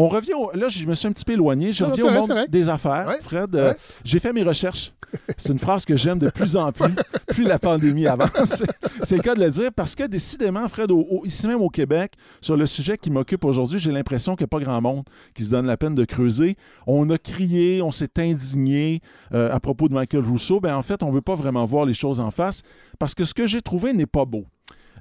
On 0.00 0.08
revient, 0.08 0.32
là, 0.54 0.70
je 0.70 0.86
me 0.86 0.94
suis 0.94 1.06
un 1.08 1.12
petit 1.12 1.26
peu 1.26 1.34
éloigné. 1.34 1.74
Je 1.74 1.84
reviens 1.84 2.06
au 2.06 2.10
monde 2.10 2.46
des 2.48 2.70
affaires. 2.70 3.16
Fred, 3.20 3.54
euh, 3.54 3.74
j'ai 4.02 4.18
fait 4.18 4.32
mes 4.32 4.42
recherches. 4.42 4.94
C'est 5.36 5.52
une 5.52 5.58
phrase 5.58 5.84
que 5.84 5.94
j'aime 5.94 6.18
de 6.18 6.30
plus 6.30 6.56
en 6.56 6.72
plus, 6.72 6.94
plus 7.26 7.44
la 7.44 7.58
pandémie 7.58 8.06
avance. 8.06 8.62
C'est 9.02 9.16
le 9.16 9.22
cas 9.22 9.34
de 9.34 9.40
le 9.40 9.50
dire 9.50 9.70
parce 9.74 9.94
que 9.94 10.04
décidément, 10.04 10.66
Fred, 10.70 10.90
ici 11.24 11.46
même 11.46 11.60
au 11.60 11.68
Québec, 11.68 12.12
sur 12.40 12.56
le 12.56 12.64
sujet 12.64 12.96
qui 12.96 13.10
m'occupe 13.10 13.44
aujourd'hui, 13.44 13.78
j'ai 13.78 13.92
l'impression 13.92 14.36
qu'il 14.36 14.44
n'y 14.44 14.48
a 14.48 14.56
pas 14.58 14.64
grand 14.64 14.80
monde 14.80 15.04
qui 15.34 15.42
se 15.42 15.50
donne 15.50 15.66
la 15.66 15.76
peine 15.76 15.94
de 15.94 16.04
creuser. 16.06 16.56
On 16.86 17.10
a 17.10 17.18
crié, 17.18 17.82
on 17.82 17.92
s'est 17.92 18.18
indigné 18.18 19.02
euh, 19.34 19.52
à 19.52 19.60
propos 19.60 19.88
de 19.88 19.94
Michael 19.94 20.24
Rousseau. 20.24 20.60
Ben, 20.60 20.76
en 20.76 20.82
fait, 20.82 21.02
on 21.02 21.08
ne 21.08 21.12
veut 21.12 21.20
pas 21.20 21.34
vraiment 21.34 21.66
voir 21.66 21.84
les 21.84 21.94
choses 21.94 22.20
en 22.20 22.30
face 22.30 22.62
parce 22.98 23.14
que 23.14 23.26
ce 23.26 23.34
que 23.34 23.46
j'ai 23.46 23.60
trouvé 23.60 23.92
n'est 23.92 24.06
pas 24.06 24.24
beau. 24.24 24.46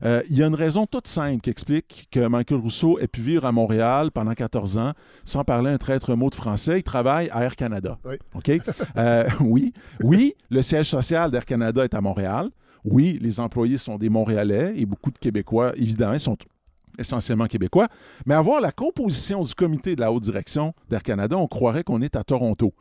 Euh, 0.04 0.22
il 0.30 0.38
y 0.38 0.44
a 0.44 0.48
une 0.48 0.56
raison 0.56 0.86
toute 0.86 1.08
simple 1.08 1.42
qui 1.42 1.50
explique 1.50 2.08
que 2.12 2.28
Michael 2.28 2.60
Rousseau 2.60 3.00
ait 3.00 3.08
pu 3.08 3.22
vivre 3.22 3.46
à 3.46 3.52
Montréal 3.52 4.12
pendant 4.12 4.34
14 4.34 4.78
ans 4.78 4.94
sans 5.26 5.44
parler 5.44 5.72
un 5.72 5.78
traître 5.78 6.16
mot 6.16 6.30
de 6.30 6.36
français. 6.36 6.80
Il 6.80 6.84
travaille 6.84 7.30
à 7.32 7.44
Air 7.44 7.56
Canada. 7.56 7.98
Oui. 8.06 8.16
OK? 8.36 8.52
Euh, 8.98 9.26
oui. 9.42 9.74
Oui, 10.04 10.36
le 10.50 10.62
siège 10.62 10.90
social 10.90 11.32
d'Air 11.32 11.46
Canada 11.46 11.84
est 11.84 11.94
à 11.94 12.02
Montréal. 12.02 12.50
Oui, 12.84 13.20
les 13.22 13.40
employés 13.40 13.78
sont 13.78 13.98
des 13.98 14.10
Montréalais 14.10 14.74
et 14.78 14.86
beaucoup 14.86 15.12
de 15.12 15.18
Québécois, 15.18 15.74
évidemment, 15.76 16.18
sont 16.18 16.38
essentiellement 16.98 17.48
québécois. 17.48 17.88
Mais 18.26 18.36
avoir 18.36 18.62
la 18.62 18.72
composition 18.72 19.42
du 19.44 19.54
comité 19.54 19.96
de 19.96 20.02
la 20.02 20.12
haute 20.12 20.24
direction 20.24 20.74
d'Air 20.90 21.04
Canada, 21.04 21.38
on 21.38 21.48
croirait 21.48 21.84
qu'on 21.84 22.02
est 22.02 22.16
à 22.16 22.24
Toronto. 22.24 22.74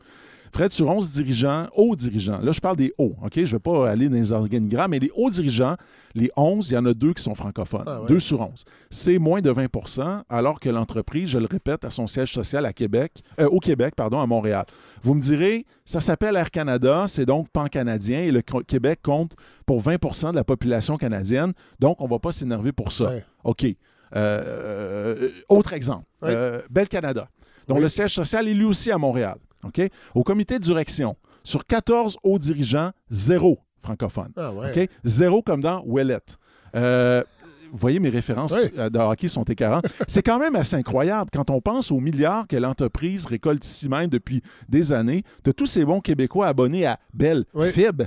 Fred, 0.51 0.71
sur 0.71 0.87
11 0.87 1.11
dirigeants, 1.11 1.67
hauts 1.75 1.95
dirigeants, 1.95 2.39
là 2.41 2.51
je 2.51 2.59
parle 2.59 2.77
des 2.77 2.93
hauts, 2.97 3.15
OK? 3.23 3.33
Je 3.35 3.41
ne 3.41 3.45
vais 3.47 3.59
pas 3.59 3.89
aller 3.89 4.09
dans 4.09 4.15
les 4.15 4.31
organigrammes, 4.31 4.91
mais 4.91 4.99
les 4.99 5.11
hauts 5.15 5.29
dirigeants, 5.29 5.75
les 6.15 6.31
11, 6.35 6.69
il 6.69 6.73
y 6.73 6.77
en 6.77 6.85
a 6.85 6.93
deux 6.93 7.13
qui 7.13 7.21
sont 7.23 7.35
francophones. 7.35 7.85
Ah 7.85 8.01
deux 8.07 8.19
sur 8.19 8.41
11. 8.41 8.63
C'est 8.89 9.19
moins 9.19 9.41
de 9.41 9.51
20% 9.51 10.21
alors 10.29 10.59
que 10.59 10.69
l'entreprise, 10.69 11.29
je 11.29 11.37
le 11.37 11.45
répète, 11.45 11.85
a 11.85 11.91
son 11.91 12.07
siège 12.07 12.33
social 12.33 12.65
à 12.65 12.73
Québec, 12.73 13.23
euh, 13.39 13.47
au 13.47 13.59
Québec, 13.59 13.93
pardon, 13.95 14.19
à 14.19 14.25
Montréal. 14.25 14.65
Vous 15.01 15.13
me 15.13 15.21
direz, 15.21 15.65
ça 15.85 16.01
s'appelle 16.01 16.35
Air 16.35 16.51
Canada, 16.51 17.05
c'est 17.07 17.25
donc 17.25 17.49
pan-canadien 17.49 18.19
et 18.21 18.31
le 18.31 18.41
Québec 18.41 18.99
compte 19.03 19.35
pour 19.65 19.81
20% 19.81 20.31
de 20.31 20.35
la 20.35 20.43
population 20.43 20.97
canadienne, 20.97 21.53
donc 21.79 22.01
on 22.01 22.05
ne 22.05 22.09
va 22.09 22.19
pas 22.19 22.31
s'énerver 22.31 22.71
pour 22.71 22.91
ça. 22.91 23.11
OK. 23.43 23.65
Euh, 23.65 23.75
euh, 24.15 25.29
autre 25.49 25.73
exemple, 25.73 26.05
Bel 26.71 26.87
Canada, 26.87 27.29
dont 27.67 27.79
le 27.79 27.87
siège 27.87 28.13
social 28.13 28.47
est 28.47 28.53
lui 28.53 28.65
aussi 28.65 28.91
à 28.91 28.97
Montréal. 28.97 29.37
Au 30.15 30.23
comité 30.23 30.59
de 30.59 30.63
direction, 30.63 31.15
sur 31.43 31.65
14 31.65 32.17
hauts 32.23 32.39
dirigeants, 32.39 32.91
zéro 33.09 33.59
francophone. 33.81 34.31
Ah 34.35 34.51
Zéro 35.03 35.41
comme 35.41 35.61
dans 35.61 35.81
Ouellet. 35.85 36.19
Euh, 36.75 37.23
vous 37.71 37.77
voyez, 37.77 37.99
mes 37.99 38.09
références 38.09 38.53
euh, 38.77 38.89
de 38.89 38.99
hockey 38.99 39.27
sont 39.27 39.43
écœurantes. 39.43 39.85
C'est 40.07 40.23
quand 40.23 40.39
même 40.39 40.55
assez 40.55 40.75
incroyable 40.75 41.29
quand 41.33 41.49
on 41.49 41.61
pense 41.61 41.91
aux 41.91 41.99
milliards 41.99 42.47
que 42.47 42.55
l'entreprise 42.55 43.25
récolte 43.25 43.65
ici 43.65 43.89
même 43.89 44.07
depuis 44.07 44.41
des 44.67 44.91
années, 44.91 45.23
de 45.43 45.51
tous 45.51 45.67
ces 45.67 45.85
bons 45.85 45.99
Québécois 45.99 46.47
abonnés 46.47 46.85
à 46.85 46.99
Belle 47.13 47.45
Fib. 47.71 48.03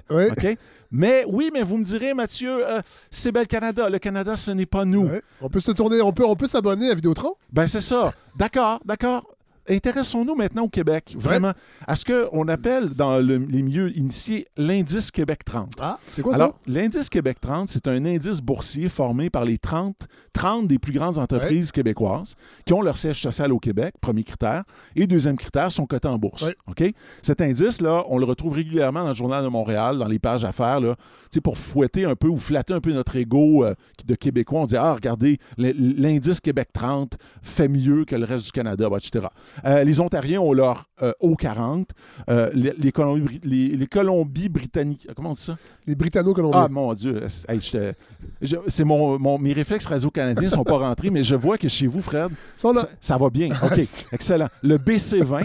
Mais 0.95 1.25
oui, 1.27 1.51
mais 1.53 1.63
vous 1.63 1.79
me 1.79 1.85
direz, 1.85 2.13
Mathieu, 2.13 2.69
euh, 2.69 2.83
c'est 3.11 3.33
Belle 3.33 3.47
Canada. 3.47 3.89
Le 3.89 3.99
Canada, 3.99 4.37
ce 4.37 4.51
n'est 4.51 4.67
pas 4.67 4.85
nous. 4.85 5.09
On 5.41 5.49
peut 5.49 5.61
se 5.61 5.71
tourner, 5.71 6.03
on 6.03 6.13
peut, 6.13 6.27
on 6.27 6.37
peut 6.37 6.47
s'abonner 6.47 6.91
à 6.91 6.95
Vidéotron. 6.95 7.35
Ben 7.51 7.67
c'est 7.67 7.81
ça. 7.81 8.13
D'accord, 8.37 8.81
d'accord 8.85 9.32
intéressons-nous 9.69 10.35
maintenant 10.35 10.65
au 10.65 10.69
Québec, 10.69 11.15
vraiment, 11.17 11.53
à 11.87 11.97
ce 11.97 12.05
qu'on 12.05 12.49
appelle 12.49 12.91
dans 12.91 13.19
les 13.19 13.39
milieux 13.39 13.97
initiés 13.97 14.47
l'indice 14.57 15.11
Québec 15.11 15.45
30. 15.45 15.73
Ah, 15.81 15.99
c'est 16.11 16.23
quoi 16.23 16.35
Alors, 16.35 16.59
l'indice 16.67 17.09
Québec 17.09 17.39
30, 17.41 17.69
c'est 17.69 17.87
un 17.89 18.05
indice 18.05 18.41
boursier 18.41 18.89
formé 18.89 19.31
par 19.31 19.45
les 19.45 19.59
30, 19.59 19.97
30 20.33 20.67
des 20.67 20.79
plus 20.79 20.93
grandes 20.93 21.19
entreprises 21.19 21.73
québécoises 21.73 22.35
qui 22.65 22.73
ont 22.73 22.83
leur 22.83 22.97
siège 22.97 23.21
social 23.21 23.53
au 23.53 23.59
Québec, 23.59 23.95
premier 24.01 24.25
critère, 24.25 24.63
et 24.97 25.07
deuxième 25.07 25.37
critère, 25.37 25.71
sont 25.71 25.87
cotés 25.87 26.09
en 26.09 26.19
bourse. 26.19 26.47
OK? 26.67 26.83
Cet 27.23 27.41
indice-là, 27.41 28.05
on 28.09 28.19
le 28.19 28.25
retrouve 28.25 28.55
régulièrement 28.55 29.03
dans 29.03 29.11
le 29.11 29.15
Journal 29.15 29.45
de 29.45 29.49
Montréal, 29.49 29.99
dans 29.99 30.09
les 30.09 30.19
pages 30.19 30.45
affaires, 30.45 30.81
là, 30.81 30.97
pour 31.43 31.59
fouetter 31.59 32.05
un 32.05 32.15
peu 32.15 32.29
ou 32.29 32.39
flatter 32.39 32.75
un 32.75 32.81
peu 32.81 32.93
notre 32.93 33.17
ego 33.17 33.65
euh, 33.65 33.75
de 34.07 34.15
Québécois. 34.15 34.61
On 34.61 34.67
dit, 34.67 34.77
ah, 34.77 34.95
regardez, 34.95 35.39
l'indice 35.59 36.41
Québec 36.41 36.69
30 36.73 37.17
fait 37.43 37.69
mieux 37.69 38.05
que 38.05 38.17
le 38.17 38.25
reste 38.25 38.47
du 38.47 38.53
Canada, 38.53 38.89
etc. 38.97 39.27
Euh, 39.65 39.85
les 39.85 40.01
Ontariens 40.01 40.41
ont 40.41 40.53
leur 40.53 40.89
euh, 41.03 41.13
O40. 41.23 41.87
Euh, 42.29 42.51
les, 42.55 42.73
les, 42.79 42.93
Colombies, 42.93 43.41
les, 43.45 43.87
Colombies 43.87 44.49
britanniques. 44.49 45.07
Comment 45.15 45.31
on 45.31 45.35
dit 45.35 45.41
ça? 45.41 45.57
Les 45.87 45.95
Britanno-Colombiens. 45.95 46.65
Ah, 46.65 46.69
mon 46.69 46.93
Dieu. 46.95 47.27
c'est 47.29 48.85
mon, 48.85 49.39
mes 49.39 49.53
réflexes 49.53 49.87
radio-canadiens 49.87 50.45
ne 50.45 50.49
sont 50.49 50.65
pas 50.65 50.79
rentrés, 50.79 51.11
mais 51.11 51.25
je 51.25 51.35
vois 51.35 51.59
que 51.59 51.69
chez 51.69 51.87
vous, 51.87 52.03
Fred, 52.03 52.31
ça, 52.57 53.19
va 53.19 53.31
bien. 53.31 53.51
OK, 53.63 53.81
excellent. 54.13 54.49
Le 54.63 54.79
BC20, 54.79 55.45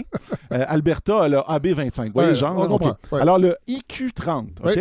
Alberta 0.50 1.24
a 1.24 1.28
le 1.28 1.38
AB25. 1.38 2.06
Vous 2.06 2.12
voyez, 2.14 2.34
genre? 2.34 2.80
Alors, 3.12 3.38
le 3.38 3.56
IQ30, 3.66 4.48
OK? 4.64 4.78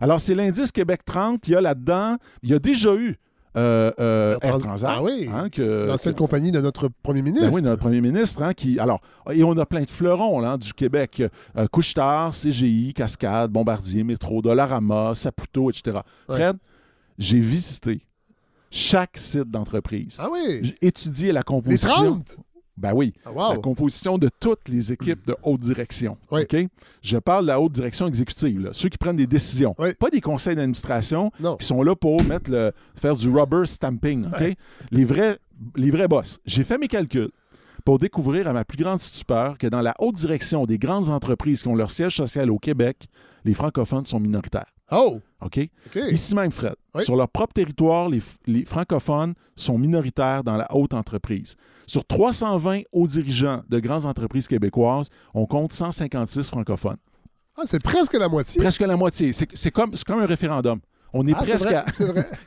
Alors, 0.00 0.20
c'est 0.20 0.34
l'indice 0.34 0.72
Québec 0.72 1.00
30. 1.04 1.48
Il 1.48 1.52
y 1.52 1.54
a 1.56 1.60
là-dedans, 1.60 2.16
il 2.42 2.50
y 2.50 2.54
a 2.54 2.58
déjà 2.58 2.94
eu 2.94 3.16
euh, 3.56 3.90
euh, 3.98 4.38
Air 4.42 4.58
Transat. 4.58 4.90
Ah 4.96 5.02
oui, 5.02 5.28
hein, 5.32 5.48
l'ancienne 5.58 6.14
compagnie 6.14 6.52
de 6.52 6.60
notre 6.60 6.88
premier 7.02 7.22
ministre. 7.22 7.48
Ben 7.48 7.54
oui, 7.54 7.62
de 7.62 7.68
notre 7.68 7.80
premier 7.80 8.00
ministre. 8.00 8.42
Hein, 8.42 8.52
qui, 8.52 8.78
alors, 8.78 9.00
et 9.32 9.42
on 9.44 9.52
a 9.52 9.64
plein 9.66 9.82
de 9.82 9.90
fleurons 9.90 10.40
là, 10.40 10.56
du 10.58 10.72
Québec. 10.74 11.22
Euh, 11.56 11.66
Couchetard, 11.68 12.32
CGI, 12.32 12.92
Cascade, 12.94 13.50
Bombardier, 13.50 14.04
Métro, 14.04 14.42
Dollarama, 14.42 15.14
Saputo, 15.14 15.70
etc. 15.70 15.98
Fred, 16.28 16.56
j'ai 17.18 17.40
visité 17.40 18.02
chaque 18.70 19.16
site 19.16 19.50
d'entreprise. 19.50 20.16
Ah 20.18 20.28
oui? 20.30 20.60
J'ai 20.62 20.76
étudié 20.82 21.32
la 21.32 21.42
composition. 21.42 22.18
Les 22.18 22.24
30? 22.24 22.36
Ben 22.76 22.92
oui, 22.94 23.14
ah, 23.24 23.52
la 23.52 23.56
composition 23.56 24.18
de 24.18 24.28
toutes 24.38 24.68
les 24.68 24.92
équipes 24.92 25.26
de 25.26 25.34
haute 25.42 25.60
direction. 25.60 26.18
Je 27.02 27.16
parle 27.16 27.44
de 27.44 27.48
la 27.48 27.60
haute 27.60 27.72
direction 27.72 28.06
exécutive, 28.06 28.70
ceux 28.72 28.88
qui 28.88 28.98
prennent 28.98 29.16
des 29.16 29.26
décisions, 29.26 29.74
pas 29.98 30.10
des 30.10 30.20
conseils 30.20 30.56
d'administration 30.56 31.30
qui 31.58 31.66
sont 31.66 31.82
là 31.82 31.94
pour 31.96 32.22
mettre 32.24 32.50
le, 32.50 32.72
faire 32.94 33.16
du 33.16 33.28
rubber 33.28 33.66
stamping. 33.66 34.26
Les, 34.90 35.04
vrais, 35.04 35.38
les 35.74 35.90
vrais 35.90 36.08
boss. 36.08 36.38
J'ai 36.44 36.64
fait 36.64 36.78
mes 36.78 36.88
calculs 36.88 37.30
pour 37.84 37.98
découvrir 37.98 38.48
à 38.48 38.52
ma 38.52 38.64
plus 38.64 38.82
grande 38.82 39.00
stupeur 39.00 39.56
que 39.58 39.68
dans 39.68 39.80
la 39.80 39.94
haute 40.00 40.16
direction 40.16 40.66
des 40.66 40.78
grandes 40.78 41.08
entreprises 41.08 41.62
qui 41.62 41.68
ont 41.68 41.76
leur 41.76 41.90
siège 41.90 42.16
social 42.16 42.50
au 42.50 42.58
Québec, 42.58 43.06
les 43.44 43.54
francophones 43.54 44.04
sont 44.04 44.20
minoritaires. 44.20 44.75
Oh! 44.90 45.20
OK? 45.40 45.68
Ici 46.10 46.34
même, 46.34 46.50
Fred. 46.50 46.74
Sur 47.00 47.16
leur 47.16 47.28
propre 47.28 47.52
territoire, 47.52 48.08
les, 48.08 48.64
francophones 48.64 49.34
sont 49.54 49.78
minoritaires 49.78 50.42
dans 50.44 50.56
la 50.56 50.66
haute 50.74 50.94
entreprise. 50.94 51.56
Sur 51.86 52.04
320 52.04 52.82
hauts 52.92 53.06
dirigeants 53.06 53.62
de 53.68 53.78
grandes 53.78 54.06
entreprises 54.06 54.48
québécoises, 54.48 55.08
on 55.34 55.46
compte 55.46 55.72
156 55.72 56.50
francophones. 56.50 56.96
Ah, 57.56 57.62
c'est 57.64 57.82
presque 57.82 58.14
la 58.14 58.28
moitié. 58.28 58.60
Presque 58.60 58.80
la 58.80 58.96
moitié. 58.96 59.32
C'est 59.32 59.70
comme, 59.70 59.92
comme 60.06 60.20
un 60.20 60.26
référendum. 60.26 60.80
On 61.12 61.26
est 61.26 61.34
ah, 61.34 61.42
presque 61.42 61.72
à 61.72 61.84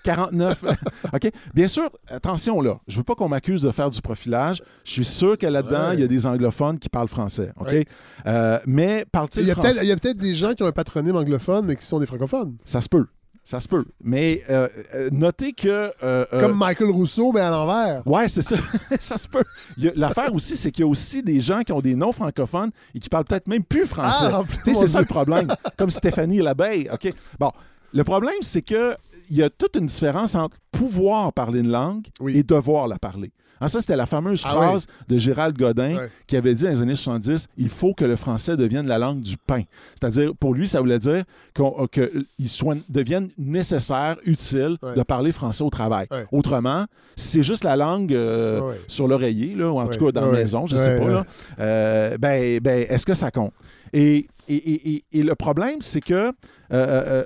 49. 0.03 0.63
OK? 1.13 1.31
Bien 1.53 1.67
sûr, 1.67 1.89
attention 2.07 2.61
là, 2.61 2.79
je 2.87 2.97
veux 2.97 3.03
pas 3.03 3.15
qu'on 3.15 3.29
m'accuse 3.29 3.61
de 3.61 3.71
faire 3.71 3.89
du 3.89 4.01
profilage. 4.01 4.61
Je 4.83 4.91
suis 4.91 5.05
sûr 5.05 5.37
que 5.37 5.47
là-dedans, 5.47 5.91
il 5.93 5.99
y 5.99 6.03
a 6.03 6.07
des 6.07 6.25
anglophones 6.25 6.79
qui 6.79 6.89
parlent 6.89 7.07
français. 7.07 7.51
OK? 7.59 7.73
Euh, 8.25 8.59
mais 8.65 9.05
parle-t-il 9.11 9.51
français? 9.51 9.79
Il 9.81 9.87
y 9.87 9.91
a 9.91 9.97
peut-être 9.97 10.17
des 10.17 10.33
gens 10.33 10.53
qui 10.53 10.63
ont 10.63 10.67
un 10.67 10.71
patronyme 10.71 11.15
anglophone, 11.15 11.65
mais 11.65 11.75
qui 11.75 11.85
sont 11.85 11.99
des 11.99 12.05
francophones. 12.05 12.57
Ça 12.65 12.81
se 12.81 12.89
peut. 12.89 13.05
Ça 13.43 13.59
se 13.59 13.67
peut. 13.67 13.85
Mais 14.03 14.43
euh, 14.49 14.67
euh, 14.93 15.09
notez 15.11 15.53
que. 15.53 15.91
Comme 16.39 16.57
Michael 16.57 16.91
Rousseau, 16.91 17.31
mais 17.31 17.39
à 17.39 17.49
l'envers. 17.49 18.05
Ouais, 18.05 18.29
c'est 18.29 18.43
ça. 18.43 18.57
ça 18.99 19.17
se 19.17 19.27
peut. 19.27 19.43
L'affaire 19.95 20.35
aussi, 20.35 20.55
c'est 20.55 20.69
qu'il 20.71 20.83
y 20.83 20.87
a 20.87 20.89
aussi 20.89 21.23
des 21.23 21.39
gens 21.39 21.61
qui 21.61 21.71
ont 21.71 21.81
des 21.81 21.95
noms 21.95 22.11
francophones 22.11 22.69
et 22.93 22.99
qui 22.99 23.09
parlent 23.09 23.25
peut-être 23.25 23.47
même 23.47 23.63
plus 23.63 23.87
français. 23.87 24.25
Ah, 24.31 24.43
c'est 24.63 24.87
ça 24.87 24.99
le 24.99 25.07
problème. 25.07 25.47
Comme 25.77 25.89
Stéphanie 25.89 26.39
Labeille. 26.39 26.89
OK? 26.93 27.11
Bon, 27.39 27.51
le 27.93 28.03
problème, 28.03 28.41
c'est 28.41 28.61
que 28.61 28.95
il 29.29 29.37
y 29.37 29.43
a 29.43 29.49
toute 29.49 29.75
une 29.75 29.85
différence 29.85 30.35
entre 30.35 30.57
pouvoir 30.71 31.31
parler 31.33 31.59
une 31.59 31.69
langue 31.69 32.07
et 32.27 32.43
devoir 32.43 32.87
la 32.87 32.97
parler. 32.97 33.31
Ah, 33.61 33.67
ça, 33.67 33.81
c'était 33.81 33.95
la 33.95 34.05
fameuse 34.05 34.41
ah 34.45 34.51
phrase 34.51 34.87
de 35.07 35.17
Gérald 35.17 35.57
Godin 35.57 36.07
qui 36.27 36.37
avait 36.37 36.53
dit 36.53 36.63
dans 36.63 36.69
les 36.69 36.81
années 36.81 36.95
70 36.95 37.47
il 37.57 37.69
faut 37.69 37.93
que 37.93 38.05
le 38.05 38.15
français 38.15 38.55
devienne 38.55 38.87
la 38.87 38.97
langue 38.97 39.21
du 39.21 39.35
pain. 39.35 39.63
C'est-à-dire, 39.99 40.31
pour 40.39 40.53
lui, 40.53 40.67
ça 40.67 40.79
voulait 40.79 40.99
dire 40.99 41.25
qu'il 41.91 42.49
soit, 42.49 42.77
devienne 42.87 43.29
nécessaire, 43.37 44.15
utile 44.23 44.77
de 44.95 45.03
parler 45.03 45.31
français 45.31 45.63
au 45.63 45.69
travail. 45.69 46.07
Autrement, 46.31 46.85
si 47.15 47.27
c'est 47.27 47.43
juste 47.43 47.63
la 47.63 47.75
langue 47.75 48.13
euh, 48.13 48.75
sur 48.87 49.07
l'oreiller, 49.07 49.55
ou 49.55 49.79
en 49.79 49.87
tout 49.87 50.05
cas 50.05 50.11
dans 50.11 50.27
la 50.27 50.37
maison, 50.39 50.67
je 50.67 50.75
ne 50.75 50.79
sais 50.79 50.97
pas, 50.97 51.25
euh, 51.59 52.17
ben, 52.17 52.59
ben, 52.59 52.85
est-ce 52.89 53.05
que 53.05 53.13
ça 53.13 53.31
compte? 53.31 53.53
Et, 53.91 54.27
et, 54.47 55.03
le 55.11 55.35
problème, 55.35 55.81
c'est 55.81 56.01
que 56.01 56.31
euh, 56.71 57.23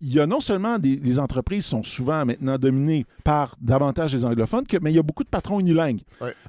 il 0.00 0.14
y 0.14 0.20
a 0.20 0.26
non 0.26 0.40
seulement 0.40 0.78
des, 0.78 1.18
entreprises 1.18 1.64
qui 1.64 1.70
sont 1.70 1.82
souvent 1.82 2.24
maintenant 2.24 2.56
dominées 2.56 3.04
par 3.24 3.56
davantage 3.60 4.12
des 4.12 4.24
anglophones, 4.24 4.64
mais 4.80 4.92
il 4.92 4.96
y 4.96 4.98
a 4.98 5.02
beaucoup 5.02 5.24
de 5.24 5.28
patrons 5.28 5.60
unilingues. 5.60 6.00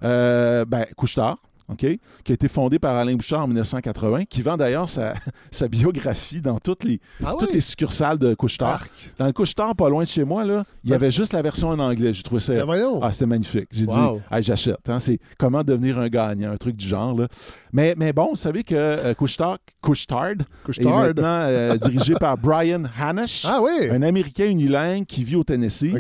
Euh, 0.04 0.66
ben, 0.66 0.86
Couchetard, 0.96 1.38
Qui 1.76 2.32
a 2.32 2.34
été 2.34 2.48
fondée 2.48 2.80
par 2.80 2.96
Alain 2.96 3.16
Bouchard 3.16 3.44
en 3.44 3.48
1980, 3.48 4.26
qui 4.26 4.42
vend 4.42 4.58
d'ailleurs 4.58 4.90
sa, 4.90 5.14
sa, 5.52 5.68
biographie 5.68 6.42
dans 6.42 6.60
toutes 6.60 6.84
les, 6.84 7.00
ah 7.24 7.36
toutes 7.40 7.54
les 7.54 7.62
succursales 7.62 8.18
de 8.18 8.34
Couchetard. 8.34 8.86
Dans 9.18 9.26
le 9.26 9.34
Couchetard, 9.34 9.76
pas 9.76 9.90
loin 9.90 10.04
de 10.04 10.08
chez 10.08 10.24
moi, 10.24 10.46
là, 10.46 10.64
il 10.84 10.90
y 10.90 10.94
avait 10.94 11.12
juste 11.12 11.34
la 11.34 11.42
version 11.42 11.70
en 11.70 11.80
anglais. 11.80 12.14
J'ai 12.14 12.24
trouvé 12.24 12.42
ça. 12.42 12.66
Ben 12.66 13.00
ah, 13.02 13.12
c'est 13.12 13.26
magnifique. 13.26 13.68
J'ai 13.72 13.86
dit, 13.86 14.00
ah, 14.30 14.42
j'achète. 14.42 14.90
Hein, 14.90 15.00
c'est 15.00 15.20
comment 15.38 15.64
devenir 15.64 16.00
un 16.00 16.10
gagnant, 16.10 16.52
un 16.52 16.58
truc 16.58 16.76
du 16.76 16.88
genre. 16.88 17.18
Là. 17.18 17.28
Mais, 17.74 17.96
mais 17.98 18.14
bon, 18.14 18.30
vous 18.30 18.36
savez 18.36 18.64
que 18.64 18.76
euh, 18.76 19.14
Couchetard, 19.14 19.58
est 19.88 20.84
maintenant 20.84 21.46
euh, 21.48 21.78
dirigé 21.78 22.14
par 22.16 22.38
Brian 22.42 22.84
Hanish, 23.00 23.46
ah, 23.48 23.60
oui. 23.62 23.90
un 23.90 24.02
Américain 24.02 24.46
unilingue 24.46 25.06
qui 25.06 25.24
vit 25.24 25.36
au 25.36 25.44
Tennessee. 25.44 25.94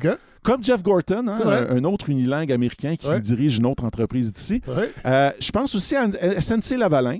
Comme 0.43 0.63
Jeff 0.63 0.81
Gorton, 0.81 1.27
hein, 1.27 1.67
un, 1.69 1.83
autre 1.83 2.09
unilingue 2.09 2.51
américain 2.51 2.95
qui 2.95 3.07
dirige 3.21 3.57
une 3.57 3.65
autre 3.67 3.83
entreprise 3.83 4.31
d'ici. 4.31 4.61
Euh, 5.05 5.29
je 5.39 5.51
pense 5.51 5.75
aussi 5.75 5.95
à 5.95 6.07
SNC 6.41 6.77
Lavalin, 6.77 7.17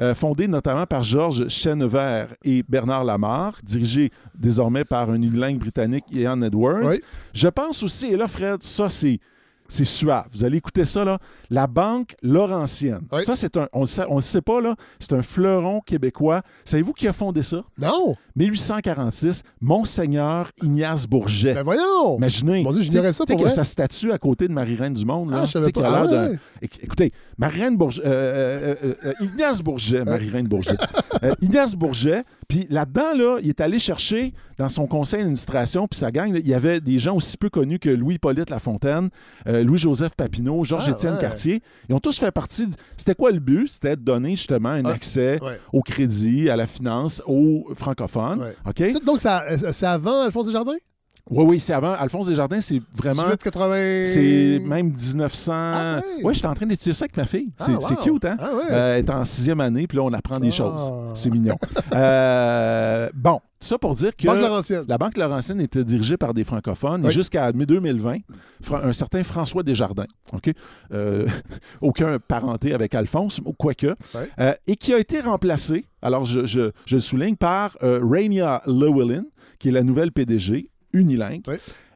euh, 0.00 0.14
fondé 0.14 0.48
notamment 0.48 0.86
par 0.86 1.02
Georges 1.02 1.48
Chenevert 1.48 2.28
et 2.42 2.62
Bernard 2.66 3.04
Lamarre, 3.04 3.58
dirigé 3.62 4.10
désormais 4.34 4.84
par 4.84 5.10
un 5.10 5.16
unilingue 5.16 5.58
britannique, 5.58 6.04
Ian 6.12 6.40
Edwards. 6.42 6.92
Je 7.34 7.48
pense 7.48 7.82
aussi, 7.82 8.06
et 8.06 8.16
là, 8.16 8.28
Fred, 8.28 8.62
ça, 8.62 8.88
c'est 8.88 9.20
c'est 9.68 9.84
suave. 9.84 10.26
Vous 10.32 10.44
allez 10.44 10.58
écouter 10.58 10.84
ça, 10.84 11.04
là. 11.04 11.18
La 11.50 11.66
Banque 11.66 12.14
Laurentienne. 12.22 13.02
Ça, 13.22 13.36
c'est 13.36 13.56
un. 13.56 13.68
On 13.72 13.84
ne 13.84 14.14
le 14.16 14.20
sait 14.20 14.42
pas, 14.42 14.60
là. 14.60 14.76
C'est 14.98 15.12
un 15.12 15.22
fleuron 15.22 15.80
québécois. 15.80 16.42
Savez-vous 16.64 16.92
qui 16.92 17.08
a 17.08 17.12
fondé 17.12 17.42
ça? 17.42 17.64
Non. 17.78 18.16
1846, 18.36 19.42
Monseigneur 19.60 20.50
Ignace 20.62 21.06
Bourget. 21.06 21.54
Ben 21.54 21.62
voyons! 21.62 22.16
Imaginez. 22.16 22.62
Mon 22.62 22.72
Dieu, 22.72 22.82
j'ignorais 22.82 23.12
ça 23.12 23.24
pour 23.24 23.38
vrai. 23.38 23.50
sa 23.50 23.62
statue 23.62 24.10
à 24.10 24.18
côté 24.18 24.48
de 24.48 24.52
Marie-Reine 24.52 24.94
du 24.94 25.04
Monde. 25.04 25.30
Là. 25.30 25.40
Ah, 25.42 25.46
je 25.46 25.52
savais 25.52 25.70
pas. 25.70 26.04
Ah, 26.04 26.28
Écoutez, 26.82 27.12
Marie-Reine 27.38 27.76
Bourget. 27.76 28.02
Euh, 28.04 28.74
euh, 28.82 28.94
euh, 29.04 29.12
Ignace 29.20 29.62
Bourget, 29.62 30.04
Marie-Reine 30.04 30.48
Bourget. 30.48 30.76
Ignace 31.40 31.76
Bourget, 31.76 32.24
puis 32.48 32.66
là-dedans, 32.70 33.14
là, 33.16 33.38
il 33.42 33.48
est 33.48 33.60
allé 33.60 33.78
chercher 33.78 34.34
dans 34.58 34.68
son 34.68 34.86
conseil 34.86 35.20
d'administration, 35.20 35.86
puis 35.86 35.98
sa 35.98 36.10
gang, 36.10 36.32
il 36.34 36.46
y 36.46 36.54
avait 36.54 36.80
des 36.80 36.98
gens 36.98 37.14
aussi 37.16 37.36
peu 37.36 37.50
connus 37.50 37.78
que 37.78 37.88
Louis-Polyte 37.88 38.50
Lafontaine, 38.50 39.10
Louis-Joseph 39.64 40.14
Papineau, 40.14 40.64
Georges-Étienne 40.64 41.14
ah, 41.16 41.20
Cartier. 41.20 41.62
Ils 41.88 41.94
ont 41.94 42.00
tous 42.00 42.18
fait 42.18 42.30
partie. 42.30 42.68
C'était 42.96 43.14
quoi 43.14 43.30
le 43.30 43.40
but? 43.40 43.68
C'était 43.68 43.96
de 43.96 44.02
donner 44.02 44.30
justement 44.30 44.70
un 44.70 44.84
accès 44.84 45.38
au 45.72 45.82
crédit, 45.82 46.48
à 46.50 46.56
la 46.56 46.66
finance, 46.66 47.22
aux 47.26 47.68
francophones. 47.74 48.52
Donc, 49.04 49.20
c'est 49.20 49.86
avant 49.86 50.22
Alphonse 50.22 50.46
Desjardins? 50.46 50.76
Oui, 51.30 51.44
oui, 51.48 51.60
c'est 51.60 51.72
avant. 51.72 51.92
Alphonse 51.94 52.26
Desjardins, 52.26 52.60
c'est 52.60 52.82
vraiment. 52.94 53.24
80... 53.42 54.02
C'est 54.04 54.60
même 54.62 54.88
1900. 54.88 55.52
Ah, 55.54 56.00
oui, 56.22 56.34
j'étais 56.34 56.46
en 56.46 56.54
train 56.54 56.66
d'étudier 56.66 56.92
ça 56.92 57.04
avec 57.04 57.16
ma 57.16 57.24
fille. 57.24 57.50
C'est 57.58 57.72
ah, 57.72 57.96
cute, 58.02 58.24
hein? 58.26 58.36
Ah, 58.38 58.50
euh, 58.70 58.96
elle 58.96 59.04
est 59.04 59.10
en 59.10 59.24
sixième 59.24 59.60
année, 59.60 59.86
puis 59.86 59.96
là, 59.96 60.04
on 60.04 60.12
apprend 60.12 60.38
des 60.38 60.50
choses. 60.50 60.92
C'est 61.14 61.30
mignon. 61.30 61.56
euh, 61.94 63.08
bon, 63.14 63.40
ça 63.64 63.78
pour 63.78 63.94
dire 63.94 64.14
que 64.16 64.26
la 64.88 64.98
Banque 64.98 65.16
Laurentienne 65.16 65.60
était 65.60 65.84
dirigée 65.84 66.16
par 66.16 66.34
des 66.34 66.44
francophones 66.44 67.06
et 67.06 67.10
jusqu'à 67.10 67.52
2020, 67.52 68.18
un 68.72 68.92
certain 68.92 69.22
François 69.24 69.62
Desjardins, 69.62 70.06
OK? 70.32 70.50
Euh, 70.92 71.26
aucun 71.80 72.18
parenté 72.18 72.72
avec 72.74 72.94
Alphonse, 72.94 73.40
quoique, 73.58 73.94
euh, 74.38 74.52
et 74.66 74.76
qui 74.76 74.92
a 74.92 74.98
été 74.98 75.20
remplacé, 75.20 75.86
alors 76.02 76.24
je, 76.24 76.46
je, 76.46 76.70
je 76.86 76.96
le 76.96 77.00
souligne, 77.00 77.36
par 77.36 77.76
euh, 77.82 78.00
Rainia 78.02 78.62
Llewellyn, 78.66 79.24
qui 79.58 79.68
est 79.68 79.72
la 79.72 79.82
nouvelle 79.82 80.12
PDG, 80.12 80.68
unilingue. 80.92 81.42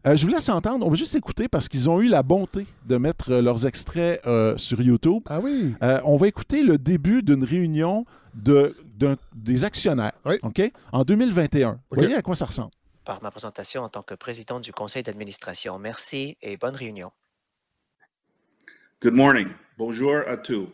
Euh, 0.07 0.17
je 0.17 0.25
vous 0.27 0.33
laisse 0.33 0.49
entendre. 0.49 0.87
On 0.87 0.91
va 0.91 0.97
juste 0.97 1.15
écouter 1.15 1.49
parce 1.49 1.69
qu'ils 1.69 1.91
ont 1.91 2.01
eu 2.01 2.09
la 2.09 2.23
bonté 2.23 2.67
de 2.87 2.97
mettre 2.97 3.33
leurs 3.35 3.67
extraits 3.67 4.21
euh, 4.27 4.55
sur 4.57 4.81
YouTube. 4.81 5.23
Ah 5.27 5.41
oui. 5.41 5.75
on 6.05 6.17
va 6.17 6.29
écouter 6.29 6.63
le 6.63 6.79
début 6.79 7.23
d'une 7.23 7.45
réunion 7.45 8.05
de, 8.35 8.75
des 9.35 9.65
actionnaires 9.65 10.13
ok, 10.43 10.71
en 10.93 11.05
2021. 11.05 11.81
Vous 11.91 12.01
voyez 12.01 12.15
à 12.15 12.23
quoi 12.23 12.35
ça 12.35 12.47
ressemble? 12.47 12.71
Par 13.05 13.23
ma 13.23 13.31
présentation 13.31 13.83
en 13.83 13.89
tant 13.89 14.03
que 14.03 14.15
président 14.15 14.61
du 14.61 14.73
conseil 14.73 15.03
d'administration. 15.03 15.79
Merci 15.79 16.37
et 16.43 16.57
bonne 16.57 16.77
réunion. 16.77 17.11
Good 19.01 19.15
morning. 19.15 19.49
Bonjour 19.79 20.23
à 20.27 20.37
tous. 20.37 20.69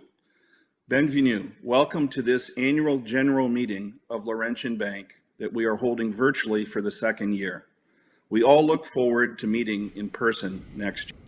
Bienvenue. 0.89 1.51
Welcome 1.63 2.09
to 2.09 2.23
this 2.23 2.51
annual 2.57 2.99
general 3.05 3.49
meeting 3.49 3.95
of 4.09 4.27
Laurentian 4.27 4.77
Bank 4.77 5.21
that 5.39 5.53
we 5.53 5.67
are 5.67 5.77
holding 5.77 6.11
virtually 6.13 6.65
for 6.65 6.83
the 6.83 6.91
second 6.91 7.35
year. 7.35 7.67
We 8.31 8.43
all 8.43 8.67
look 8.67 8.85
forward 8.85 9.39
to 9.39 9.47
meeting 9.47 9.93
in 9.95 10.09
person 10.09 10.61
next 10.77 11.11
year. 11.11 11.21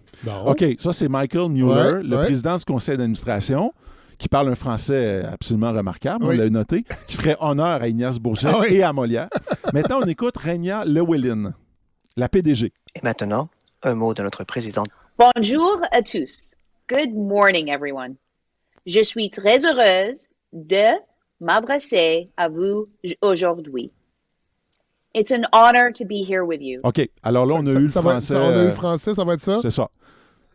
OK, 0.47 0.77
ça 0.81 0.93
c'est 0.93 1.09
Michael 1.09 1.51
Mueller, 1.51 2.02
le 2.02 2.16
président 2.24 2.56
du 2.56 2.64
conseil 2.64 2.97
d'administration, 2.97 3.73
qui 4.19 4.29
parle 4.29 4.49
un 4.49 4.55
français 4.55 5.23
absolument 5.25 5.73
remarquable, 5.73 6.25
on 6.25 6.31
l'a 6.31 6.49
noté, 6.51 6.85
qui 7.07 7.17
ferait 7.17 7.37
honneur 7.41 7.83
à 7.83 7.89
Ignace 7.89 8.19
Bourget 8.19 8.49
ah 8.53 8.67
et 8.69 8.83
à 8.83 8.93
Molière. 8.93 9.29
Maintenant, 9.73 10.01
on 10.03 10.07
écoute 10.07 10.37
Renia 10.37 10.85
Llewellyn, 10.85 11.55
la 12.17 12.29
PDG. 12.29 12.73
Et 12.95 13.01
maintenant, 13.03 13.49
un 13.83 13.95
mot 13.95 14.15
de 14.15 14.23
notre 14.23 14.45
présidente. 14.45 14.89
Bonjour 15.19 15.81
à 15.93 16.03
tous. 16.03 16.55
Good 16.89 17.15
morning, 17.15 17.69
everyone. 17.69 18.17
Je 18.87 19.03
suis 19.03 19.31
très 19.31 19.65
heureuse 19.67 20.29
de 20.53 20.93
m'adresser 21.41 22.31
à 22.37 22.49
vous 22.49 22.89
aujourd'hui. 23.21 23.91
It's 25.15 25.33
an 25.33 25.45
honor 25.53 25.91
to 25.95 26.05
be 26.05 26.23
here 26.23 26.45
with 26.45 26.61
you. 26.61 26.81
OK. 26.85 27.09
Alors 27.23 27.47
là, 27.47 27.55
on 27.55 27.67
a 27.67 27.71
eu 27.71 27.79
le 27.85 27.89
français. 27.89 28.37
on 28.37 28.51
a 28.51 28.63
eu 28.63 28.67
le 28.67 28.71
français, 28.71 29.15
ça 29.15 29.25
va 29.25 29.35
être 29.35 29.43
ça? 29.43 29.61
C'est 29.63 29.71
ça. 29.71 29.89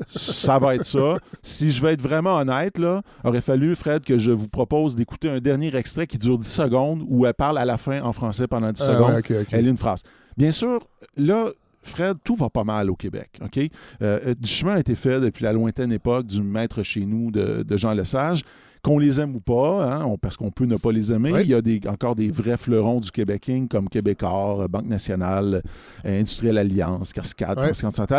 Ça 0.09 0.59
va 0.59 0.75
être 0.75 0.85
ça. 0.85 1.17
Si 1.41 1.71
je 1.71 1.81
veux 1.81 1.91
être 1.91 2.01
vraiment 2.01 2.35
honnête, 2.35 2.77
là, 2.77 3.01
aurait 3.23 3.41
fallu, 3.41 3.75
Fred, 3.75 4.03
que 4.03 4.17
je 4.17 4.31
vous 4.31 4.47
propose 4.47 4.95
d'écouter 4.95 5.29
un 5.29 5.39
dernier 5.39 5.75
extrait 5.75 6.07
qui 6.07 6.17
dure 6.17 6.37
10 6.37 6.47
secondes 6.47 7.03
où 7.07 7.25
elle 7.25 7.33
parle 7.33 7.57
à 7.57 7.65
la 7.65 7.77
fin 7.77 8.01
en 8.01 8.13
français 8.13 8.47
pendant 8.47 8.71
10 8.71 8.81
ah, 8.81 8.85
secondes. 8.85 9.45
Elle 9.51 9.65
lit 9.65 9.71
une 9.71 9.77
phrase. 9.77 10.03
Bien 10.37 10.51
sûr, 10.51 10.87
là, 11.17 11.49
Fred, 11.83 12.17
tout 12.23 12.35
va 12.35 12.49
pas 12.49 12.63
mal 12.63 12.89
au 12.89 12.95
Québec. 12.95 13.39
OK? 13.43 13.57
Euh, 13.57 13.69
euh, 14.01 14.33
du 14.39 14.49
chemin 14.49 14.75
a 14.75 14.79
été 14.79 14.95
fait 14.95 15.19
depuis 15.19 15.43
la 15.43 15.53
lointaine 15.53 15.91
époque 15.91 16.27
du 16.27 16.41
maître 16.41 16.83
chez 16.83 17.05
nous 17.05 17.31
de, 17.31 17.63
de 17.63 17.77
Jean 17.77 17.93
Lesage 17.93 18.43
qu'on 18.83 18.99
les 18.99 19.19
aime 19.19 19.35
ou 19.35 19.39
pas, 19.39 19.95
hein, 19.95 20.15
parce 20.21 20.37
qu'on 20.37 20.51
peut 20.51 20.65
ne 20.65 20.75
pas 20.75 20.91
les 20.91 21.11
aimer. 21.11 21.31
Il 21.41 21.47
y 21.47 21.53
a 21.53 21.61
des, 21.61 21.79
encore 21.87 22.15
des 22.15 22.31
vrais 22.31 22.57
fleurons 22.57 22.99
du 22.99 23.11
Québécois 23.11 23.67
comme 23.69 23.87
Québécois, 23.89 24.67
Banque 24.69 24.87
nationale, 24.87 25.61
euh, 26.05 26.19
Industrielle 26.19 26.57
Alliance, 26.57 27.13
Cascade, 27.13 27.57
ouais. 27.57 27.71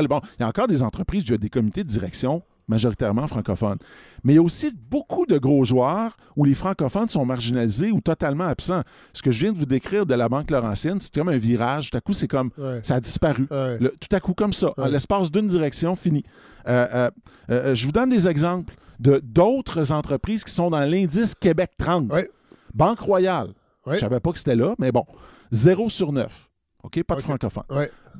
Bon, 0.08 0.20
il 0.38 0.40
y 0.40 0.44
a 0.44 0.48
encore 0.48 0.68
des 0.68 0.82
entreprises, 0.82 1.24
il 1.26 1.30
y 1.30 1.34
a 1.34 1.38
des 1.38 1.50
comités 1.50 1.84
de 1.84 1.88
direction 1.88 2.42
majoritairement 2.68 3.26
francophones. 3.26 3.78
Mais 4.24 4.34
il 4.34 4.36
y 4.36 4.38
a 4.38 4.42
aussi 4.42 4.72
beaucoup 4.90 5.26
de 5.26 5.36
gros 5.36 5.64
joueurs 5.64 6.16
où 6.36 6.44
les 6.44 6.54
francophones 6.54 7.08
sont 7.08 7.24
marginalisés 7.24 7.90
ou 7.90 8.00
totalement 8.00 8.44
absents. 8.44 8.82
Ce 9.12 9.20
que 9.20 9.30
je 9.30 9.40
viens 9.40 9.52
de 9.52 9.58
vous 9.58 9.66
décrire 9.66 10.06
de 10.06 10.14
la 10.14 10.28
Banque 10.28 10.50
Laurentienne, 10.50 10.98
c'est 11.00 11.12
comme 11.12 11.28
un 11.28 11.38
virage. 11.38 11.90
Tout 11.90 11.98
à 11.98 12.00
coup, 12.00 12.12
c'est 12.12 12.28
comme 12.28 12.50
ça 12.82 12.96
a 12.96 13.00
disparu. 13.00 13.46
tout 13.48 14.16
à 14.16 14.20
coup, 14.20 14.34
comme 14.34 14.52
ça, 14.52 14.72
l'espace 14.88 15.30
d'une 15.30 15.48
direction, 15.48 15.96
fini. 15.96 16.24
Euh, 16.68 17.10
euh, 17.50 17.74
je 17.74 17.84
vous 17.86 17.92
donne 17.92 18.10
des 18.10 18.28
exemples 18.28 18.74
de 19.02 19.20
d'autres 19.22 19.92
entreprises 19.92 20.44
qui 20.44 20.52
sont 20.52 20.70
dans 20.70 20.84
l'indice 20.84 21.34
Québec 21.34 21.72
30. 21.76 22.10
Banque 22.72 23.00
Royale. 23.00 23.52
Je 23.86 23.92
ne 23.92 23.98
savais 23.98 24.20
pas 24.20 24.32
que 24.32 24.38
c'était 24.38 24.56
là, 24.56 24.74
mais 24.78 24.92
bon. 24.92 25.04
0 25.50 25.90
sur 25.90 26.12
9. 26.12 26.48
OK? 26.84 27.02
Pas 27.02 27.16
de 27.16 27.20
francophone. 27.20 27.64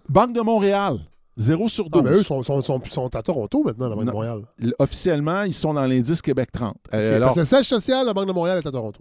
Banque 0.09 0.33
de 0.33 0.41
Montréal. 0.41 0.99
0 1.37 1.69
sur 1.69 1.89
12. 1.89 2.03
Ah, 2.05 2.11
eux 2.11 2.23
sont, 2.23 2.43
sont, 2.43 2.63
sont, 2.63 3.17
à 3.17 3.23
Toronto 3.23 3.63
maintenant, 3.65 3.89
la 3.89 3.95
Banque 3.95 4.07
de 4.07 4.11
Montréal. 4.11 4.43
Officiellement, 4.79 5.45
ils 5.45 5.55
sont 5.55 5.73
dans 5.73 5.87
l'indice 5.87 6.21
Québec 6.21 6.51
30. 6.53 6.77
Euh, 6.93 7.21
parce 7.21 7.35
que 7.35 7.41
le 7.41 7.47
siège 7.47 7.69
social 7.69 8.03
de 8.03 8.09
la 8.09 8.15
Banque 8.15 8.29
de 8.29 8.33
Montréal 8.33 8.59
est 8.59 8.67
à 8.67 8.71
Toronto. 8.71 9.01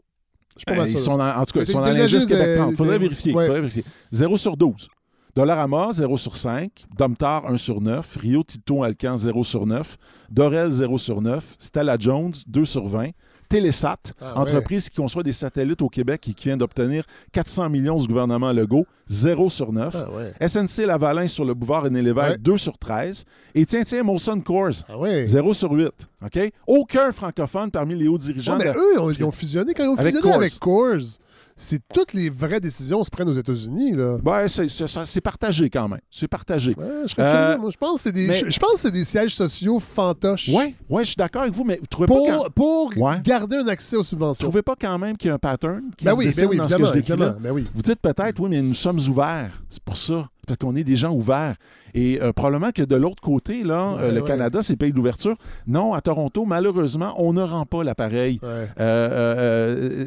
Je 0.58 0.64
pas 0.66 0.74
euh, 0.74 0.88
ils 0.88 0.98
sont 0.98 1.20
en 1.20 1.46
tout 1.46 1.54
cas, 1.54 1.62
ils 1.62 1.68
sont 1.68 1.82
dans 1.82 1.92
l'indice 1.92 2.26
Québec 2.26 2.58
30. 2.58 2.72
Il 2.72 2.78
faudrait, 2.78 3.00
vérifier, 3.00 3.34
faudrait 3.34 3.60
vérifier. 3.60 3.84
0 4.12 4.38
sur 4.38 4.56
12. 4.56 4.88
Dollarama, 5.36 5.94
0 5.94 6.18
sur 6.18 6.36
5. 6.36 6.86
Domtar, 6.98 7.46
1 7.46 7.58
sur 7.58 7.82
9. 7.82 8.18
Rio 8.18 8.44
Tito 8.44 8.84
Alcan, 8.84 9.18
0 9.18 9.44
sur 9.44 9.66
9. 9.66 9.98
Dorel, 10.30 10.72
0 10.72 10.98
sur 10.98 11.22
9. 11.22 11.56
Stella 11.58 11.98
Jones, 12.00 12.34
2 12.48 12.66
sur 12.66 12.88
20. 12.88 13.12
Télésat, 13.52 13.98
ah 14.22 14.40
entreprise 14.40 14.90
qui 14.90 14.96
conçoit 14.96 15.24
des 15.24 15.34
satellites 15.34 15.82
au 15.82 15.90
Québec 15.90 16.26
et 16.30 16.34
qui 16.34 16.46
vient 16.46 16.56
d'obtenir 16.56 17.04
400 17.34 17.70
millions 17.70 17.98
du 17.98 18.08
gouvernement 18.08 18.54
Legault, 18.54 18.86
0 19.08 19.50
sur 19.50 19.74
9. 19.74 19.94
Ah 20.40 20.48
SNC 20.48 20.86
Lavalin 20.86 21.28
sur 21.28 21.44
le 21.44 21.54
boulevard 21.54 21.84
René 21.84 22.02
Lévesque, 22.02 22.40
2 22.40 22.58
sur 22.58 22.78
13. 22.78 23.26
Et 23.54 23.66
tiens, 23.66 23.84
tiens, 23.84 24.04
Molson 24.04 24.40
Coors, 24.40 24.86
0 24.88 25.50
ah 25.50 25.54
sur 25.54 25.72
8. 25.74 25.90
OK? 26.24 26.54
Aucun 26.66 27.12
francophone 27.12 27.72
parmi 27.72 27.96
les 27.96 28.08
hauts 28.08 28.18
dirigeants. 28.18 28.58
mais 28.58 28.70
eux, 28.70 29.14
ils 29.18 29.24
ont 29.26 29.32
fusionné 29.32 29.74
quand 29.74 29.84
ils 29.84 29.90
ont 29.90 29.98
fusionné 29.98 30.32
avec 30.32 30.58
Coors 30.58 31.20
c'est 31.62 31.80
toutes 31.94 32.14
les 32.14 32.30
vraies 32.30 32.60
décisions 32.60 33.04
se 33.04 33.10
prennent 33.12 33.30
aux 33.30 33.34
États-Unis. 33.34 33.92
Là. 33.92 34.18
Ouais, 34.26 34.48
c'est 34.48 35.22
partagé 35.22 35.70
quand 35.70 35.88
même. 35.88 36.00
C'est 36.10 36.28
partagé. 36.28 36.74
je, 36.76 37.14
euh, 37.20 37.58
Moi, 37.60 37.70
je 37.70 37.78
pense 37.78 37.96
que 37.96 38.02
c'est 38.02 38.12
des, 38.12 38.34
je, 38.34 38.60
pense 38.60 38.74
que 38.74 38.80
c'est 38.80 38.92
des 38.92 39.06
sièges 39.06 39.36
sociaux 39.36 39.80
fantoches. 39.80 40.50
Oui, 40.52 40.76
ouais, 40.90 41.04
je 41.04 41.10
suis 41.10 41.16
d'accord 41.16 41.44
avec 41.44 41.54
vous, 41.54 41.64
mais 41.64 41.78
vous 41.80 41.86
trouvez 41.86 42.08
pour, 42.08 42.28
pas 42.28 42.50
Pour 42.50 42.92
garder 43.24 43.58
un 43.58 43.68
accès 43.68 43.96
aux 43.96 44.04
subventions. 44.04 44.48
Vous 44.48 44.52
trouvez 44.52 44.64
pas 44.64 44.76
quand 44.80 44.98
même 44.98 45.16
qu'il 45.16 45.28
y 45.28 45.32
a 45.32 45.36
un 45.36 45.40
pattern 45.40 45.84
qui 45.96 46.06
ben 46.06 46.14
se 46.14 46.18
oui, 46.18 46.26
dessine 46.26 46.46
ben 46.46 46.50
oui, 46.50 46.58
dans 46.58 46.68
ce 46.68 46.76
que 46.76 46.86
je 46.86 46.94
décris 46.94 47.16
ben 47.16 47.52
oui. 47.52 47.68
Vous 47.76 47.82
dites 47.84 48.00
peut-être, 48.02 48.40
oui, 48.40 48.50
mais 48.50 48.62
nous 48.64 48.74
sommes 48.74 49.00
ouverts. 49.08 49.62
C'est 49.70 49.84
pour 49.84 49.98
ça. 49.98 50.28
Parce 50.48 50.58
qu'on 50.58 50.76
est 50.76 50.84
des 50.84 50.96
gens 50.96 51.12
ouverts. 51.12 51.56
Et 51.94 52.22
euh, 52.22 52.34
probablement 52.34 52.72
que 52.72 52.84
de 52.84 52.96
l'autre 52.96 53.22
côté, 53.22 53.64
là, 53.64 53.98
euh, 54.00 54.12
le 54.12 54.22
Canada, 54.22 54.62
c'est 54.62 54.74
le 54.74 54.78
pays 54.78 54.94
d'ouverture. 54.94 55.36
Non, 55.68 55.94
à 55.94 56.02
Toronto, 56.02 56.46
malheureusement, 56.46 57.14
on 57.18 57.34
ne 57.34 57.42
rend 57.42 57.66
pas 57.66 57.84
l'appareil. 57.84 58.40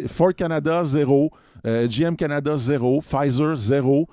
Ford 0.08 0.34
Canada, 0.34 0.82
zéro. 0.84 1.30
GM 1.64 2.16
Canada, 2.16 2.56
zéro. 2.56 3.00
Pfizer, 3.00 3.56
zéro. 3.56 4.08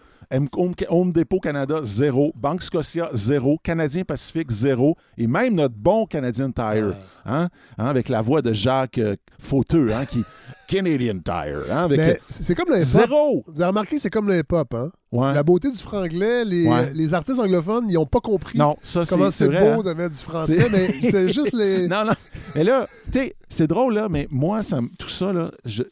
Home 0.89 1.11
Depot 1.11 1.39
Canada, 1.39 1.81
zéro. 1.83 2.31
Banque 2.35 2.63
Scotia, 2.63 3.09
zéro. 3.13 3.57
Canadien 3.61 4.03
Pacifique, 4.03 4.51
zéro. 4.51 4.95
Et 5.17 5.27
même 5.27 5.55
notre 5.55 5.75
bon 5.75 6.05
Canadian 6.05 6.51
Tire, 6.51 6.95
hein, 7.25 7.49
hein, 7.77 7.85
avec 7.85 8.09
la 8.09 8.21
voix 8.21 8.41
de 8.41 8.53
Jacques 8.53 8.97
euh, 8.97 9.15
Fauteux, 9.39 9.93
hein, 9.93 10.05
qui. 10.05 10.23
Canadian 10.67 11.19
Tire. 11.19 11.63
Hein, 11.69 11.89
c'est 12.29 12.55
comme 12.55 12.73
le 12.73 12.81
Zéro! 12.81 13.43
Vous 13.45 13.59
avez 13.59 13.67
remarqué, 13.67 13.97
c'est 13.97 14.09
comme 14.09 14.27
le 14.29 14.39
hip-hop. 14.39 14.73
Hein? 14.73 14.89
La 15.11 15.43
beauté 15.43 15.69
du 15.69 15.77
franglais, 15.77 16.45
les, 16.45 17.13
artistes 17.13 17.39
anglophones, 17.39 17.85
ils 17.89 17.95
n'ont 17.95 18.05
pas 18.05 18.19
compris 18.19 18.57
comment 18.57 19.31
c'est 19.31 19.47
beau 19.47 19.55
hein. 19.55 19.83
de 19.83 19.93
mettre 19.93 20.15
du 20.15 20.23
français, 20.23 20.67
mais 20.71 21.09
c'est 21.09 21.27
juste 21.27 21.53
les. 21.53 21.87
Non, 21.91 22.05
non. 22.05 22.13
Mais 22.55 22.63
là, 22.63 22.87
tu 23.11 23.19
sais, 23.19 23.35
c'est 23.49 23.67
drôle, 23.67 23.95
là, 23.95 24.07
mais 24.09 24.27
moi, 24.29 24.63
ça, 24.63 24.79
tout 24.97 25.09
ça, 25.09 25.33
là, 25.33 25.51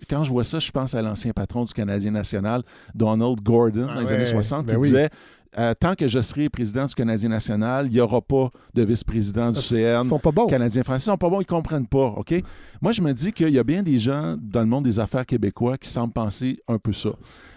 quand 0.10 0.24
je 0.24 0.30
vois 0.30 0.44
ça, 0.44 0.60
je 0.60 0.72
pense 0.72 0.94
à 0.94 1.02
l'ancien 1.02 1.32
patron 1.32 1.64
du 1.64 1.74
Canadien 1.74 2.12
national, 2.12 2.64
Donald 2.96 3.42
Gordon, 3.42 3.88
dans 3.88 4.00
les 4.00 4.12
ah 4.12 4.16
années 4.16 4.26
60, 4.26 4.66
qui 4.66 4.74
ben 4.74 4.82
disait 4.82 5.10
euh, 5.58 5.74
tant 5.80 5.96
que 5.96 6.08
je 6.08 6.22
serai 6.22 6.48
président 6.50 6.86
du 6.86 6.94
Canadien 6.94 7.30
national, 7.30 7.88
il 7.88 7.94
n'y 7.94 8.00
aura 8.00 8.22
pas 8.22 8.50
de 8.74 8.84
vice-président 8.84 9.52
du 9.52 9.60
CN. 9.60 10.02
Ils 10.04 10.10
sont 10.10 10.20
pas 10.20 10.32
bons. 10.32 10.48
Canadien 10.48 10.84
français. 10.84 11.04
Ils 11.04 11.06
sont 11.06 11.18
pas 11.18 11.30
bons, 11.30 11.40
ils 11.40 11.44
ne 11.44 11.46
comprennent 11.46 11.88
pas. 11.88 12.14
OK? 12.18 12.34
Moi, 12.82 12.92
je 12.92 13.02
me 13.02 13.12
dis 13.14 13.32
qu'il 13.32 13.50
y 13.50 13.60
a 13.60 13.64
bien 13.64 13.82
des 13.82 14.00
gens 14.00 14.36
dans 14.40 14.62
le 14.62 14.68
monde 14.68 14.84
des 14.84 15.00
affaires 15.00 15.26
québécois 15.26 15.78
qui 15.78 15.90
semblent 15.90 16.14
penser 16.14 16.60
un 16.68 16.78
peu 16.78 16.94
ça. 16.94 17.10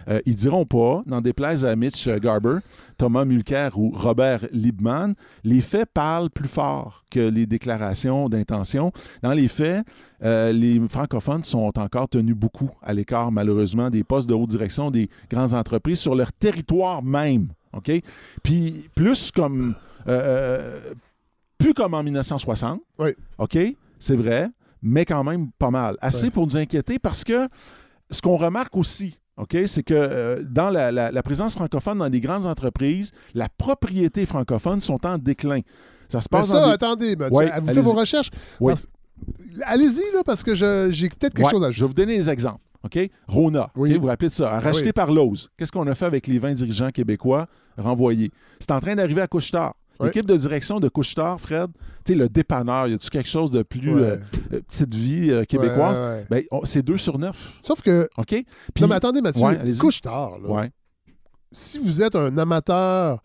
Euh, 0.09 0.19
ils 0.25 0.35
diront 0.35 0.65
pas, 0.65 1.01
n'en 1.05 1.21
déplaise 1.21 1.63
à 1.63 1.75
Mitch 1.75 2.07
Garber, 2.07 2.57
Thomas 2.97 3.25
Mulcair 3.25 3.77
ou 3.77 3.91
Robert 3.95 4.41
Liebman, 4.51 5.13
les 5.43 5.61
faits 5.61 5.89
parlent 5.93 6.29
plus 6.29 6.49
fort 6.49 7.03
que 7.09 7.19
les 7.19 7.45
déclarations 7.45 8.27
d'intention. 8.27 8.91
Dans 9.21 9.33
les 9.33 9.47
faits, 9.47 9.85
euh, 10.23 10.51
les 10.51 10.81
francophones 10.89 11.43
sont 11.43 11.71
encore 11.79 12.09
tenus 12.09 12.35
beaucoup 12.35 12.69
à 12.81 12.93
l'écart, 12.93 13.31
malheureusement, 13.31 13.89
des 13.89 14.03
postes 14.03 14.27
de 14.27 14.33
haute 14.33 14.49
direction 14.49 14.91
des 14.91 15.09
grandes 15.29 15.53
entreprises 15.53 15.99
sur 15.99 16.15
leur 16.15 16.33
territoire 16.33 17.01
même. 17.03 17.47
OK? 17.73 17.91
Puis 18.43 18.89
plus 18.95 19.31
comme. 19.31 19.75
Euh, 20.07 20.11
euh, 20.11 20.93
plus 21.57 21.73
comme 21.73 21.93
en 21.93 22.03
1960. 22.03 22.81
Oui. 22.99 23.11
OK? 23.37 23.57
C'est 23.99 24.15
vrai, 24.15 24.49
mais 24.81 25.05
quand 25.05 25.23
même 25.23 25.51
pas 25.57 25.71
mal. 25.71 25.97
Assez 26.01 26.29
pour 26.29 26.45
nous 26.45 26.57
inquiéter 26.57 26.99
parce 26.99 27.23
que 27.23 27.47
ce 28.11 28.21
qu'on 28.21 28.35
remarque 28.35 28.75
aussi, 28.75 29.17
OK, 29.37 29.57
c'est 29.65 29.81
que 29.81 29.93
euh, 29.93 30.43
dans 30.43 30.69
la, 30.69 31.23
présence 31.23 31.55
francophone 31.55 31.97
dans 31.97 32.09
les 32.09 32.19
grandes 32.19 32.45
entreprises, 32.45 33.11
la 33.33 33.49
propriété 33.49 34.25
francophone 34.25 34.81
sont 34.81 35.03
en 35.05 35.17
déclin. 35.17 35.61
Ça 36.07 36.21
se 36.21 36.29
passe. 36.29 36.49
Mais 36.49 36.55
ça, 36.55 36.71
attendez, 36.71 37.15
vous 37.15 37.39
faites 37.39 37.79
vos 37.79 37.93
recherches. 37.93 38.29
Allez-y, 39.65 40.13
là, 40.13 40.23
parce 40.25 40.43
que 40.43 40.53
j'ai 40.53 41.09
peut-être 41.09 41.33
quelque 41.33 41.49
chose 41.49 41.63
à 41.63 41.67
ajouter. 41.67 41.79
Je 41.79 41.83
vais 41.83 41.87
vous 41.87 41.93
donner 41.93 42.17
des 42.17 42.29
exemples. 42.29 42.61
OK? 42.83 42.99
Rona, 43.27 43.69
vous 43.75 43.85
vous 43.85 44.07
rappelez 44.07 44.29
de 44.29 44.33
ça, 44.33 44.59
racheté 44.59 44.91
par 44.93 45.11
Lowe's. 45.11 45.49
Qu'est-ce 45.57 45.71
qu'on 45.71 45.87
a 45.87 45.95
fait 45.95 46.05
avec 46.05 46.27
les 46.27 46.39
20 46.39 46.53
dirigeants 46.53 46.91
québécois 46.91 47.47
renvoyés? 47.77 48.31
C'est 48.59 48.71
en 48.71 48.79
train 48.79 48.95
d'arriver 48.95 49.21
à 49.21 49.27
Couchetard. 49.27 49.75
L'équipe 50.01 50.25
de 50.25 50.35
direction 50.35 50.79
de 50.79 50.89
Couchetard, 50.89 51.39
Fred, 51.39 51.69
tu 52.03 52.11
sais, 52.11 52.19
le 52.19 52.27
dépanneur, 52.27 52.87
y 52.87 52.93
a-tu 52.93 53.09
quelque 53.09 53.29
chose 53.29 53.51
de 53.51 53.63
plus 53.63 53.95
euh, 53.95 54.17
euh, 54.51 54.61
petite 54.67 54.93
vie 54.93 55.31
euh, 55.31 55.45
québécoise? 55.45 56.01
Ben, 56.29 56.43
c'est 56.63 56.81
deux 56.81 56.97
sur 56.97 57.17
neuf. 57.17 57.57
Sauf 57.61 57.81
que. 57.81 58.09
OK? 58.17 58.27
Puis, 58.27 58.45
non, 58.81 58.87
mais 58.87 58.95
attendez, 58.95 59.21
Mathieu. 59.21 59.45
Couchetard, 59.79 60.39
là, 60.39 60.67
si 61.53 61.79
vous 61.79 62.01
êtes 62.01 62.15
un 62.15 62.37
amateur. 62.37 63.21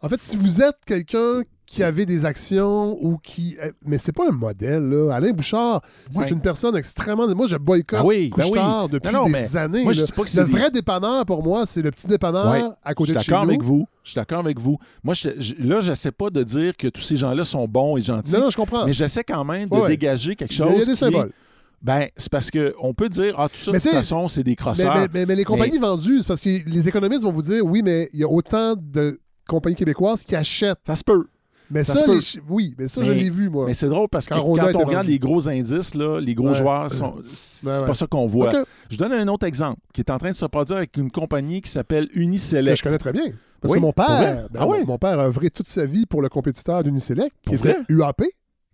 En 0.00 0.08
fait, 0.08 0.20
si 0.20 0.36
vous 0.36 0.62
êtes 0.62 0.78
quelqu'un 0.86 1.42
qui 1.68 1.82
avait 1.82 2.06
des 2.06 2.24
actions 2.24 2.96
ou 3.00 3.18
qui. 3.18 3.56
Eh, 3.62 3.70
mais 3.84 3.98
c'est 3.98 4.12
pas 4.12 4.26
un 4.26 4.32
modèle, 4.32 4.88
là. 4.88 5.12
Alain 5.14 5.32
Bouchard, 5.32 5.82
c'est 6.10 6.30
une 6.30 6.40
personne 6.40 6.74
extrêmement. 6.74 7.28
Moi, 7.34 7.46
je 7.46 7.56
boycotte 7.56 8.00
ah 8.02 8.06
oui, 8.06 8.30
ben 8.34 8.88
depuis 8.90 9.12
des 9.32 9.56
années. 9.56 9.84
Moi, 9.84 9.92
je 9.92 10.06
pas 10.06 10.24
que 10.24 10.36
le 10.36 10.44
vrai 10.44 10.70
dépanneur, 10.70 11.26
pour 11.26 11.42
moi, 11.42 11.66
c'est 11.66 11.82
le 11.82 11.90
petit 11.90 12.06
dépanneur 12.06 12.74
à 12.82 12.94
côté 12.94 13.12
de 13.12 13.18
chez 13.18 13.30
nous. 13.30 13.38
avec 13.38 13.62
vous. 13.62 13.86
Je 14.02 14.12
suis 14.12 14.16
d'accord 14.16 14.38
avec 14.38 14.58
vous. 14.58 14.78
Moi, 15.04 15.12
je, 15.12 15.28
là, 15.58 15.82
je 15.82 15.92
sais 15.92 16.10
pas 16.10 16.30
de 16.30 16.42
dire 16.42 16.74
que 16.74 16.88
tous 16.88 17.02
ces 17.02 17.16
gens-là 17.18 17.44
sont 17.44 17.68
bons 17.68 17.98
et 17.98 18.00
gentils. 18.00 18.32
Non, 18.32 18.40
non, 18.40 18.50
je 18.50 18.56
comprends. 18.56 18.86
Mais 18.86 18.94
j'essaie 18.94 19.24
quand 19.24 19.44
même 19.44 19.68
de 19.68 19.86
dégager 19.86 20.34
quelque 20.34 20.54
chose. 20.54 20.72
Il 20.72 20.78
y 20.78 20.82
a 20.82 20.86
des 20.86 20.96
symboles. 20.96 21.32
Ben, 21.82 22.06
c'est 22.16 22.32
parce 22.32 22.50
qu'on 22.50 22.94
peut 22.94 23.08
dire, 23.08 23.34
ah, 23.38 23.48
tout 23.48 23.58
ça, 23.58 23.72
de 23.72 23.78
toute 23.78 23.92
façon, 23.92 24.26
c'est 24.26 24.42
des 24.42 24.56
crosseurs. 24.56 25.06
Mais, 25.12 25.26
mais 25.26 25.36
les 25.36 25.44
compagnies 25.44 25.78
vendues, 25.78 26.20
c'est 26.20 26.26
parce 26.26 26.40
que 26.40 26.48
les 26.48 26.88
économistes 26.88 27.22
vont 27.22 27.30
vous 27.30 27.42
dire, 27.42 27.64
oui, 27.64 27.82
mais 27.84 28.08
il 28.14 28.20
y 28.20 28.24
a 28.24 28.28
autant 28.28 28.74
de 28.74 29.20
compagnies 29.46 29.76
québécoises 29.76 30.24
qui 30.24 30.34
achètent. 30.34 30.78
Ça 30.86 30.96
se 30.96 31.04
peut. 31.04 31.26
Mais 31.70 31.84
ça, 31.84 32.00
oui, 32.48 32.74
mais 32.78 32.88
ça, 32.88 33.02
je 33.02 33.12
l'ai 33.12 33.30
vu, 33.30 33.48
moi. 33.50 33.66
Mais 33.66 33.74
c'est 33.74 33.88
drôle 33.88 34.08
parce 34.08 34.26
que 34.26 34.34
quand, 34.34 34.42
on 34.42 34.52
regarde 34.52 35.06
les 35.06 35.18
gros 35.18 35.48
indices, 35.48 35.94
là, 35.94 36.20
les 36.20 36.34
gros 36.34 36.54
joueurs, 36.54 36.90
c'est 36.90 37.64
pas 37.64 37.94
ça 37.94 38.06
qu'on 38.06 38.26
voit. 38.26 38.64
Je 38.90 38.96
donne 38.96 39.12
un 39.12 39.28
autre 39.28 39.46
exemple 39.46 39.80
qui 39.92 40.00
est 40.00 40.10
en 40.10 40.18
train 40.18 40.30
de 40.30 40.36
se 40.36 40.46
produire 40.46 40.78
avec 40.78 40.96
une 40.96 41.10
compagnie 41.10 41.60
qui 41.60 41.70
s'appelle 41.70 42.08
Uniselect. 42.14 42.78
je 42.78 42.82
connais 42.82 42.98
très 42.98 43.12
bien. 43.12 43.32
Parce 43.60 43.74
que 43.74 43.80
mon 43.80 43.92
père, 43.92 44.48
ben, 44.52 44.60
ah 44.60 44.66
mon 44.86 44.98
père 44.98 45.18
a 45.18 45.26
œuvré 45.26 45.50
toute 45.50 45.66
sa 45.66 45.84
vie 45.84 46.06
pour 46.06 46.22
le 46.22 46.28
compétiteur 46.28 46.84
d'Uniselect, 46.84 47.34
qui 47.44 47.56
était 47.56 47.76
UAP 47.88 48.22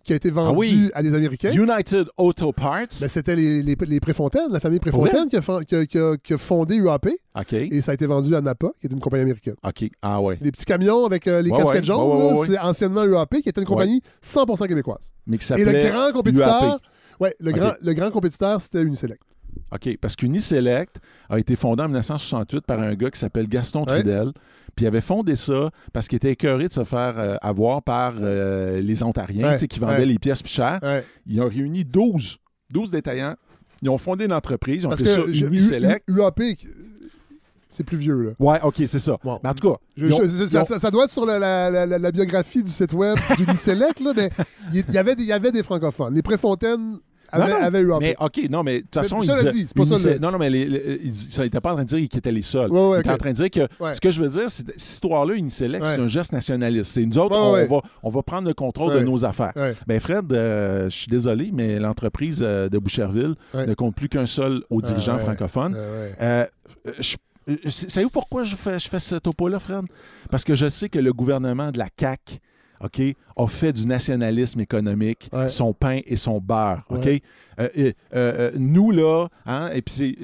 qui 0.05 0.13
a 0.13 0.15
été 0.15 0.29
ah 0.29 0.33
vendu 0.33 0.91
à 0.93 1.03
des 1.03 1.13
Américains. 1.13 1.51
United 1.51 2.07
Auto 2.17 2.53
Parts. 2.53 2.99
Ben, 3.01 3.09
c'était 3.09 3.35
les, 3.35 3.61
les, 3.63 3.75
les, 3.87 3.99
Préfontaine, 3.99 4.51
la 4.51 4.59
famille 4.59 4.79
Préfontaine 4.79 5.27
qui 5.27 5.35
a, 5.35 5.63
qui, 5.85 5.97
a, 5.97 6.15
qui, 6.17 6.33
a, 6.33 6.37
fondé 6.37 6.75
UAP. 6.75 7.07
OK. 7.35 7.53
Et 7.53 7.81
ça 7.81 7.91
a 7.91 7.93
été 7.95 8.05
vendu 8.05 8.33
à 8.35 8.41
Napa, 8.41 8.67
qui 8.79 8.87
est 8.87 8.93
une 8.93 8.99
compagnie 8.99 9.23
américaine. 9.23 9.55
OK. 9.63 9.89
Ah 10.01 10.21
ouais. 10.21 10.37
Les 10.41 10.51
petits 10.51 10.65
camions 10.65 11.05
avec 11.05 11.27
euh, 11.27 11.41
les 11.41 11.49
casquettes 11.49 11.83
jaunes, 11.83 12.45
c'est 12.45 12.59
anciennement 12.59 13.03
UAP, 13.03 13.41
qui 13.41 13.49
était 13.49 13.61
une 13.61 13.67
compagnie 13.67 14.01
100% 14.23 14.67
québécoise. 14.67 15.11
Mais 15.25 15.37
qui 15.39 15.51
Et 15.53 15.65
le 15.65 15.89
grand 15.89 16.11
compétiteur, 16.13 16.79
ouais, 17.19 17.35
le, 17.39 17.51
grand, 17.51 17.73
le 17.81 17.93
grand 17.93 18.11
compétiteur, 18.11 18.61
c'était 18.61 18.83
Uniselect. 18.83 19.21
OK. 19.71 19.97
Parce 19.99 20.15
qu'Uniselect 20.15 20.97
a 21.29 21.39
été 21.39 21.55
fondé 21.55 21.81
en 21.81 21.87
1968 21.87 22.65
par 22.65 22.79
un 22.79 22.93
gars 22.93 23.09
qui 23.09 23.19
s'appelle 23.19 23.47
Gaston 23.47 23.85
Trudel. 23.85 24.31
Puis 24.75 24.85
il 24.85 24.87
avait 24.87 25.01
fondé 25.01 25.35
ça 25.35 25.69
parce 25.93 26.07
qu'il 26.07 26.17
était 26.17 26.31
écœuré 26.31 26.67
de 26.67 26.73
se 26.73 26.83
faire 26.83 27.17
euh, 27.17 27.35
avoir 27.41 27.81
par 27.81 28.15
euh, 28.19 28.81
les 28.81 29.03
Ontariens 29.03 29.55
qui 29.57 29.79
vendaient 29.79 30.05
les 30.05 30.19
pièces 30.19 30.41
plus 30.41 30.51
chères. 30.51 30.79
Ils 31.25 31.41
ont 31.41 31.49
réuni 31.49 31.85
12, 31.85 32.37
12 32.71 32.91
détaillants. 32.91 33.35
Ils 33.81 33.89
ont 33.89 33.97
fondé 33.97 34.25
une 34.25 34.33
entreprise. 34.33 34.83
Ils 34.83 34.87
ont 34.87 34.95
fait 34.95 35.05
ça 35.05 35.21
Uniselect. 35.25 36.03
UAP, 36.09 36.41
c'est 37.75 37.83
plus 37.83 37.97
vieux, 37.97 38.21
là. 38.21 38.31
Ouais, 38.39 38.59
OK, 38.63 38.75
c'est 38.87 38.99
ça. 38.99 39.17
Mais 39.23 39.49
en 39.49 39.53
tout 39.53 39.69
cas... 39.69 40.77
ça, 40.77 40.91
doit 40.91 41.03
être 41.03 41.11
sur 41.11 41.25
la, 41.25 42.11
biographie 42.11 42.63
du 42.63 42.71
site 42.71 42.93
web 42.93 43.17
d'Uniselect, 43.37 43.99
là, 43.99 44.13
mais 44.15 44.29
il 44.73 44.93
y, 44.93 44.97
avait 44.97 45.13
il 45.17 45.25
y 45.25 45.33
avait 45.33 45.51
des 45.51 45.61
francophones. 45.61 46.15
Les 46.15 46.21
Préfontaines 46.21 46.99
avait, 47.41 47.81
eu 47.81 47.91
Mais 47.99 48.15
OK, 48.19 48.39
non, 48.49 48.63
mais 48.63 48.77
de 48.77 48.81
toute 48.81 48.95
façon, 48.95 49.21
il 49.21 49.29
disait, 49.29 49.65
pas 49.75 49.85
ça, 49.85 50.19
non, 50.19 50.31
non, 50.31 50.37
mais 50.37 50.51
il 50.51 51.11
n'était 51.39 51.61
pas 51.61 51.71
en 51.71 51.75
train 51.75 51.83
de 51.83 51.89
dire 51.89 52.09
qu'ils 52.09 52.19
étaient 52.19 52.31
les 52.31 52.41
seuls. 52.41 52.69
il 52.71 52.99
était 52.99 53.11
en 53.11 53.17
train 53.17 53.31
de 53.31 53.35
dire 53.35 53.49
que 53.49 53.93
ce 53.93 54.01
que 54.01 54.11
je 54.11 54.21
veux 54.21 54.29
dire, 54.29 54.49
c'est 54.49 54.65
cette 54.65 54.75
histoire-là, 54.75 55.35
Uniselect, 55.35 55.85
c'est 55.85 55.99
un 55.99 56.07
geste 56.07 56.33
nationaliste. 56.33 56.93
C'est 56.93 57.05
nous 57.05 57.17
autres, 57.17 57.35
on, 57.35 57.65
va, 57.65 57.81
on 58.03 58.09
va 58.09 58.23
prendre 58.23 58.47
le 58.47 58.53
contrôle 58.53 58.93
de 58.93 58.99
nos 58.99 59.25
affaires. 59.25 59.53
Ben 59.87 59.99
Fred, 59.99 60.31
euh, 60.31 60.85
je 60.85 60.95
suis 60.95 61.07
désolé, 61.07 61.51
mais 61.53 61.79
l'entreprise 61.79 62.39
euh, 62.41 62.69
de 62.69 62.77
Boucherville 62.77 63.35
ne 63.53 63.73
compte 63.73 63.95
plus 63.95 64.09
qu'un 64.09 64.25
seul 64.25 64.63
aux 64.69 64.79
ah, 64.83 64.87
dirigeants 64.87 65.17
francophones. 65.17 65.75
Euh, 65.75 66.45
savez-vous 67.67 68.09
pourquoi 68.09 68.43
je 68.43 68.55
fais, 68.55 68.79
je 68.79 68.89
fais 68.89 68.99
ce 68.99 69.15
topo-là, 69.15 69.59
Fred? 69.59 69.85
Parce 70.29 70.43
que 70.43 70.55
je 70.55 70.67
sais 70.67 70.89
que 70.89 70.99
le 70.99 71.13
gouvernement 71.13 71.71
de 71.71 71.77
la 71.77 71.87
CAQ 71.99 72.39
OK, 72.83 73.01
a 73.37 73.47
fait 73.47 73.73
du 73.73 73.87
nationalisme 73.87 74.59
économique 74.59 75.29
son 75.47 75.73
pain 75.73 75.99
et 76.05 76.17
son 76.17 76.39
beurre. 76.39 76.83
OK? 76.89 77.07
Euh, 77.57 77.69
euh, 77.77 77.91
euh, 78.13 78.51
nous, 78.57 78.91
là, 78.91 79.27
hein, 79.45 79.69
et 79.73 79.81
puis 79.81 80.17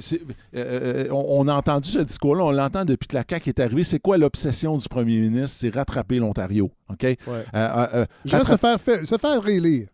on, 1.11 1.47
a 1.47 1.53
entendu 1.53 1.89
ce 1.89 1.99
discours-là, 1.99 2.43
on 2.43 2.51
l'entend 2.51 2.85
depuis 2.85 3.07
que 3.07 3.15
la 3.15 3.23
CAQ 3.27 3.49
est 3.49 3.59
arrivée. 3.59 3.83
C'est 3.83 3.99
quoi 3.99 4.17
l'obsession 4.17 4.75
du 4.75 4.87
premier 4.87 5.19
ministre? 5.19 5.57
C'est 5.61 5.73
rattraper 5.73 6.19
l'Ontario. 6.19 6.71
OK? 6.89 7.03
se 7.03 8.57
faire, 8.57 8.79
se 8.79 9.17
faire 9.17 9.41
réélire. 9.41 9.87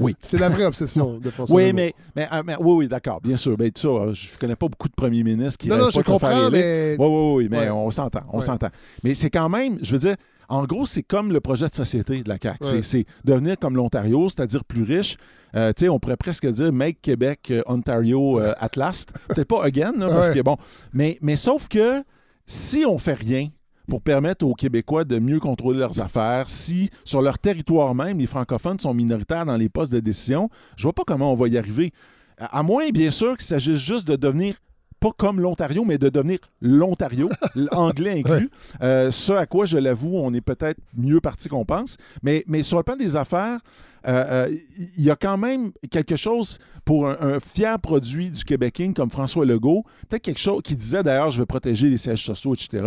Oui. 0.00 0.16
C'est 0.22 0.38
la 0.38 0.48
vraie 0.48 0.64
obsession 0.64 1.18
de 1.18 1.30
François 1.30 1.54
Oui, 1.54 1.72
mais, 1.72 1.94
mais, 2.16 2.26
oui, 2.58 2.74
oui, 2.76 2.88
d'accord, 2.88 3.20
bien 3.20 3.36
sûr. 3.36 3.56
Ben, 3.56 3.70
je 3.74 3.88
ne 3.88 4.38
connais 4.38 4.56
pas 4.56 4.68
beaucoup 4.68 4.88
de 4.88 4.94
premiers 4.94 5.22
ministres 5.22 5.58
qui 5.58 5.68
non, 5.68 5.76
non, 5.76 5.90
je 5.90 6.00
comprends, 6.00 6.50
mais... 6.50 6.96
Oui, 6.98 7.06
oui, 7.06 7.34
oui, 7.36 7.48
mais 7.50 7.70
on 7.70 7.90
s'entend, 7.90 8.22
on 8.32 8.40
s'entend. 8.40 8.68
Mais 9.04 9.14
c'est 9.14 9.30
quand 9.30 9.48
même, 9.48 9.78
je 9.82 9.92
veux 9.92 9.98
dire, 9.98 10.16
en 10.48 10.64
gros, 10.64 10.86
c'est 10.86 11.02
comme 11.02 11.32
le 11.32 11.40
projet 11.40 11.68
de 11.68 11.74
société 11.74 12.22
de 12.22 12.28
la 12.28 12.36
CAQ. 12.42 12.82
C'est 12.82 13.06
devenir 13.24 13.58
comme 13.58 13.76
l'Ontario, 13.76 14.28
c'est-à-dire 14.28 14.64
plus 14.64 14.82
riche. 14.82 15.16
Euh, 15.54 15.72
on 15.88 15.98
pourrait 15.98 16.16
presque 16.16 16.46
dire 16.46 16.72
Make 16.72 17.02
Québec, 17.02 17.48
euh, 17.50 17.62
Ontario 17.66 18.40
euh, 18.40 18.54
at 18.60 18.70
last. 18.76 19.12
Peut-être 19.28 19.48
pas 19.48 19.64
again, 19.64 19.92
parce 19.98 20.30
que 20.30 20.40
bon. 20.40 20.56
Mais, 20.92 21.18
mais 21.20 21.36
sauf 21.36 21.68
que 21.68 22.02
si 22.46 22.84
on 22.86 22.98
fait 22.98 23.14
rien 23.14 23.48
pour 23.88 24.00
permettre 24.00 24.46
aux 24.46 24.54
Québécois 24.54 25.04
de 25.04 25.18
mieux 25.18 25.40
contrôler 25.40 25.78
leurs 25.78 26.00
affaires, 26.00 26.48
si 26.48 26.88
sur 27.04 27.20
leur 27.20 27.38
territoire 27.38 27.94
même, 27.94 28.18
les 28.18 28.26
francophones 28.26 28.78
sont 28.78 28.94
minoritaires 28.94 29.44
dans 29.44 29.56
les 29.56 29.68
postes 29.68 29.92
de 29.92 30.00
décision, 30.00 30.48
je 30.76 30.84
vois 30.84 30.92
pas 30.92 31.02
comment 31.06 31.32
on 31.32 31.36
va 31.36 31.48
y 31.48 31.58
arriver. 31.58 31.92
À 32.38 32.62
moins, 32.62 32.88
bien 32.88 33.10
sûr, 33.10 33.36
qu'il 33.36 33.46
s'agisse 33.46 33.80
juste 33.80 34.06
de 34.08 34.16
devenir 34.16 34.56
pas 35.02 35.10
comme 35.16 35.40
l'Ontario, 35.40 35.84
mais 35.84 35.98
de 35.98 36.08
devenir 36.08 36.38
l'Ontario, 36.60 37.28
l'anglais 37.56 38.20
inclus. 38.20 38.50
Euh, 38.82 39.10
ce 39.10 39.32
à 39.32 39.46
quoi, 39.46 39.66
je 39.66 39.76
l'avoue, 39.76 40.16
on 40.16 40.32
est 40.32 40.40
peut-être 40.40 40.78
mieux 40.96 41.20
parti 41.20 41.48
qu'on 41.48 41.64
pense. 41.64 41.96
Mais, 42.22 42.44
mais 42.46 42.62
sur 42.62 42.76
le 42.78 42.84
plan 42.84 42.94
des 42.94 43.16
affaires, 43.16 43.58
euh, 44.06 44.46
euh, 44.48 44.56
il 44.96 45.02
y 45.02 45.10
a 45.10 45.16
quand 45.16 45.36
même 45.36 45.72
quelque 45.90 46.14
chose 46.14 46.58
pour 46.84 47.08
un, 47.08 47.40
fier 47.40 47.78
produit 47.80 48.30
du 48.30 48.44
Québec 48.44 48.80
comme 48.94 49.10
François 49.10 49.44
Legault, 49.44 49.84
peut-être 50.08 50.22
quelque 50.22 50.40
chose 50.40 50.60
qui 50.62 50.74
disait 50.74 51.02
d'ailleurs 51.02 51.30
je 51.30 51.40
vais 51.40 51.46
protéger 51.46 51.88
les 51.88 51.98
sièges 51.98 52.24
sociaux, 52.24 52.54
etc. 52.54 52.84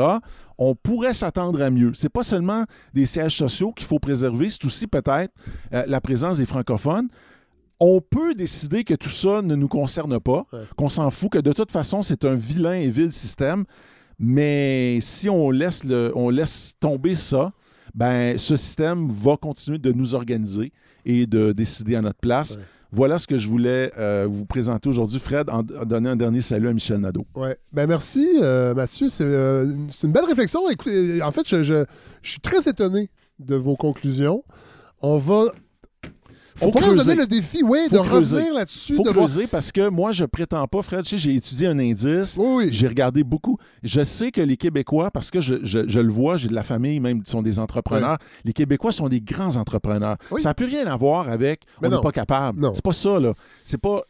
On 0.58 0.76
pourrait 0.76 1.14
s'attendre 1.14 1.62
à 1.62 1.70
mieux. 1.70 1.92
C'est 1.96 2.10
pas 2.10 2.24
seulement 2.24 2.66
des 2.94 3.06
sièges 3.06 3.38
sociaux 3.38 3.72
qu'il 3.72 3.86
faut 3.86 4.00
préserver, 4.00 4.50
c'est 4.50 4.66
aussi 4.66 4.88
peut-être 4.88 5.34
la 5.72 6.02
présence 6.02 6.38
des 6.38 6.46
francophones 6.46 7.08
on 7.80 8.02
peut 8.02 8.34
décider 8.36 8.84
que 8.84 8.94
tout 8.94 9.10
ça 9.10 9.42
ne 9.42 9.56
nous 9.56 9.68
concerne 9.68 10.20
pas, 10.20 10.46
qu'on 10.78 10.90
s'en 10.90 11.10
fout, 11.10 11.32
que 11.32 11.40
de 11.40 11.54
toute 11.54 11.72
façon, 11.72 12.02
c'est 12.02 12.26
un 12.26 12.36
vilain 12.36 12.74
et 12.74 12.90
vil 12.90 13.12
système. 13.12 13.66
Mais 14.18 15.00
si 15.02 15.30
on 15.30 15.52
laisse, 15.52 15.84
le, 15.84 16.12
on 16.16 16.30
laisse 16.30 16.74
tomber 16.80 17.16
ça, 17.16 17.52
ben, 17.94 18.38
ce 18.38 18.56
système 18.56 19.10
va 19.10 19.38
continuer 19.38 19.78
de 19.78 19.92
nous 19.92 20.16
organiser 20.16 20.72
et 21.06 21.28
de 21.28 21.52
décider 21.52 21.96
à 21.96 22.02
notre 22.02 22.20
place. 22.20 22.58
Voilà 22.92 23.20
ce 23.20 23.28
que 23.28 23.38
je 23.38 23.50
voulais 23.50 23.92
euh, 23.98 24.26
vous 24.30 24.46
présenter 24.46 24.88
aujourd'hui. 24.88 25.20
Fred, 25.20 25.50
en, 25.50 25.64
donner 25.64 26.10
un 26.10 26.16
dernier 26.16 26.42
salut 26.42 26.70
à 26.70 26.74
Michel 26.74 27.00
Nadeau. 27.00 27.26
Ouais. 27.36 27.58
Ben 27.74 27.88
merci, 27.88 28.26
euh, 28.42 28.74
Mathieu. 28.74 29.08
Euh, 29.20 29.76
c'est 29.90 30.08
une 30.08 30.14
belle 30.14 30.26
réflexion. 30.26 30.62
en 30.66 31.32
fait, 31.32 31.48
je, 31.48 31.64
je, 31.64 31.86
suis 32.22 32.40
très 32.40 32.70
étonné 32.70 33.10
de 33.40 33.56
vos 33.56 33.76
conclusions. 33.76 34.44
On 35.02 35.18
va 35.18 35.46
faut 36.56 36.68
on 36.68 36.72
pourrait 36.72 36.96
donner 36.96 37.16
le 37.16 37.28
défi, 37.28 37.62
oui, 37.64 37.88
de 37.92 37.98
revenir 37.98 38.54
là-dessus. 38.54 38.96
Faut 38.96 39.04
creuser 39.04 39.48
parce 39.48 39.72
que 39.72 39.90
moi, 39.90 40.12
je 40.12 40.26
prétends 40.26 40.66
pas, 40.68 40.82
Fred, 40.82 41.06
j'ai 41.06 41.36
étudié 41.36 41.68
un 41.68 41.78
indice, 41.78 42.38
oui. 42.40 42.70
j'ai 42.72 42.88
regardé 42.88 43.24
beaucoup. 43.24 43.58
Je 43.84 44.04
sais 44.04 44.32
que 44.32 44.42
les 44.42 44.56
Québécois, 44.56 45.12
parce 45.12 45.32
que 45.32 45.42
je, 45.42 45.56
je, 45.64 46.00
le 46.00 46.12
vois, 46.12 46.38
j'ai 46.38 46.48
de 46.48 46.54
la 46.54 46.64
famille, 46.64 47.00
même, 47.00 47.24
qui 47.24 47.32
sont 47.32 47.42
des 47.42 47.60
entrepreneurs, 47.60 48.18
les 48.46 48.54
Québécois 48.54 48.92
sont 48.92 49.10
des 49.10 49.22
grands 49.22 49.58
entrepreneurs. 49.58 50.18
Ça 50.38 50.50
n'a 50.50 50.54
plus 50.54 50.66
rien 50.66 50.88
à 50.88 50.96
voir 50.96 51.30
avec 51.30 51.64
on 51.82 51.90
n'est 51.90 52.02
pas 52.02 52.12
capable. 52.12 52.70
C'est 52.74 52.84
pas 52.84 52.94
ça, 52.94 53.20
là. 53.20 53.34
C'est 53.64 53.80
pas... 53.80 54.02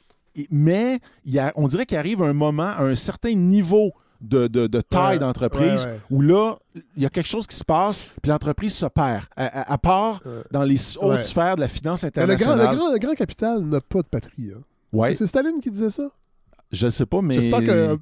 Mais 0.52 1.00
y 1.26 1.40
a, 1.40 1.54
on 1.56 1.68
dirait 1.68 1.86
qu'il 1.86 1.98
arrive 1.98 2.22
un 2.22 2.34
moment, 2.34 2.64
à 2.64 2.84
un 2.84 2.96
certain 2.96 3.34
niveau 3.34 3.94
de, 4.26 4.82
taille 4.82 5.20
d'entreprise 5.20 5.88
où 6.10 6.22
là, 6.22 6.56
il 6.96 7.04
y 7.04 7.06
a 7.06 7.10
quelque 7.10 7.30
chose 7.30 7.48
qui 7.48 7.56
se 7.56 7.64
passe, 7.64 8.06
puis 8.22 8.30
l'entreprise 8.30 8.74
se 8.74 8.86
perd. 8.86 9.26
À, 9.36 9.78
part 9.78 10.22
dans 10.52 10.64
les 10.64 10.78
hautes 10.98 11.22
sphères 11.22 11.56
de 11.56 11.62
la 11.62 11.68
finance 11.68 12.04
internationale. 12.04 12.58
Le 12.58 12.76
grand, 12.76 12.92
le, 12.92 13.00
grand, 13.00 13.14
capital 13.14 13.62
n'a 13.62 13.82
pas 13.82 14.02
de 14.02 14.08
patrie. 14.08 14.52
Hein. 14.56 14.62
C'est 15.14 15.28
Staline 15.28 15.60
qui 15.62 15.72
disait 15.72 15.90
ça? 15.90 16.08
Je 16.72 16.86
ne 16.86 16.92
sais 16.92 17.06
pas, 17.06 17.22
mais. 17.22 17.38
que. 17.40 17.98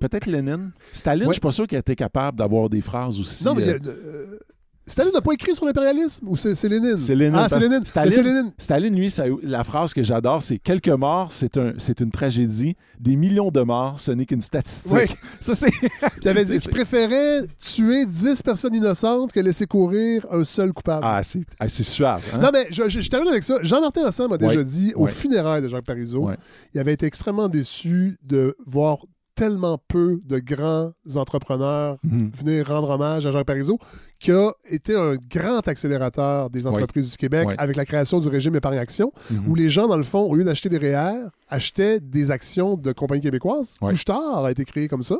Peut-être 0.00 0.26
Lénine. 0.26 0.70
Staline, 0.92 1.24
je 1.24 1.28
ne 1.28 1.32
suis 1.32 1.40
pas 1.40 1.50
sûr 1.50 1.66
qu'il 1.66 1.76
été 1.78 1.94
capable 1.94 2.38
d'avoir 2.38 2.70
des 2.70 2.80
phrases 2.80 3.18
aussi. 3.20 3.44
Non, 3.44 3.54
mais 3.54 3.68
euh, 3.68 3.78
euh, 3.84 4.38
Staline 4.86 5.12
n'a 5.12 5.20
pas 5.20 5.32
écrit 5.32 5.54
sur 5.54 5.66
l'impérialisme 5.66 6.26
ou 6.28 6.36
c'est 6.36 6.62
Lénine? 6.64 6.98
C'est 6.98 7.14
Lénine. 7.14 7.38
Ah, 7.38 7.48
c'est 7.48 7.60
Lénine. 7.60 7.84
Staline, 7.84 8.52
Staline, 8.58 8.96
lui, 8.96 9.14
la 9.42 9.62
phrase 9.62 9.94
que 9.94 10.02
j'adore, 10.02 10.42
c'est 10.42 10.58
quelques 10.58 10.88
morts, 10.88 11.32
c'est 11.32 11.56
un, 11.56 11.72
une 12.00 12.10
tragédie. 12.10 12.76
Des 12.98 13.16
millions 13.16 13.50
de 13.50 13.60
morts, 13.60 14.00
ce 14.00 14.10
n'est 14.10 14.26
qu'une 14.26 14.42
statistique. 14.42 14.92
Oui. 14.92 15.04
Ça, 15.40 15.54
c'est. 15.54 15.70
il 16.22 16.28
avait 16.28 16.44
dit 16.44 16.58
qu'il 16.58 16.70
préférait 16.70 17.42
tuer 17.58 18.04
10 18.04 18.42
personnes 18.42 18.74
innocentes 18.74 19.32
que 19.32 19.40
laisser 19.40 19.66
courir 19.66 20.26
un 20.30 20.44
seul 20.44 20.72
coupable. 20.72 21.04
Ah, 21.06 21.22
c'est 21.22 21.40
ah, 21.58 21.68
suave. 21.68 22.22
Hein? 22.34 22.38
Non, 22.38 22.50
mais 22.52 22.66
je, 22.70 22.88
je, 22.88 23.08
termine 23.08 23.28
avec 23.28 23.42
ça. 23.42 23.58
Jean-Martin 23.62 24.04
Hassan 24.04 24.28
m'a 24.28 24.38
déjà 24.38 24.62
dit, 24.62 24.92
au 24.96 25.06
funérailles 25.06 25.62
de 25.62 25.68
Jacques 25.68 25.84
Parizeau, 25.84 26.30
il 26.74 26.80
avait 26.80 26.92
été 26.92 27.06
extrêmement 27.06 27.48
déçu 27.48 28.18
de 28.22 28.56
voir 28.66 28.98
tellement 29.40 29.78
peu 29.88 30.20
de 30.26 30.38
grands 30.38 30.92
entrepreneurs 31.14 31.96
mhm. 32.02 32.30
venir 32.36 32.68
rendre 32.68 32.90
hommage 32.90 33.24
à 33.24 33.32
Jean 33.32 33.42
Parizeau, 33.42 33.78
qui 34.18 34.32
a 34.32 34.50
été 34.68 34.94
un 34.94 35.14
grand 35.14 35.66
accélérateur 35.66 36.50
des 36.50 36.66
entreprises 36.66 37.10
du 37.10 37.16
Québec 37.16 37.48
avec 37.56 37.74
la 37.76 37.86
création 37.86 38.20
du 38.20 38.28
régime 38.28 38.54
épargne-action, 38.54 39.14
mhm. 39.30 39.48
où 39.48 39.54
les 39.54 39.70
gens, 39.70 39.88
dans 39.88 39.96
le 39.96 40.02
fond, 40.02 40.20
au 40.20 40.34
lieu 40.34 40.44
d'acheter 40.44 40.68
des 40.68 40.76
REER, 40.76 41.28
achetaient 41.48 42.00
des 42.00 42.30
actions 42.30 42.76
de 42.76 42.92
compagnies 42.92 43.22
québécoises. 43.22 43.78
Ouais. 43.80 43.94
a 44.10 44.50
été 44.50 44.66
créé 44.66 44.88
comme 44.88 45.02
ça. 45.02 45.16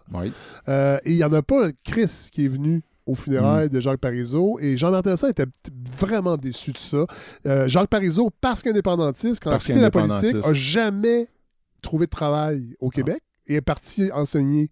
Euh, 0.69 0.99
et 1.07 1.13
il 1.13 1.17
n'y 1.17 1.25
en 1.25 1.33
a 1.33 1.41
pas 1.41 1.69
un 1.69 1.71
Chris 1.83 2.29
qui 2.31 2.45
est 2.45 2.49
venu 2.49 2.83
aux 3.07 3.15
funérailles 3.15 3.69
mhm. 3.69 3.73
de 3.73 3.81
Jacques 3.81 4.01
Parizeau. 4.01 4.59
Et 4.61 4.77
Jean-Martin 4.77 5.15
était 5.15 5.47
vraiment 5.99 6.37
déçu 6.37 6.73
de 6.73 6.79
ça. 6.79 7.07
Euh, 7.47 7.69
Jacques 7.69 7.89
Parizeau, 7.89 8.29
parce 8.43 8.63
qu'indépendantiste, 8.63 9.43
quand 9.43 9.51
il 9.51 9.55
a 9.55 9.59
quitté 9.59 9.81
la 9.81 9.91
politique, 9.91 10.37
a 10.45 10.53
jamais 10.53 11.27
trouvé 11.81 12.05
de 12.05 12.11
travail 12.11 12.77
au 12.81 12.91
Québec 12.91 13.23
et 13.51 13.57
est 13.57 13.61
parti 13.61 14.11
enseigner 14.13 14.71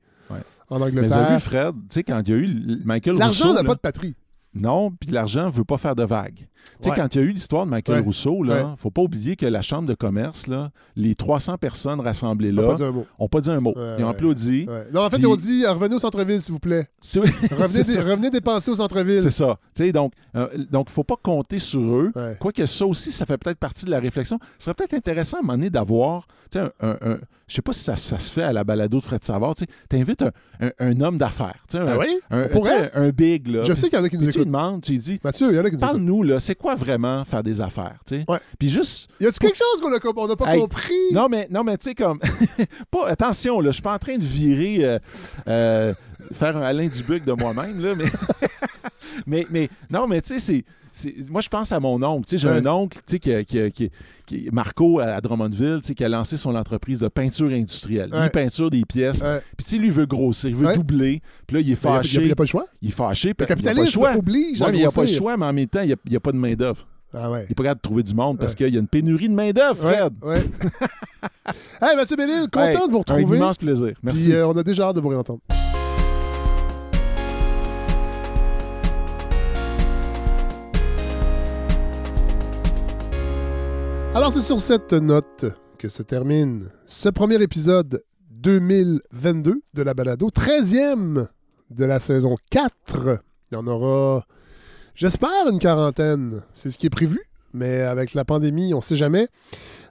en 0.71 0.81
Angleterre. 0.81 1.29
Mais 1.29 1.35
vu, 1.35 1.41
Fred, 1.41 1.75
tu 1.75 1.95
sais, 1.95 2.03
quand 2.03 2.21
il 2.27 2.29
y 2.29 2.33
a 2.33 2.37
eu 2.37 2.81
Michael. 2.85 3.17
L'argent 3.17 3.53
n'a 3.53 3.65
pas 3.65 3.75
de 3.75 3.81
patrie. 3.81 4.15
Non, 4.55 4.91
puis 4.91 5.11
l'argent 5.11 5.47
ne 5.47 5.53
veut 5.53 5.65
pas 5.65 5.79
faire 5.79 5.95
de 5.95 6.05
vagues. 6.05 6.49
Tu 6.81 6.89
sais, 6.89 6.95
quand 6.95 7.15
il 7.15 7.19
y 7.19 7.25
a 7.25 7.25
eu 7.25 7.33
l'histoire 7.33 7.67
de 7.67 7.71
Michael 7.71 8.03
Rousseau, 8.03 8.45
il 8.45 8.51
ne 8.51 8.77
faut 8.77 8.91
pas 8.91 9.03
oublier 9.03 9.37
que 9.37 9.47
la 9.47 9.63
Chambre 9.63 9.89
de 9.89 9.95
commerce, 9.95 10.47
là, 10.47 10.71
les 10.97 11.15
300 11.15 11.59
personnes 11.59 12.01
rassemblées 12.01 12.53
là, 12.53 12.63
n'ont 12.63 13.29
pas 13.29 13.41
dit 13.41 13.51
un 13.51 13.61
mot. 13.61 13.75
ils 13.99 14.05
ont 14.05 14.09
applaudi. 14.09 14.67
Non, 14.93 15.03
en 15.03 15.11
fait, 15.11 15.19
ils 15.19 15.27
ont 15.27 15.37
dit 15.37 15.67
revenez 15.67 15.97
au 15.97 15.99
centre-ville, 15.99 16.41
s'il 16.41 16.53
vous 16.53 16.61
plaît. 16.61 16.89
revenez, 17.15 18.01
revenez, 18.01 18.31
dépenser 18.31 18.71
au 18.71 18.77
centre-ville. 18.77 19.23
C'est 19.23 19.31
ça. 19.31 19.59
donc, 19.93 20.13
il 20.35 20.41
euh, 20.41 20.49
ne 20.73 20.83
faut 20.89 21.05
pas 21.05 21.17
compter 21.21 21.59
sur 21.59 21.81
eux. 21.81 22.13
Quoique 22.39 22.65
ça 22.67 22.87
aussi, 22.87 23.13
ça 23.13 23.27
fait 23.27 23.39
peut-être 23.39 23.59
partie 23.59 23.85
de 23.85 23.91
la 23.91 24.01
réflexion. 24.01 24.39
Ce 24.59 24.67
serait 24.67 24.75
peut-être 24.75 24.95
intéressant 24.95 25.39
à 25.39 25.41
un 25.41 25.43
moment 25.43 25.55
donné 25.55 25.71
d'avoir 25.71 26.27
un, 26.55 26.71
un, 26.81 27.19
je 27.49 27.55
sais 27.55 27.63
pas 27.63 27.73
si 27.73 27.83
ça, 27.83 27.97
se 27.97 28.31
fait 28.31 28.43
à 28.43 28.53
la 28.53 28.63
balado 28.63 29.01
de 29.01 29.05
Fred 29.05 29.25
Savard. 29.25 29.55
Tu 29.55 29.67
invites 29.97 30.23
un, 30.61 30.71
un, 30.79 31.01
homme 31.01 31.17
d'affaires. 31.17 31.65
Un, 31.73 31.87
ah 31.87 31.99
oui? 31.99 32.21
un, 32.31 32.47
un, 32.95 33.09
big. 33.09 33.49
Là. 33.49 33.65
Je 33.65 33.73
sais 33.73 33.89
qu'il 33.89 33.99
y 33.99 34.03
en 34.03 34.05
a 34.05 34.09
qui 34.09 34.17
nous 34.17 34.29
écoutent. 34.29 34.43
Tu 34.43 34.45
demandes, 34.45 34.83
tu 34.83 34.97
dis 34.97 35.19
Mathieu, 35.25 35.49
il 35.51 35.57
y 35.57 35.59
en 35.59 35.65
a 35.65 35.71
qui 35.71 35.77
nous 35.77 35.81
Parle-nous, 35.81 36.23
c'est 36.49 36.55
quoi 36.55 36.75
vraiment 36.75 37.27
faire 37.27 37.43
des 37.43 37.61
affaires? 37.61 37.99
Ouais. 38.11 38.41
Puis 38.59 38.71
juste. 38.71 39.11
Y 39.21 39.27
a-tu 39.27 39.39
quelque 39.39 39.59
chose 39.59 39.83
qu'on 39.83 39.91
n'a 40.27 40.37
pas 40.37 40.57
compris? 40.57 40.95
Non, 41.13 41.29
mais, 41.29 41.47
non, 41.51 41.63
mais 41.63 41.77
tu 41.77 41.91
sais, 41.91 41.95
comme. 41.95 42.19
pas, 42.91 43.09
attention, 43.09 43.61
là, 43.61 43.69
je 43.69 43.75
suis 43.75 43.83
pas 43.83 43.93
en 43.93 43.99
train 43.99 44.17
de 44.17 44.25
virer. 44.25 44.79
Euh, 44.81 44.99
euh, 45.47 45.95
faire 46.33 46.57
un 46.57 46.63
Alain 46.63 46.87
Dubuc 46.87 47.27
de 47.27 47.33
moi-même, 47.33 47.83
là, 47.83 47.95
mais. 47.95 48.07
mais, 49.27 49.47
mais, 49.51 49.69
non, 49.91 50.07
mais 50.07 50.23
tu 50.23 50.41
sais, 50.41 50.41
c'est 50.41 50.65
moi, 51.29 51.41
je 51.41 51.49
pense 51.49 51.73
à 51.73 51.81
mon 51.81 52.03
oncle. 52.03 52.37
J'ai 52.37 52.49
un 52.49 52.67
oncle 52.67 52.99
qui, 53.07 53.21
qui, 53.21 53.45
qui, 53.45 53.91
qui, 54.27 54.49
Marco 54.53 55.01
à 55.01 55.21
Drummondville, 55.21 55.81
qui 55.81 56.05
a 56.05 56.09
lancé 56.09 56.37
son 56.37 56.55
entreprise 56.55 57.01
de 57.01 57.09
peinture 57.09 57.51
industrielle. 57.51 58.11
Lui, 58.13 58.31
peinture 58.31 58.71
des 58.71 58.85
pièces. 58.85 59.23
Puis, 59.57 59.79
lui, 59.79 59.89
il 59.89 59.93
veut 59.93 60.07
grossir, 60.07 60.51
il 60.51 60.57
veut 60.57 60.75
doubler. 60.75 61.23
Puis 61.47 61.57
là, 61.57 61.61
il 61.61 61.73
est 61.73 61.77
fâché. 61.77 62.19
Il 62.19 62.27
n'y 62.27 62.33
a, 62.33 62.37
pas 62.37 62.45
le 62.45 62.49
choix? 62.49 62.67
Il 62.83 62.89
est 62.89 62.93
fâché. 62.93 63.35
Le 63.39 63.47
capitalisme 63.47 64.03
oblige 64.17 64.61
ouais, 64.61 64.71
mais 64.71 64.79
il 64.79 64.81
n'y 64.81 64.87
a 64.87 64.91
pas 64.91 65.03
le 65.03 65.09
choix, 65.09 65.37
mais 65.37 65.47
en 65.47 65.53
même 65.53 65.67
temps, 65.67 65.81
il 65.81 65.95
n'y 66.09 66.17
a, 66.17 66.21
pas 66.21 66.33
de 66.33 66.37
main-d'œuvre. 66.37 66.87
Ah 67.13 67.31
ouais. 67.31 67.45
Il 67.45 67.49
n'est 67.49 67.55
pas 67.55 67.63
capable 67.63 67.79
de 67.79 67.83
trouver 67.83 68.03
du 68.03 68.15
monde 68.15 68.39
parce 68.39 68.55
qu'il 68.55 68.69
y 68.69 68.77
a 68.77 68.81
une 68.81 68.87
pénurie 68.87 69.31
de 69.31 69.35
main-d'œuvre, 69.35 69.77
Fred. 69.77 70.13
Ouais. 70.23 70.41
hey, 71.81 71.97
Mathieu 71.97 72.17
Bellil, 72.17 72.49
content 72.53 72.87
de 72.87 72.93
vous 72.93 72.99
retrouver. 72.99 73.25
Un 73.25 73.37
immense 73.37 73.57
plaisir. 73.57 73.95
Merci. 74.03 74.25
Puis, 74.25 74.35
euh, 74.35 74.47
on 74.47 74.57
a 74.57 74.63
déjà 74.63 74.89
hâte 74.89 74.97
de 74.97 75.01
vous 75.01 75.09
réentendre. 75.09 75.41
Alors 84.15 84.33
c'est 84.33 84.41
sur 84.41 84.59
cette 84.59 84.95
note 84.95 85.45
que 85.79 85.89
se 85.89 86.03
termine 86.03 86.71
ce 86.87 87.09
premier 87.09 87.41
épisode 87.43 88.03
2022 88.31 89.61
de 89.75 89.83
la 89.83 89.95
balado, 89.95 90.29
13e 90.31 91.27
de 91.71 91.85
la 91.85 92.01
saison 92.01 92.37
4. 92.51 93.21
Il 93.51 93.55
y 93.55 93.59
en 93.59 93.67
aura, 93.67 94.27
j'espère, 94.95 95.49
une 95.51 95.59
quarantaine. 95.59 96.43
C'est 96.53 96.71
ce 96.71 96.79
qui 96.79 96.87
est 96.87 96.91
prévu, 96.91 97.21
mais 97.53 97.83
avec 97.83 98.15
la 98.15 98.25
pandémie, 98.25 98.75
on 98.75 98.79
ne 98.79 98.83
sait 98.83 98.97
jamais. 98.97 99.29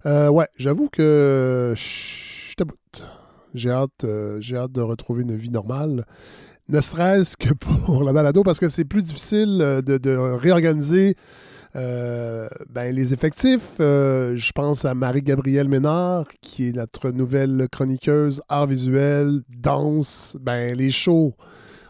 Euh, 0.05 0.29
ouais, 0.29 0.47
j'avoue 0.57 0.89
que 0.89 1.73
je 1.75 2.55
J'ai 3.53 3.69
hâte, 3.69 4.03
euh, 4.03 4.37
j'ai 4.41 4.57
hâte 4.57 4.71
de 4.71 4.81
retrouver 4.81 5.21
une 5.23 5.35
vie 5.35 5.51
normale 5.51 6.05
ne 6.69 6.81
serait-ce 6.81 7.37
que 7.37 7.53
pour 7.53 8.03
la 8.03 8.13
balado, 8.13 8.43
parce 8.43 8.59
que 8.59 8.67
c'est 8.67 8.85
plus 8.85 9.03
difficile 9.03 9.59
euh, 9.61 9.81
de 9.81 10.15
réorganiser 10.15 11.15
euh, 11.75 12.47
ben, 12.69 12.95
les 12.95 13.13
effectifs, 13.13 13.75
euh, 13.79 14.35
je 14.35 14.51
pense 14.51 14.85
à 14.85 14.93
Marie-Gabrielle 14.93 15.67
Ménard, 15.67 16.25
qui 16.41 16.69
est 16.69 16.75
notre 16.75 17.11
nouvelle 17.11 17.67
chroniqueuse 17.71 18.41
art 18.49 18.67
visuel, 18.67 19.41
danse, 19.49 20.37
ben, 20.39 20.75
les 20.75 20.91
shows. 20.91 21.33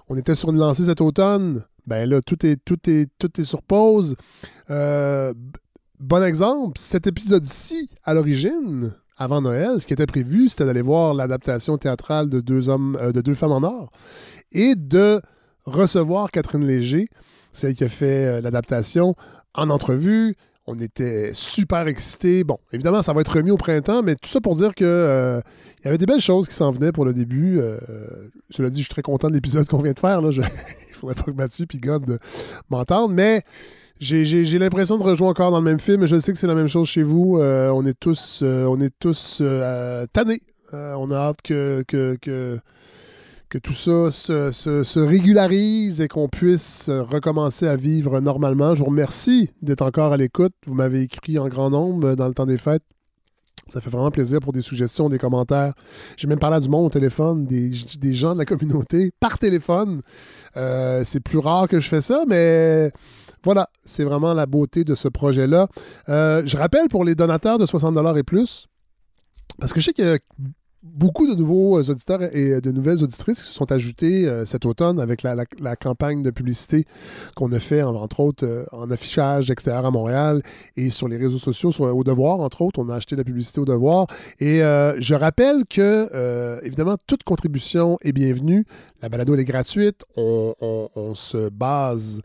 On 0.09 0.17
était 0.17 0.35
sur 0.35 0.49
une 0.49 0.57
lancée 0.57 0.85
cet 0.85 1.01
automne. 1.01 1.63
Ben 1.85 2.09
là, 2.09 2.21
tout 2.21 2.45
est, 2.45 2.57
tout 2.63 2.89
est, 2.89 3.07
tout 3.17 3.39
est 3.39 3.45
sur 3.45 3.61
pause. 3.61 4.15
Euh, 4.69 5.33
bon 5.99 6.23
exemple, 6.23 6.77
cet 6.77 7.07
épisode-ci, 7.07 7.89
à 8.03 8.13
l'origine, 8.13 8.93
avant 9.17 9.41
Noël, 9.41 9.79
ce 9.79 9.87
qui 9.87 9.93
était 9.93 10.05
prévu, 10.05 10.49
c'était 10.49 10.65
d'aller 10.65 10.81
voir 10.81 11.13
l'adaptation 11.13 11.77
théâtrale 11.77 12.29
de 12.29 12.41
deux 12.41 12.67
hommes, 12.67 12.97
de 13.13 13.21
deux 13.21 13.35
femmes 13.35 13.53
en 13.53 13.63
or 13.63 13.89
et 14.51 14.75
de 14.75 15.21
recevoir 15.65 16.31
Catherine 16.31 16.65
Léger, 16.65 17.09
celle 17.51 17.75
qui 17.75 17.83
a 17.83 17.89
fait 17.89 18.41
l'adaptation, 18.41 19.15
en 19.57 19.69
entrevue. 19.69 20.35
on 20.67 20.79
était 20.79 21.31
super 21.33 21.87
excités. 21.87 22.43
Bon, 22.43 22.59
évidemment, 22.71 23.01
ça 23.01 23.13
va 23.13 23.21
être 23.21 23.35
remis 23.35 23.51
au 23.51 23.57
printemps, 23.57 24.03
mais 24.03 24.15
tout 24.15 24.29
ça 24.29 24.39
pour 24.39 24.55
dire 24.55 24.75
que 24.75 24.85
euh, 24.85 25.41
il 25.79 25.85
y 25.85 25.87
avait 25.87 25.97
des 25.97 26.05
belles 26.05 26.21
choses 26.21 26.47
qui 26.47 26.55
s'en 26.55 26.71
venaient 26.71 26.91
pour 26.91 27.05
le 27.05 27.13
début. 27.13 27.59
Euh, 27.59 27.77
cela 28.49 28.69
dit, 28.69 28.81
je 28.81 28.85
suis 28.85 28.93
très 28.93 29.01
content 29.01 29.29
de 29.29 29.33
l'épisode 29.33 29.67
qu'on 29.67 29.81
vient 29.81 29.93
de 29.93 29.99
faire. 29.99 30.21
Là. 30.21 30.29
il 30.89 30.95
faudrait 30.95 31.15
pas 31.15 31.23
que 31.23 31.31
Mathieu 31.31 31.65
et 31.73 31.77
God 31.77 32.19
m'entendent, 32.69 33.13
mais 33.13 33.43
j'ai 33.99 34.59
l'impression 34.59 34.97
de 34.97 35.03
rejouer 35.03 35.27
encore 35.27 35.51
dans 35.51 35.59
le 35.59 35.63
même 35.63 35.79
film. 35.79 36.05
Je 36.05 36.19
sais 36.19 36.31
que 36.31 36.37
c'est 36.37 36.47
la 36.47 36.55
même 36.55 36.67
chose 36.67 36.87
chez 36.87 37.03
vous. 37.03 37.39
on 37.39 37.85
est 37.85 37.99
tous, 37.99 38.43
on 38.43 38.79
est 38.79 38.93
tous 38.99 39.41
tannés. 40.13 40.41
on 40.73 41.11
a 41.11 41.15
hâte 41.15 41.41
que, 41.43 41.83
que, 41.87 42.17
que 42.21 42.59
que 43.49 43.57
tout 43.57 43.73
ça 43.73 44.11
se, 44.11 44.99
régularise 44.99 46.01
et 46.01 46.07
qu'on 46.07 46.27
puisse 46.27 46.89
recommencer 46.89 47.67
à 47.67 47.75
vivre 47.75 48.19
normalement. 48.19 48.75
Je 48.75 48.79
vous 48.79 48.89
remercie 48.89 49.51
d'être 49.61 49.83
encore 49.83 50.11
à 50.11 50.17
l'écoute. 50.17 50.53
Vous 50.65 50.73
m'avez 50.73 51.03
écrit 51.03 51.39
en 51.39 51.47
grand 51.47 51.69
nombre 51.69 52.15
dans 52.15 52.27
le 52.27 52.33
temps 52.33 52.45
des 52.45 52.57
fêtes. 52.57 52.83
Ça 53.69 53.81
fait 53.81 53.89
vraiment 53.89 54.11
plaisir 54.11 54.39
pour 54.39 54.53
des 54.53 54.61
suggestions, 54.61 55.09
des 55.09 55.17
commentaires. 55.17 55.73
J'ai 56.15 56.27
même 56.27 56.39
parlé 56.39 56.57
à 56.57 56.59
du 56.59 56.69
monde 56.69 56.85
au 56.85 56.89
téléphone, 56.89 57.45
des, 57.45 57.71
gens 58.13 58.33
de 58.33 58.39
la 58.39 58.45
communauté, 58.45 59.11
par 59.19 59.37
téléphone. 59.37 60.01
Euh, 60.55 61.03
c'est 61.03 61.19
plus 61.19 61.37
rare 61.37 61.67
que 61.67 61.79
je 61.79 61.89
fais 61.89 62.01
ça, 62.01 62.23
mais 62.27 62.91
voilà, 63.43 63.69
c'est 63.85 64.03
vraiment 64.03 64.33
la 64.33 64.45
beauté 64.45 64.83
de 64.83 64.95
ce 64.95 65.09
projet-là. 65.09 65.67
Euh, 66.07 66.43
je 66.45 66.57
rappelle 66.57 66.87
pour 66.89 67.03
les 67.03 67.15
donateurs 67.15 67.57
de 67.57 67.65
60 67.65 67.97
et 68.17 68.23
plus, 68.23 68.67
parce 69.59 69.73
que 69.73 69.81
je 69.81 69.85
sais 69.85 69.93
que 69.93 70.17
beaucoup 70.93 71.27
de 71.27 71.35
nouveaux 71.35 71.77
euh, 71.77 71.91
auditeurs 71.91 72.23
et 72.35 72.51
euh, 72.51 72.61
de 72.61 72.71
nouvelles 72.71 73.03
auditrices 73.03 73.45
se 73.45 73.53
sont 73.53 73.71
ajoutés 73.71 74.27
euh, 74.27 74.45
cet 74.45 74.65
automne 74.65 74.99
avec 74.99 75.23
la, 75.23 75.35
campagne 75.75 76.21
de 76.21 76.31
publicité 76.31 76.85
qu'on 77.35 77.51
a 77.51 77.59
fait, 77.59 77.83
entre 77.83 78.19
autres, 78.19 78.67
en 78.71 78.89
affichage 78.89 79.51
extérieur 79.51 79.85
à 79.85 79.91
Montréal 79.91 80.41
et 80.75 80.89
sur 80.89 81.07
les 81.07 81.17
réseaux 81.17 81.37
sociaux, 81.37 81.71
sur, 81.71 81.83
au 81.83 82.03
Devoir, 82.03 82.39
entre 82.39 82.61
autres. 82.61 82.79
On 82.79 82.89
a 82.89 82.95
acheté 82.95 83.15
la 83.15 83.23
publicité 83.23 83.59
au 83.59 83.65
Devoir. 83.65 84.07
Et 84.39 84.59
je 84.59 85.13
rappelle 85.13 85.63
que, 85.69 86.59
évidemment, 86.63 86.95
toute 87.05 87.23
contribution 87.23 87.97
est 88.01 88.11
bienvenue. 88.11 88.65
La 89.01 89.09
balado, 89.09 89.33
elle 89.33 89.41
est 89.41 89.45
gratuite. 89.45 90.03
on 90.15 91.13
se 91.13 91.49
base 91.49 92.21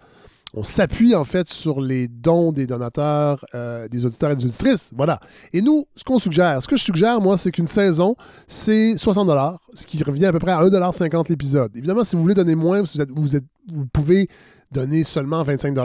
on 0.55 0.65
s'appuie 0.65 1.15
en 1.15 1.25
fait 1.25 1.49
sur 1.49 1.81
les 1.81 2.09
dons 2.09 2.53
des 2.53 2.67
donateurs, 2.67 3.45
euh, 3.55 3.89
des 3.89 4.05
auditeurs 4.05 4.31
et 4.31 4.37
des 4.37 4.45
auditrices. 4.45 4.91
Voilà. 4.95 5.19
Et 5.53 5.63
nous, 5.63 5.87
ce 5.97 6.05
qu'on 6.05 6.19
suggère, 6.19 6.63
ce 6.63 6.69
que 6.69 6.77
je 6.77 6.83
suggère, 6.83 7.21
moi, 7.21 7.37
c'est 7.37 7.51
qu'une 7.51 7.67
saison, 7.67 8.15
c'est 8.47 8.97
60 8.97 9.31
ce 9.75 9.87
qui 9.87 10.03
revient 10.03 10.27
à 10.27 10.33
peu 10.33 10.39
près 10.39 10.53
à 10.53 10.63
1,50 10.63 11.29
l'épisode. 11.31 11.75
Évidemment, 11.77 12.05
si 12.05 12.17
vous 12.17 12.23
voulez 12.23 12.35
donner 12.35 12.55
moins, 12.55 12.83
vous, 12.83 13.87
pouvez 13.93 14.29
donner 14.73 15.05
seulement 15.05 15.43
25 15.43 15.77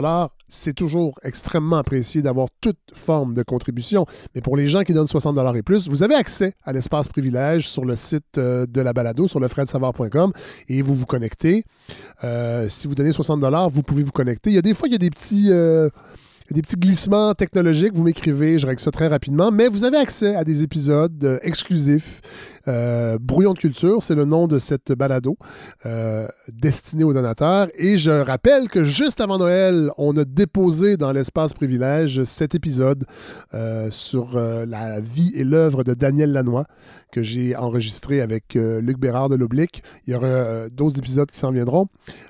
c'est 0.48 0.72
toujours 0.72 1.18
extrêmement 1.22 1.76
apprécié 1.76 2.22
d'avoir 2.22 2.48
toute 2.60 2.78
forme 2.94 3.34
de 3.34 3.42
contribution. 3.42 4.06
Mais 4.34 4.40
pour 4.40 4.56
les 4.56 4.66
gens 4.66 4.82
qui 4.82 4.94
donnent 4.94 5.06
60 5.06 5.38
et 5.56 5.62
plus, 5.62 5.88
vous 5.88 6.02
avez 6.02 6.14
accès 6.14 6.54
à 6.64 6.72
l'espace 6.72 7.08
privilège 7.08 7.68
sur 7.68 7.84
le 7.84 7.96
site 7.96 8.38
euh, 8.38 8.66
de 8.66 8.80
la 8.80 8.92
balado, 8.92 9.28
sur 9.28 9.40
le 9.40 9.48
savoir.com 9.48 10.32
et 10.68 10.82
vous 10.82 10.94
vous 10.94 11.06
connectez. 11.06 11.64
Euh, 12.24 12.68
si 12.68 12.86
vous 12.86 12.94
donnez 12.94 13.12
60 13.12 13.44
vous 13.70 13.82
pouvez 13.82 14.02
vous 14.02 14.12
connecter. 14.12 14.50
Il 14.50 14.54
y 14.54 14.58
a 14.58 14.62
des 14.62 14.74
fois, 14.74 14.88
il 14.88 14.92
y 14.92 14.96
a 14.96 14.98
des 14.98 15.10
petits... 15.10 15.48
Euh, 15.50 15.90
des 16.50 16.62
petits 16.62 16.76
glissements 16.76 17.34
technologiques, 17.34 17.92
vous 17.92 18.04
m'écrivez, 18.04 18.58
je 18.58 18.66
règle 18.66 18.80
ça 18.80 18.90
très 18.90 19.06
rapidement, 19.06 19.50
mais 19.50 19.68
vous 19.68 19.84
avez 19.84 19.98
accès 19.98 20.34
à 20.34 20.44
des 20.44 20.62
épisodes 20.62 21.38
exclusifs 21.42 22.22
euh, 22.68 23.18
Brouillon 23.20 23.54
de 23.54 23.58
culture, 23.58 24.02
c'est 24.02 24.14
le 24.14 24.24
nom 24.24 24.46
de 24.46 24.58
cette 24.58 24.92
balado 24.92 25.36
euh, 25.86 26.28
destinée 26.52 27.04
aux 27.04 27.14
donateurs. 27.14 27.68
Et 27.76 27.98
je 27.98 28.10
rappelle 28.10 28.68
que 28.68 28.84
juste 28.84 29.20
avant 29.20 29.38
Noël, 29.38 29.90
on 29.96 30.16
a 30.16 30.24
déposé 30.24 30.96
dans 30.96 31.12
l'espace 31.12 31.54
privilège 31.54 32.24
cet 32.24 32.54
épisode 32.54 33.04
euh, 33.54 33.88
sur 33.90 34.38
la 34.38 35.00
vie 35.00 35.32
et 35.34 35.44
l'œuvre 35.44 35.82
de 35.84 35.94
Daniel 35.94 36.32
Lanois 36.32 36.64
que 37.10 37.22
j'ai 37.22 37.56
enregistré 37.56 38.20
avec 38.20 38.54
Luc 38.54 38.98
Bérard 38.98 39.30
de 39.30 39.34
l'Oblique. 39.34 39.82
Il 40.06 40.12
y 40.12 40.16
aura 40.16 40.68
d'autres 40.68 40.98
épisodes 40.98 41.30
qui 41.30 41.38
s'en 41.38 41.52
viendront. 41.52 41.88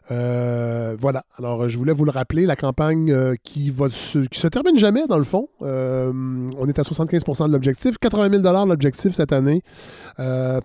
voilà. 0.09 1.25
Alors, 1.37 1.69
je 1.69 1.77
voulais 1.77 1.93
vous 1.93 2.05
le 2.05 2.13
rappeler, 2.13 2.47
la 2.47 2.55
campagne 2.55 3.13
qui 3.43 3.71
va 3.71 3.91
se, 3.91 4.47
termine 4.47 4.79
jamais, 4.79 5.07
dans 5.09 5.19
le 5.19 5.25
fond. 5.25 5.49
on 5.61 6.69
est 6.69 6.79
à 6.79 6.83
75% 6.83 7.49
de 7.49 7.53
l'objectif. 7.53 7.99
80 7.99 8.41
000 8.41 8.67
l'objectif 8.67 9.15
cette 9.15 9.33
année. 9.33 9.63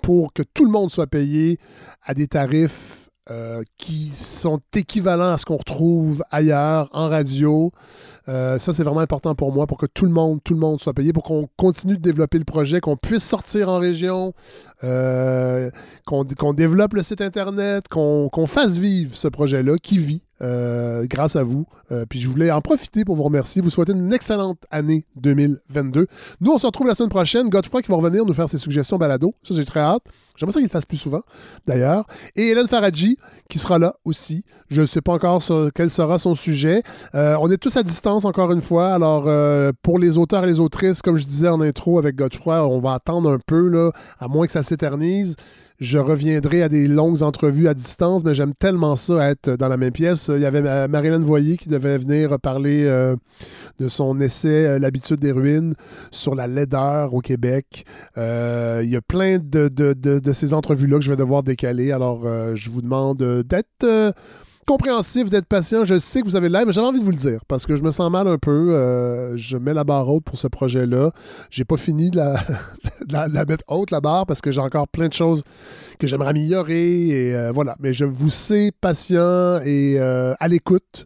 Pour 0.02 0.34
que 0.34 0.44
tout 0.44 0.66
le 0.66 0.72
monde 0.72 0.90
soit 0.90 1.08
payé 1.08 1.60
à 2.04 2.14
des 2.14 2.28
tarifs 2.28 3.04
euh, 3.32 3.64
qui 3.78 4.10
sont 4.10 4.60
équivalents 4.76 5.32
à 5.32 5.38
ce 5.38 5.46
qu'on 5.46 5.56
retrouve 5.56 6.26
ailleurs 6.30 6.90
en 6.92 7.08
radio. 7.08 7.72
Euh, 8.28 8.60
ça, 8.60 8.74
c'est 8.74 8.84
vraiment 8.84 9.00
important 9.00 9.34
pour 9.34 9.54
moi, 9.54 9.66
pour 9.66 9.78
que 9.78 9.86
tout 9.86 10.04
le 10.04 10.12
monde, 10.12 10.42
tout 10.44 10.54
le 10.54 10.60
monde 10.60 10.82
soit 10.82 10.94
payé, 10.94 11.14
pour 11.14 11.24
qu'on 11.24 11.48
continue 11.56 11.96
de 11.96 12.02
développer 12.02 12.38
le 12.38 12.44
projet, 12.44 12.82
qu'on 12.82 12.98
puisse 12.98 13.24
sortir 13.24 13.70
en 13.70 13.80
région, 13.80 14.34
qu'on 14.82 16.54
développe 16.54 16.96
le 16.96 17.02
site 17.02 17.22
Internet, 17.22 17.88
qu'on 17.88 18.46
fasse 18.46 18.78
vivre 18.78 19.16
ce 19.16 19.30
projet-là 19.30 19.78
qui 19.82 20.00
vit 20.00 20.24
euh, 20.42 21.06
grâce 21.08 21.36
à 21.36 21.44
vous. 21.44 21.66
Euh, 21.92 22.06
puis 22.10 22.20
je 22.20 22.28
voulais 22.28 22.52
en 22.52 22.60
profiter 22.60 23.06
pour 23.06 23.16
vous 23.16 23.24
remercier, 23.24 23.62
vous 23.62 23.70
souhaiter 23.70 23.94
une 23.94 24.12
excellente 24.12 24.58
année 24.72 25.06
2022. 25.18 26.08
Nous, 26.42 26.52
on 26.52 26.58
se 26.58 26.66
retrouve 26.66 26.88
la 26.88 26.96
semaine 26.96 27.10
prochaine. 27.10 27.50
Godfrey 27.50 27.82
qui 27.82 27.90
va 27.90 27.98
revenir 27.98 28.26
nous 28.26 28.34
faire 28.34 28.50
ses 28.50 28.58
suggestions 28.58 28.98
balado. 28.98 29.36
Ça, 29.44 29.54
j'ai 29.54 29.66
très 29.66 29.80
hâte. 29.80 30.04
J'aimerais 30.36 30.54
ça 30.54 30.60
qu'il 30.60 30.68
le 30.68 30.72
fasse 30.72 30.86
plus 30.86 30.98
souvent, 30.98 31.22
d'ailleurs. 31.68 32.08
Et 32.36 32.48
Hélène 32.48 32.68
Faradji, 32.68 33.18
qui 33.50 33.60
sera 33.60 33.78
là 33.78 33.96
aussi. 34.04 34.44
Je 34.72 34.82
ne 34.82 34.88
sais 34.88 35.02
pas 35.02 35.14
encore 35.14 35.44
quel 35.76 35.92
sera 35.92 36.18
son 36.18 36.34
sujet. 36.34 36.82
Euh, 37.14 37.38
on 37.40 37.52
est 37.52 37.58
tous 37.58 37.78
à 37.78 37.84
distance, 37.84 38.26
encore 38.26 38.52
une 38.52 38.62
fois. 38.62 38.96
Alors, 38.96 39.30
pour 39.84 40.00
les 40.00 40.18
auteurs 40.18 40.44
et 40.44 40.48
les 40.48 40.60
autrices, 40.60 41.04
comme 41.04 41.18
je 41.18 41.26
disais 41.26 41.50
en 41.50 41.62
intro 41.62 42.00
avec 42.00 42.16
Godfrey, 42.16 42.58
on 42.58 42.80
va 42.80 42.94
attendre 42.94 43.32
un 43.32 43.40
peu, 43.46 43.68
là, 43.68 43.92
à 44.20 44.28
moins 44.28 44.48
que 44.48 44.52
ça 44.52 44.64
s'éternise 44.64 45.36
je 45.84 45.98
reviendrai 45.98 46.64
à 46.64 46.70
des 46.70 46.88
longues 46.88 47.24
entrevues 47.24 47.68
à 47.68 47.74
distance, 47.74 48.24
mais 48.24 48.34
j'aime 48.34 48.54
tellement 48.54 48.96
ça 48.96 49.30
être 49.30 49.52
dans 49.52 49.68
la 49.68 49.76
même 49.76 49.92
pièce. 49.92 50.32
Il 50.34 50.42
y 50.42 50.46
avait 50.46 50.88
Marilyn 50.88 51.20
Voyer 51.20 51.58
qui 51.58 51.68
devait 51.68 51.98
venir 51.98 52.40
parler 52.40 52.86
euh, 52.86 53.18
de 53.80 53.90
son 53.90 54.20
essai 54.22 54.66
euh, 54.66 54.80
L'habitude 54.80 55.20
des 55.20 55.34
ruines 55.34 55.76
sur 56.10 56.36
la 56.36 56.48
laideur 56.48 57.14
au 57.14 57.20
Québec. 57.20 57.86
Euh, 58.18 58.82
il 58.84 58.90
y 58.90 58.96
a 58.96 59.02
plein 59.02 59.40
de, 59.40 59.68
de 59.68 60.32
ces 60.32 60.54
entrevues-là 60.54 61.00
que 61.00 61.04
je 61.04 61.10
vais 61.10 61.18
devoir 61.18 61.44
décaler. 61.44 61.92
Alors, 61.92 62.26
je 62.56 62.70
vous 62.70 62.82
demande 62.82 63.44
d'être 63.44 64.14
compréhensif, 64.66 65.30
d'être 65.30 65.46
patient. 65.46 65.86
Je 65.86 65.98
sais 65.98 66.22
que 66.22 66.26
vous 66.26 66.36
avez 66.36 66.50
l'air, 66.50 66.66
mais 66.66 66.74
j'avais 66.74 66.88
envie 66.88 67.00
de 67.00 67.04
vous 67.06 67.12
le 67.12 67.18
dire 67.18 67.42
parce 67.48 67.66
que 67.66 67.76
je 67.76 67.84
me 67.84 67.92
sens 67.92 68.12
mal 68.12 68.28
un 68.28 68.38
peu. 68.38 68.74
Euh, 68.74 69.36
je 69.38 69.58
mets 69.58 69.74
la 69.74 69.84
barre 69.84 70.08
haute 70.10 70.24
pour 70.24 70.38
ce 70.38 70.48
projet-là. 70.48 71.12
J'ai 71.50 71.66
pas 71.66 71.78
fini 71.78 72.10
de 72.12 72.18
la, 72.18 73.46
mettre 73.46 73.64
haute, 73.68 73.92
la 73.92 74.02
barre, 74.02 74.26
parce 74.26 74.42
que 74.42 74.52
j'ai 74.52 74.62
encore 74.62 74.88
plein 74.88 75.08
de 75.08 75.14
choses 75.14 75.44
que 76.00 76.08
j'aimerais 76.08 76.30
améliorer. 76.30 77.08
Et 77.08 77.36
euh, 77.36 77.52
voilà. 77.52 77.76
Mais 77.80 77.94
je 77.94 78.06
vous 78.06 78.30
sais 78.30 78.72
patient 78.80 79.60
et 79.64 79.96
euh, 80.00 80.34
à 80.40 80.48
l'écoute. 80.48 81.06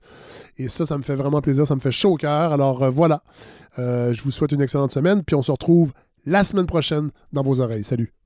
Et 0.58 0.70
ça, 0.70 0.86
ça 0.86 0.98
me 0.98 1.04
fait 1.04 1.16
vraiment 1.16 1.42
plaisir. 1.42 1.68
Ça 1.68 1.76
me 1.76 1.82
fait 1.82 1.92
chaud 1.92 2.14
au 2.14 2.18
cœur. 2.18 2.52
Alors 2.52 2.92
voilà. 2.92 3.22
je 3.78 4.22
vous 4.22 4.32
souhaite 4.32 4.52
une 4.52 4.62
excellente 4.62 4.92
semaine. 4.92 5.24
Puis 5.24 5.36
on 5.36 5.42
se 5.42 5.52
retrouve 5.52 5.94
la 6.26 6.44
semaine 6.44 6.66
prochaine 6.66 7.12
dans 7.32 7.44
vos 7.44 7.60
oreilles. 7.60 7.84
Salut. 7.84 8.17